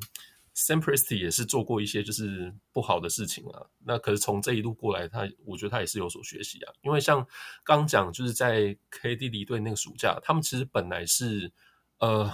[0.58, 3.64] ，Sam Presti 也是做过一些就是不好的事情啊。
[3.86, 6.74] 那可是从这一路过来，他我觉得他也是有所学习啊。
[6.82, 7.26] 因为像
[7.64, 11.52] 刚讲，就是在 KD 离队那个暑假，他们其实本来是
[12.00, 12.32] 呃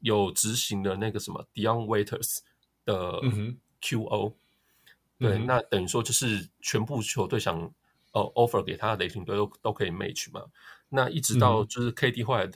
[0.00, 2.40] 有执行的那个什么 Dion Waiters
[2.84, 3.20] 的
[3.80, 4.34] QO，嗯、
[5.18, 7.58] 对，嗯、那等于说就是全部球队想
[8.12, 10.44] 呃 offer 给他的雷霆队都都可以 match 嘛。
[10.90, 12.46] 那一直到就是 KD 后来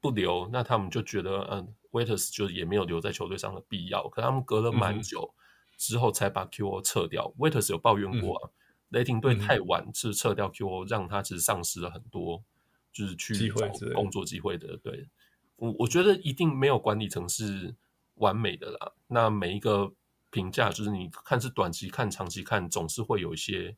[0.00, 4.08] 不留，嗯、那他们就觉得，嗯，Waiters 就也没有留在球队上的必要。
[4.08, 5.34] 可他们隔了蛮久
[5.76, 7.32] 之后才把 QO 撤掉。
[7.36, 8.52] 嗯、Waiters 有抱怨过啊，嗯、
[8.90, 12.44] 雷霆队太晚是撤掉 QO，让他其实丧失了很多
[12.92, 14.76] 就是去找工作机会的。
[14.76, 15.08] 对，
[15.56, 17.74] 我我觉得一定没有管理层是
[18.14, 18.92] 完美的啦。
[19.06, 19.92] 那每一个
[20.30, 23.76] 评价就是你看是短期看、长期看，总是会有一些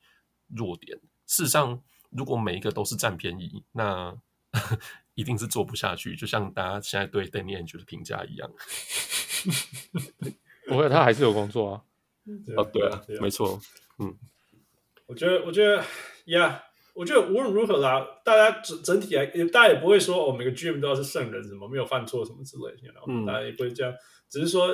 [0.49, 0.99] 弱点。
[1.27, 1.83] 事实上。
[2.11, 4.19] 如果每一个都是占便宜，那
[5.15, 6.15] 一定是做不下去。
[6.15, 8.51] 就像大家现在对 Danny Ainge 的评价一样，
[10.67, 11.83] 不会，他还是有工作啊。
[12.57, 13.61] 哦，对啊，没错。
[13.99, 14.17] 嗯，
[15.07, 15.83] 我觉得，我觉得
[16.27, 16.63] 呀，
[16.95, 23.93] 我觉得无论如何啦，大家整整体来，大家也不会说哦，每个 GM 都要是圣人，什么没有犯错什么之类的，嗯，大家也不会这样。
[24.29, 24.69] 只是说，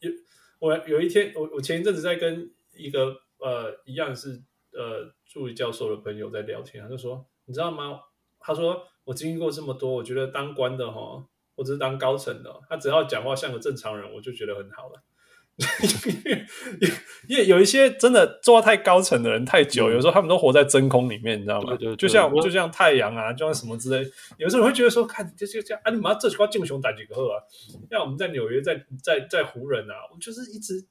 [0.00, 0.10] 有
[0.58, 4.42] 我有一天，我我前一阵子在跟一个呃一样是
[4.72, 5.14] 呃。
[5.30, 8.00] 助理教授的朋友在聊天，他就说：“你知道吗？”
[8.40, 11.24] 他说：“我经历过这么多，我觉得当官的哈，
[11.56, 15.02] 或者是当高层的，他只要讲话像个正常人，我就觉得很好了。
[17.26, 21.70] 因为有一些真的做到太高层的人太久，嗯、有时候他们都活在真空里面，你知道吗？
[21.70, 24.06] 对对对，就像就像太阳啊，就像什么之类。
[24.36, 27.40] 有时候会觉得说，看就就这样啊，你妈这句话敬雄打几个贺啊？
[27.90, 30.86] 像我们在纽约，在在在湖人啊，我就是一直，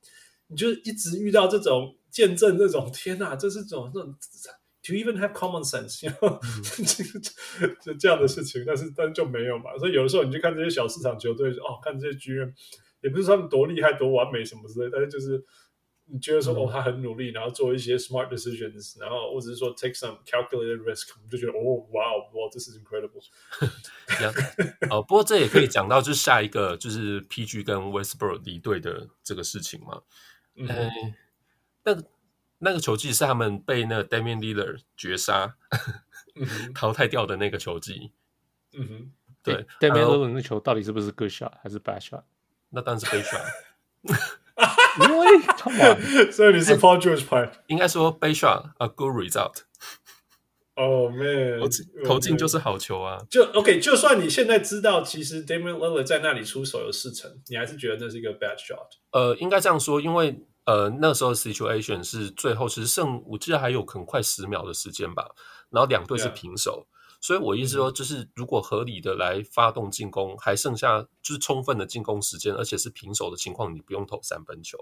[0.48, 4.16] 你就一直遇到这种。”见证这种天哪，这是种这种
[4.88, 9.78] ，to even have common sense， 就、嗯、 就这样的事情，但是但就没有嘛。
[9.78, 12.54] 所以有的时候你去看这些小市场球队，哦，看这些剧院
[13.02, 15.44] 也不是他们多厉害、多完美什么之类，但是就是
[16.06, 23.22] 你觉得说、嗯、哦，他很努力，然后做一些 smart decisions，然后或者是说 take some calculated risk，我们就觉得哦，哇哦，哇，这是 incredible。
[24.90, 30.02] 哦，不过这也可以讲到，就是下一个就是 PG 跟 Westbrook 离队的这个事情嘛。
[30.56, 30.68] 嗯。
[30.68, 32.04] 嗯
[32.60, 35.56] 那个球技是他们被那个 Damian Lillard 绝杀、
[36.74, 38.12] 淘汰掉的那个球技。
[38.74, 39.12] 嗯哼，
[39.44, 42.24] 对，Damian Lillard 那球到底是不是 good shot 还是 bad shot？
[42.70, 43.46] 那当然是 bad shot。
[45.08, 47.52] 因为，所以你是 Paul George 派？
[47.68, 49.62] 应该说 bad shot，a good result。
[50.76, 51.62] 哦，man，
[52.06, 53.20] 投进就是好球啊！
[53.30, 58.88] 就 OK，就算你现在知道，其实 Damian Lillard 在那里出手有四成，你还是觉得那是一个 bad shot？
[59.12, 60.44] 呃，应该这样说，因为。
[60.68, 65.26] 呃，那时候 situation 是最后其实剩，我记得还有可能快十秒的时间吧。
[65.70, 66.86] 然后两队是平手.
[67.22, 74.78] 所以我意思说，就是如果合理的来发动进攻，嗯、还剩下就是充分的进攻时间，而且是平手的情况，你不用投三分球。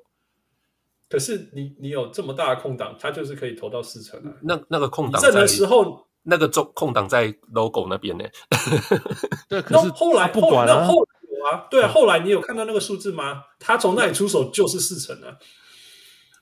[1.07, 4.33] 可是你你有这么大的空档，他就是可以投到四成啊。
[4.41, 8.25] 那那个空档在的时候，那个中空档在 logo 那边呢？
[9.47, 10.87] 对， 可是后来不管了、啊。
[10.87, 13.43] 后有啊，对啊，后来你有看到那个数字吗？
[13.59, 15.37] 他从那里出手就是四成啊。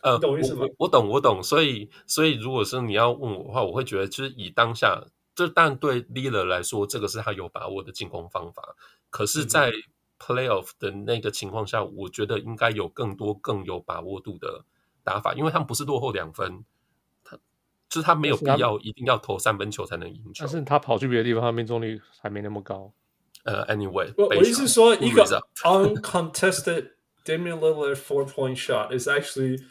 [0.03, 0.65] 呃，懂意思吗？
[0.77, 1.41] 我我懂，我懂。
[1.41, 5.03] 所以，所以如果是你要问我的话，我会觉得，就是以当下，
[5.33, 8.75] 这但对 Lillard 来说，这个是他有把握的进攻方法。
[9.09, 9.71] 可是，在
[10.19, 14.65] Playoff 的那个情况下，嗯、我觉得应该有更多更有把握度的
[15.03, 16.63] 打法，因为他们不是落后两分，
[17.23, 17.37] 他
[17.89, 20.45] 就是他没有必要一定要投三分球才能赢球。
[20.45, 22.91] 但是他跑去别的地方，他命中率还没那么高。
[23.43, 25.25] 呃，Anyway，我我意思是说，一个
[25.63, 26.91] uncontested
[27.25, 29.61] Damian Lillard four point shot is actually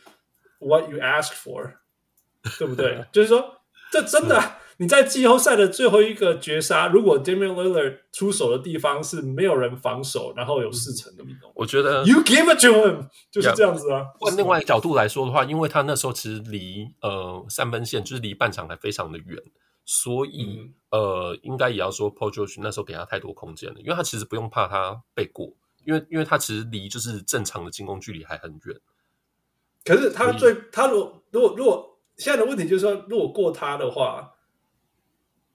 [0.64, 1.74] What you ask for，
[2.58, 3.04] 对不对？
[3.12, 3.56] 就是说，
[3.90, 4.40] 这真的
[4.78, 14.06] 你在季后赛的最后一个绝杀，如果 Damian Lillard 出手的地方是没有人防守，然后有四成的命中，我觉得 You give it to him 就是这样子啊。
[14.18, 19.38] 换另外一角度来说的话，因为他那时候其实离呃三分线就是离半场还非常的远，
[19.84, 25.52] 所以、嗯、呃应该也要说 Paul George 那时候给他太多空间了，因为他其实不用怕他被过，
[25.84, 28.80] 因为因为他其实离就是正常的进攻距离还很远。
[29.84, 34.32] 可是他最他如果如果如果现在的问题就是说，如果过他的话，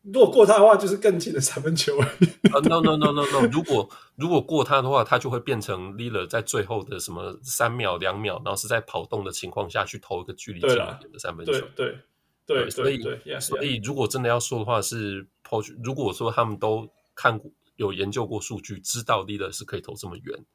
[0.02, 2.26] 如果过他的话，就是更近的三分球而已。
[2.50, 11.52] 啊、uh,，no no no no no，如果如果过他的话，他就会变成 Lillard 在最后的什么三秒两秒，然后是在跑动的情况下去投一个距离近一点的三分球。
[11.52, 12.00] 对对
[12.46, 13.02] 对，所以
[13.40, 15.76] 所以如果真的要说的话，是 Paul。
[15.84, 20.46] 如果说他们都看过有研究过数据，知道 Lillard 是可以投这么远，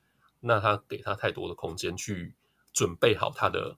[0.40, 2.34] 那他给他太多的空间去
[2.72, 3.76] 准备好他的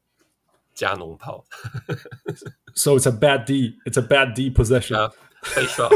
[0.75, 1.45] 加农炮。
[2.75, 3.77] So it's a bad D.
[3.85, 5.11] It's a bad D possession.
[5.55, 5.89] 被刷，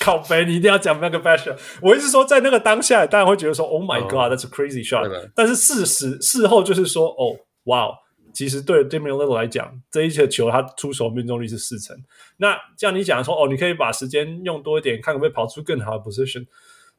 [0.00, 1.56] 靠背，你一定要讲那个 bad shot。
[1.80, 5.30] 我一直说，在那个当下，当然会觉得说，Oh my God，that's a crazy shot。
[5.36, 7.96] 但是事实事后就是说，哦，哇，
[8.34, 11.96] 其实对 Damian Lillard 来讲，这一球球他出手命中率是四成。
[12.38, 16.44] 那像你讲说，哦，你可以把时间用多一点，看可不可以跑出更好的 position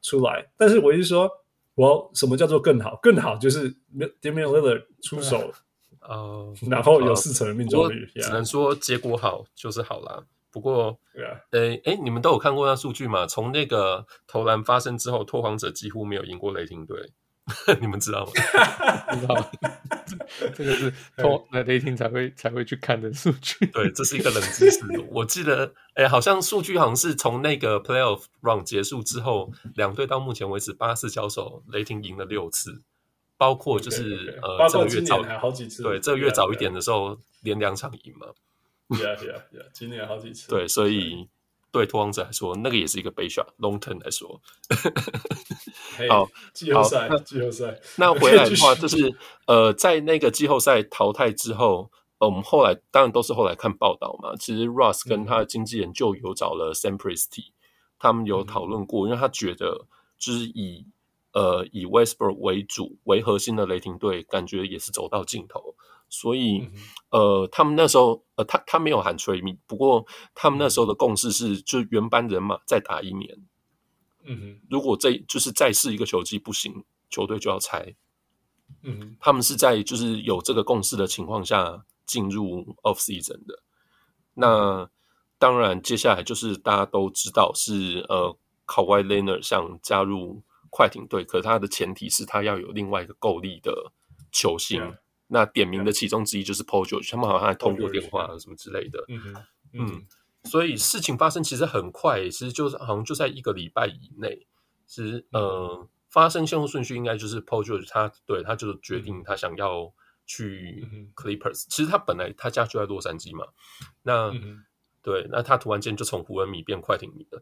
[0.02, 0.46] 出来。
[0.58, 1.30] 但是我一直说，
[1.80, 3.00] 我什么叫做更好？
[3.02, 3.74] 更好就是
[4.22, 5.50] Damian Lillard 出手，
[6.02, 10.22] 呃， 然后有四成的命中率，只能说结果好就是好啦。
[10.52, 13.26] 不过，对啊，诶诶，你们都有看过那数据吗？
[13.26, 17.14] 从那个投篮发生之后，拓荒者几乎没有赢过雷霆队，
[17.82, 18.32] 你们知道吗？
[19.20, 19.52] 知道，
[20.56, 23.66] 这个是通那雷霆才会才会去看的数据。
[23.68, 24.80] 对，这是一个冷知识。
[25.10, 32.82] 我记得，诶，好像数据好像是从那个 Playoff Run 结束之后，两队到目前为止八次交手，雷霆赢了六次，
[33.38, 34.58] 包括就是 okay, okay.
[34.64, 38.28] 呃，这个月早好几次，对，这个月早一点的时候，连两场赢嘛。
[38.90, 39.66] Yeah, yeah, yeah.
[39.72, 40.50] 今年好几次。
[40.50, 41.30] 对，所以
[41.72, 44.42] 对拓荒者来说，那个也是一个 big shot，long term 来说。
[46.10, 47.80] 好，季后赛，季后赛。
[47.98, 49.16] 那回来的话， 就是
[49.46, 54.36] 呃，在那个季后赛淘汰之后，呃，我们后来当然都是后来看报道嘛。
[54.36, 57.52] 其实 Russ 跟他的经纪人就有找了 Sam Presti，
[58.00, 59.86] 他们有讨论过，因为他觉得
[60.18, 60.86] 就是以
[61.34, 65.76] 呃以 Westbrook 为主为核心的雷霆队，感觉也是走到尽头。
[66.10, 66.68] 所以，
[67.12, 73.38] 呃，他们那时候，呃，他他没有喊 trade me，不过他们那时候的共识是，就原班人马再打一年。
[74.24, 77.96] 嗯哼，如果这就是再试一个球季不行，球队就要拆。
[78.84, 83.64] 嗯哼，他们是在就是有这个共识的情况下进入 off season 的。
[84.34, 84.90] 那
[85.38, 88.38] 当然，接下来就是大家都知道是呃
[88.68, 93.92] ，Kawhi Leonard 想加入快艇队，可他的前提是他要有另外一个够力的
[94.32, 94.82] 球星。
[94.82, 94.98] Yeah.
[95.32, 99.04] 那点名的其中之一就是 Paul George，他们好像还通过电话什么之类的。
[99.08, 99.36] 嗯
[99.74, 100.06] 嗯，
[100.44, 104.48] 所以事情发生其实很快，其实就是好像就在一个礼拜以内。
[104.88, 109.94] 其实呃，发生先后顺序应该就是 Paul George 他对他就决定他想要
[110.26, 110.84] 去
[111.16, 113.46] Clippers，其实他本来他家就在洛杉矶嘛。
[114.02, 114.32] 那
[115.02, 117.42] 对，那他突然间就从湖人迷变快艇迷了。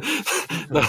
[0.70, 0.80] 那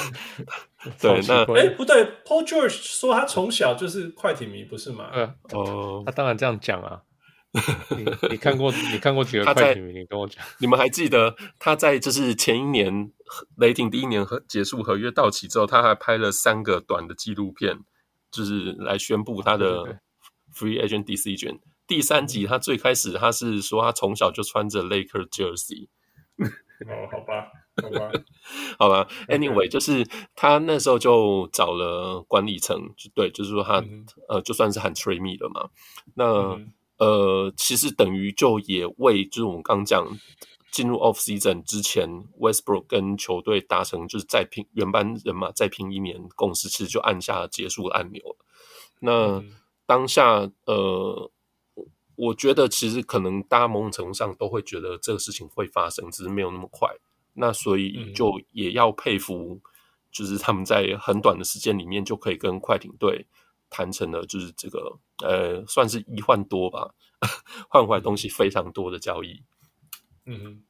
[1.00, 5.12] 对，那哎、欸，不对，Paul George 说他从小就是快艇迷，不是吗？
[5.14, 7.02] 嗯，哦，他当然这样讲啊。
[7.96, 9.94] 你你看过你看过几个快艇迷？
[10.00, 13.12] 你跟我讲，你们还记得他在就是前一年
[13.58, 17.78] 雷霆第一年合结束合约到期之后，他还拍了三个短的纪录片，
[18.32, 20.00] 就是来宣布他的
[20.56, 21.60] Free Agent Decision。
[21.86, 25.88] 第三集，他最开始他是说他从小就穿着 Laker Jersey。
[26.86, 27.52] 哦，好吧，
[27.82, 28.12] 好吧，
[28.78, 29.08] 好吧。
[29.30, 30.06] Anyway，就是
[30.36, 35.70] 他那时候就找了管理层，就对，就是说他、嗯、呃，就算是很 trade me 了嘛。
[36.16, 40.06] 那、嗯、呃，其实等于就也为就是我们刚讲
[40.72, 48.36] 进入 off season 之前，Westbrook 跟球队达成就是再拼原班人马再拼一年共识，其实就按下结束按钮。
[49.00, 49.52] 那、嗯、
[49.86, 51.32] 当下呃。
[52.16, 56.90] 我觉得其实可能大家某种程度上都会觉得这个事情会发生，只是没有那么快。
[57.34, 59.60] 那所以就也要佩服，
[60.12, 63.26] 就是他们在很短的时间里面就可以跟快艇队
[63.72, 66.94] 谈成了，就是这个呃，算是一换多吧，
[67.68, 69.42] 换回来东西非常多的交易。
[70.28, 70.64] 嗯哼，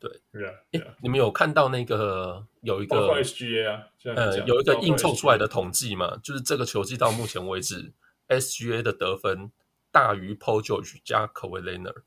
[0.00, 0.52] 对，是啊。
[0.72, 6.16] 诶，你们有看到那个有一个 SGA 啊，呃，有一个硬凑出来的统计嘛？
[6.16, 7.92] 就是这个球季到目前为止
[8.26, 9.52] ，SGA 的得分。
[9.90, 12.02] 大于 Paul George 加 Kawhi Leonard，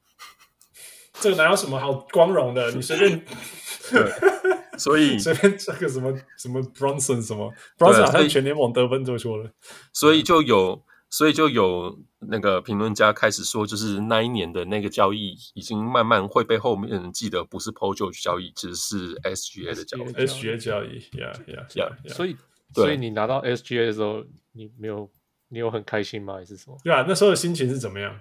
[1.13, 2.71] 这个哪有什么好光荣的？
[2.71, 3.25] 你随便，
[3.91, 9.51] 对，所以 随便这个什么什么 Bronson 什么 Bronson 好像全联盟得分最多了，
[9.91, 22.37] 所以就有，所以就有那个评论家开始说，就是那一年的那个交易已经慢慢会被后面人记得，不是 Paul George 交易，只是 SGA 的交易，SGA 交易，Yeah Yeah Yeah，所以
[22.73, 25.11] 所以你拿到 SGA 的时候，你没有。
[25.51, 26.35] 你有很开心吗？
[26.35, 26.77] 还是什么？
[26.83, 28.19] 对啊，那时候的心情是怎么样？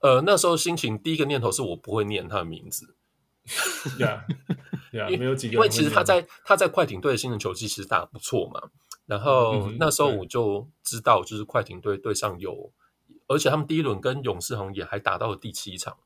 [0.00, 2.96] 呃，那时候心情第一个念头是我不会念他的名字。
[3.98, 4.24] 呀
[4.92, 5.54] 呀，没有几个。
[5.54, 8.60] 因为其实他在他在快艇队的新人球季其实打得不错嘛。
[9.06, 12.72] 然后那时候我就知道，就是快艇队队上有，
[13.28, 15.96] 而且他们第一轮跟勇士好像也还打到了第七场。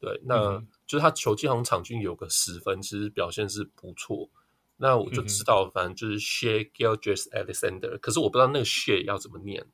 [0.00, 4.28] 对，那就是他球季好像场均有个十分，其实表现是不错。
[4.78, 9.64] 那我就知道，反正就是 Shai Gilgeous-Alexander，可是我不知道那个 Shai 要怎么念，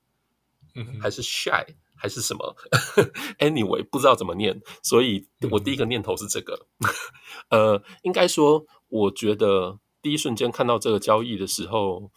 [0.78, 1.64] 嗯，还是 Shy
[1.96, 2.56] 还是什么？
[3.38, 6.66] Anyway，不知道怎么念，所以我第一个念头是这个。
[7.50, 12.10] 呃，应该说，我觉得第一瞬间看到这个交易的时候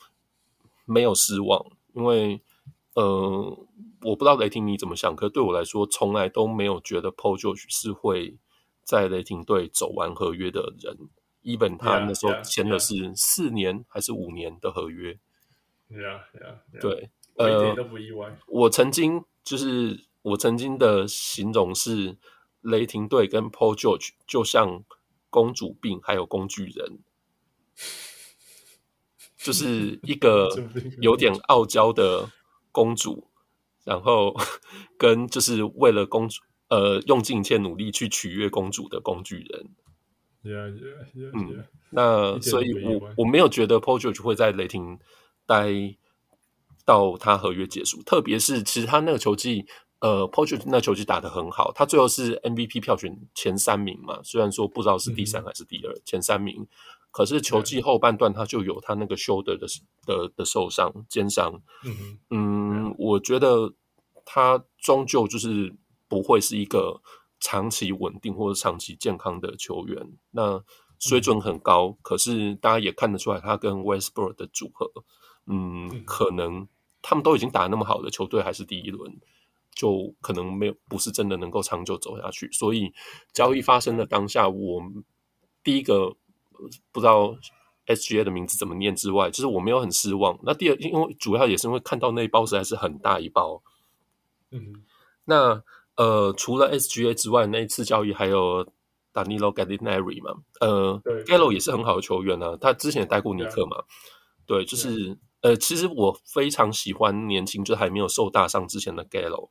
[0.85, 2.41] 没有失望，因为
[2.93, 3.67] 呃，
[4.01, 8.37] 我不知道雷霆你怎么想，可是对我来说，从来都没有觉得 Paul George 是会
[8.83, 10.97] 在雷霆队走完合约的人。
[11.43, 15.17] Even 他那时候签的是四年还是五年的合约
[15.89, 16.79] ？Yeah, yeah, yeah.
[16.79, 17.09] 对，
[17.43, 18.37] 呃，一点都不意外。
[18.47, 22.17] 我曾经就是我曾经的形容是，
[22.61, 24.83] 雷霆队跟 Paul George 就像
[25.29, 26.99] 公主病还有工具人，
[29.37, 30.49] 就是一个
[30.99, 32.29] 有点傲娇的
[32.71, 33.27] 公主，
[33.83, 34.35] 然后
[34.97, 39.69] 跟就是为了公主呃用尽一切努力去取悦公主的工具人。
[40.43, 41.31] Yeah, yeah, yeah, yeah.
[41.33, 44.99] 嗯，那所以我我没有觉得 Paul George 会在雷霆
[45.45, 45.69] 待
[46.91, 49.65] 到他合约结束，特别是其实他那个球季，
[49.99, 56.67] 呃 George 那球季打得很好，他最后是 MVP 票选前三名嘛，虽然说不知道是第三还是第二，嗯、前三名，
[57.11, 59.65] 可是球季后半段他就有他那个 shoulder 的
[60.05, 63.73] 的的受伤肩伤，嗯嗯，我觉得
[64.25, 65.73] 他终究就是
[66.07, 67.01] 不会是一个。
[67.43, 69.97] 长期稳定或者长期健康的球员，
[70.29, 70.63] 那
[70.99, 74.91] 水准很高，嗯、可是大家也看得出来，他跟 Westbrook 的组合，
[75.47, 76.03] 嗯，嗯。
[76.05, 76.67] 可能
[77.01, 79.11] 他们都已经打那么好的球队，还是第一轮，
[79.75, 82.51] 就可能没有不是真的能够长久走下去。
[82.51, 82.91] 所以
[83.33, 84.81] 交易发生的当下，我
[85.63, 86.15] 第一个
[86.91, 87.35] 不知道
[87.87, 90.39] SGA 的名字怎么念之外，就是我没有很失望。
[90.43, 93.61] 那第二，因为主要也是因为看到那一包实在是很大一包，
[94.51, 94.83] 嗯，
[95.25, 95.63] 那。
[95.97, 98.65] 呃，除了 SGA 之外，那一次交易还有
[99.13, 100.41] Danilo Gallinari 嘛？
[100.61, 102.57] 呃，Gallo 也是很好的球员呢、啊。
[102.59, 103.75] 他之前也带过尼克嘛？
[104.47, 109.49] 对，就是呃，其实我非常喜欢年轻，就还没有受大伤之前的 Gallo。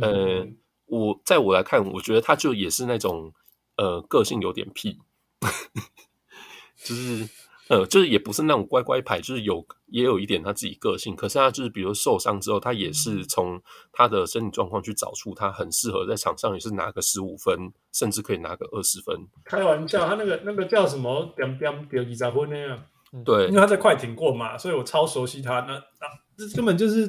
[0.00, 3.32] 呃，嗯、我在我来看，我觉得他就也是那种
[3.76, 4.98] 呃，个性有点屁，
[6.84, 7.28] 就是。
[7.66, 11.16] 呃，就是也不是那种乖乖牌，就是有也有一点他自己个性。
[11.16, 13.58] 可是他就是，比如受伤之后，他也是从
[13.90, 19.16] 他的身体状况去找出他很适合在场上，也是拿个十五分，甚至可以拿个二十分。
[19.46, 21.32] 开玩笑，他那个那个叫什么？
[21.34, 22.84] 点点点二十分那样。
[23.22, 25.60] 对，因为他在快艇过嘛，所以我超熟悉他。
[25.60, 27.06] 那啊，这根本就是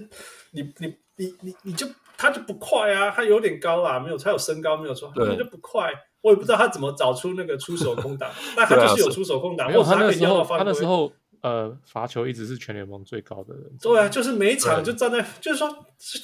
[0.51, 0.87] 你你
[1.17, 1.87] 你你你就
[2.17, 5.91] 他就不快啊，他有点高啊，没有，他有身高没有错，他就不快。
[6.21, 9.71] 我也不知道他怎么找出那个出手空档， 那他就是有出手空档。
[9.71, 11.11] 或者他那时候，他那时候
[11.41, 13.63] 呃罚球一直是全联盟最高的人。
[13.79, 15.69] 对啊，就是每一场就站在，就是说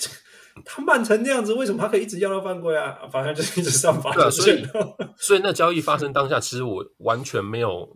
[0.65, 2.97] 他慢成那样子，为什么他可以一直要到犯规啊？
[3.11, 4.65] 反正就是一直上罚球线。
[4.65, 7.87] 所以，所以那交易发生当下，其实我完全没有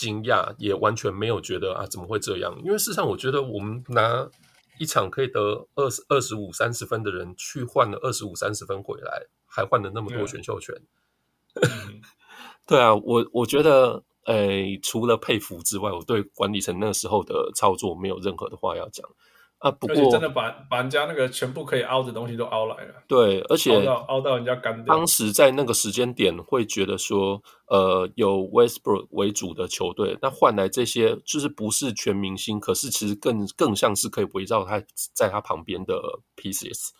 [0.00, 2.56] 惊讶，也完全没有觉得啊怎么会这样？
[2.64, 4.28] 因为事实上，我觉得我们拿
[4.78, 10.74] 一场可以得二十二十五三十分的人，去换了二十五三十分回来，还换了那么多选秀权。
[12.66, 19.06] 对啊，我我觉得，诶、欸，除了佩服之外，我对管理层那时候的操作没有任何的话要讲
[19.60, 19.70] 啊。
[19.70, 22.94] 不过，真的把把人家那个全部可以凹的东西都凹来了。
[23.06, 24.94] 对，而且凹到凹到人家干掉。
[24.94, 34.82] 当时在那个时间点，会觉得说，呃，有 Westbrook 为主的球队，那换来这些就是不是全明星，可是其实更更像是可以围绕他
[35.14, 36.90] 在他旁边的 pieces。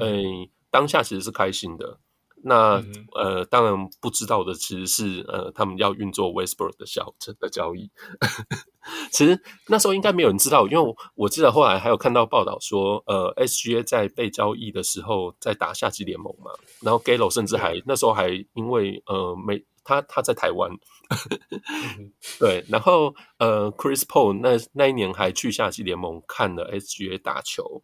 [0.00, 1.98] 诶、欸，当下其实是开心的。
[2.42, 7.90] 那、嗯、呃，当然不知道的其实是呃，他们要运作 Westbrook 的小的交易。
[9.12, 20.70] 其实那时候应该没有人知道，因为我，我记得后来还有看到报道说，呃，SGA 在被交易的时候在打夏季联盟嘛，然后 Gallo 甚至还、嗯、那时候还因为呃没他他在台湾，
[21.98, 27.82] 嗯、对，然后呃，Chris Paul 那那一年还去夏季联盟看了 SGA 打球，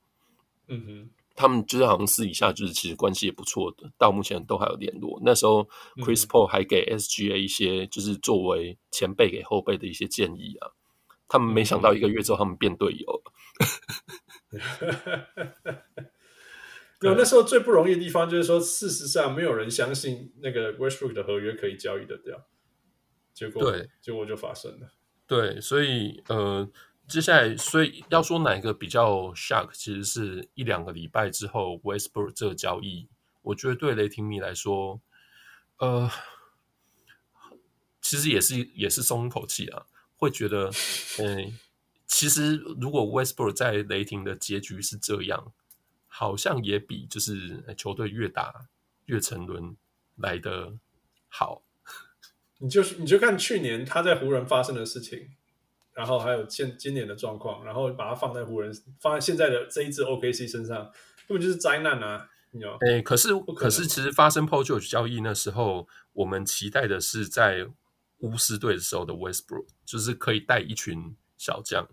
[0.68, 1.10] 嗯哼。
[1.36, 5.20] 他们就是好像私底下就是其实关系也不错的，到目前都还有联络。
[5.24, 10.70] 那时候 Chris Paul 还给 SGA 一些就是作为前辈给后辈的一些建议啊。
[11.26, 13.32] 他们没想到一个月之后他们变队友了。
[17.00, 22.46] 有那时候最不容易的地方就是说，事实上没有人相信那个 Westbrook 的合约可以交易得掉，
[23.32, 24.92] 结果对，结果就发生了。
[25.26, 26.70] 对，所以呃。
[27.06, 33.08] 接下来，所以要说哪一个比较 shock，其实是一两个礼拜之后 Westbrook 这个交易，
[33.42, 35.00] 我觉得对雷霆迷来说，
[35.78, 36.10] 呃，
[38.00, 39.86] 其实也是也是松一口气啊，
[40.16, 40.70] 会觉得，
[41.18, 41.58] 嗯、
[42.06, 45.52] 其实如果 Westbrook 在雷霆的结局是这样，
[46.06, 48.68] 好像也比就是球队越打
[49.04, 49.76] 越沉沦
[50.16, 50.72] 来的
[51.28, 51.62] 好。
[52.58, 55.28] 你就是你就看去年他在湖人发生的事情，
[55.94, 60.84] 然后还有现今年的状况，然后把它放在湖人放在现在的这一支 OKC 身上，
[61.26, 62.28] 根本就是灾难啊！
[62.50, 62.76] 你知道？
[62.80, 67.66] 哎，可是可，可是其实发生 Paul George 交易那时候，我们期待的是在
[68.18, 71.88] 巫师队的时候的 Westbrook，就是可以带一群小将。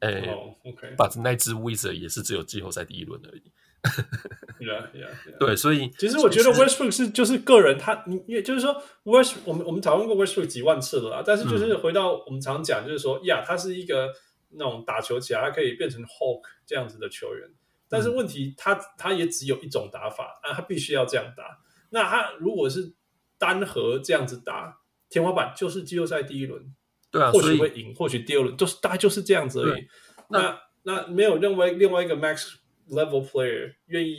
[0.00, 0.54] 哎、oh,
[0.96, 3.50] 把那支 Wizard 也是只有季后赛第一轮而已。
[4.58, 5.38] yeah, yeah, yeah.
[5.38, 8.74] 对，所以其实我觉得 Westbrook 是就是个人他，你也就是说
[9.04, 14.12] West 我们我们讨论过 Westbrook 几万次了啦，但是就是回到我们常讲，就是说呀，他是一个
[14.50, 17.48] 那种打球起来他可以变成 Hulk 这样子的球员，
[17.88, 21.44] 但是问题他他也只有一种打法啊，他必须要这样打。
[21.90, 22.92] 那他如果是
[23.38, 24.76] 单核这样子打，
[25.08, 26.74] 天花板就是季后赛第一轮，
[27.12, 29.86] 对啊，或许会赢，或许第二轮就是大概就是这样子而已。
[30.30, 32.56] 那那没有认为另外一个 Max。
[32.90, 34.18] Level player 愿意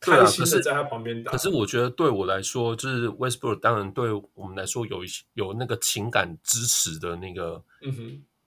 [0.00, 7.60] 开心的在他旁边打，嗯啊，可，可是我觉得对我来说，就是 Westbrook 当然对我们来说有一些有那个情感支持的那个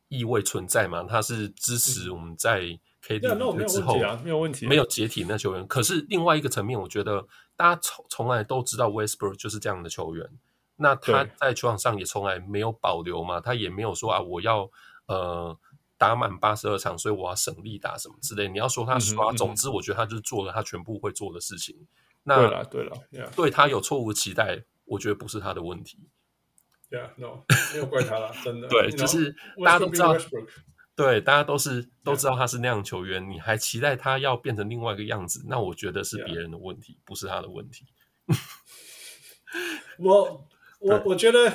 [0.07, 1.03] 意味存在嘛。
[1.03, 2.61] 他是支持我们在
[3.06, 5.68] KD 之后没有问题，没有解体那球员。
[5.68, 10.30] 可是另外一个层面，我觉得大家从从来都知道 Westbrook 就是这样的球员。
[10.78, 14.69] 那他在球场上也从来没有保留嘛，他也没有说啊，我要
[15.07, 15.57] 呃。
[16.02, 18.48] 打满八十二场，所以我要省力打什么之类。
[18.48, 21.76] 你要说他刷，嗯、总之我觉得他就是做了他全部会做的事情。
[22.23, 23.36] 那对了，对了，yeah.
[23.36, 25.99] 对他有错误期待，我觉得不是他的问题。
[26.90, 28.68] Yeah, no，没有怪他了，真的。
[28.73, 30.18] 对，就是大家都知道，
[30.98, 35.45] 对，大家都是都知道他是那样的球员.你还期待他要变成另外一个样子？
[35.48, 37.86] 那我觉得是别人的问题.不是他的问题。
[39.99, 40.48] 我
[40.80, 41.53] 我我觉得，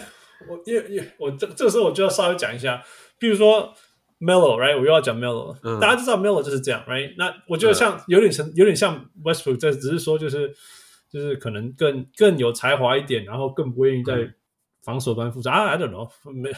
[0.49, 2.85] 我因为因为我这这个时候我就要稍微讲一下，
[3.19, 3.75] 比如说。
[4.19, 4.79] Melo，right？
[4.79, 7.15] 我又要讲 Melo，、嗯、大家知道 Melo 就是这样，right？
[7.19, 10.55] 那我觉得像有点成，有点像 Westbrook，这只是说就是
[11.11, 14.33] 就是可能更更有才华一点，然后更不愿意在
[14.83, 15.67] 防守端付出、嗯、啊。
[15.67, 16.51] I don't know， 没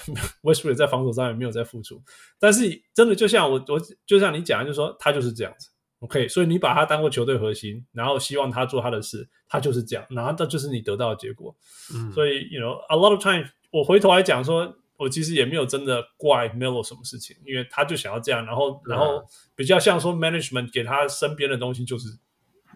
[0.43, 2.01] Westbrook 在防守上也没有在付出，
[2.39, 5.68] 但是真的就像我我就像你讲的，就是说他就是这样子
[5.98, 6.28] ，OK？
[6.28, 11.56] 所以你把他当过球队核心，然后希望他做他的事，他就是这样，然后这就是你得到的结果。
[11.93, 14.76] 嗯，所以 you know a lot of time，我回头来讲说。
[14.98, 22.08] 我其实也没有真的怪 Melo 什么事情，因为他就想要这样，然后然后比较像说 management 给他身边的东西就是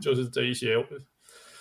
[0.01, 0.77] 就是这一些，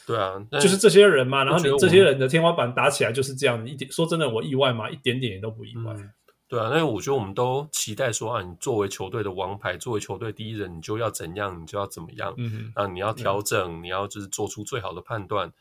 [0.05, 4.89] 对啊，就是这些人嘛，然后你这些人的天花板打起来就是这样，一点说真的我意外吗？
[4.89, 5.93] 一点点也都不意外。
[5.93, 6.11] 嗯、
[6.47, 15.51] 对啊，那我觉得我们都期待说啊，你作为球队的王牌，作为球队第一人，你就要怎样，你就要怎么样，嗯，啊，你要调整、嗯，你要就是做出最好的判断。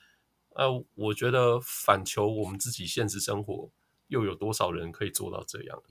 [0.54, 3.70] 啊，我觉得反求我们自己现实生活。
[4.10, 5.82] 又有多少人可以做到这样？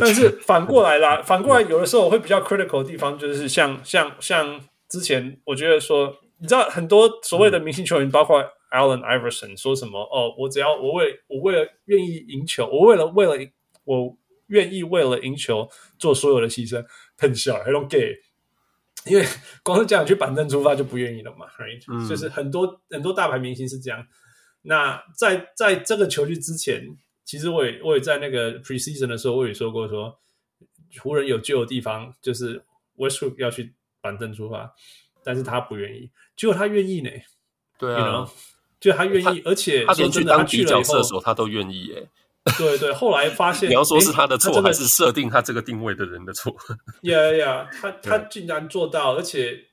[0.00, 8.42] 但是反过来啦，反过来有的时候我会比较 critical 的地方，就是像像像之前，我觉得说，你知道很多所谓的明星球员，包括
[8.72, 13.52] Allen Iverson，说什么哦，我只要我为我为了愿意赢球，我为了为了
[13.84, 14.16] 我
[14.48, 16.84] 愿意为了赢球做所有的牺牲，
[17.16, 18.16] 很小，I don't get，
[19.06, 19.24] 因为
[19.62, 24.04] 光是这样去板凳出发就不愿意了嘛，right？、嗯、就是很多很多大牌明星是这样。
[24.66, 30.18] 那在在这个球季之前，其实我也我也在那个 preseason 的时候，我也说过说，
[31.02, 32.64] 湖人有救的地方，就是
[32.96, 34.74] Westbrook 要去板凳出发，
[35.22, 37.10] 但是他不愿意，结果他愿意呢。
[37.76, 38.26] 对啊，
[38.80, 42.08] 就他愿意，而且他连去当底角射手他都愿意耶。
[42.56, 46.56] 对对，后来发现 你要说是他的错，还是设定他这个定位的人的错？
[47.02, 49.66] 呀呀，他他竟然做到，而且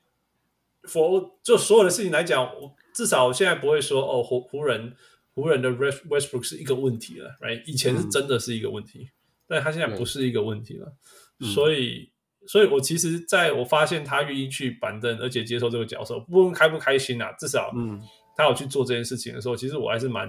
[0.82, 2.74] for 就所有的事情来讲，我。
[2.94, 4.94] 至少我现在不会说哦，湖湖人
[5.34, 7.62] 湖人的 West Westbrook 是一个问题了，right？
[7.64, 9.10] 以前是真的是一个问题，嗯、
[9.48, 10.94] 但他现在不是一个问题了。
[11.40, 12.12] 嗯、所以，
[12.46, 17.98] 所以我其实在我发现他愿意去板凳，而且接受这个角色，不论开不开心啊，至少嗯，
[18.36, 20.28] 他有去做这件事情的时候，其实我还是蛮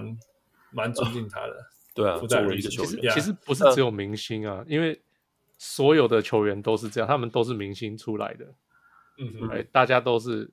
[0.72, 1.52] 蛮尊敬他的。
[1.52, 1.64] 呃、
[1.94, 4.98] 对啊，不在一个球员其实，不是只有明星啊、呃，因为
[5.58, 8.46] 所有的球员都是这样，他们都是明星出来的。
[9.18, 10.50] 嗯哼，哎，大家都是。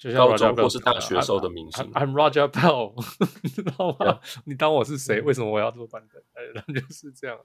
[0.00, 2.94] 就像 Raja Bell 或是大学时候的明星 I'm, I'm Raja Bell，
[3.44, 4.18] 你知道吗？Yeah.
[4.46, 5.20] 你当我是谁？
[5.20, 6.22] 为什么我要做板凳？
[6.32, 7.38] 哎，那就是这样。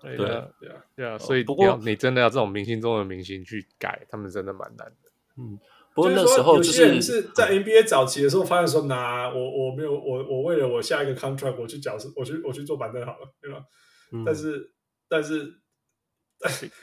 [0.00, 1.18] 对啊，对啊，对啊。
[1.18, 5.10] 所以不过你真的要这种明星中的明星去改，他们真的蛮难的。
[5.36, 5.58] 嗯，
[5.96, 13.64] 不过那时候就是、就是、是在 NBA 早期的时候，发现说，拿我我没有我我为了我下一个 contract，我去角色，我去我去做板凳好了，对吧？
[14.12, 14.72] 嗯、但是
[15.08, 15.54] 但是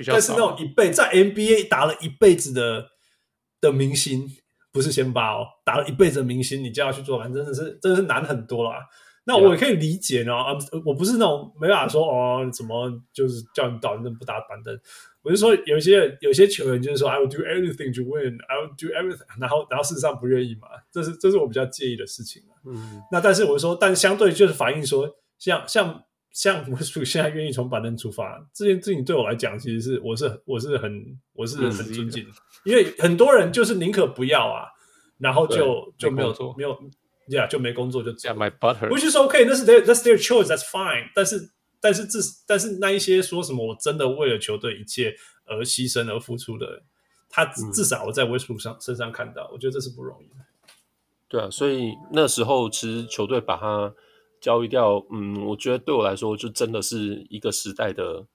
[0.05, 2.89] 但是那种一辈在 NBA 打了一辈子的
[3.61, 4.29] 的明星。
[4.75, 8.85] 不是先发哦，打了一辈子的明星，你叫他去做，反正真的是真的是难很多啦。
[9.23, 10.35] 那我也可以理解呢。
[10.35, 10.51] 啊，
[10.85, 14.77] 我不是那种没办法说哦，怎么就是叫你倒凳不打板凳。
[15.23, 22.43] 我就说有些有些球员就是说 I will do everything to win, I will do everything，然后然后事实上不愿意嘛，这是这是我比较介意的事情。
[22.65, 26.03] 嗯，那但是我说，但相对就是反映说，像像
[26.35, 32.27] 像我现在愿意从板凳出发，这件事情对我来讲，其实是我是我是很我是很尊敬，
[32.65, 34.67] 因为很多人就是宁可不要啊，
[35.17, 36.77] 然后就就没有做没有。
[37.27, 38.29] Yeah，就没工作就走。
[38.29, 38.91] Yeah, my butt hurt.
[38.91, 39.45] Which is okay.
[39.45, 40.45] That's their that's their choice.
[40.45, 41.09] That's fine.
[41.15, 41.49] 但是
[41.81, 46.83] 但是这但是那一些说什么我真的为了球队一切而牺牲而付出的，
[47.27, 50.35] 他至少我在威斯布鲁上身上看到，我觉得这是不容易的。
[51.27, 53.91] 对啊，所以那时候其实球队把他
[54.45, 58.25] 交易掉，嗯，我觉得对我来说就真的是一个时代的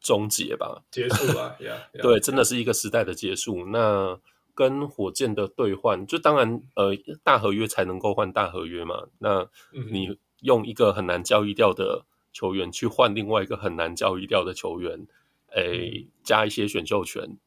[0.00, 1.56] 终结吧， 结束吧。
[2.00, 3.66] 对，真的是一个时代的结束。
[3.66, 4.18] 那。
[4.58, 6.90] 跟火箭的兑换，就当然，呃，
[7.22, 9.06] 大合约才能够换大合约嘛。
[9.20, 9.48] 那
[9.92, 15.06] 你用一个很难交易掉的球员去换另外一个很难交易掉的球员，
[15.52, 17.38] 诶、欸，加一些选秀权。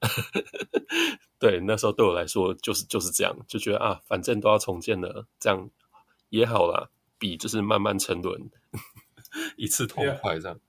[1.38, 5.70] 对，那时候对我来说就是就是这样，就觉得啊，反正都要重建了，这样
[6.30, 6.88] 也好啦，
[7.22, 8.52] 比就是慢慢沉沦，
[9.56, 10.60] 一次痛快这样。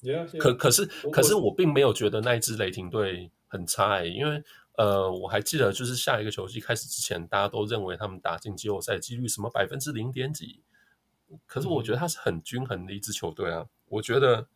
[0.00, 0.24] Yeah.
[0.24, 0.38] Yeah, yeah.
[0.38, 4.42] 可可是可是我并没有觉得那一支雷霆队很差哎、欸，因为。
[4.78, 10.62] 呃，我还记得，就是下一个球季开始之前，大家都认为他们打进季后赛几率什么百分之零点几。
[11.46, 13.62] 可是我觉得他是很均衡的一支球队啊。
[13.62, 14.46] 嗯、我觉得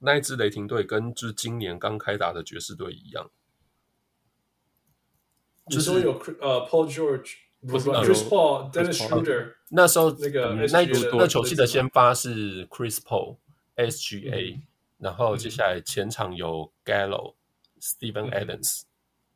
[0.00, 3.30] 那一支雷霆队跟就是今年刚开打的爵士队一样。
[5.70, 7.34] 就是说有呃、uh,，Paul George，
[7.66, 9.54] 不是 Chris Paul，Dennis Schroeder。
[9.70, 14.62] 那时候那个那一组那球季的先发是 Chris Paul，SGA，、嗯、
[14.98, 18.82] 然后接下来前场有 Gallo，Steven Adams。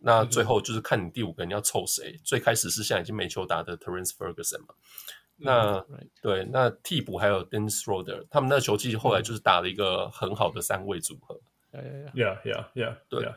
[0.00, 2.12] 那最后就是看你第五个人要凑谁。
[2.12, 4.74] 嗯、最开始是现在已经没球打的 Terence Ferguson 嘛。
[5.38, 11.40] 嗯、那、嗯、对，那替补还有 Dennis Schroeder，他们那球季后来就是打了一个很好的三位组合。
[11.72, 12.96] Yeah, yeah, yeah.
[13.08, 13.34] 对 yeah.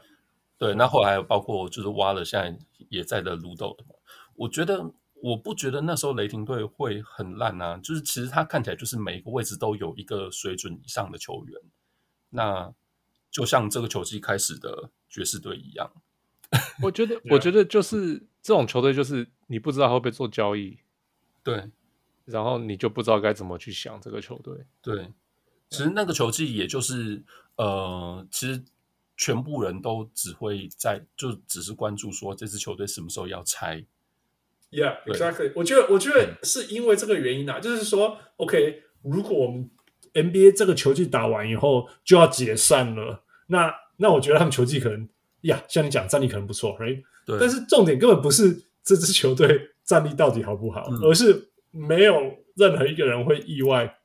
[0.57, 0.73] 对。
[0.75, 2.57] 那后来包括就是挖了现在
[2.89, 3.95] 也在的卢斗的嘛。
[4.41, 4.91] 我觉得
[5.21, 11.61] 我不觉得那时候雷霆队会很烂啊，就是其实他看起来就是每一个位置都有一个水准以上的球员。
[12.29, 12.73] 那
[13.29, 15.91] 就像这个球季开始的爵士队一样。
[16.81, 20.79] 我觉得， 我觉得就是这种球队，就是你不知道会不会做交易，
[21.43, 21.69] 对，
[22.25, 24.65] 然后你就不知道该怎么去想这个球队。
[24.81, 25.13] 对，
[25.69, 27.23] 其实那个球季也就是，
[27.57, 28.63] 呃，其实
[29.15, 33.85] 全部人都只会在，就只是关注说这支球队什么时候要拆。
[34.71, 35.51] Yeah, exactly。
[35.55, 39.69] 我觉得，我觉得是因为这个原因啊，就是说，OK，如果我们
[40.13, 45.07] NBA 这个球季打完以后就要解散了，那那我觉得他们球季可能。
[45.41, 47.01] 呀像你讲战力可能不错，right？
[47.25, 47.35] 对。
[47.39, 52.13] 但是重点根本不是这支球队战力到底好不好，嗯、而是没有
[52.55, 53.97] 任何一个人会意外，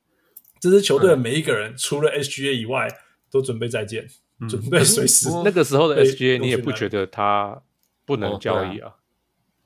[0.59, 2.87] 这支球队的每一个人、嗯、除了 SGA 以外
[3.29, 4.07] 都准备再见，
[4.41, 5.29] 嗯、准备随时。
[5.45, 7.61] 那个时候的 SGA 你也不觉得他
[8.03, 8.95] 不能交易啊？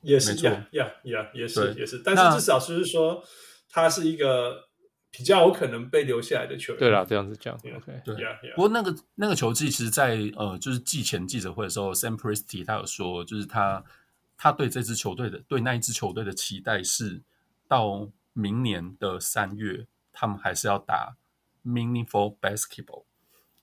[0.02, 2.02] 也是，呀呀呀，也是也是。
[2.04, 3.24] 但是至少就是说，
[3.68, 4.68] 他是一个。
[5.14, 8.16] 比较有可能被留下来的球员，对啦，这样子讲 OK，对。
[8.54, 13.84] 不过那个那个球季，其实在，在呃，就是季前记者会的时候，Sam Presti 他有说，就是他
[14.38, 17.20] 他对这支球队的对那一支球队的期待是，
[17.68, 21.18] 到明年的三月，他们还是要打
[21.62, 23.04] meaningful basketball。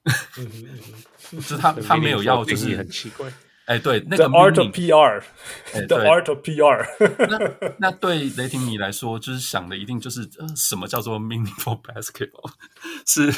[1.31, 3.33] 就是他他没有要，就是很奇怪。
[3.69, 6.87] 哎，对，那个 art of PR，The art of PR。
[7.29, 12.51] 那那对雷霆迷来说，就是想的一定就是呃，什么叫做 meaningful basketball？
[13.05, 13.31] 是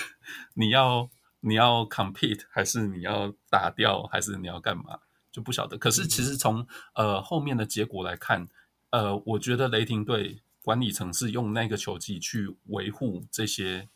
[0.53, 1.10] 你要
[1.41, 4.99] 你要 compete，还是你要打掉，还是你要干嘛？
[5.34, 5.78] 就不晓得。
[5.78, 8.48] 可是其实从呃后面的结果来看，
[8.91, 13.90] 呃，我觉得雷霆队管理层是用那个球技去维护这些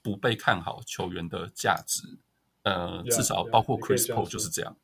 [0.00, 2.20] 不被看好球员的价值。
[2.62, 4.76] 呃，至少包括 Chris Paul 就是这样。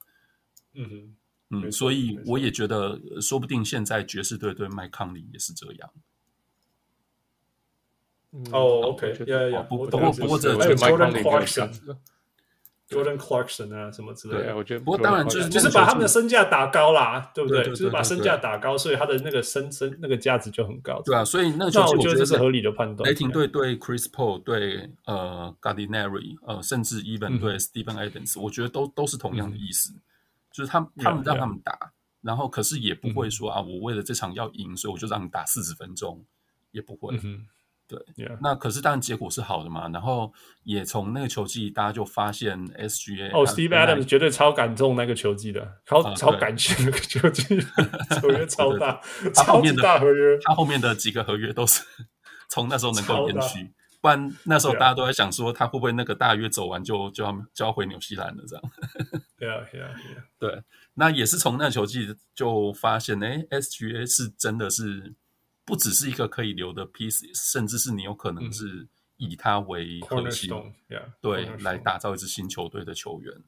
[0.76, 1.16] 嗯
[1.50, 5.90] 嗯，所以我也觉得，说不定现在爵士队对麦康利也是这样。
[8.52, 9.14] 哦，OK，
[9.68, 14.80] 不过不过这个 Jordan Clarkson，Jordan Clarkson 啊，什么之类的，我觉得。
[14.80, 17.64] 不过当然就是就是把他们的身价打高啦，对不对？
[17.64, 21.00] 就是把身价打高，所以他的那个身身那个价值就很高。
[21.02, 23.08] 对啊，所以那个我觉得这是合理的判断。
[23.08, 29.94] 雷霆队对 Chris Paul 对呃 Gardinari 呃甚至 Even 对 Steven Adams，我觉得都都是同样的意思。
[30.56, 31.90] 就是他们，他们让他们打，yeah, yeah.
[32.22, 36.24] 然后可是也不会说、嗯、啊，我为了这场要赢，所以我就让你打四十分钟，
[36.70, 37.14] 也不会。
[37.22, 37.46] 嗯、
[37.86, 38.00] 对.
[38.40, 39.86] 那可是当然结果是好的嘛。
[39.90, 40.32] 然后
[40.64, 47.60] 也从那个球季，大家就发现 SGA 哦、oh,，Steve Adams 绝对超感动那个球季的，超、啊、超感谢那个球季，
[48.22, 48.98] 合约超大，
[49.34, 51.82] 他后面的超大合约，他后面的几个合约都是
[52.48, 53.70] 从那时候能够延续。
[54.00, 58.64] 不然那时候大家都在想说，他会不会那个大约走完就就要就要回纽西兰了这样？
[59.38, 60.24] 对啊，对啊，对啊。
[60.38, 60.64] 对，
[60.94, 65.14] 那也是从那球季就发现，哎，SGA 是真的是
[65.64, 70.50] 不只是一个可以留的 piece，甚至是你有可能是以他为核心
[70.88, 73.42] ，yeah, 对，来打造一支新球队的球员。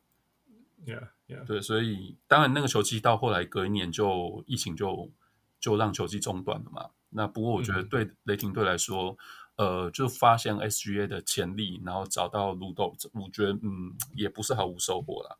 [0.87, 1.45] Yeah, yeah.
[1.45, 5.11] 对，所以当然那个球季到后来隔一年就疫情就
[5.59, 6.91] 就让球季中断了嘛。
[7.11, 9.17] 那不过我觉得对雷霆队来说。
[9.59, 15.37] 呃，就发现 SGA 的潜力，然后找到卢豆，我觉得嗯，也不是毫无收获啦。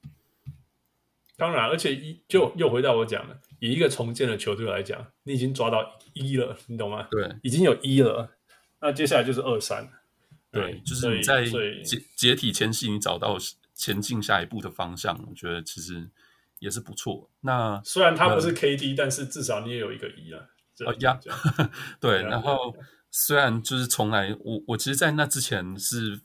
[1.39, 7.07] 当然，而且一就又回到我讲的，以一个重建的球队来讲，你已经抓到一了，你懂吗？
[7.11, 8.31] 对，已经有一了，
[8.81, 9.89] 那接下来就是二三。
[10.51, 13.39] 对，就是你在解解体前夕，你找到
[13.73, 16.11] 前进下一步的方向，我觉得其实
[16.59, 17.31] 也是不错。
[17.41, 20.51] 那虽然他不是 KD，、呃、但是至少你也有一个一了。
[20.85, 21.19] 哦呀，
[22.01, 22.77] 对，然后。
[23.11, 26.21] 虽然就是从来我我其实，在那之前是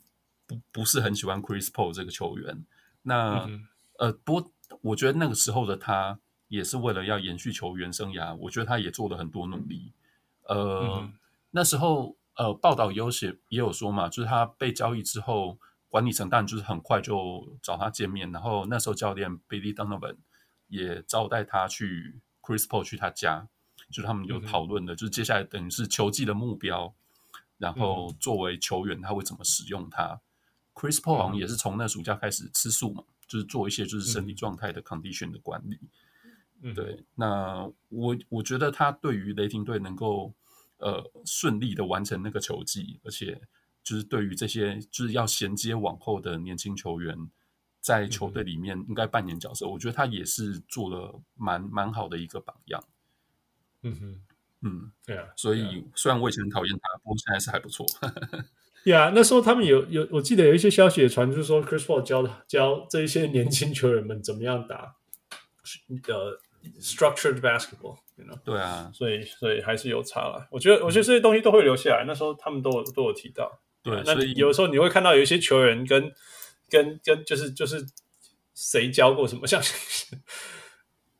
[0.46, 2.66] 不不是很喜欢 Chris Paul 这个球员。
[3.00, 3.66] 那、嗯、
[3.98, 4.52] 呃，不过
[4.84, 9.92] 我觉得那个时候的他也是为了要延续球员生涯，我觉得他也做了很多努力。
[10.42, 11.12] 呃，嗯、
[11.50, 15.58] 那时候呃，报道也有写也有说嘛，就是他被交易之后，
[15.88, 20.16] 管理层当然就是很快就找他见面，然后那时候教练 Billy Donovan
[20.68, 23.48] 也招待他去 Chris Paul 去他家。
[23.90, 26.92] 就是他们有讨论的，嗯、就是接下来等于是球季的目标，
[27.58, 30.06] 然后作为球员他会怎么使用他。
[30.06, 30.20] 嗯、
[30.74, 35.78] Chris Paul 好像也是从那暑假开始吃素嘛，嗯、就是做一些就是身体状态的 condition 的管理。
[36.62, 40.32] 嗯、对，那我我觉得他对于雷霆队能够
[40.78, 43.40] 呃顺利的完成那个球技，而且
[43.82, 47.14] 就是对于这些就是要衔接往后的年轻球员，
[47.80, 52.82] 在球队里面应该扮演角色，嗯、我觉得他也是做了蛮蛮好的一个榜样。
[53.82, 54.22] 嗯哼，
[54.62, 57.84] 嗯，对啊，所以虽然我以前很讨厌他，不过现在是还不错。
[58.84, 64.94] 呀，那时候他们有有，我记得有一些消息也传，就是说 Chris Paul 教教这一些年轻球员们怎么样打
[66.08, 66.38] 呃
[66.80, 68.38] structured basketball，you know?
[68.44, 70.46] 对啊，所以所以还是有差了。
[70.50, 72.04] 我觉得我觉得这些东西都会留下来。
[72.06, 76.12] 那时候他们都有都有提到，对，那有时候你会看到有一些球员跟
[76.68, 77.86] 跟跟就是就是
[78.54, 79.62] 谁教过什么像。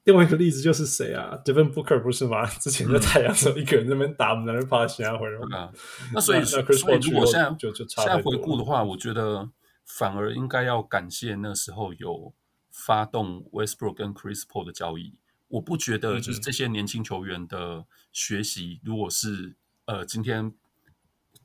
[0.05, 2.45] 另外一个例子就是谁啊？Devin Booker 不是吗？
[2.47, 5.57] 之前在太阳时候一个人在那边打，我们在那趴下回来。
[5.57, 5.73] 啊，
[6.13, 9.51] 那所以所以如果现在就就现在回顾的话，我觉得
[9.87, 12.35] 反而应该要感谢那时候有
[12.71, 15.15] 发动 Westbrook 跟 Chris Paul 的交易。
[15.49, 19.57] 我不觉得就是这些年轻球员的学习，如果是
[19.87, 20.53] 呃今天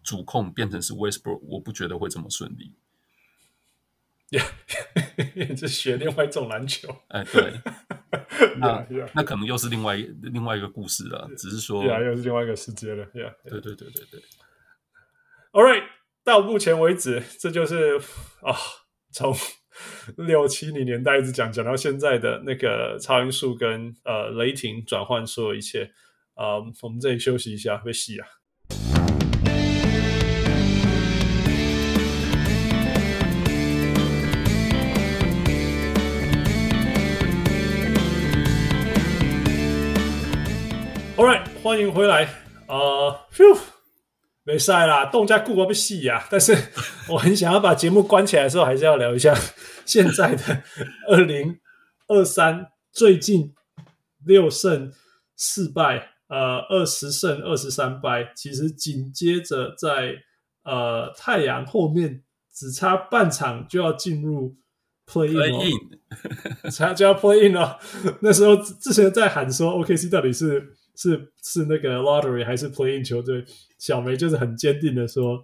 [0.04, 2.74] 主控变成是 Westbrook，我不觉得会这么顺利。
[4.32, 4.44] 呀，
[5.58, 6.88] 这学另外一种篮球。
[7.10, 7.54] 哎，对。
[8.58, 14.22] 那那可能又是另外另外一个故事了，只是说，呀，又是另外一个世界了，呀，对对对对对。
[15.52, 15.84] All right，
[16.24, 17.98] 到目前为止，这就是
[18.42, 18.56] 啊，
[19.12, 19.36] 从
[20.18, 25.92] 六七零年代一直讲讲到现在的那个超音速跟呃雷霆转换所有一切
[26.36, 28.28] 啊，我们这里休息一下，会洗啊。
[41.20, 42.30] All right，欢迎回来。
[42.70, 43.14] 呃，
[44.46, 46.26] 没晒啦，动家顾我不戏呀。
[46.32, 46.56] 但是
[47.10, 49.38] 我很想要把节目关起来的时候，还是要聊一下
[49.86, 50.64] 现在的
[51.10, 51.60] 二零
[52.08, 53.54] 二三，最近
[54.26, 54.94] 六胜
[55.36, 58.32] 四败，呃，二十胜二十三败。
[58.34, 60.14] 其实紧接着在
[60.64, 62.24] 呃太阳后面
[62.54, 64.56] 只差半场就要进入
[65.06, 67.78] play in，差就要 play in 了。
[68.22, 70.78] 那时候之前在喊说 OKC 到底是。
[71.02, 73.46] 是是那个 lottery 还是 playing 球队？
[73.78, 75.40] 小梅就是很坚定的说，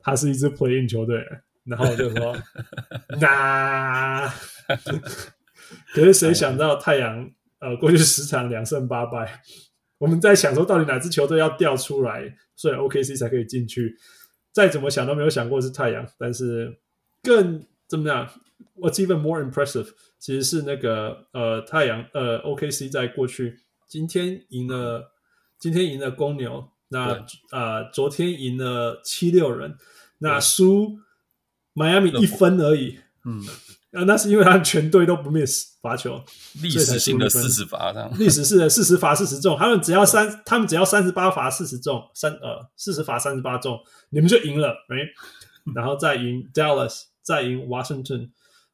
[0.00, 1.22] 他是一支 playing 球队。
[1.64, 2.36] 然后就说，
[3.18, 4.28] 那，
[5.94, 9.40] 可是谁想到太阳呃过去十场两胜八败，
[9.96, 13.96] 我们在想说到底哪支球队要掉出来，所以 OKC 才可以进去。
[14.52, 16.78] 再怎么想都没有想过是太阳，但是
[17.22, 18.28] 更怎么样
[18.76, 19.88] ？What's even more impressive？
[20.18, 23.58] 其实是那个呃太阳呃 OKC 在过去。
[23.94, 25.12] 今天赢了，
[25.56, 26.68] 今天赢了公牛。
[26.88, 27.12] 那
[27.50, 29.78] 啊、呃，昨天赢了七六人。
[30.18, 30.98] 那输
[31.74, 32.98] 迈阿密一分而已。
[33.24, 33.40] 嗯，
[33.92, 36.20] 啊，那是因为他们全队都不 miss 罚球，
[36.60, 39.56] 历史性的四十罚，历史是的四十罚四十中。
[39.56, 43.78] 他们只要三，他们只要三十八罚四十中，三呃四十罚三十八中，
[44.10, 45.06] 你们就赢了，没、right?
[45.72, 48.30] 然后再赢 Dallas，再赢 Washington，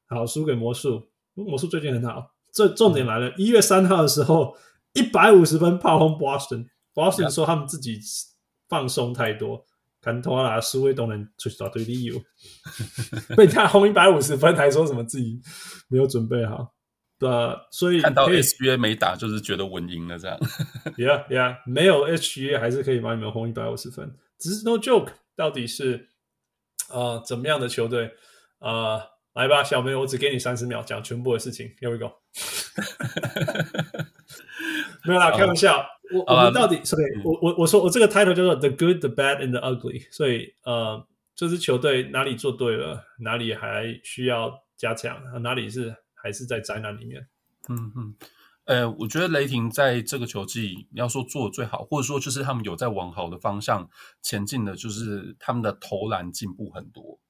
[0.08, 1.10] 好输给魔术。
[1.34, 2.32] 魔术最近很好。
[2.54, 4.56] 这重点来了，一、嗯、月三号的时候。
[4.92, 8.00] 一百五十分炮轰 Boston，Boston 说他们自己
[8.68, 9.64] 放松太多，
[10.00, 12.20] 看托拉苏威都能出一大堆理由，
[13.36, 15.40] 被他轰一百五十分，还说什么自己
[15.88, 16.74] 没有准备好，
[17.18, 20.38] 对啊，所以看到 SGA 没打，就是觉得稳赢了这样。
[20.96, 26.08] Yeah, yeah，没有 SGA 还是可以把你们轰一百五十分，只是 No joke，到底是
[26.90, 28.10] 呃怎么样的球队？
[28.58, 29.00] 呃，
[29.34, 31.68] 来吧，小梅，我只给你三十秒讲全部的事情。
[31.80, 32.12] Here we go。
[35.06, 35.84] 没有啦，开玩笑。
[36.12, 37.22] 我我们到底是不是？
[37.24, 40.12] 我我我说我这个 title 叫做 The Good, The Bad and The Ugly。
[40.12, 41.06] 所以呃，
[41.36, 47.28] 这支球队哪里做对了，哪里还需要加强，哪里是还是在灾难里面。
[47.68, 48.14] 嗯嗯。
[48.64, 53.88] 呃，我觉得雷霆在这个球季要说做的最好，或者说就是他们有在往好的方向
[54.20, 57.20] 前进的，就是他们的投篮进步很多。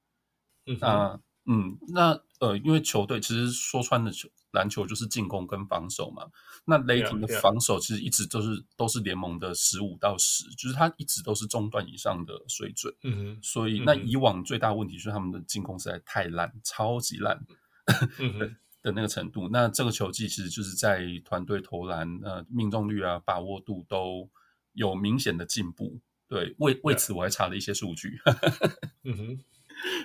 [0.66, 4.28] 嗯那嗯，那呃，因为球队其实说穿了球。
[4.52, 6.26] 篮球就是进攻跟防守嘛，
[6.64, 12.94] 那雷霆的防守其实一直都是.都是联盟的十五到十，就是他一直都是中段以上的水准。
[13.02, 17.38] 嗯哼，所以那以往最大问题就是他们的进攻实在太烂，超级烂，
[18.18, 19.48] 嗯哼 的那个程度。
[19.52, 24.30] 那这个球季其实就是在团队投篮、呃命中率啊、把握度都
[24.72, 26.00] 有明显的进步。
[26.26, 28.18] 对，为为此我还查了一些数据。
[29.04, 29.44] 嗯哼，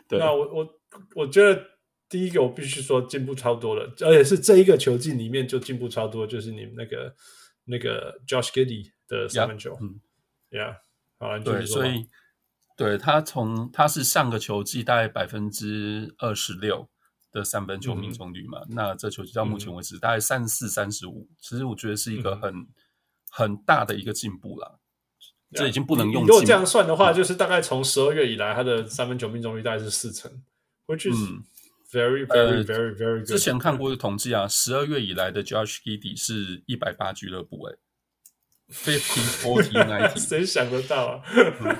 [0.09, 0.79] 对，那我我
[1.15, 1.74] 我觉得。
[2.07, 7.15] 第一个我必须说进步超多了，而且是这一个球季里面就进步超多，就是你们那个
[7.65, 9.99] 那个 Josh Giddey 的三分球，嗯
[10.51, 10.77] ，Yeah，
[11.17, 12.07] 好，对，所以
[12.77, 16.87] 对他从他是上个球季大概百分之二十六
[17.31, 22.67] 的三分球命中率嘛，嗯、那这球季到目前为止大概三十四、三十五，其实我觉得是一个很、嗯、
[23.31, 24.77] 很大的一个进步啦。
[25.51, 30.31] Yeah, 这已经不能用，如果这样算的话，就是大概从十二月以来，他的三分球命中率大概是四成
[30.87, 31.43] ，which is、嗯
[31.95, 33.25] Very, very, very, very good.
[33.25, 37.75] 之前看过一个统计啊，十二月以来的 Josh Giddey 是一百八俱乐部哎
[38.69, 41.23] ，fifty, forty, ninety，谁想得到啊？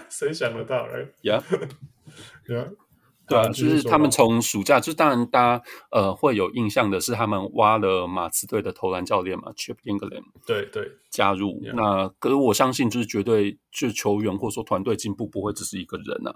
[0.10, 0.86] 谁想得到？
[0.86, 1.44] 哎呀，
[2.48, 2.66] 呀，
[3.28, 11.62] 对啊，就是他们从暑假，就当然大家呃会有印象的是，他们挖了马刺队的投篮教练嘛，Chip Engelland，对对，加入。
[11.74, 16.34] 那可是我相信，就是绝对就是球员或者说团队进步不会只是一个人啊，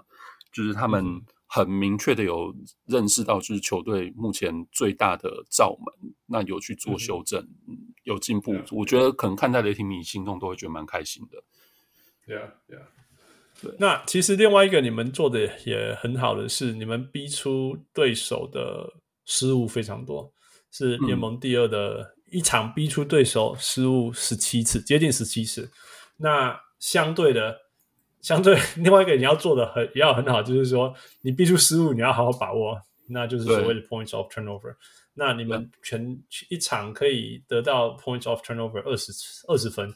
[0.52, 1.22] 就是他们。
[1.52, 2.54] 很明确的有
[2.86, 8.54] 认识到，就是球队目前最大的罩门，那有去做修正，嗯、有进步。
[8.54, 11.42] Yeah, 我觉得可能看在雷霆迷心中都会觉得蛮开心的。
[12.32, 12.86] Yeah, yeah.
[13.60, 13.74] 对。
[13.80, 20.32] 那其实另外一个你们做的也很好的是，你们逼出对手的失误非常多，
[20.70, 25.72] 是联盟第二的一场逼出对手失误十七次，接近十七次。
[26.18, 27.69] 那相对的。
[28.22, 34.74] 相对 另外一个你要做的很也要很好，就是说你必出失误，你要好好把握，那就是所谓的 points of turnover。
[35.14, 36.18] 那你们全
[36.48, 39.12] 一场可以得到 points of turnover 二十
[39.48, 39.90] 二十分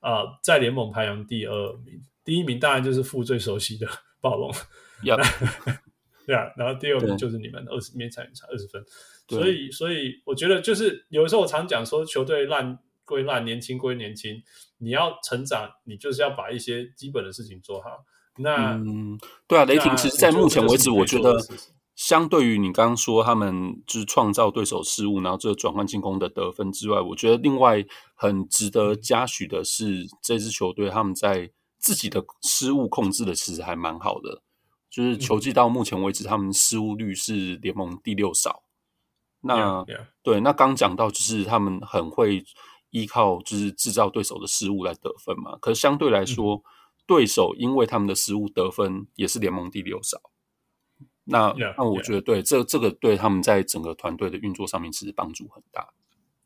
[0.00, 3.86] 啊、呃，在联盟排行第二名，第一名当然就是负最熟悉的
[4.20, 4.52] 暴龙，
[6.26, 8.84] 对啊，然后第二名就是你们二十勉强差二十分，
[9.28, 14.42] 所以所以我觉得就是有的时候我常讲说球队烂归烂，年轻归年轻。
[14.84, 18.04] 你要成长，你就是要把一些基本的事情做好。
[18.36, 21.38] 那，嗯，对啊，雷霆其实，在目前为止，我觉得
[21.94, 27.82] 相对于你刚刚说他们就是创造对手失误，然后这个转换进攻的得分之外，我觉得另外
[28.14, 34.42] 很值得嘉许的是，这支球队他们在自己的失误控制的其实还蛮好的。
[34.90, 38.64] 就是球季到目前为止，他们失误率是联盟第六少。
[39.40, 39.84] 那
[40.22, 42.44] 对，那刚讲到就是他们很会。
[42.94, 46.62] 依靠就是制造对手的失误来得分嘛，可是相对来说，嗯、
[47.08, 50.20] 对手因为他们的失误得分也是联盟第六少。
[51.24, 52.48] 那 yeah, 那我觉得对 yeah.
[52.48, 55.88] 这这个对他们在整个团队的运作上面其实帮助很大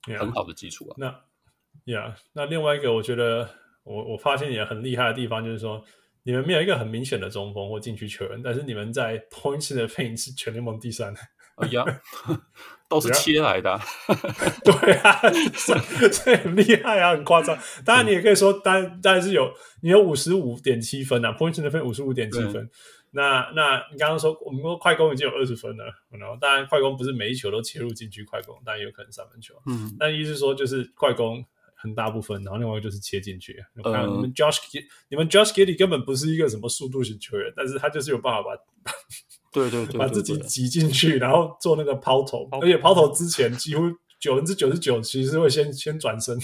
[0.07, 0.19] ，yeah.
[0.19, 0.97] 很好的基础啊。
[0.97, 3.51] 那呀，那另外一个我觉得
[3.83, 5.85] 我我发现也很厉害的地方就是说，
[6.23, 11.15] 你们没有一个很明显的中锋或禁区球员，但是你们在 points 的 paint 是全联盟第三。
[11.61, 11.85] 哎呀。
[12.89, 13.79] 都是切来的、啊，
[14.65, 15.21] 对啊，
[15.53, 15.77] 所
[16.33, 17.55] 以很厉害啊，很夸张。
[17.85, 19.53] 当然，你也可以说，当然，当然是有
[19.83, 22.67] 你有五十五点七分啊，points 的分五十五点七分。
[23.11, 29.53] 那那你刚刚说，我们说快攻已经有二十分了，然后当然快攻不是每一球都切入禁区快攻，当然有可能三分球。
[29.67, 31.45] 嗯，但意思是说，就是快攻
[31.75, 33.63] 很大部分，然后另外一个就是切进去。
[33.77, 34.61] 你看你们 Josh，
[35.11, 38.93] 你们 Josh Giddey 根本不是一个什么速度型球员，但是他就是有办法把。
[39.53, 43.85] 对对对，把自己挤进去，然后做那个抛投，而且抛投之前几乎
[44.21, 46.39] 九分之九十九其实是会先先转身，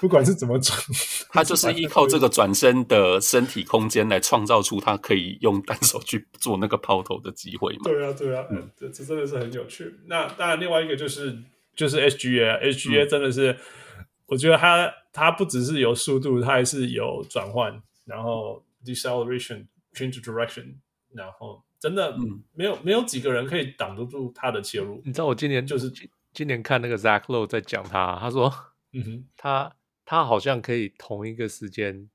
[0.00, 0.78] 不管是怎么转，
[1.30, 7.82] 他就是依靠这个转身的身体空间来创造出他可以用单手去做那个抛投的机会嘛。
[7.84, 9.94] 对啊，对啊，嗯，这这真的是很有趣。
[10.06, 11.36] 那当然，另外一个就是
[11.74, 19.66] 就是 HGA，HGA 真的是，嗯、我觉得他他不只是有速度，他还是有转换，然后 deceleration。
[19.96, 20.74] change direction，
[21.14, 22.16] 然后真的
[22.54, 25.00] 没有、嗯、没有几个人可以挡得住他的切入。
[25.04, 25.92] 你知道我今年就是
[26.32, 28.52] 今年看那个 Zach Lowe 在讲他，他说，
[28.92, 29.72] 嗯哼， 他
[30.04, 32.08] 他好像可以同一个时间。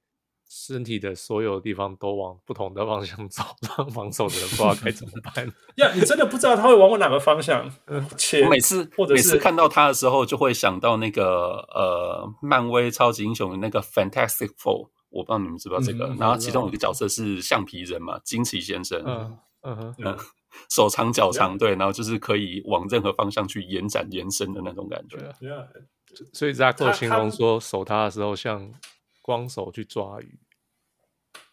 [0.54, 3.42] 身体的所有地方都往不同的方向走，
[3.78, 5.48] 让防守的人不知道该怎么办。
[5.80, 7.72] 呀，yeah, 你真的不知道他会往我哪个方向？
[8.18, 16.14] 切，我每次或者是每次看到他的时候，就会想到那个呃，漫威超级英雄的那个 Fantastic Four，我不知道你们知不知道这个。
[16.14, 19.02] 嗯、然后其中有一个角色是橡皮人嘛，惊奇先生。
[19.08, 20.18] 嗯嗯哼，嗯，
[20.70, 25.18] 手长脚长，对，然后就是可以往任何方向去延展延伸的那种感觉。
[25.40, 25.68] 对啊，
[26.34, 28.74] 所以 Zacko 形容说守他的时候像。
[29.24, 30.40] 光手去抓鱼，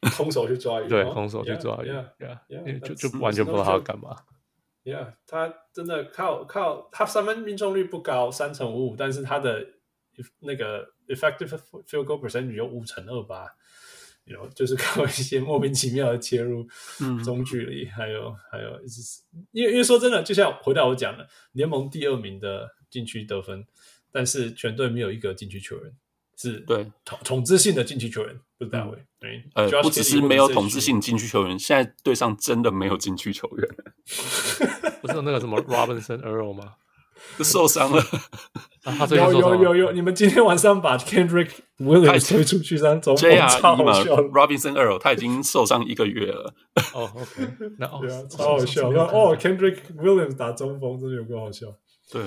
[0.17, 4.17] 空手去抓鱼，对，空手去抓鱼，Yeah，就就完全不知道他要干嘛。
[4.85, 9.67] Yeah，他真的靠靠他三分命中率不高，三成五五，但是他的
[10.39, 11.51] 那个 effective
[11.87, 13.47] field goal percentage 有五成二八
[14.29, 16.67] ，you know，就是靠一些莫名其妙的切入，
[17.25, 18.81] 中距离，还有还有，
[19.53, 23.65] 因为因为说真的，就像回到我讲的，联盟第二名的禁区得分，
[24.13, 25.93] 但是全队没有一个禁区球员。
[26.41, 28.97] 是对统统治性的禁区球员，不是大卫。
[29.19, 33.69] 对，呃，不只是没有统治性禁区球员，现在队上真的没有禁区球员。
[35.03, 36.75] 不是有那个什么 Robinson Earl 吗？
[37.43, 38.03] 受伤了。
[39.11, 44.17] 有有有有，你们今天晚上把 Kendrick Williams 推出去让中锋，超好笑。
[44.17, 46.55] Robinson Earl 他已经受伤一个月了。
[46.95, 48.01] 哦，OK，那哦，
[48.31, 48.89] 超好笑。
[48.89, 51.67] 哦，Kendrick Williams 打中锋，真的有够好笑。
[52.11, 52.23] 对。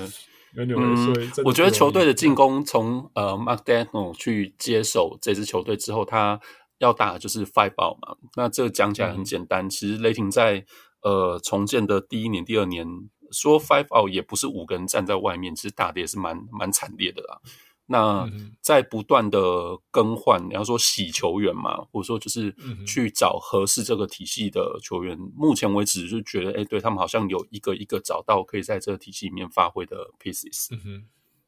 [0.54, 6.42] 嗯，我觉得球队的进攻从呃 Mark Daigneault 去接手这支球队之后，他
[6.80, 8.18] 要打就是 five ball 嘛。
[8.36, 10.66] 那这个讲起来很简单，嗯、其实雷霆在
[11.04, 12.86] 呃重建的第一年、第二年
[13.32, 17.42] 说 five out 也不是五个人站在外面，其实打的也是蛮蛮惨烈的啦。
[17.88, 18.26] 那
[18.62, 22.56] 在不断的更换，你要说洗球员嘛，或者说就是
[22.88, 25.18] 去找合适这个体系的球员。
[25.36, 30.70] 目前为止就觉得，哎，对他们好像有一个一个找到可以在这个体系里面发挥的 pieces。
[30.72, 31.06] 嗯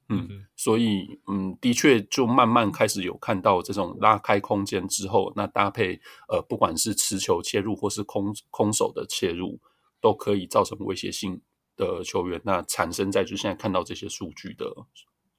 [0.10, 9.62] 嗯，所以嗯，的确就慢慢开始有看到这种拉开空间之后，那搭配呃，不管是持球切入或是空空手的切入，
[10.02, 11.42] 都可以造成威胁性
[11.76, 14.66] 的球员，那产生在就现在看到这些数据的。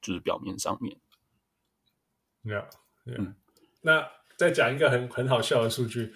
[0.01, 0.95] 就是表面上面
[2.43, 2.63] ，yeah,
[3.05, 3.17] yeah.
[3.17, 3.35] 嗯，
[3.81, 4.07] 那
[4.37, 6.13] 再讲一个很很好笑的数据，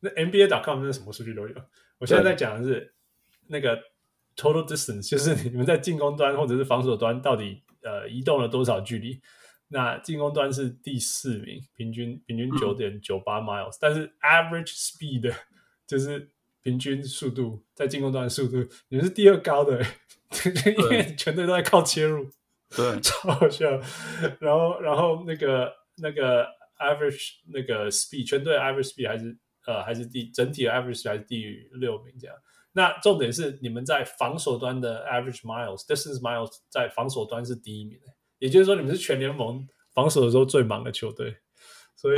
[0.00, 1.54] 那 NBA.com 那什么数据都有。
[1.96, 2.94] 我现在在讲的是
[3.46, 3.78] 那个
[4.36, 9.18] total distance，就是 你们在进攻端或者是防守端到底呃移动了多少距离。
[9.68, 15.34] 那进攻端是第四名，平均平均九点九八 miles，但是 average speed
[15.86, 16.30] 就是
[16.62, 18.58] 平均速度在进攻端的速度，
[18.88, 19.84] 你们是第二高的，
[20.66, 22.30] 因为全队都在靠切入。
[22.74, 23.68] 对， 超好笑。
[24.40, 26.46] 然后，然后那个那个
[26.78, 29.36] average 那个 speed 全队 average speed 还是
[29.66, 32.36] 呃还是第整体的 average 还是第六名这样。
[32.72, 37.98] 那重点是你们在防守端的 average miles distance miles 在防守端是第一名，
[38.38, 41.36] 也就是说你们是全联盟防守的时候最忙的球队。
[41.94, 42.16] 所以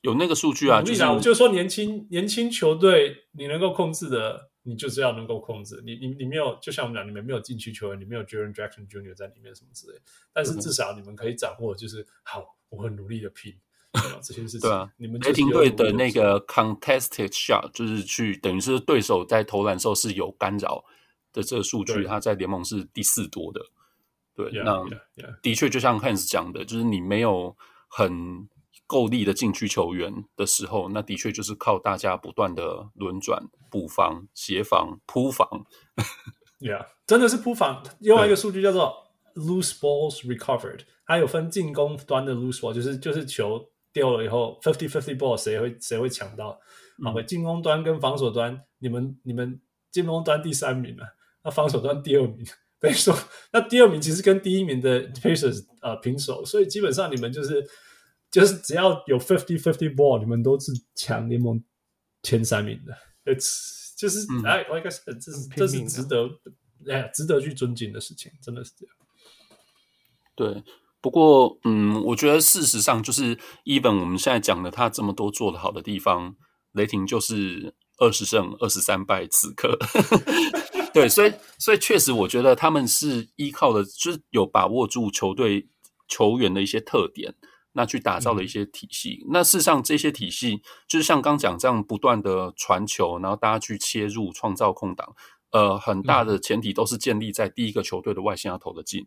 [0.00, 4.48] 有那个数据啊，就是我就说年轻年轻球队你能够控制的。
[4.64, 9.14] 你就是要能够控制你，你你没有，就像我们讲，你们没有禁区球员，你没有 Jaren Jackson Jr.
[9.14, 9.98] 在里面什么之类，
[10.30, 13.54] 但是至少你们可以掌握，就是好，我很努力的拼
[14.22, 14.60] 这些事情。
[14.60, 20.84] 对啊，你们雷霆队的那个 contested shot 就是去等于是对手在投篮的时候是有干扰
[21.32, 23.62] 的这个数据，它在联盟是第四多的。
[24.34, 24.84] 对，那
[25.40, 27.56] 的确就像 Hans 讲的，就是你没有
[27.88, 28.46] 很。
[28.88, 35.46] 够力的禁区球员的时候，那的确就是靠大家不断的轮转、补防、协防、扑防。
[36.58, 37.84] Yeah，真的是扑防。
[38.00, 38.96] 另外一个数据叫做
[39.34, 46.58] loose balls recovered，它有分进攻端的 loose ball，就是就是球丢了以后 fifty fifty ball 谁会谁会抢到？
[47.04, 49.60] 好，嗯，进攻端跟防守端，你们你们
[49.90, 51.04] 进攻端第三名了，
[51.44, 52.38] 那防守端第二名。
[52.80, 53.14] 等于说，
[53.52, 57.62] 那第二名其实跟第一名的 Pacers 呃平手，所以基本上你们就是。
[58.30, 61.62] 就是只要有 fifty fifty ball，你们都是抢联盟
[62.22, 62.96] 前三名的。
[63.24, 66.28] It's 就是哎，我应该是这是这是值得
[66.88, 68.94] 哎值得去尊敬的事情，真的是这样。
[70.36, 70.62] 对，
[71.00, 76.36] 不过嗯，我觉得事实上就是 even 我们现在讲的他这么多做的好的地方，
[76.72, 79.76] 雷霆就是二十胜二十三败，此刻。
[80.94, 85.68] 对，所以所以确实，我觉得他们是依靠的，就是有把握住球队
[86.06, 87.34] 球员的一些特点。
[87.78, 95.14] 那去打造了一些体系，嗯、那事实上这些体系就是像刚讲这样不断的传球，然后大家去切入创造空档，
[95.52, 99.06] 呃，很大的前提都是建立在第一个球队的外线要投得进，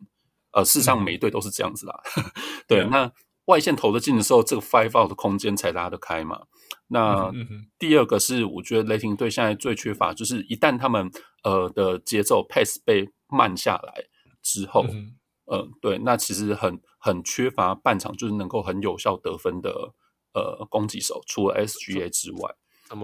[0.53, 2.01] 呃，事实上每一队都是这样子啦。
[2.15, 2.23] 嗯、
[2.65, 3.11] 对，嗯、那
[3.47, 6.43] 外线投得进的时候，这个 five out 的空间才拉得开嘛。
[6.87, 7.29] 那
[7.77, 11.11] 第二个是，我觉得雷霆队现在最缺乏，就是一旦他们
[11.43, 14.05] 呃的节奏 pace 被慢下来
[14.41, 15.15] 之后，嗯、
[15.51, 19.93] 呃，对，那其实很很缺乏半场就是能够很有效得分的
[20.33, 22.55] 呃攻击手，除了 SGA 之外，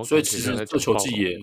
[0.06, 1.38] 所以其实这球季也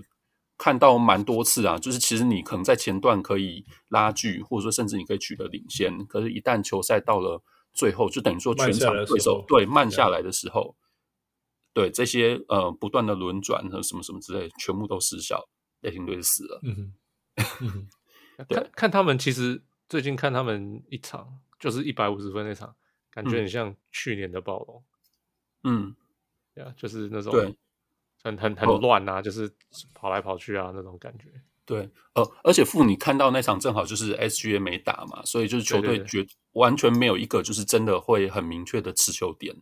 [0.56, 7.42] 看到蛮多次啊，就是其实你可能在前段可以拉锯，或者说甚至你可以取得领先，可是，一旦球赛到了
[7.74, 10.74] 最后，就等于说全场对手对慢下来的时候，
[11.74, 15.48] 对这些呃不断的轮转和什么什么之类，全部都失效，
[15.82, 16.60] 雷霆队死了。
[16.62, 16.94] 嗯
[17.36, 17.88] 哼，
[18.48, 22.74] 看看他们其实最近看他们一场就是一百五十分那场，
[23.10, 24.84] 感觉很像去年的暴龙。
[25.64, 25.94] 嗯，
[26.54, 27.56] 对啊，就是那种对。
[28.22, 29.54] 很很很乱啊，哦、就是
[29.92, 31.30] 跑来跑去啊那种感觉。
[31.66, 39.54] 对，呃，而且傅，你看到那场正好就是 SGA 没打嘛，所以就是球队绝完全没有一个就是真的会很明确的持球点，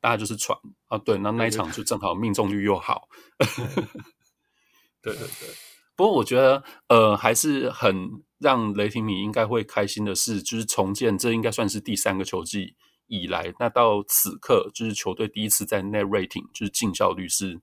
[0.00, 0.98] 大家就是传啊。
[0.98, 3.08] 对，那那一场就正好命中率又好。
[5.00, 5.48] 对对对。
[5.94, 12.76] 不过我觉得呃还是很让雷霆米应该会开心的是，就是重建这应该算是第三个球季
[13.06, 17.60] 以来，那到此刻就是球队第一次在 Net Rating 就是净效率是。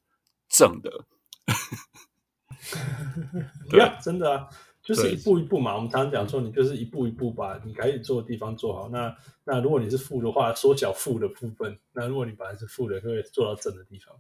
[0.48, 1.06] 正的，
[3.68, 4.48] 对啊，真的啊，
[4.84, 5.76] 就是一步一步嘛。
[5.76, 8.88] 我们常常讲说，你就是一步一步把你可以做的地方做好。
[8.90, 9.14] 那
[9.44, 14.16] 那如果你是负的话，缩小负的部分；那如果你本来是负的，就会做到正的地方。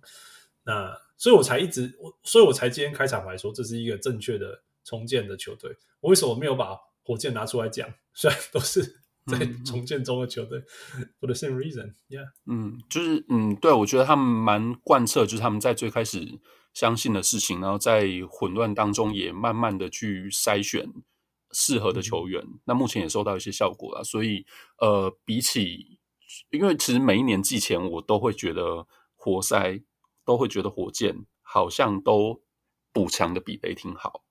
[0.64, 5.76] 那所以我才一直我，所以我才今天开场来说，这是一个正确的重建的球队。
[6.00, 7.94] 我为什么没有把火箭拿出来讲？
[8.14, 9.02] 虽然都是。
[9.28, 10.60] 在重建中的球队
[11.20, 16.40] ，for the same reason，yeah，嗯，就是嗯，对，我觉得他们蛮贯彻，就是他们在最开始
[16.76, 20.88] 相信的事情，然后在混乱当中也慢慢的去筛选
[21.50, 22.40] 适合的球员。
[22.44, 24.46] 嗯、那目前也收到一些效果了，所以
[24.78, 25.98] 呃，比起，
[26.52, 29.82] 因为其实每一年季前我都会觉得活塞
[30.24, 32.44] 都会觉得火箭好像都
[32.94, 34.25] 补强的比雷霆好。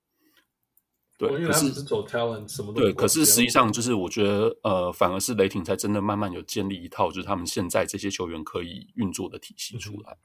[1.29, 10.17] 对，可是走 talent 什么对，可是实际上就是我觉得，呃，反而是雷霆才真的慢慢有建立一套，就是他们现在这些球员可以运作的体系出来。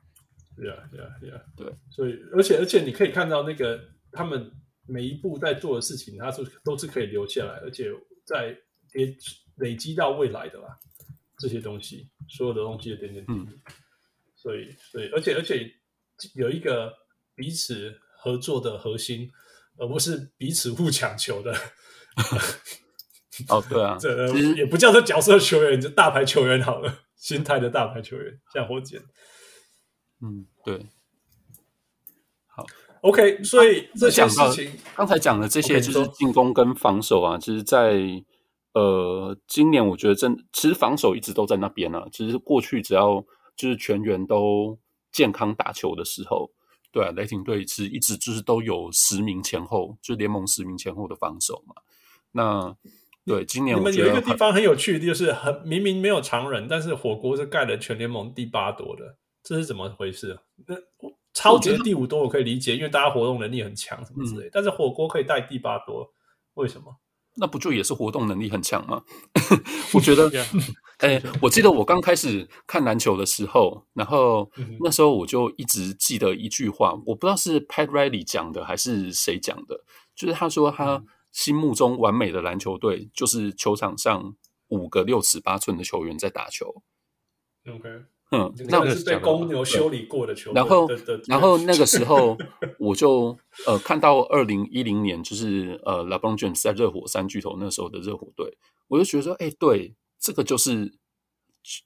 [0.55, 1.73] 对啊，对啊，对啊，对。
[1.89, 3.79] 所以，而且，而且你可以看到那个
[4.11, 4.51] 他们
[4.85, 7.89] 每一步在做的事情，他是都是可以留下来，而且
[8.25, 8.57] 在
[8.95, 9.15] 也
[9.57, 10.77] 累积到未来的啦。
[11.37, 13.39] 这些东西，所有的东西的点点滴滴。
[13.39, 13.59] 嗯。
[14.35, 15.71] 所以，所以，而且，而且
[16.35, 16.93] 有一个
[17.35, 19.29] 彼此合作的核心。
[19.80, 21.56] 而不是彼此互抢球的。
[23.48, 29.01] 哦，对啊， 这也不叫做角色球员，就大牌球员好了，心态的大牌球员，像火箭。
[30.22, 30.85] 嗯，对。
[32.48, 32.66] 好
[33.01, 38.01] ，OK，所以这些事情，刚才讲的这些就是进攻跟防守啊，其实在
[38.74, 42.06] 呃，今年我觉得真，其实防守一直都在那边啊。
[42.11, 43.25] 其实过去只要
[43.56, 44.77] 就是全员都
[45.14, 46.51] 健康打球的时候。
[46.91, 51.75] 对啊，雷霆队是一直就是都有十名前后，就联盟十名前后的防守嘛。
[52.31, 52.75] 那
[53.25, 60.39] 对今年我们有一个地方很有趣的，就是很明明没有常人，但是火锅是盖了全联盟第八多的，这是怎么回事？
[60.65, 60.75] 那
[61.33, 66.11] 超级第五多我可以理解，因为大家活动能力很强什么之类，嗯、但是火锅可以带第八多，
[66.55, 66.95] 为什么？
[67.39, 69.03] 那不就也是活动能力很强吗？
[69.93, 70.29] 我觉得，
[70.99, 74.51] 哎、欸，我记得我刚开始看篮球的时候，然后
[74.81, 79.83] 那时候我就一直记得一句话，我不知道是 Pat Riley 讲的还是谁讲的，
[80.15, 84.35] 就是他说他心目中完美的篮球队就是球场上
[84.67, 86.83] 五个六尺八寸的球员在打球。
[87.67, 87.89] OK。
[88.32, 90.53] 嗯，那个是被公牛修理过的球。
[90.53, 90.88] 然后，
[91.27, 92.38] 然后那个 时候
[92.77, 93.35] 我就
[93.66, 100.93] 呃看到二零一零年，就是呃 LeBron James 在热火三巨头那时候的热火队，我就觉得说，哎，对，这个就是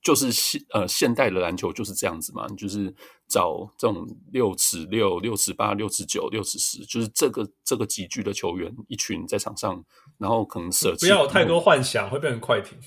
[0.03, 2.93] 就是现呃现代的篮球就是这样子嘛，就是
[3.29, 9.81] 找这种六尺六、六尺八、六尺九、六尺十，就是这个这个级距的球员一群在场上，
[10.17, 12.77] 然后可能舍弃不要有太多幻想，会变成快艇。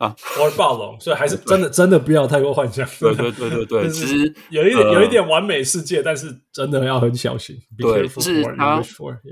[0.00, 2.88] 啊，或者暴龙，所以还是真的真的不要太过幻想。
[2.98, 7.54] 对对对对对，其实有一点、呃、有一点完美世界，但是真的要很小心。
[7.76, 8.82] 对，是他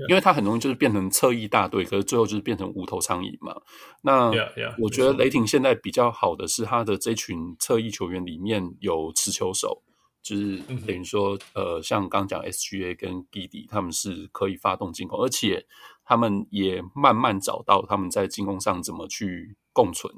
[0.07, 3.59] 因为他很容易就是变成侧翼大队，可是最后就是变成无头苍蝇嘛。
[4.03, 4.31] 那
[4.77, 9.81] 我觉得雷霆现在比较好的是，他的这群侧翼球员里面有持球手，
[10.21, 15.65] 就是等于说，嗯、呃，像刚讲 SGA 跟 Giddey 他们是可以发动进攻，而且
[16.05, 20.13] 他们也慢慢找到他们在进攻上怎么去共存。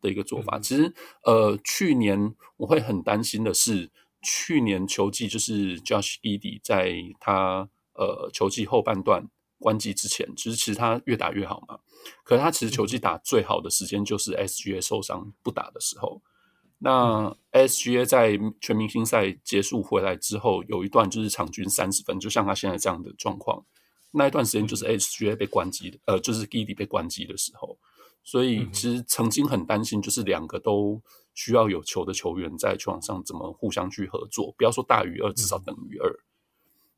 [0.00, 0.92] 的一个做法，其实
[1.24, 3.90] 呃，去年我会很担心的是，
[4.22, 11.78] 去年球季就是 Josh Giddey 在他呃球季后半段关机之前，其实其实他越打越好嘛。
[12.24, 16.22] 可是他其实球季打最好的时间就是 SGA 受伤不打的时候。
[16.78, 23.62] 那 SGA 在全明星赛结束回来之后，有一段就是场均三十分，就像他现在这样的状况。
[24.12, 27.78] 那一段时间就是 SGA 被关机的，呃，就是 Giddey 被关机的时候。
[28.22, 31.00] 所以其实曾经很担心，就是两个都
[31.34, 36.12] 需要有球的球员在球场上怎么互相去合作，不要说大于二，至少等于二。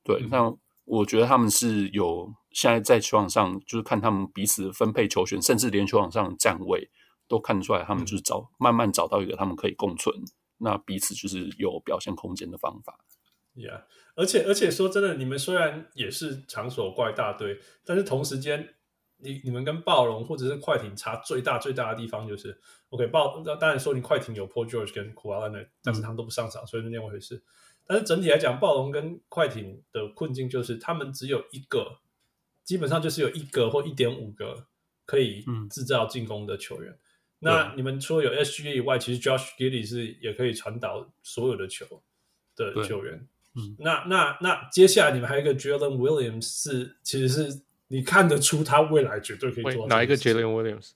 [0.05, 6.91] 对，那我觉得他们是有现在在球场上，就是看他们彼此分配球权，甚至连球场上的站位。
[7.29, 10.15] 都看得出来，他们就是找、嗯、慢慢找到一个他们可以共存，
[10.59, 12.99] 那彼此就是有表现空间的方法。
[13.55, 13.85] Yeah，
[14.15, 18.75] 而且而且说真的，你们虽然也是场所怪大队，但是同时间，
[19.23, 22.59] 你你们跟暴龙或者是快艇差最大最大的地方就是
[22.91, 27.43] ，OK，暴当然说你快艇有 Paul George 跟 Kawhi Leonard，但是他们都不上场，嗯、所以是另外一回事。
[27.87, 31.99] 但是整体来讲，暴龙跟快艇的困境就是，他们只有一个，
[32.65, 34.67] 基本上就是有一个或一点五个
[35.05, 36.93] 可以制造进攻的球员。
[36.93, 36.99] 嗯
[37.45, 42.01] 那你们除了有 SGA 以外，其实 Josh Giddey 是也可以传导所有的球
[42.55, 43.27] 的球员。
[43.57, 47.61] 嗯，那那那接下来你们还有一个 Jalen Williams 是，其实是
[47.93, 50.93] 你看得出他未来绝对可以做哪一个 Jalen Williams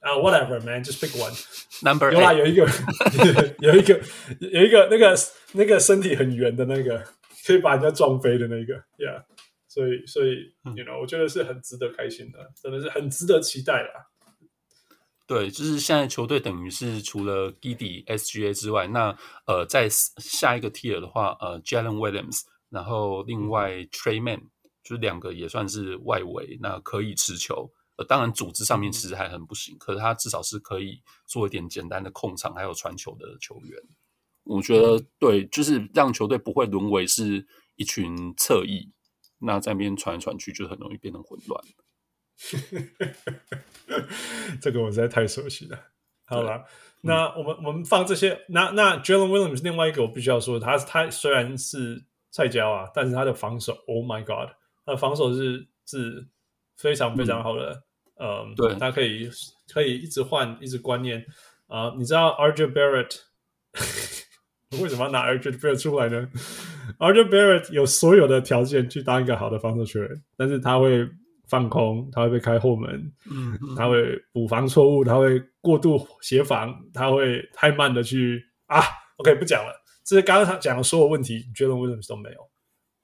[0.00, 1.34] 啊、uh,？Whatever man，just pick one。
[1.82, 2.64] Number 有啦，有一个
[3.58, 4.00] 有一个
[4.38, 5.18] 有一个那个
[5.52, 7.02] 那个身体很圆的那个，
[7.44, 9.24] 可以把人家撞飞的那个，Yeah。
[9.66, 14.06] 所以所以、嗯、，you know，我觉得是很值得开心的，真的是很值得期待啦。
[15.26, 19.14] 对，就是现在球队等于是除了 Giddey SGA 之外，那
[19.46, 24.42] 呃，在下一个 tier 的话，呃，Jalen Williams，然后另外 Tre Mann，
[24.86, 27.68] 就是两个也算是外围，那可以持球。
[27.96, 33.76] 呃，当然组织上面其实还很不行，可是他至少是可以做一点简单的控场还有传球的球员。
[34.44, 38.92] 我觉得对，就是让球队不会沦为是一群侧翼，
[39.40, 41.64] 那在那边传来传去就很容易变成混乱。
[44.60, 45.78] 这个我实在太熟悉了。
[46.26, 46.64] 好了，
[47.00, 48.44] 那我们、嗯、我们放这些。
[48.48, 54.54] 那那 Jalen Williams 另外一个我必须要说，他他虽然是菜椒啊，但是他的防守，Oh my God，
[54.86, 56.26] 他的防守是是
[56.78, 57.82] 非常非常好的。
[58.18, 59.28] 嗯，对，他可以
[59.70, 61.22] 可以一直换，一直观念
[61.66, 61.96] 啊、呃。
[61.98, 63.20] 你知道 RJ Barrett
[64.80, 66.26] 为什么要拿 RJ Barrett 出来呢
[66.98, 71.06] ？RJ Barrett 有所有的条件去当一个好的防守球员，但是他会。
[71.48, 72.90] 放空，他会被开后门，
[73.30, 78.82] 嗯，他会补防错误，他会过度协防，他会太慢的去啊。
[79.18, 79.72] OK，不讲了。
[80.04, 82.38] 这是刚刚他讲的所有问题，Jalen Williams 都没有。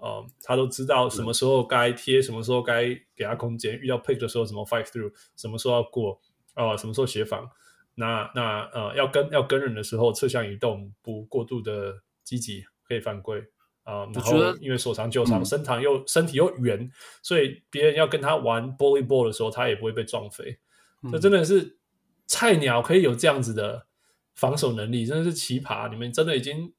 [0.05, 6.21] 嗯，他都知道什么时候该贴，什么时候该给他空间，遇到 pick 的时候怎么 fight through，什么时候要过，
[6.57, 7.49] 哦、呃，什么时候协防。
[7.95, 13.39] 那那呃，要跟要跟人的时候侧向移动，不过度的积极，可以犯规。
[13.85, 16.91] 啊、嗯，然后因为手长脚长，身长又身体又圆，
[17.21, 20.59] 所以别人要跟他玩 bully ball 的时候，他也不会被撞飞。
[21.11, 21.77] 这、嗯、真的是
[22.27, 23.87] 菜鸟可以有这样子的
[24.35, 25.91] 防守能力，真的是奇葩。
[25.91, 26.73] 你们真的已经，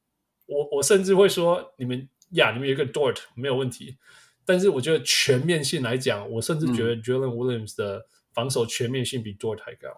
[0.46, 3.98] 我我甚至会说，你们呀，你们有一个 Dort 没有问题，
[4.46, 9.90] 但是我觉得全面性来讲，我甚至觉得 Jalen Williams 的防守全面性比 Dort 还高。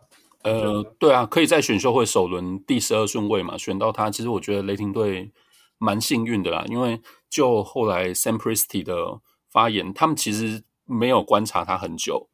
[0.43, 5.31] 呃，对啊，可以在选秀会首轮第十二顺位嘛，选到他，其实我觉得雷霆队。
[5.77, 9.19] 蛮幸运的啦，因为就后来 Sam Presti 的
[9.51, 12.30] 发言，他们其实没有观察他很久。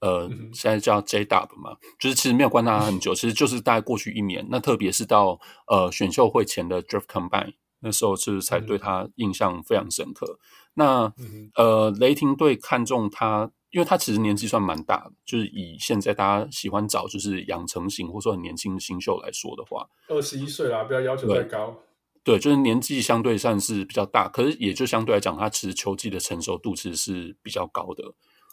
[0.00, 4.46] 呃，嗯、现在叫 J Dub 嘛，就是其实没有观察他很久，其实就是大概过去一年。
[4.50, 10.38] 那特别是到呃选秀会前的 Draft Combine 那时候，就是才对他印象非常深刻。
[10.40, 10.42] 嗯、
[10.74, 11.12] 那
[11.54, 21.76] 呃，雷霆队看中他，因为他其实年纪算蛮大的，就是以现在大家喜欢找就是养成型或者说很年轻的新秀来说的话，二十一岁啦，不要要求太高。
[22.24, 28.04] 对，就是年纪相对算是比较大，可是也就相对来讲，他其实球技的成熟度其实是比较高的，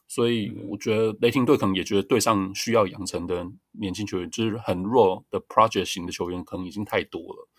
[0.07, 7.49] 所以我觉得雷霆队可能也觉得队上需要养成的年轻球员，就是很弱的 project 型的球员，可能已经太多了，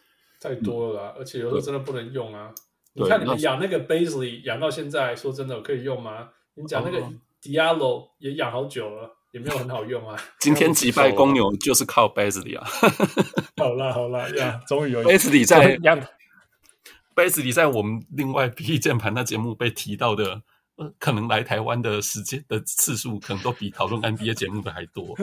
[0.48, 2.52] 太多了啦，嗯、而且有时候真的不能用啊。
[2.94, 6.28] 你看你们养那个 Bazley 养到现在，说真的可以用吗？
[6.54, 7.00] 你讲那个
[7.42, 9.12] Diallo 也养好久了。
[9.32, 10.18] 也没有很好用啊！
[10.40, 12.66] 今天击败公牛就是靠 Bazley 啊！
[13.58, 15.76] 好啦好啦 呀，终于有 Basley 在
[17.14, 20.40] Basley 在我们另外 PK 键盘那节目被提到的，
[20.76, 25.14] 呃，可能来台湾的时间的次数，可能都比讨论 NBA 节目的还多。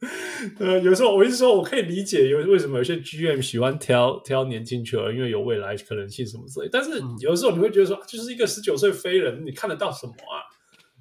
[0.58, 6.68] 呃，有时候我一直说，我可以理解有为什么有些 GM 喜欢挑挑年轻球员，因为有未来可能性什么之类。
[6.70, 10.44] 但是有的时候你会觉得说，就是一个十九岁飞人，你看得到什么啊？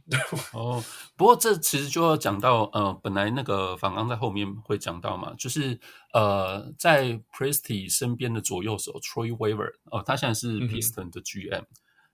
[0.53, 0.83] 哦，
[1.17, 5.79] 不过这其实就要讲到，呃，本来那个反刚在后面会讲到嘛，就是
[6.13, 11.65] 呃，在 Presty 身边的左右手 Troy Weaver，哦、呃，他现在是 Piston 的 GM、嗯。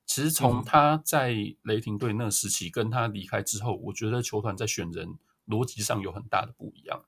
[0.05, 5.09] 其实从他在雷霆队那个时期跟他离开之后，我觉得球团在选人
[5.51, 7.03] 逻辑上有很大的不一样。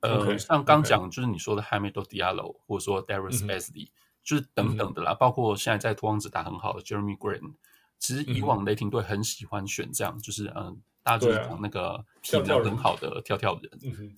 [0.00, 3.92] 呃，okay, 像刚讲就是你说的 Hamidou Diallo 或者说 Darius Basley，、嗯、
[4.24, 7.52] 就是等等的啦，嗯、包括现在在托邦子打很好的 Jeremy Grant，
[7.98, 13.70] 其实以往雷霆队很喜欢选这样，嗯、就是嗯，大家就是讲那个体能很好的跳跳人。
[13.78, 14.16] 跳跳人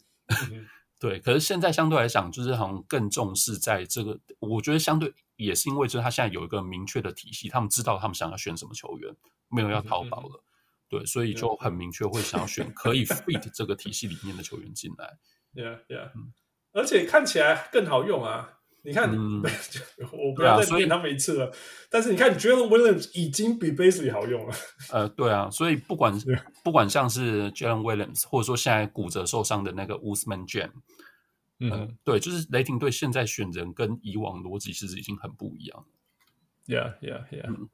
[0.53, 0.67] 嗯、
[0.99, 9.15] 对，可是现在相对来讲，就是好像更重视在这个，我觉得相对也是因为就是他现在有一个明确的体系，他们知道他们想要选什么球员，
[9.49, 10.45] 没有要淘宝了，嗯、
[10.95, 15.19] 对，所以就很明确会想要选可以 fit 这个体系里面的球员进来。
[15.53, 16.33] Yeah, yeah，、嗯、
[16.73, 18.61] 而且看起来更好用啊！
[18.83, 19.43] 你看，嗯、
[20.13, 21.47] 我不要再念他们一次了。
[21.47, 21.53] 啊、
[21.91, 24.55] 但是你看，Jalen Williams 已经比 Bazley 好用了。
[24.93, 26.17] 呃，对啊，所以不管
[26.63, 30.71] 不管像是 Jalen Williams，或者说现在骨折受伤的那个 Ousmane Dieng，
[31.59, 35.87] 嗯、呃，对，就是雷霆队现在选人跟以往逻辑其实已经很不一样了。
[36.67, 37.69] Yeah, yeah, yeah、嗯。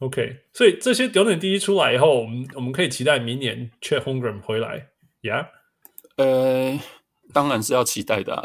[0.00, 4.88] OK，所以这些丢点第一出来以后，我们我们可以期待明年 Chet Holmgren 回来。
[5.22, 5.46] Yeah，
[6.16, 6.78] 呃。
[7.32, 8.42] 当然是要期待的、啊、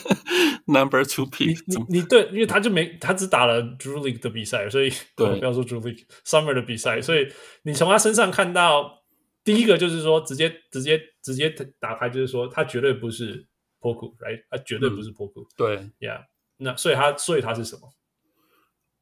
[0.64, 7.30] Number Two pick 你你，你对，因为他就没他只打了 Drew League 的比赛，所以对， 不要说 Drew League Summer 的比赛，所以
[7.64, 9.02] 你从他身上看到
[9.44, 13.46] 第一个就是说，直接直接直接打开，就是说他绝对不是
[13.78, 14.42] Poku，right？
[14.48, 16.22] 他绝对不是 Poku，、嗯、对，Yeah，
[16.56, 17.92] 那所以他所以他是什么？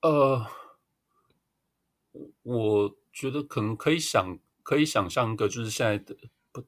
[0.00, 0.44] 呃，
[2.42, 6.16] 我觉得可能可以想可以想象一个，就是现在的。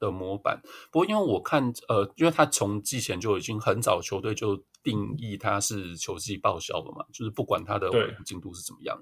[0.01, 0.59] 的模板，
[0.91, 7.91] 不过因为我看，呃，因为他从季前就已经很早，球队就定义他是球季报销了嘛，就是不管他的
[8.25, 8.99] 进度是怎么样。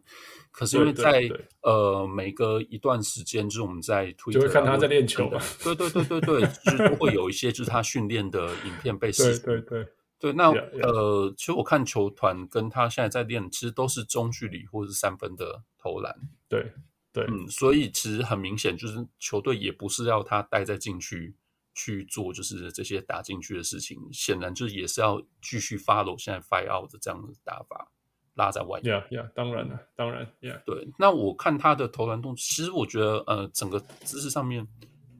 [0.50, 9.46] 可是因为在呃每隔一段时间，就是我们在推特就会看他在练球嘛，对对对对对， 就是会有一些就是他训练的影片被释出。
[9.46, 9.92] 对对对，
[10.22, 10.88] 对，那 yeah, yeah.
[10.88, 16.16] 呃，其实我看球团跟他现在在练，其实都是中距离或者是三分的投篮。
[16.48, 16.72] 对。
[17.14, 21.36] 对，嗯，所以其实很明显，就是球队也不是要他待在禁区
[21.74, 27.92] 去做，就是这些打进去的事情，显然就是也是要继续 follow 现在 fire out 的这样的打法，
[28.32, 28.98] 拉在外面。
[28.98, 30.62] Yeah, yeah，当然了，当然，Yeah。
[30.64, 34.66] 对，那我看他的投篮动作，其实我觉得，呃，整个姿势上面。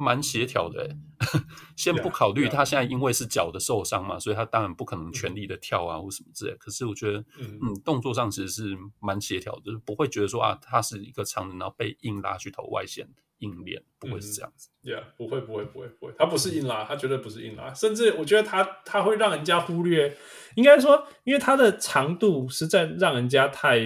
[0.03, 0.97] 蛮协调的，
[1.77, 6.57] 先不考虑他现在因为是脚的受伤嘛，所以他当然不可能全力的跳啊或什么之类。
[6.59, 13.09] 可是我觉得，嗯，动作上其实是蛮协调的，就是不会觉得说啊，他是一个长人，然后被硬拉去投外线
[13.39, 14.69] 硬练，不会是这样子。
[14.83, 20.17] Yeah，不会，不会，不会，不会，他不是硬拉，他绝对不是硬拉，甚至我觉得他他会让人家忽略，
[20.57, 23.79] 应该说，因为他的长度实在让人家太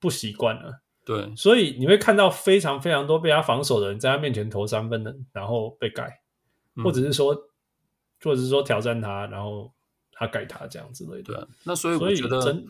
[0.00, 0.82] 不习惯了。
[1.08, 6.20] 对，所以你会看到非常非常多被他防守的人在他面前投三分的，然后被盖，
[6.76, 7.34] 嗯、或者是说，
[8.22, 9.72] 或者是说挑战他，然后
[10.12, 11.34] 他盖他这样之类的。
[11.34, 12.62] 对，那所以我觉得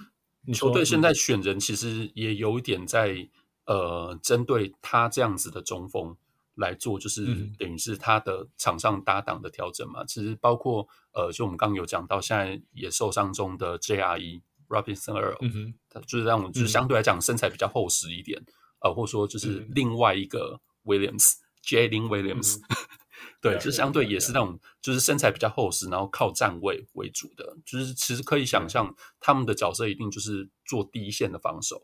[0.55, 3.29] 球队现在选人其实也有一点在
[3.67, 6.17] 呃针对他这样子的中锋
[6.55, 7.27] 来做，就是
[7.59, 10.05] 等于是他的场上搭档的调整嘛。
[10.05, 14.43] 嗯、其实包括呃，就我们刚刚有讲到，现在也受伤中的 JRE。
[14.69, 18.41] Robinson Earl，嗯哼，他就是让我就是相对来讲身材比较厚实一点，
[18.81, 22.61] 呃，或者说就是另外一个 Williams，Jalen Williams，
[23.41, 31.83] 对，就相对也是那种就是身材比较厚实，然后靠站位为主的，就是其实可以想象他们的角色一定就是做第一线的防守，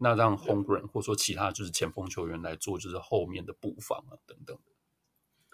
[0.00, 4.58] 那让 h o m e g r e n 或者说其他就是前锋球员来做就是后面的布防啊等等。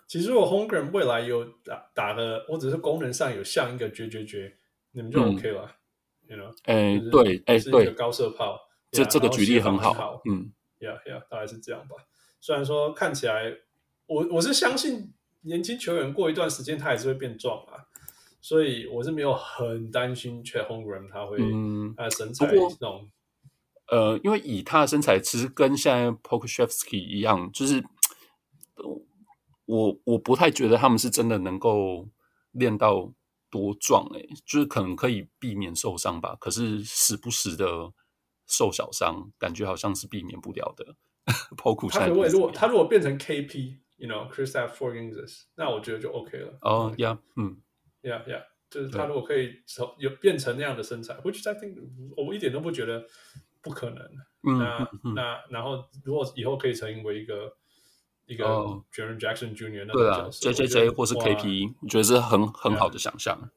[0.09, 4.59] 其实如果 Holmgren 未来有打打的，或者是功能上有像一个绝绝绝，
[4.91, 5.77] 你们就 OK 了。
[6.65, 8.59] 哎，对，哎，对，高射炮，
[8.91, 11.97] 这这个举例很好，嗯，Yeah Yeah，大概是这样吧。
[12.41, 13.55] 虽然说看起来，
[14.07, 15.13] 我我是相信
[15.43, 17.85] 年轻球员过一段时间他还是会变壮啊，
[18.41, 23.11] 所以我是没有很担心 c h a t Holmgren 他会，嗯，他的身材这种，
[23.89, 27.85] 呃，因为以他的身材，其实跟现在 Pokusevski 一样，就是
[29.67, 32.09] 我我不太觉得他们是真的能够
[32.53, 33.13] 练到。
[33.53, 37.93] 多壮哎、欸，就是可能可以避免受伤吧，可是时不时的
[38.47, 40.97] 受小伤，感觉好像是避免不了的。
[41.91, 46.59] 他如果如果他如果变成 KP，you know，Kristaps Porzingis，那我觉得就 OK 了。
[46.63, 47.61] 哦呀，嗯
[48.03, 49.63] ，Yeah Yeah，就是他如果可以
[49.99, 51.77] 有变成那样的身材对，which I think
[52.17, 53.05] 我一点都不觉得
[53.61, 54.03] 不可能。
[54.45, 57.55] 嗯、那、那然后如果以后可以成为一个。
[58.33, 58.45] 一个
[58.93, 59.85] Jaren Jackson Jr.
[59.87, 63.51] 那对啊，J J J 或是 K P，我觉得是很很好的想象。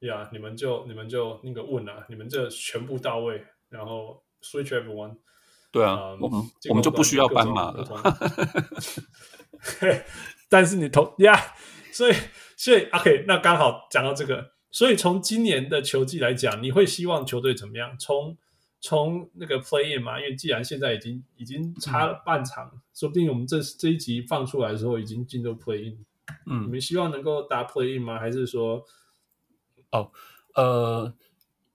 [0.00, 5.16] 呀，你们就你们就那个问啊，你们这全部到位，然后 Switch everyone。
[5.72, 7.86] 对啊，我们我们就不需要斑马了。
[10.48, 11.34] 但是你投呀，
[11.92, 12.14] 所以
[12.56, 17.96] 所以 OK，那刚好讲到这个，所以从今年的球季来讲，你会希望球队怎么样？
[17.98, 18.36] 从
[18.86, 26.04] 从那个 play in 嘛，因为既然现在已经已经差了半场，嗯、说不定我们这这一集放出来的时候已经进入 play in。
[26.46, 28.20] 嗯，你们希望能够打 play in 吗？
[28.20, 28.84] 还是说
[29.90, 30.12] 哦，
[30.54, 31.12] 呃，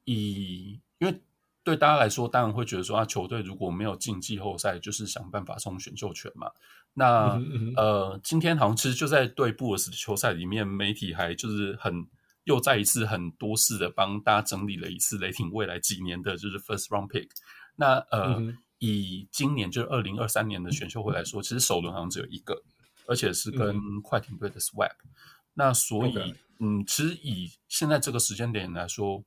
[0.05, 1.21] 以因为
[1.63, 6.49] 对大家来说，当然会觉得说啊，球队如果没有进季后赛，就是想办法冲选秀权嘛。
[6.93, 12.07] 那、嗯嗯、呃，今天好像其实就在对布尔斯的球赛里面，媒体还就是很
[12.43, 17.29] 又再一次很多次的帮大家整理了一次雷霆未来几年的就是 first round pick。
[17.75, 22.63] 那呃，嗯、以今年就是二零二三年的选秀会来说，其实首轮好像只有一个，
[23.07, 25.09] 而且是跟快艇队的 swap、嗯。
[25.53, 29.23] 那所以.嗯，其实以现在这个时间点来说，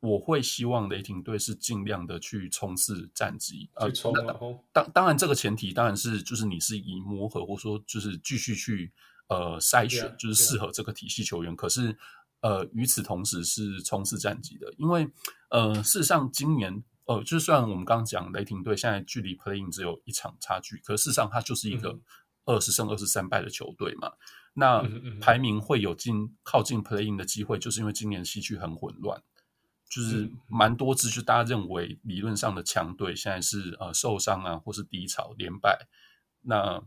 [0.00, 3.88] 我会希望雷霆队是尽量的去冲刺战绩，呃，
[4.72, 8.90] 当当然这个前提当然是就是你是以磨合或者说就是继续去
[9.28, 11.54] 呃筛选就是适合这个体系球员。
[11.54, 11.96] 可是
[12.42, 15.08] 呃，与此同时是冲刺战绩的，因为
[15.48, 21.98] 呃，事实上今年呃，就算我们刚刚讲雷霆队现在距离 Playing 只有一场差距，可事实上它就是一个
[22.44, 24.12] 二十胜二十三败的球队嘛。
[24.54, 24.82] 那
[25.20, 29.22] 排名会有进靠近 Playing 的机会，就是因为今年西区很混乱，
[29.88, 35.88] 就是蛮多支就大家认为理论上的强队，现在是呃受伤啊，或是低潮连败。
[36.42, 36.82] 那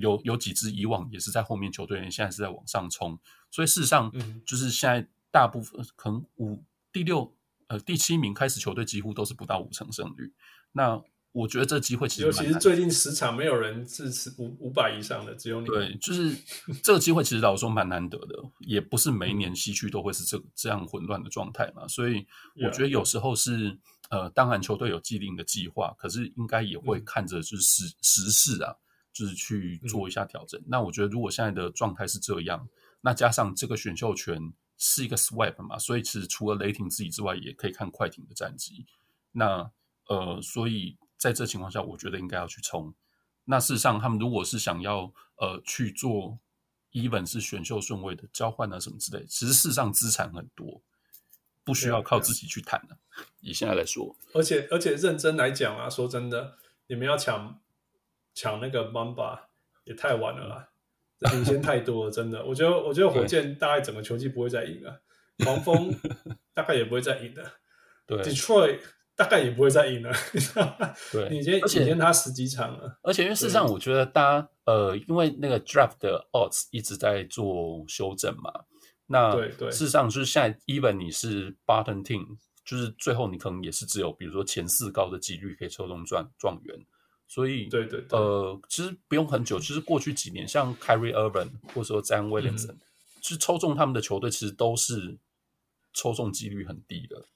[0.00, 3.18] 有有几支以往也是在后面球队，现在是在往上冲，
[3.50, 4.12] 所以事实上
[4.44, 6.62] 就是现在大部分可能五
[6.92, 7.34] 第六
[7.66, 10.32] 呃第七名开始球队几乎都是不到五成胜率。
[10.72, 15.66] 那我觉得这机会其实，尤其是最近十场没有人支持五五百以上的，只有你。
[15.66, 16.34] 对，就是
[16.82, 21.86] 这个机会，其实老实说蛮难得的，也不是每一年西区都会是这这样混乱的状态嘛。
[21.86, 22.26] 所以
[22.64, 23.78] 我觉得有时候是
[24.08, 28.74] 呃，当然球队有既定的计划，可是应该也会看着就是时时事啊，
[29.12, 30.60] 就是去做一下调整。
[30.60, 32.68] 嗯、那我觉得如果现在的状态是这样，
[33.00, 38.86] 那加上这个选秀权是一个 swap 嘛，所以其实除了雷霆自己之外，也可以看快艇的战绩。
[39.32, 39.70] 那
[40.06, 40.96] 呃，所以。
[41.18, 42.94] 在这情况下，我觉得应该要去冲。
[43.44, 46.38] 那事实上，他们如果是想要呃去做
[46.92, 50.80] even 是选秀顺位的交换啊什么之类，其实事实上资产很多，
[51.64, 52.94] 不需要靠自己去谈的。
[52.94, 56.56] 啊啊、以现在来说，而且而且认真来讲啊，说真的，
[56.86, 57.60] 你们要抢
[58.38, 59.40] 抢那个 Mamba
[59.84, 60.68] 也太晚了啦，
[61.32, 62.44] 领先太多了，真的。
[62.44, 65.00] 我觉得我觉得火箭大概整个球季不会再赢了，
[65.36, 65.92] 对黄蜂
[66.54, 67.52] 大概也不会再赢了，
[68.06, 68.78] 对，Detroit。
[69.18, 70.12] 大概也不会再赢了，
[71.10, 73.00] 对，你先，而且他十几场了。
[73.02, 78.52] 而且因为事实上，我觉得大家呃，因为那个 draft 的 odds 一直在做修正嘛。
[79.08, 86.78] 那对对，事实上就是现在 even 你是 bottom team，就是最后你可能也是只有比如说前四高的几率可以抽中状状元。
[87.28, 92.74] 所以对对，对呃，其实不用很久，其实过去几年像 Kyrie Irving 或者说 Zion Williamson，
[93.20, 95.18] 就是抽中他们的球队其实都是
[95.92, 97.26] 抽中几率很低的。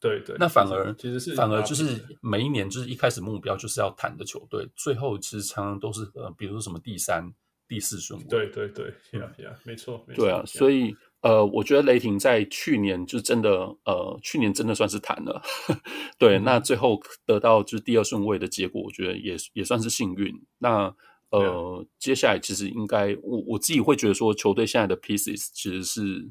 [0.00, 7.32] 对对，那反而其实是反而就是每一年就是一开始目标就是要谈的球队，最后其实常常都是呃，比如说什么第三、
[7.68, 8.26] 第四顺位。
[8.26, 10.24] 对对对，呀呀，没错，没错。
[10.24, 13.50] 对啊，所以呃，我觉得雷霆在去年就真的
[13.86, 15.40] 呃，去年真的算是谈了。
[16.20, 20.30] 对，那最后得到就是第二顺位的结果，我觉得也也算是幸运。
[20.58, 20.94] 那
[21.30, 26.30] 呃，接下来其实应该我我自己会觉得说，球队现在的 pieces 其实是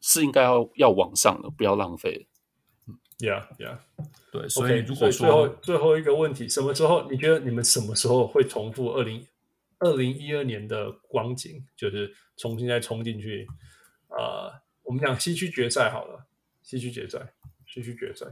[0.00, 2.26] 是应该要要往上的，不要浪费。
[3.18, 3.76] Yeah, yeah，
[4.32, 9.26] 对，所以如果说最后最后一个问题，什么时候你觉得你们什么时候会重复二零
[9.80, 13.46] 二零一二年的光景，就是重新再冲进去？
[14.16, 16.26] 呃，我们讲西区决赛好了，
[16.62, 17.32] 西区决赛，
[17.66, 18.26] 西区决赛，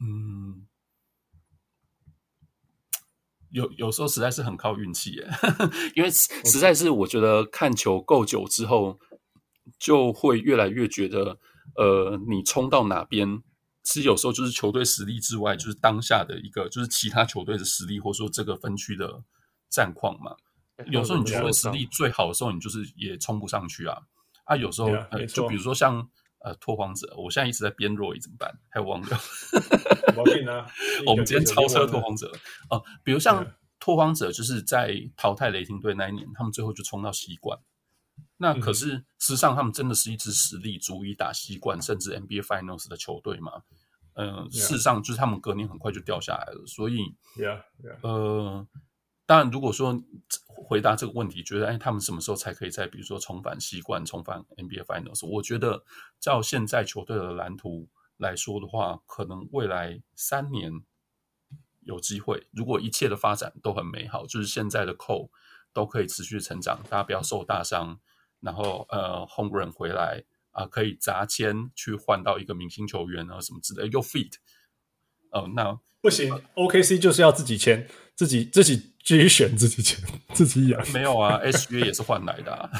[0.00, 0.66] 嗯，
[3.50, 5.28] 有有时候实在是很靠运气耶，
[5.94, 8.98] 因为实在是我觉得看球够久之后，
[9.78, 11.38] 就会越来越觉得，
[11.76, 13.42] 呃，你冲到哪边。
[13.84, 19.24] 其实有时候就是球队实力之外，就是当下的一个，就是其他球队的实力，或者说这个分区的
[19.68, 20.36] 战况嘛。
[20.86, 24.02] 有时候你觉得实力最好的时候，你就是也冲不上去啊。
[24.52, 26.08] 啊，有时候呃，就比如说像
[26.40, 28.52] 呃拓荒者，我现在一直在编弱，怎么办？
[28.70, 29.18] 还有忘掉。
[31.06, 32.30] 我们今天超车拓荒者
[32.68, 33.46] 哦，比如像
[33.80, 37.58] 拓荒者，就是在淘汰雷霆队那一年，他们最后就冲到西冠。
[38.36, 43.62] 那可是，事实上，他们真的是一支实力足以打西冠，甚至 NBA Finals 的球队吗？
[44.14, 46.66] 嗯、呃，事实上，就是他们隔年很快就掉下来了。
[46.66, 46.98] 所以
[47.36, 47.96] ，yeah, yeah.
[48.02, 48.66] 呃，
[49.26, 49.92] 当然，如果说
[50.64, 55.26] 回答这个问题，觉得哎，他们什么时候才可以再比如说重返西冠、重返 NBA Finals？
[55.26, 55.84] 我觉得，
[56.20, 60.82] 照现在球队的蓝图来说的话，可能未来三年
[61.80, 62.46] 有机会。
[62.52, 65.30] 如果一切的发展都很美好，就是现在的扣
[65.72, 67.98] 都可以持续成长，大家不要受大伤。
[68.40, 74.34] 然后呃，Holmgren 回来啊、可以砸钱去换到一个明星球员啊，什么之类的，又 fit。
[75.30, 79.98] 哦、呃，那不行、OKC 就是要自己签，自己自己继续选自己钱，
[80.32, 80.80] 自己养。
[80.92, 82.70] 没有啊，SGA 也是换来的、啊。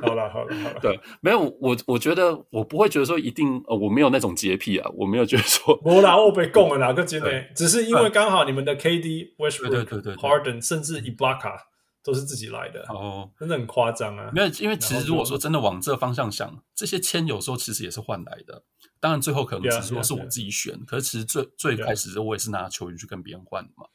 [0.00, 0.80] 好了，好了，好了。
[0.80, 5.78] 对，没有我，我觉得我不会觉得说一定，呃，我没有那种洁癖啊，我没有觉得说。
[5.84, 7.26] 我拿我被供了哪个金呢？
[7.54, 11.56] 只是因为刚好你们的 KD、Westbrook、对对对 Harden，甚至 Ibaka
[12.02, 12.84] 都是自己来的。
[12.88, 14.30] 哦，真的很夸张啊！
[14.32, 18.64] 没有，因为其实如果说真的往这方向想，这些签有时候其实也是换来的。
[18.98, 20.84] 当然最后可能只是说是我自己选，yeah, yeah, yeah.
[20.84, 23.86] 可是其实最最开始我也是拿球员去跟别人换的嘛。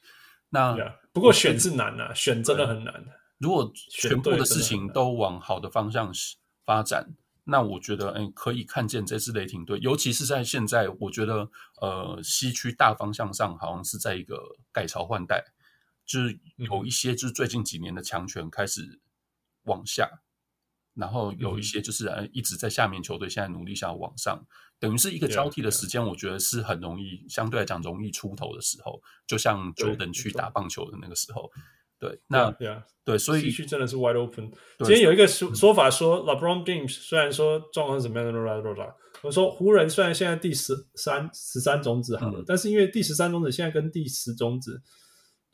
[0.56, 3.06] 那、yeah, 不过选是难啊，选真的很难。
[3.40, 6.10] 如果全部的事情都往好的方向
[6.66, 11.50] 发展，那我觉得，嗯，可以看见这支雷霆队，尤其是在现在，我觉得，
[11.82, 14.40] 呃，西区大方向上好像是在一个
[14.72, 15.44] 改朝换代，
[16.06, 19.02] 就是有一些就是最近几年的强权开始
[19.64, 20.22] 往下，
[20.96, 24.46] 然后有一些就是呃一直在下面球队现在努力想要往上。
[24.78, 31.50] 等于是一个交替的时间，我觉得是很容易，相对来讲容易出头的时候，就像 Jordan 去打棒球的那个时候。
[31.98, 32.54] 对，那
[33.06, 34.52] 对，所以西区真的是 wide open。
[34.80, 44.84] 今天有一个说说法说，LeBron James 虽然说状况怎么样的，我说湖人虽然现在第十三十三种子好了，但是因为第十三种子现在跟第十种子，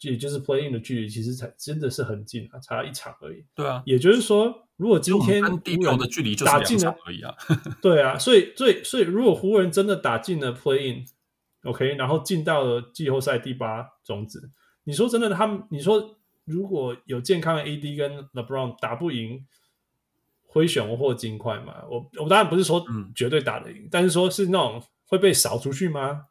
[0.02, 3.46] 也就是 play in 的距离，其实才真的是很近啊，差一场而已。
[3.56, 4.68] 对啊，也就是说。
[4.78, 7.36] 如果今天地球的距离就是两场而已啊，
[7.84, 14.50] 对啊，所以所以所以如果湖人真的打进了 play in，OK，然后进到了季后赛第八种子，
[14.86, 19.46] 你说真的，他们你说如果有健康的 AD 跟 LeBron 打不赢
[20.42, 21.84] 灰熊或金块嘛？
[21.88, 22.84] 我我当然不是说
[23.16, 26.26] 绝对打得赢，嗯、但是说是那种会被扫出去吗？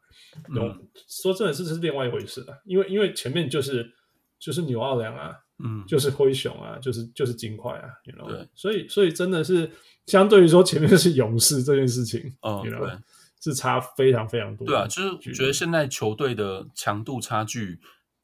[0.49, 3.91] 嗯，说真的是是另外一回事了，因为因为前面就是
[4.39, 5.35] 就是牛奥良啊。
[5.63, 8.27] 嗯，就是灰熊啊，就是就是金块啊，you know?
[8.27, 9.69] 对，所以所以真的是
[10.07, 12.63] 相对于说前面是勇士这件事情，嗯?
[12.63, 12.97] 对，
[13.39, 14.65] 是差非常非常多。
[14.65, 17.79] 对啊，就是我觉得现在球队的强度差距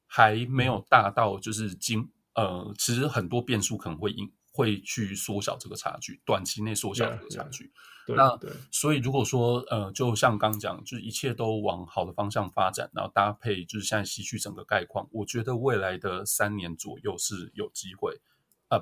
[0.07, 4.31] 还没有大到就是金呃，其实很多变数可能会引。
[4.57, 7.65] 会去缩小这个差距，短期内缩小这个差距。
[7.65, 7.71] Yeah, yeah.
[8.15, 18.21] 那对，所以如果说呃，就像刚讲，就是一切都往好的方向发展，然后搭配就是现在西区整个概况，我觉得未来的三年左右是有机会。
[18.69, 18.79] 啊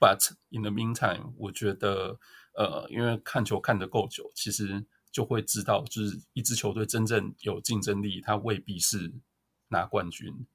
[0.00, 2.18] ，uh，But in the meantime，我觉得
[2.54, 9.12] 呃，因为看球看得够久，其实就会知道，就是一支球队真正有竞争力，它未必是
[9.68, 10.46] 拿冠军。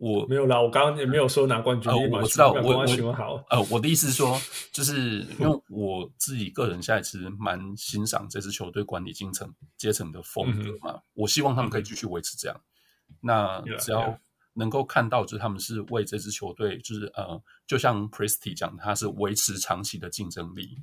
[0.00, 1.92] 我没有啦，我刚刚也没有说拿冠军。
[1.92, 3.44] 呃、我知道，我我好。
[3.50, 4.40] 呃，我的意思是说，
[4.72, 11.02] 就是因为我自己个人现在其实蛮欣赏这支球队管理阶层阶层的风格嘛、嗯。
[11.12, 12.60] 我希望他们可以继续维持这样。
[13.08, 14.18] 嗯、那只要
[14.54, 20.78] 能够看到，就是他们是为这支球队，就是呃，就像 Pristy 讲，他是维持长期的竞争力。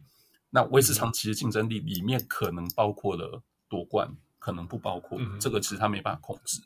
[0.51, 6.61] 那维持长期的竞争力里面，可能包括了夺冠，可能不包括、嗯、这个，其实他没办法控制。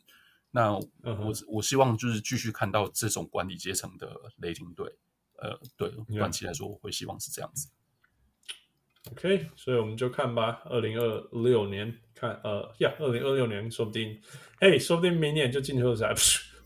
[0.54, 1.44] 那我、uh-huh.
[1.48, 4.86] 我希望就是继续看到这种管理阶层的雷霆队，
[5.38, 7.68] 呃，对，短期来说我会希望是这样子。
[9.10, 14.20] OK，所以我们就看吧，二零二六年看，呃，呀，二零二六年说不定，
[14.60, 16.14] 嘿，说不定明年就进球赛，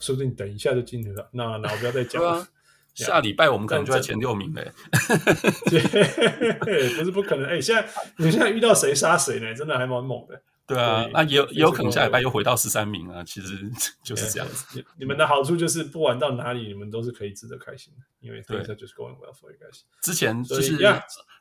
[0.01, 1.31] 说不定等一下就进球了。
[1.33, 2.41] 那那我不要再讲了。
[2.41, 2.49] 啊、
[2.93, 4.73] 下礼拜我们可能就在前六名嘞。
[6.99, 9.55] 不是不可能，哎，现在你现在遇到谁杀谁呢？
[9.55, 10.43] 真的还蛮猛的。
[10.67, 13.71] 对啊，那也有也有可能下礼拜又回到十三名啊，其实
[14.03, 14.85] 就是这样子。
[14.99, 19.83] 你们的好处就是不管到哪里，你们都是可以值得开心的，因为对，就是 going well for you guys。
[20.03, 20.77] 之前就是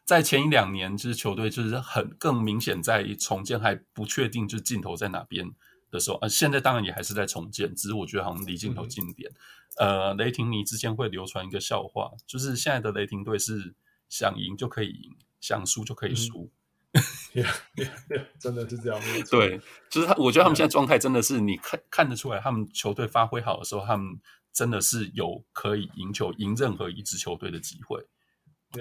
[0.06, 5.52] 在前一两年，就是球队就是很更明显在重建还不确定，就是尽头在哪边
[5.90, 9.32] 的时候，呃，现在当然也还是在重建，只是我觉得好像离镜头近点。
[9.80, 13.74] 呃，雷霆迷之间会流传一个笑话，就是现在的雷霆队是
[14.08, 16.52] 想赢就可以赢，想输就可以输。
[17.36, 19.02] Yeah, yeah, yeah, 真的是这样。
[19.30, 19.60] 对，
[19.90, 24.18] 就是他，我觉得他们现在状态真的是，你看看得出来，他们球队发挥好的时候，他们
[24.54, 28.00] 真的是有可以赢球、赢任何一支球队的机会。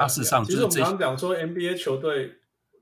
[0.07, 2.39] 事实上就是，其实我们刚刚讲说，NBA 球队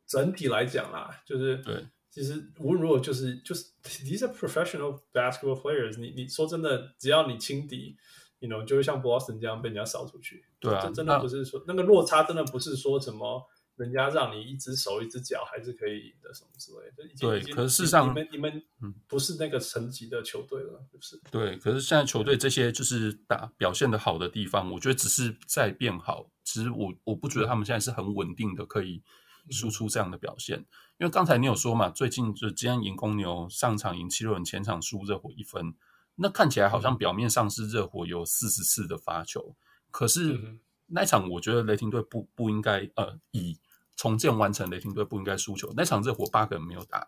[0.06, 6.10] 整体来讲啦，就是对，其实无论如何，就是就是 these are professional basketball players 你。
[6.10, 7.96] 你你说真的，只要你轻敌，
[8.40, 10.44] 你 you know 就会像 Boston 这样被人家扫出去。
[10.60, 13.48] 对啊，这真的不是说那，那个落差，真的不是说什么。
[13.76, 17.40] 人家让你一只手一只脚还是可以赢的什么之类的，对。
[17.52, 18.62] 可是事实上，你们你们
[19.08, 21.20] 不是那个层级的球队了，是不是？
[21.30, 21.56] 对。
[21.58, 26.30] 可是现在球队这些就是打表现的好的地方，我觉得只是在变好。
[26.44, 29.02] 其实我我不觉得他们现在是很稳定的，可以
[29.50, 30.58] 输出这样的表现。
[30.98, 35.74] 因为刚才你有说嘛，最近就今天赢公牛，上场赢七六人，前场输热火一分，
[36.16, 39.56] 那看起来好像表面上是热火有四十次的罚球，
[39.90, 40.58] 可是
[40.92, 43.58] 那场我觉得雷霆队不不应该呃以。
[43.94, 45.72] 重建完成，雷霆队不应该输球。
[45.76, 47.06] 那场热火八个人没有打，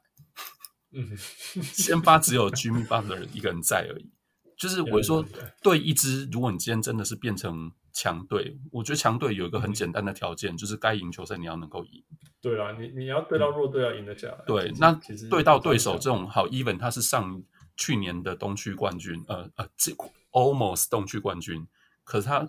[0.93, 1.17] 嗯，
[1.73, 4.13] 先发只有 Jimmy Butler 一个人在而已。
[4.57, 5.25] 就是我说，
[5.63, 12.05] 对一支，如果你今天真的是变成强队，我觉得强队有一个很简单的条件，嗯、就是该赢球赛你要能够赢。
[12.41, 14.39] 对啊，你你要对到弱队要赢得下来。
[14.41, 14.93] 嗯、对，那
[15.31, 17.43] 对到对手这种好，even 他是上
[17.77, 19.91] 去年的东区冠军，呃呃，这
[20.31, 21.67] almost 东区冠军，
[22.05, 22.47] 可是他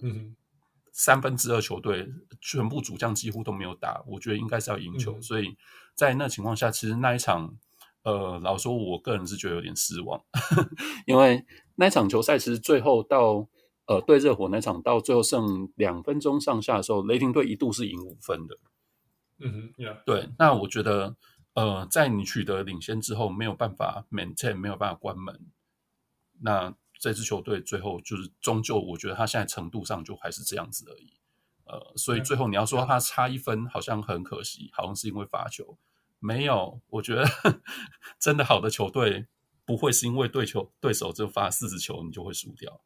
[0.95, 2.09] 三分之二球队
[2.39, 5.17] 全部主将几乎都没有打，我觉得应该是要赢球。
[5.17, 5.55] 嗯、所以
[5.93, 7.55] 在那情况下，其实那一场。
[8.05, 10.23] 呃，老实说，我个人是觉得有点失望，
[11.07, 11.43] 因为
[11.73, 13.47] 那场球赛其实最后到
[13.87, 18.59] 呃对热火那场到最后剩两分钟上下的时候，雷霆队一度是赢五分的。
[19.39, 20.03] 嗯哼，yeah.
[20.05, 20.29] 对。
[20.37, 21.15] 那我觉得，
[21.55, 25.39] 呃，在你取得领先之后，没有办法 maintain，没有办法关门，
[26.41, 31.13] 那这支球队最后就是终究，我觉得他现在程度上就还是这样子而已。
[31.65, 35.77] 呃，所以最后你要说他差一分，好像很可惜，好像是因为罚球。
[36.17, 37.23] 没有，我觉得
[38.17, 39.27] 真的好的球队
[39.67, 42.81] 不会是因为对球对手就罚四十球，你就会输掉。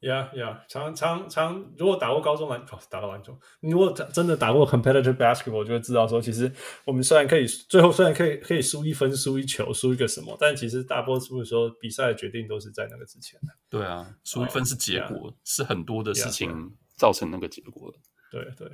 [0.00, 6.52] 呀呀，常常常，如果打过高中篮，哦，打到篮球，你如果真的打过 competitive basketball，就会知道说，其实
[6.84, 13.48] 我们虽然可以最后虽然可以可以输一分、输一球、输一个什么，但其实大多数的时候比赛的决定都是在那个之前的。
[13.70, 15.34] 对啊，输一分是结果，oh, yeah.
[15.44, 17.98] 是很多的事情造成那个结果的。
[18.30, 18.68] 对对。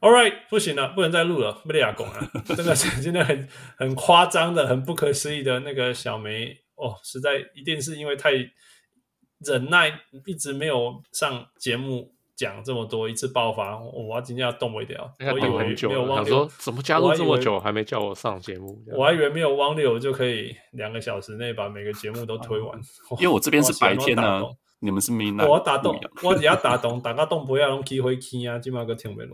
[0.00, 2.30] All right，不行了，不能再录了，不得牙讲了。
[2.56, 2.88] 真的是
[3.22, 8.32] 很很夸张的、很不可思议的那个小梅哦，实在一定是因为太
[9.44, 15.14] 忍耐，一直没有上节目讲这么多，一次爆发，哦、我要今天要动不掉。
[15.18, 18.82] 我以为没有汪六，怎么加入这么久还没叫我上节目？
[18.92, 22.80] 我还以为没有汪六就可以两个小时内把每个节目都推完，
[23.18, 24.42] 因为我这边是白天呢、啊，
[24.78, 25.48] 你们是明天。
[25.48, 29.28] 我打洞，我只要打洞，打个洞不要用 key 回 key 啊，今晚个听不来。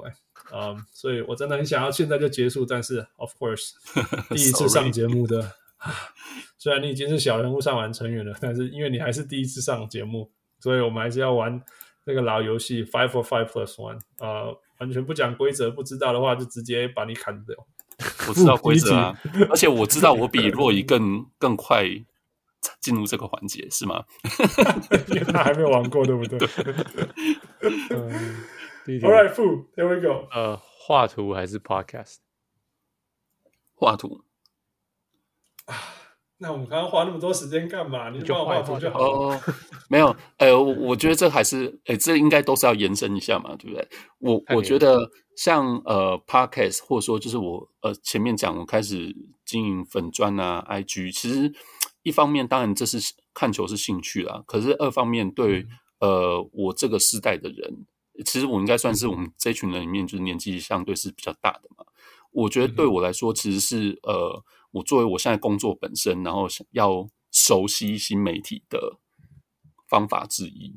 [0.52, 3.72] 嗯，um, 所以我真的很想要现在就结束，但是 of course，
[4.30, 5.52] 第一次上节目的.
[6.58, 11.62] 虽然你已经是小人物上完成员了，但是因为你还是第一次上节目，所以我们还是要玩
[12.04, 17.54] 那个老游戏 five for five plus one，呃，完全不讲规则，不知道的话就直接把你砍掉。
[18.28, 19.18] 我知道规则啊，
[19.50, 21.84] 而且我知道我比若仪更更快
[22.80, 24.04] 进入这个环节，是吗？
[25.08, 26.38] 因为他还没有玩过，对不对？
[26.38, 26.46] 对
[29.00, 29.66] All right, food.
[29.74, 30.28] There we go.
[30.30, 32.16] 呃，画图还是 podcast？
[33.74, 34.20] 画图啊？
[36.38, 38.10] 那我们刚刚花那么多时间干嘛？
[38.10, 39.06] 你就画图就好了。
[39.06, 39.40] 哦，
[39.88, 43.88] 没有，呃，我觉得这还是，哎，这应该都是要延伸一下嘛，对不对？
[44.18, 51.52] 我我觉得像呃 podcast，或者说就是我呃前面讲我开始经营粉砖啊，IG，其实
[52.02, 52.98] 一方面当然这是
[53.32, 55.66] 看球是兴趣啦，可是二方面对、
[56.00, 57.86] 嗯、呃我这个世代的人。
[58.24, 61.84] 其实我应该算是我们这群人里面，就是年纪相对是比较大的嘛。
[62.32, 64.42] 我觉得对我来说，其实是呃，
[64.76, 68.98] 我作为我现在工作本身，然后想要熟悉新媒体的
[69.88, 70.74] 方法之一。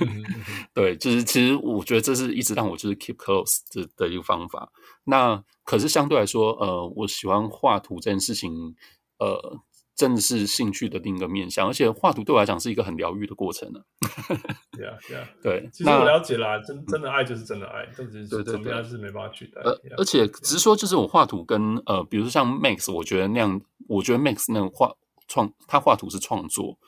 [0.74, 4.72] 对，就是其实我觉得这是一直让我就是 keep close 的的一个方法。
[5.04, 8.74] 那可是相对来说，呃，我喜欢画图这件事情，
[9.18, 9.60] 呃。
[9.96, 13.80] 真的是兴趣的另一个面向，而且画图对我来讲是一个很疗愈的过程呢。
[14.76, 15.68] 对啊，对啊，对。
[15.72, 19.62] 其实我了解啦，真真的爱就是真的爱，但是怎么样是没办法取代。
[19.62, 23.58] 而而且只是说，就是我画图跟呃，比如说像 Max，我觉得那样，
[23.88, 24.94] 我觉得 Max 那种画
[25.26, 26.78] 创，他画图是创作。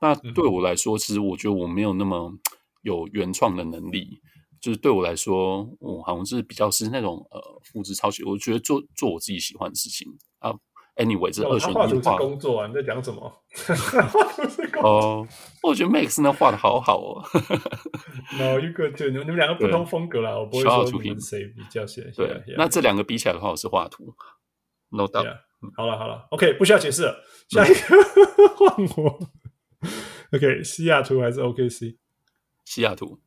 [0.00, 2.32] 那对我来说，其实我觉得我没有那么
[2.80, 4.20] 有原创的能力。
[4.58, 8.24] 就是对我来说，我好像是比较是那种呃，复制抄袭。
[8.24, 10.50] 我觉得做做我自己喜欢的事情啊。
[10.96, 12.66] Anyway，这二选一画工作啊？
[12.66, 13.42] 你在讲什么？
[14.82, 15.26] 哦，
[15.62, 17.22] 我觉得 Max 那画的好好哦。
[18.38, 19.10] No, you good too.
[19.10, 22.10] 你们两个不同风格啦，我不会说你们谁比较谁。
[22.16, 24.14] 对，那这两个比起来的话，我是画图。
[24.88, 25.38] No doubt。
[25.76, 27.22] 好了好了，OK，不需要解释了。
[27.48, 27.78] 下一个
[28.56, 29.18] 换我。
[30.32, 31.96] OK，西雅图还是 OKC？
[32.64, 33.20] 西雅图。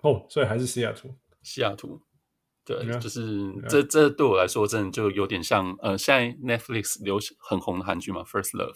[0.00, 1.14] 哦，所以还是西雅图。
[1.42, 2.00] 西雅图。
[2.64, 8.74] 对就是.这这对我来说，真的就有点像呃，现在 Netflix 流行很红的韩剧嘛，《First Love》。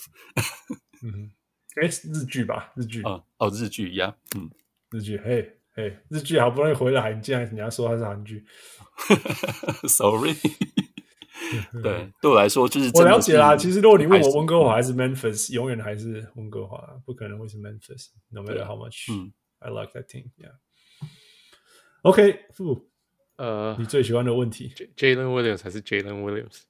[1.02, 1.30] 嗯，
[1.76, 3.02] 哎，日剧吧，日剧。
[3.02, 4.50] 哦哦，日剧呀，嗯，
[4.90, 8.44] 日剧，嘿嘿，日剧好不容易回来，你竟然你要说它是韩剧？
[9.88, 10.34] Sorry。
[11.82, 13.56] 对， 对我来说就是我了解啦。
[13.56, 18.08] 其实如果你问我温哥华还是 Memphis，永远还是温哥华，不可能会是 Memphis。
[18.28, 19.08] No matter how much
[19.60, 20.52] I like that team, yeah.
[22.02, 22.90] OK，负。
[23.38, 26.62] 呃，你最喜欢的问题，Jalen Williams 还是 Jalen Williams，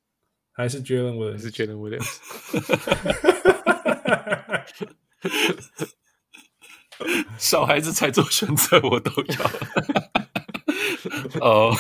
[0.53, 2.19] 还是 Jalen Williams，还是 Jalen Williams？
[7.39, 9.35] 小孩子才做选择，我都要。
[11.41, 11.73] 哦，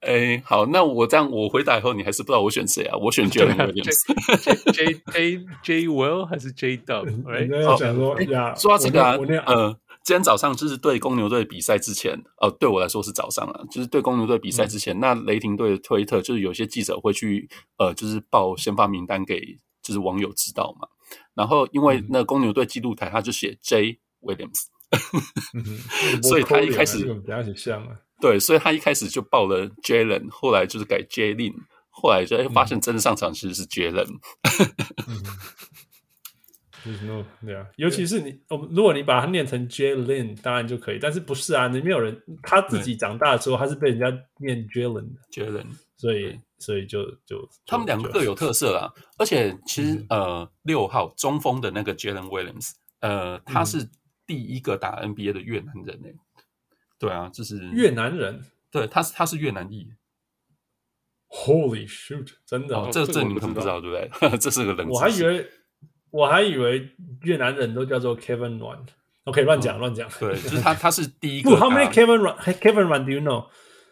[0.00, 2.96] 哎，好，那我这样我回答以后，你还是不知道我选谁啊？
[2.96, 4.72] 我选 Jalen Williams。
[4.72, 7.04] J J J Will 还是 J Dub？
[7.10, 17.48] 你刚刚讲说呀，说到这个啊，呃，今天早上就是对公牛队比赛之前，哦，对我来说是早上啊，就是对公牛队比赛之前，那雷霆队的推特就是有些记者会去
[17.78, 19.40] 呃，就是报先发名单给
[19.82, 20.88] 就是网友知道嘛。
[21.34, 24.66] 然后因为那公牛队记录台他就写 J Williams，
[26.22, 27.96] 所以他一开始比较像啊。
[28.20, 31.54] 对，所以他一开始就报了 Jalen，后来就是改 Jalen，
[31.90, 34.08] 后来就发现真的上场其实是 Jalen。
[35.08, 35.22] 嗯，
[37.44, 41.68] 对啊，尤其是你，我们如果你把它念成 Jalen，当然就可以，但是不是啊？
[41.68, 44.06] 你没有人他自己长大的时候，他是被人家
[44.38, 48.90] 念 Jalen 的 Jalen，所以所以就就他们两个各有特色啊。
[49.18, 53.88] 而且其实呃，六号中锋的那个 Jalen Williams，呃，他是
[54.26, 56.14] 第一个打 NBA 的越南人诶。
[56.98, 59.88] 对啊，就是越南人，对，他是他是越南裔。
[61.34, 62.28] Holy shoot！
[62.44, 64.36] 真的，哦、这这你们可能不知道，对不对？
[64.38, 64.96] 这是个冷知识。
[64.96, 65.48] 我还以为
[66.12, 66.88] 我还以为
[67.22, 68.86] 越南人都叫做 Kevin Run。
[69.24, 70.08] OK，乱讲乱讲。
[70.20, 71.50] 对，就是他，他是第一个。
[71.56, 73.48] How many Kevin Run？Kevin Run？Do you know？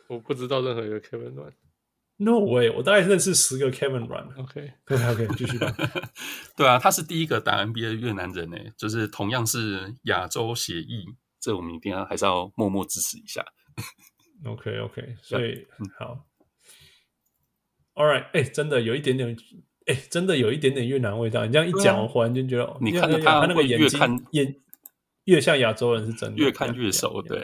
[0.09, 1.53] 我不知道任何一个 Kevin Run。
[2.17, 2.69] No way！
[2.69, 4.29] 我大概认识十个 Kevin Run。
[4.37, 5.75] OK，OK，OK，继续吧。
[6.55, 11.07] 对啊，他是第一个打 NBA 越南人诶，就是同样是亚洲血裔。
[11.41, 13.43] 这我们一定要还是要默默支持一下。
[14.45, 15.67] OK OK， 所以
[15.99, 16.27] 好。
[17.95, 19.35] All right，哎，真的有一点点，
[19.91, 21.45] 哎，真的有一点点越南味道。
[21.45, 24.55] 你这样一讲，我忽然间觉得，你看他那个眼睛，眼
[25.25, 27.21] 越像亚洲人是真的，越看越熟。
[27.23, 27.41] 对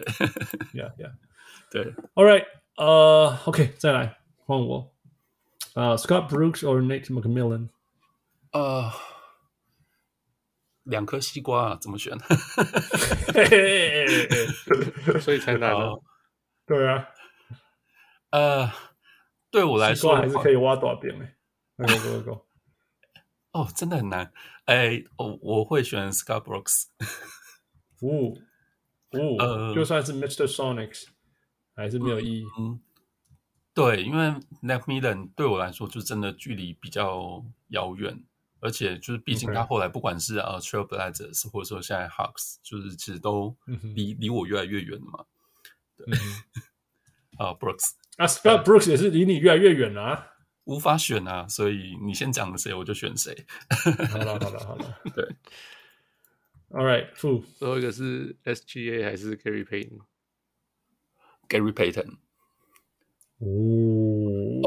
[0.74, 1.12] ，Yeah Yeah，
[1.70, 1.92] 对。
[2.14, 2.44] All right，
[2.76, 4.92] 呃，OK，再来换我。
[5.74, 7.68] 啊，Scott Brooks or Nate McMillan？
[8.52, 8.92] 呃。
[10.84, 12.16] 两颗西瓜啊，怎么选？
[15.20, 16.00] 所以才难哦。
[16.64, 17.08] 对啊，
[18.30, 18.70] 呃，
[19.50, 21.34] 对我来说还是可以挖大边诶。
[21.76, 22.46] Go go go！
[23.52, 24.32] 哦，真的很难。
[24.64, 26.84] 哎，我我会选 Scott Brooks。
[28.00, 28.36] 哦
[29.38, 30.46] 哦，就算是 Mr.
[30.46, 31.06] Sonics，
[31.74, 32.44] 还是没有意义。
[32.58, 32.80] 嗯，
[33.72, 38.24] 对，因为 McMillan 对我来说就真的距离比较遥远。
[38.58, 43.54] 而且就是，毕竟他后来不管是呃 Trailblazers 或者说现在 Hawks，就是其实都
[43.94, 45.24] 离离我越来越远了嘛。
[45.94, 46.06] 对，
[47.38, 50.26] 啊， Brooks，啊，Scott Brooks 也是离你越来越远了啊，
[50.66, 53.34] 无法选啊，所以你先讲的谁，我就选谁。
[54.10, 55.24] 好了，好了，好了， 对。
[56.70, 57.30] All right，最
[57.68, 62.18] 后一个是 SGA 还是 Gary Payton？Gary Payton。
[63.38, 63.46] 哦，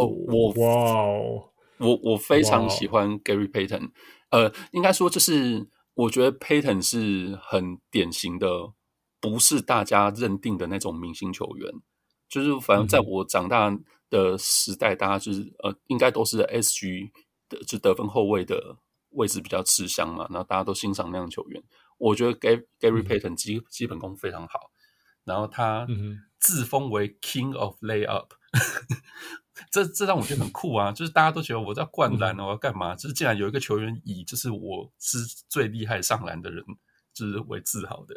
[0.02, 0.66] 哦，我哇
[1.04, 1.46] 哦。
[1.80, 3.92] 我我非常喜欢 Gary Payton，Wow.
[4.32, 8.74] 呃，应该说就是我觉得 Payton 是很典型的，
[9.22, 11.72] 不是大家认定的那种明星球员。
[12.30, 13.76] 就是反正在我长大
[14.10, 17.12] 的时代，大家就是呃，应该都是 SG
[17.50, 18.78] 的，就得分后卫的
[19.12, 21.62] 位置比较吃香嘛，然后大家都欣赏那样的球员。
[21.98, 24.72] 我觉得 Gary Gary Payton 基基本功非常好，
[25.26, 25.86] 然后他
[26.40, 28.28] 自封为 King of Layup。
[29.72, 30.90] 这这让我觉得很酷啊！
[30.92, 32.96] 就是大家都觉得我在灌篮，我要干嘛？
[32.96, 36.64] 就是竟然有一个球员以就是我是最厉害上篮的人，
[37.14, 38.16] 就是为自豪的。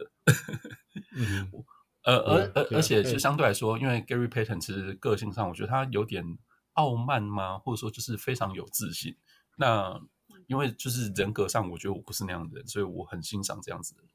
[1.16, 1.50] 嗯，
[2.04, 6.24] 呃，而而而且就相对来说，因为 Gary Payton 其实个性上，我觉得他有点
[6.74, 9.16] 傲慢嘛，或者说就是非常有自信。
[9.56, 10.00] 那
[10.46, 14.10] 因为就是人格上，我觉得我不是那样的人，所以我很欣赏这样子的人。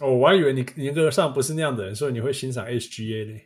[0.00, 3.40] 哦，我还以为你人格上不是那样的人，所以你会欣赏 HGA 呢？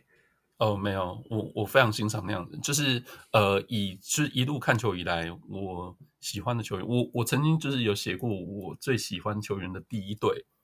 [0.57, 10.54] 哦，没有，我我非常欣赏那样的，就是呃，以就是一路看球以来，我喜欢的球员，我我曾经就是有写过我最喜欢球员的第一队，嗯、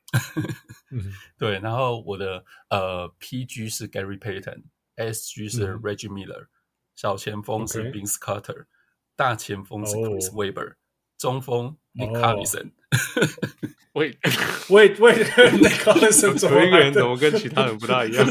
[1.37, 6.47] 对，然后我的呃 PG 是 Gary Payton，SG 是 Reggie Miller，、嗯、
[6.95, 8.65] 小前锋是 b i n c e Carter，、okay.
[9.15, 10.73] 大前锋是 Chris Webber，、oh.
[11.17, 12.71] 中锋 Nick Collison，
[13.93, 14.17] 喂
[14.69, 18.27] 喂喂，Nick Collison 有一个人怎么跟其他人不大一样？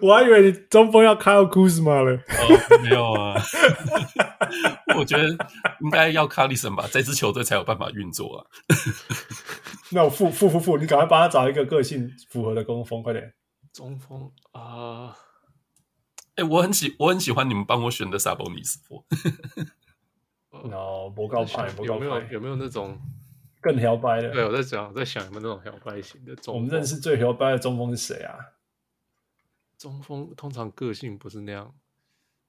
[0.00, 2.16] 我还以为你中锋要 Kyle Kuzma 了。
[2.16, 3.40] 哦，没有啊。
[4.96, 5.28] 我觉得
[5.80, 8.46] 应该要 Collison 吧，这支球队才有办法运作啊。
[9.92, 13.32] 那我付付付付，你赶快帮他找一个个性符合的中锋，快点。
[13.72, 15.16] 中锋啊，
[16.34, 18.76] 哎、呃欸，我很喜我很喜欢你们帮我选的 Sabonis。
[20.50, 21.94] No，不告白，不告白。
[21.94, 22.98] 有没有有没有那种
[23.60, 24.30] 更摇摆的？
[24.30, 26.54] 对，我在想，我在想有没有那种摇摆型的中锋。
[26.56, 28.34] 我们认识最摇摆的中锋是谁啊？
[29.79, 31.77] 中锋通常个性不是那样，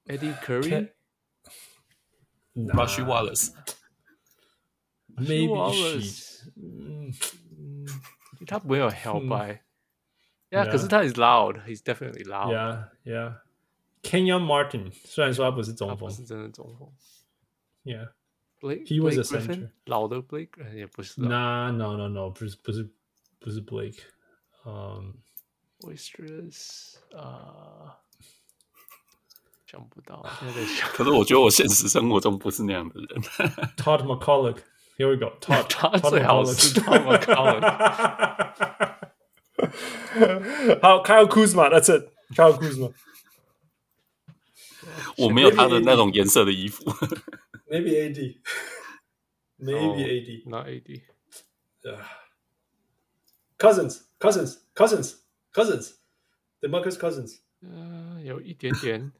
[0.05, 5.51] Eddie Curry，Rasheed Wallace，maybe，
[6.55, 7.11] 嗯，
[8.45, 9.63] 他不会有摇摆，
[10.49, 10.71] Yeah， Yeah.
[10.71, 12.53] 可是他 is loud，he's definitely loud。
[12.53, 13.41] Yeah, yeah.
[14.01, 16.89] Kenyon Martin 虽然说他不是中锋他不是真的中锋。
[17.83, 18.13] ，Yeah.
[18.59, 19.45] Blake He was Blake a center.
[19.45, 21.69] Griffin，老的 Blake 也不是啊。
[21.69, 22.89] Nah, no, no, no，不是不是
[23.39, 23.99] 不是 Blake，
[24.65, 25.13] 嗯、
[25.81, 27.95] Boisterous，呃，
[29.65, 30.89] 想不到，现在在想。
[30.89, 33.21] 可是我觉得我现实生活中不是那样的人。
[33.77, 35.31] Todd McCulloch。Here we go.
[35.39, 37.61] Todd 他 Todd 最好 McCulloch 是 Todd McCulloch。
[40.81, 42.91] 好，Kyle Kuzma，That's it。Kyle Kuzma。
[45.17, 46.83] 我没有他的那种颜色的衣服。
[47.69, 50.49] Maybe AD。Maybe AD。
[50.49, 51.03] Not AD。
[53.57, 55.15] Cousins, Cousins, Cousins,
[55.53, 55.95] Cousins,
[56.61, 59.11] DeMarcus Cousins，呃，有一点点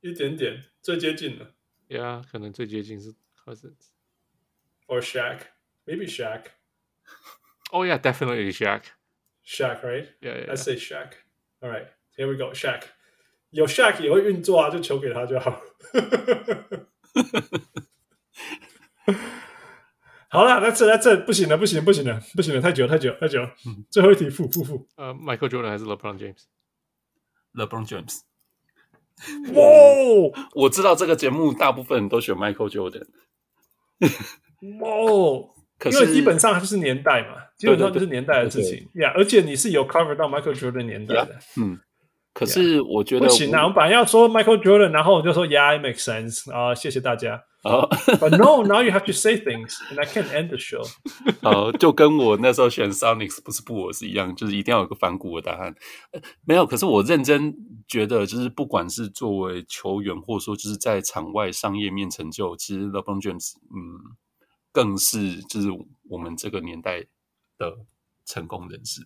[0.00, 1.54] 一点点，最接近了。
[1.88, 3.90] ，Yeah，可能最接近是 Cousins。
[4.86, 5.40] Or Shaq,
[5.84, 6.44] maybe Shaq,
[7.70, 8.84] Oh yeah，definitely Shaq。
[9.44, 10.08] Shaq, right?
[10.20, 11.12] Yeah, yeah, Let's say Shaq.
[11.60, 12.52] All right, here we go.
[12.52, 12.82] Shaq，
[13.50, 15.60] 有 Shaq 也会运作啊，就球给他就好。
[20.31, 23.51] 好了，That's it, That's it，不行了，不行，不行了，不行了，太久，太久，太久了。
[23.89, 24.87] 最后一题，负负负。
[24.95, 28.21] 呃，Michael Jordan 还是 LeBron James？LeBron James，
[29.53, 33.05] 哇我知道这个节目大部分人都选 Michael Jordan，
[34.79, 35.49] 哇！
[35.77, 39.11] 可是因为基本上就是年代嘛，基本上就是年代的事情呀。
[39.13, 41.77] 而且你是有 cover 到 Michael Jordan 年代的，嗯，
[42.33, 43.63] 可是我觉得不行啊！
[43.63, 47.43] 我们本来要说 Michael Jordan，然后我就说 Yeah, it makes sense 啊，谢谢大家。
[47.62, 50.86] 啊， But no, now you have to say things, and I can't end the show.
[51.42, 55.74] 好，就跟我那时候选 Sonics 不是布尔是一样，就是一定要有个反骨的答案。
[56.12, 57.56] 呃没有，可是我认真
[57.88, 64.16] 觉得，就是不管是作为球员，或者说就是在场外商业面成就，其实 LeBron James，嗯，
[64.70, 65.68] 更是就是
[66.08, 67.00] 我们这个年代
[67.58, 67.78] 的
[68.24, 69.02] 成功人士。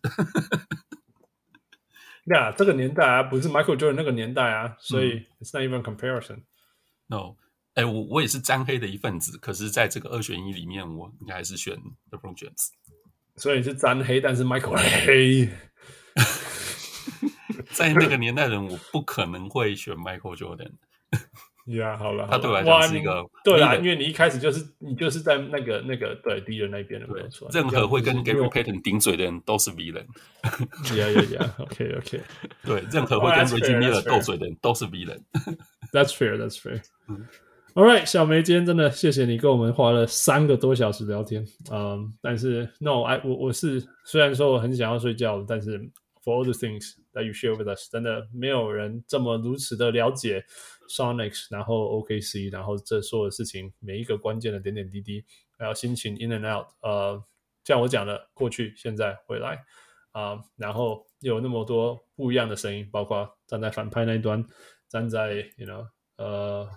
[2.26, 6.42] 呀，这个年代啊，不是 Michael Jordan 那个年代啊，所以 it's not even comparison。
[7.08, 7.36] No，
[7.75, 11.77] 哎，我我也是沾黑的一份子，可是在这个二选一里面，我应该还是选
[12.11, 12.69] LeBron James。
[13.35, 15.49] 所以你是沾黑，但是 Michael 黑。
[17.71, 20.71] 在那个年代人，我不可能会选 Michael Jordan。
[21.65, 27.49] 呀，好了，他对我来讲是一个对啦，因为你一开始就是你就是在那个那个对敌人那边的，没有错。
[27.51, 30.05] 任何会跟 Gary 对 Payton 顶嘴的人都是 villain。
[30.95, 32.21] 呀呀呀，OK OK。
[32.63, 34.01] 对，任何会 Oh, 跟 Reggie Miller.
[34.03, 35.23] 斗嘴的人都是 villain。
[35.91, 36.81] That's fair, that's fair.
[37.75, 41.45] All right，小梅，今天真的谢谢你跟我们花了三个多小时聊天。
[41.69, 45.77] 嗯，但是 No，I 我我是虽然说我很想要睡觉，但是
[46.23, 50.45] For all the things that you share with us，真的没有人这么如此的了解
[50.89, 55.25] Sonics，然后 OKC，然后这所有事情每一个关键的点点滴滴，
[55.57, 57.21] 还有心情 in and out，呃，
[57.65, 59.61] 像我讲的过去、现在、未来
[60.13, 64.41] 啊、然后有那么多不一样的声音，包括站在反派那一端，
[64.87, 65.85] 站在 you know。
[66.17, 66.67] 呃，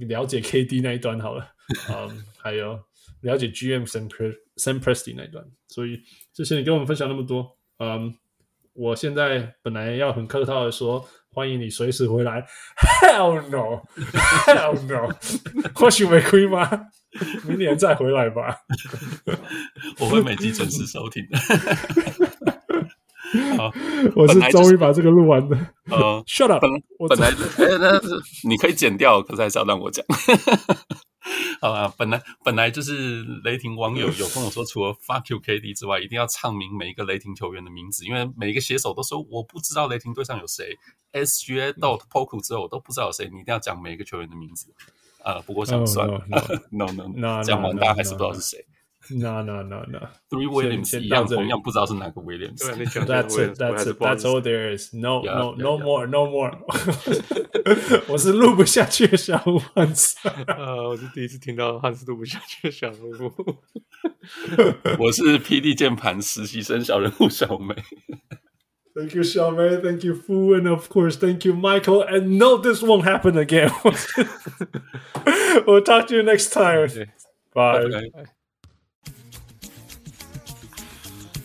[0.00, 1.46] 了解 KD 那一端好了，
[1.90, 2.78] 嗯，还有
[3.22, 4.08] 了解 GM Sam
[4.56, 6.02] Sam Presti 那一端，所以
[6.32, 7.56] 谢谢你跟我们分享那么多。
[7.78, 8.14] 嗯，
[8.72, 12.44] 我现在本来要很客套的说，欢迎你随时回来
[13.02, 15.14] ，Hell no，Hell no，
[15.74, 16.68] 或许违规吗？
[17.44, 18.56] 明年再回来吧。
[19.98, 22.29] 我会每集准时收听的。
[23.56, 23.72] 好，
[24.16, 25.56] 我是终于把这个录完的。
[25.90, 26.60] 呃， Shut up！
[26.60, 28.08] 本我本来哎，那是
[28.48, 30.04] 你可以剪掉，可是还是要让我讲。
[31.60, 40.76] 好啊，本来本来就是雷霆网友有跟我说，除了 Fuck you KD 之外，一定要唱明每一个雷霆球员的名字，因为每一个写手都说我不知道雷霆队上有谁
[41.12, 44.72] ，SGA、Dort、Poku 之后我都不知道有谁，你一定要讲每一个球员的名字。
[45.22, 46.24] 呃，不过想算 Oh, 了
[46.70, 48.64] no,，no no，No, 讲完大家还是不知道是谁。
[49.11, 49.99] No no no no。
[50.31, 52.65] Three Williams 一样，先到这里同样不知道是哪个 Williams。
[52.65, 53.55] 对，你讲 That's it.
[53.55, 54.01] That's it.
[54.01, 54.95] That's all there is.
[54.95, 55.83] No, Yeah, no, yeah, no yeah.
[55.83, 56.57] more, no more.
[58.07, 60.17] 我是录不下去的小五万次。
[60.47, 63.31] 呃，我是第一次听到汉斯录不下去的小人物。
[64.97, 67.75] 我是 PD 键盘实习生小人物小梅。
[68.95, 69.81] Thank you, Xiaomei.
[69.83, 72.01] Thank you, Fu, and of course, thank you, Michael.
[72.01, 73.69] And no, this won't happen again.
[75.67, 76.87] we'll talk to you next time.
[77.53, 77.83] Bye.
[77.83, 78.09] Okay.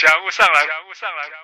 [0.00, 1.39] 家务上来家务上来。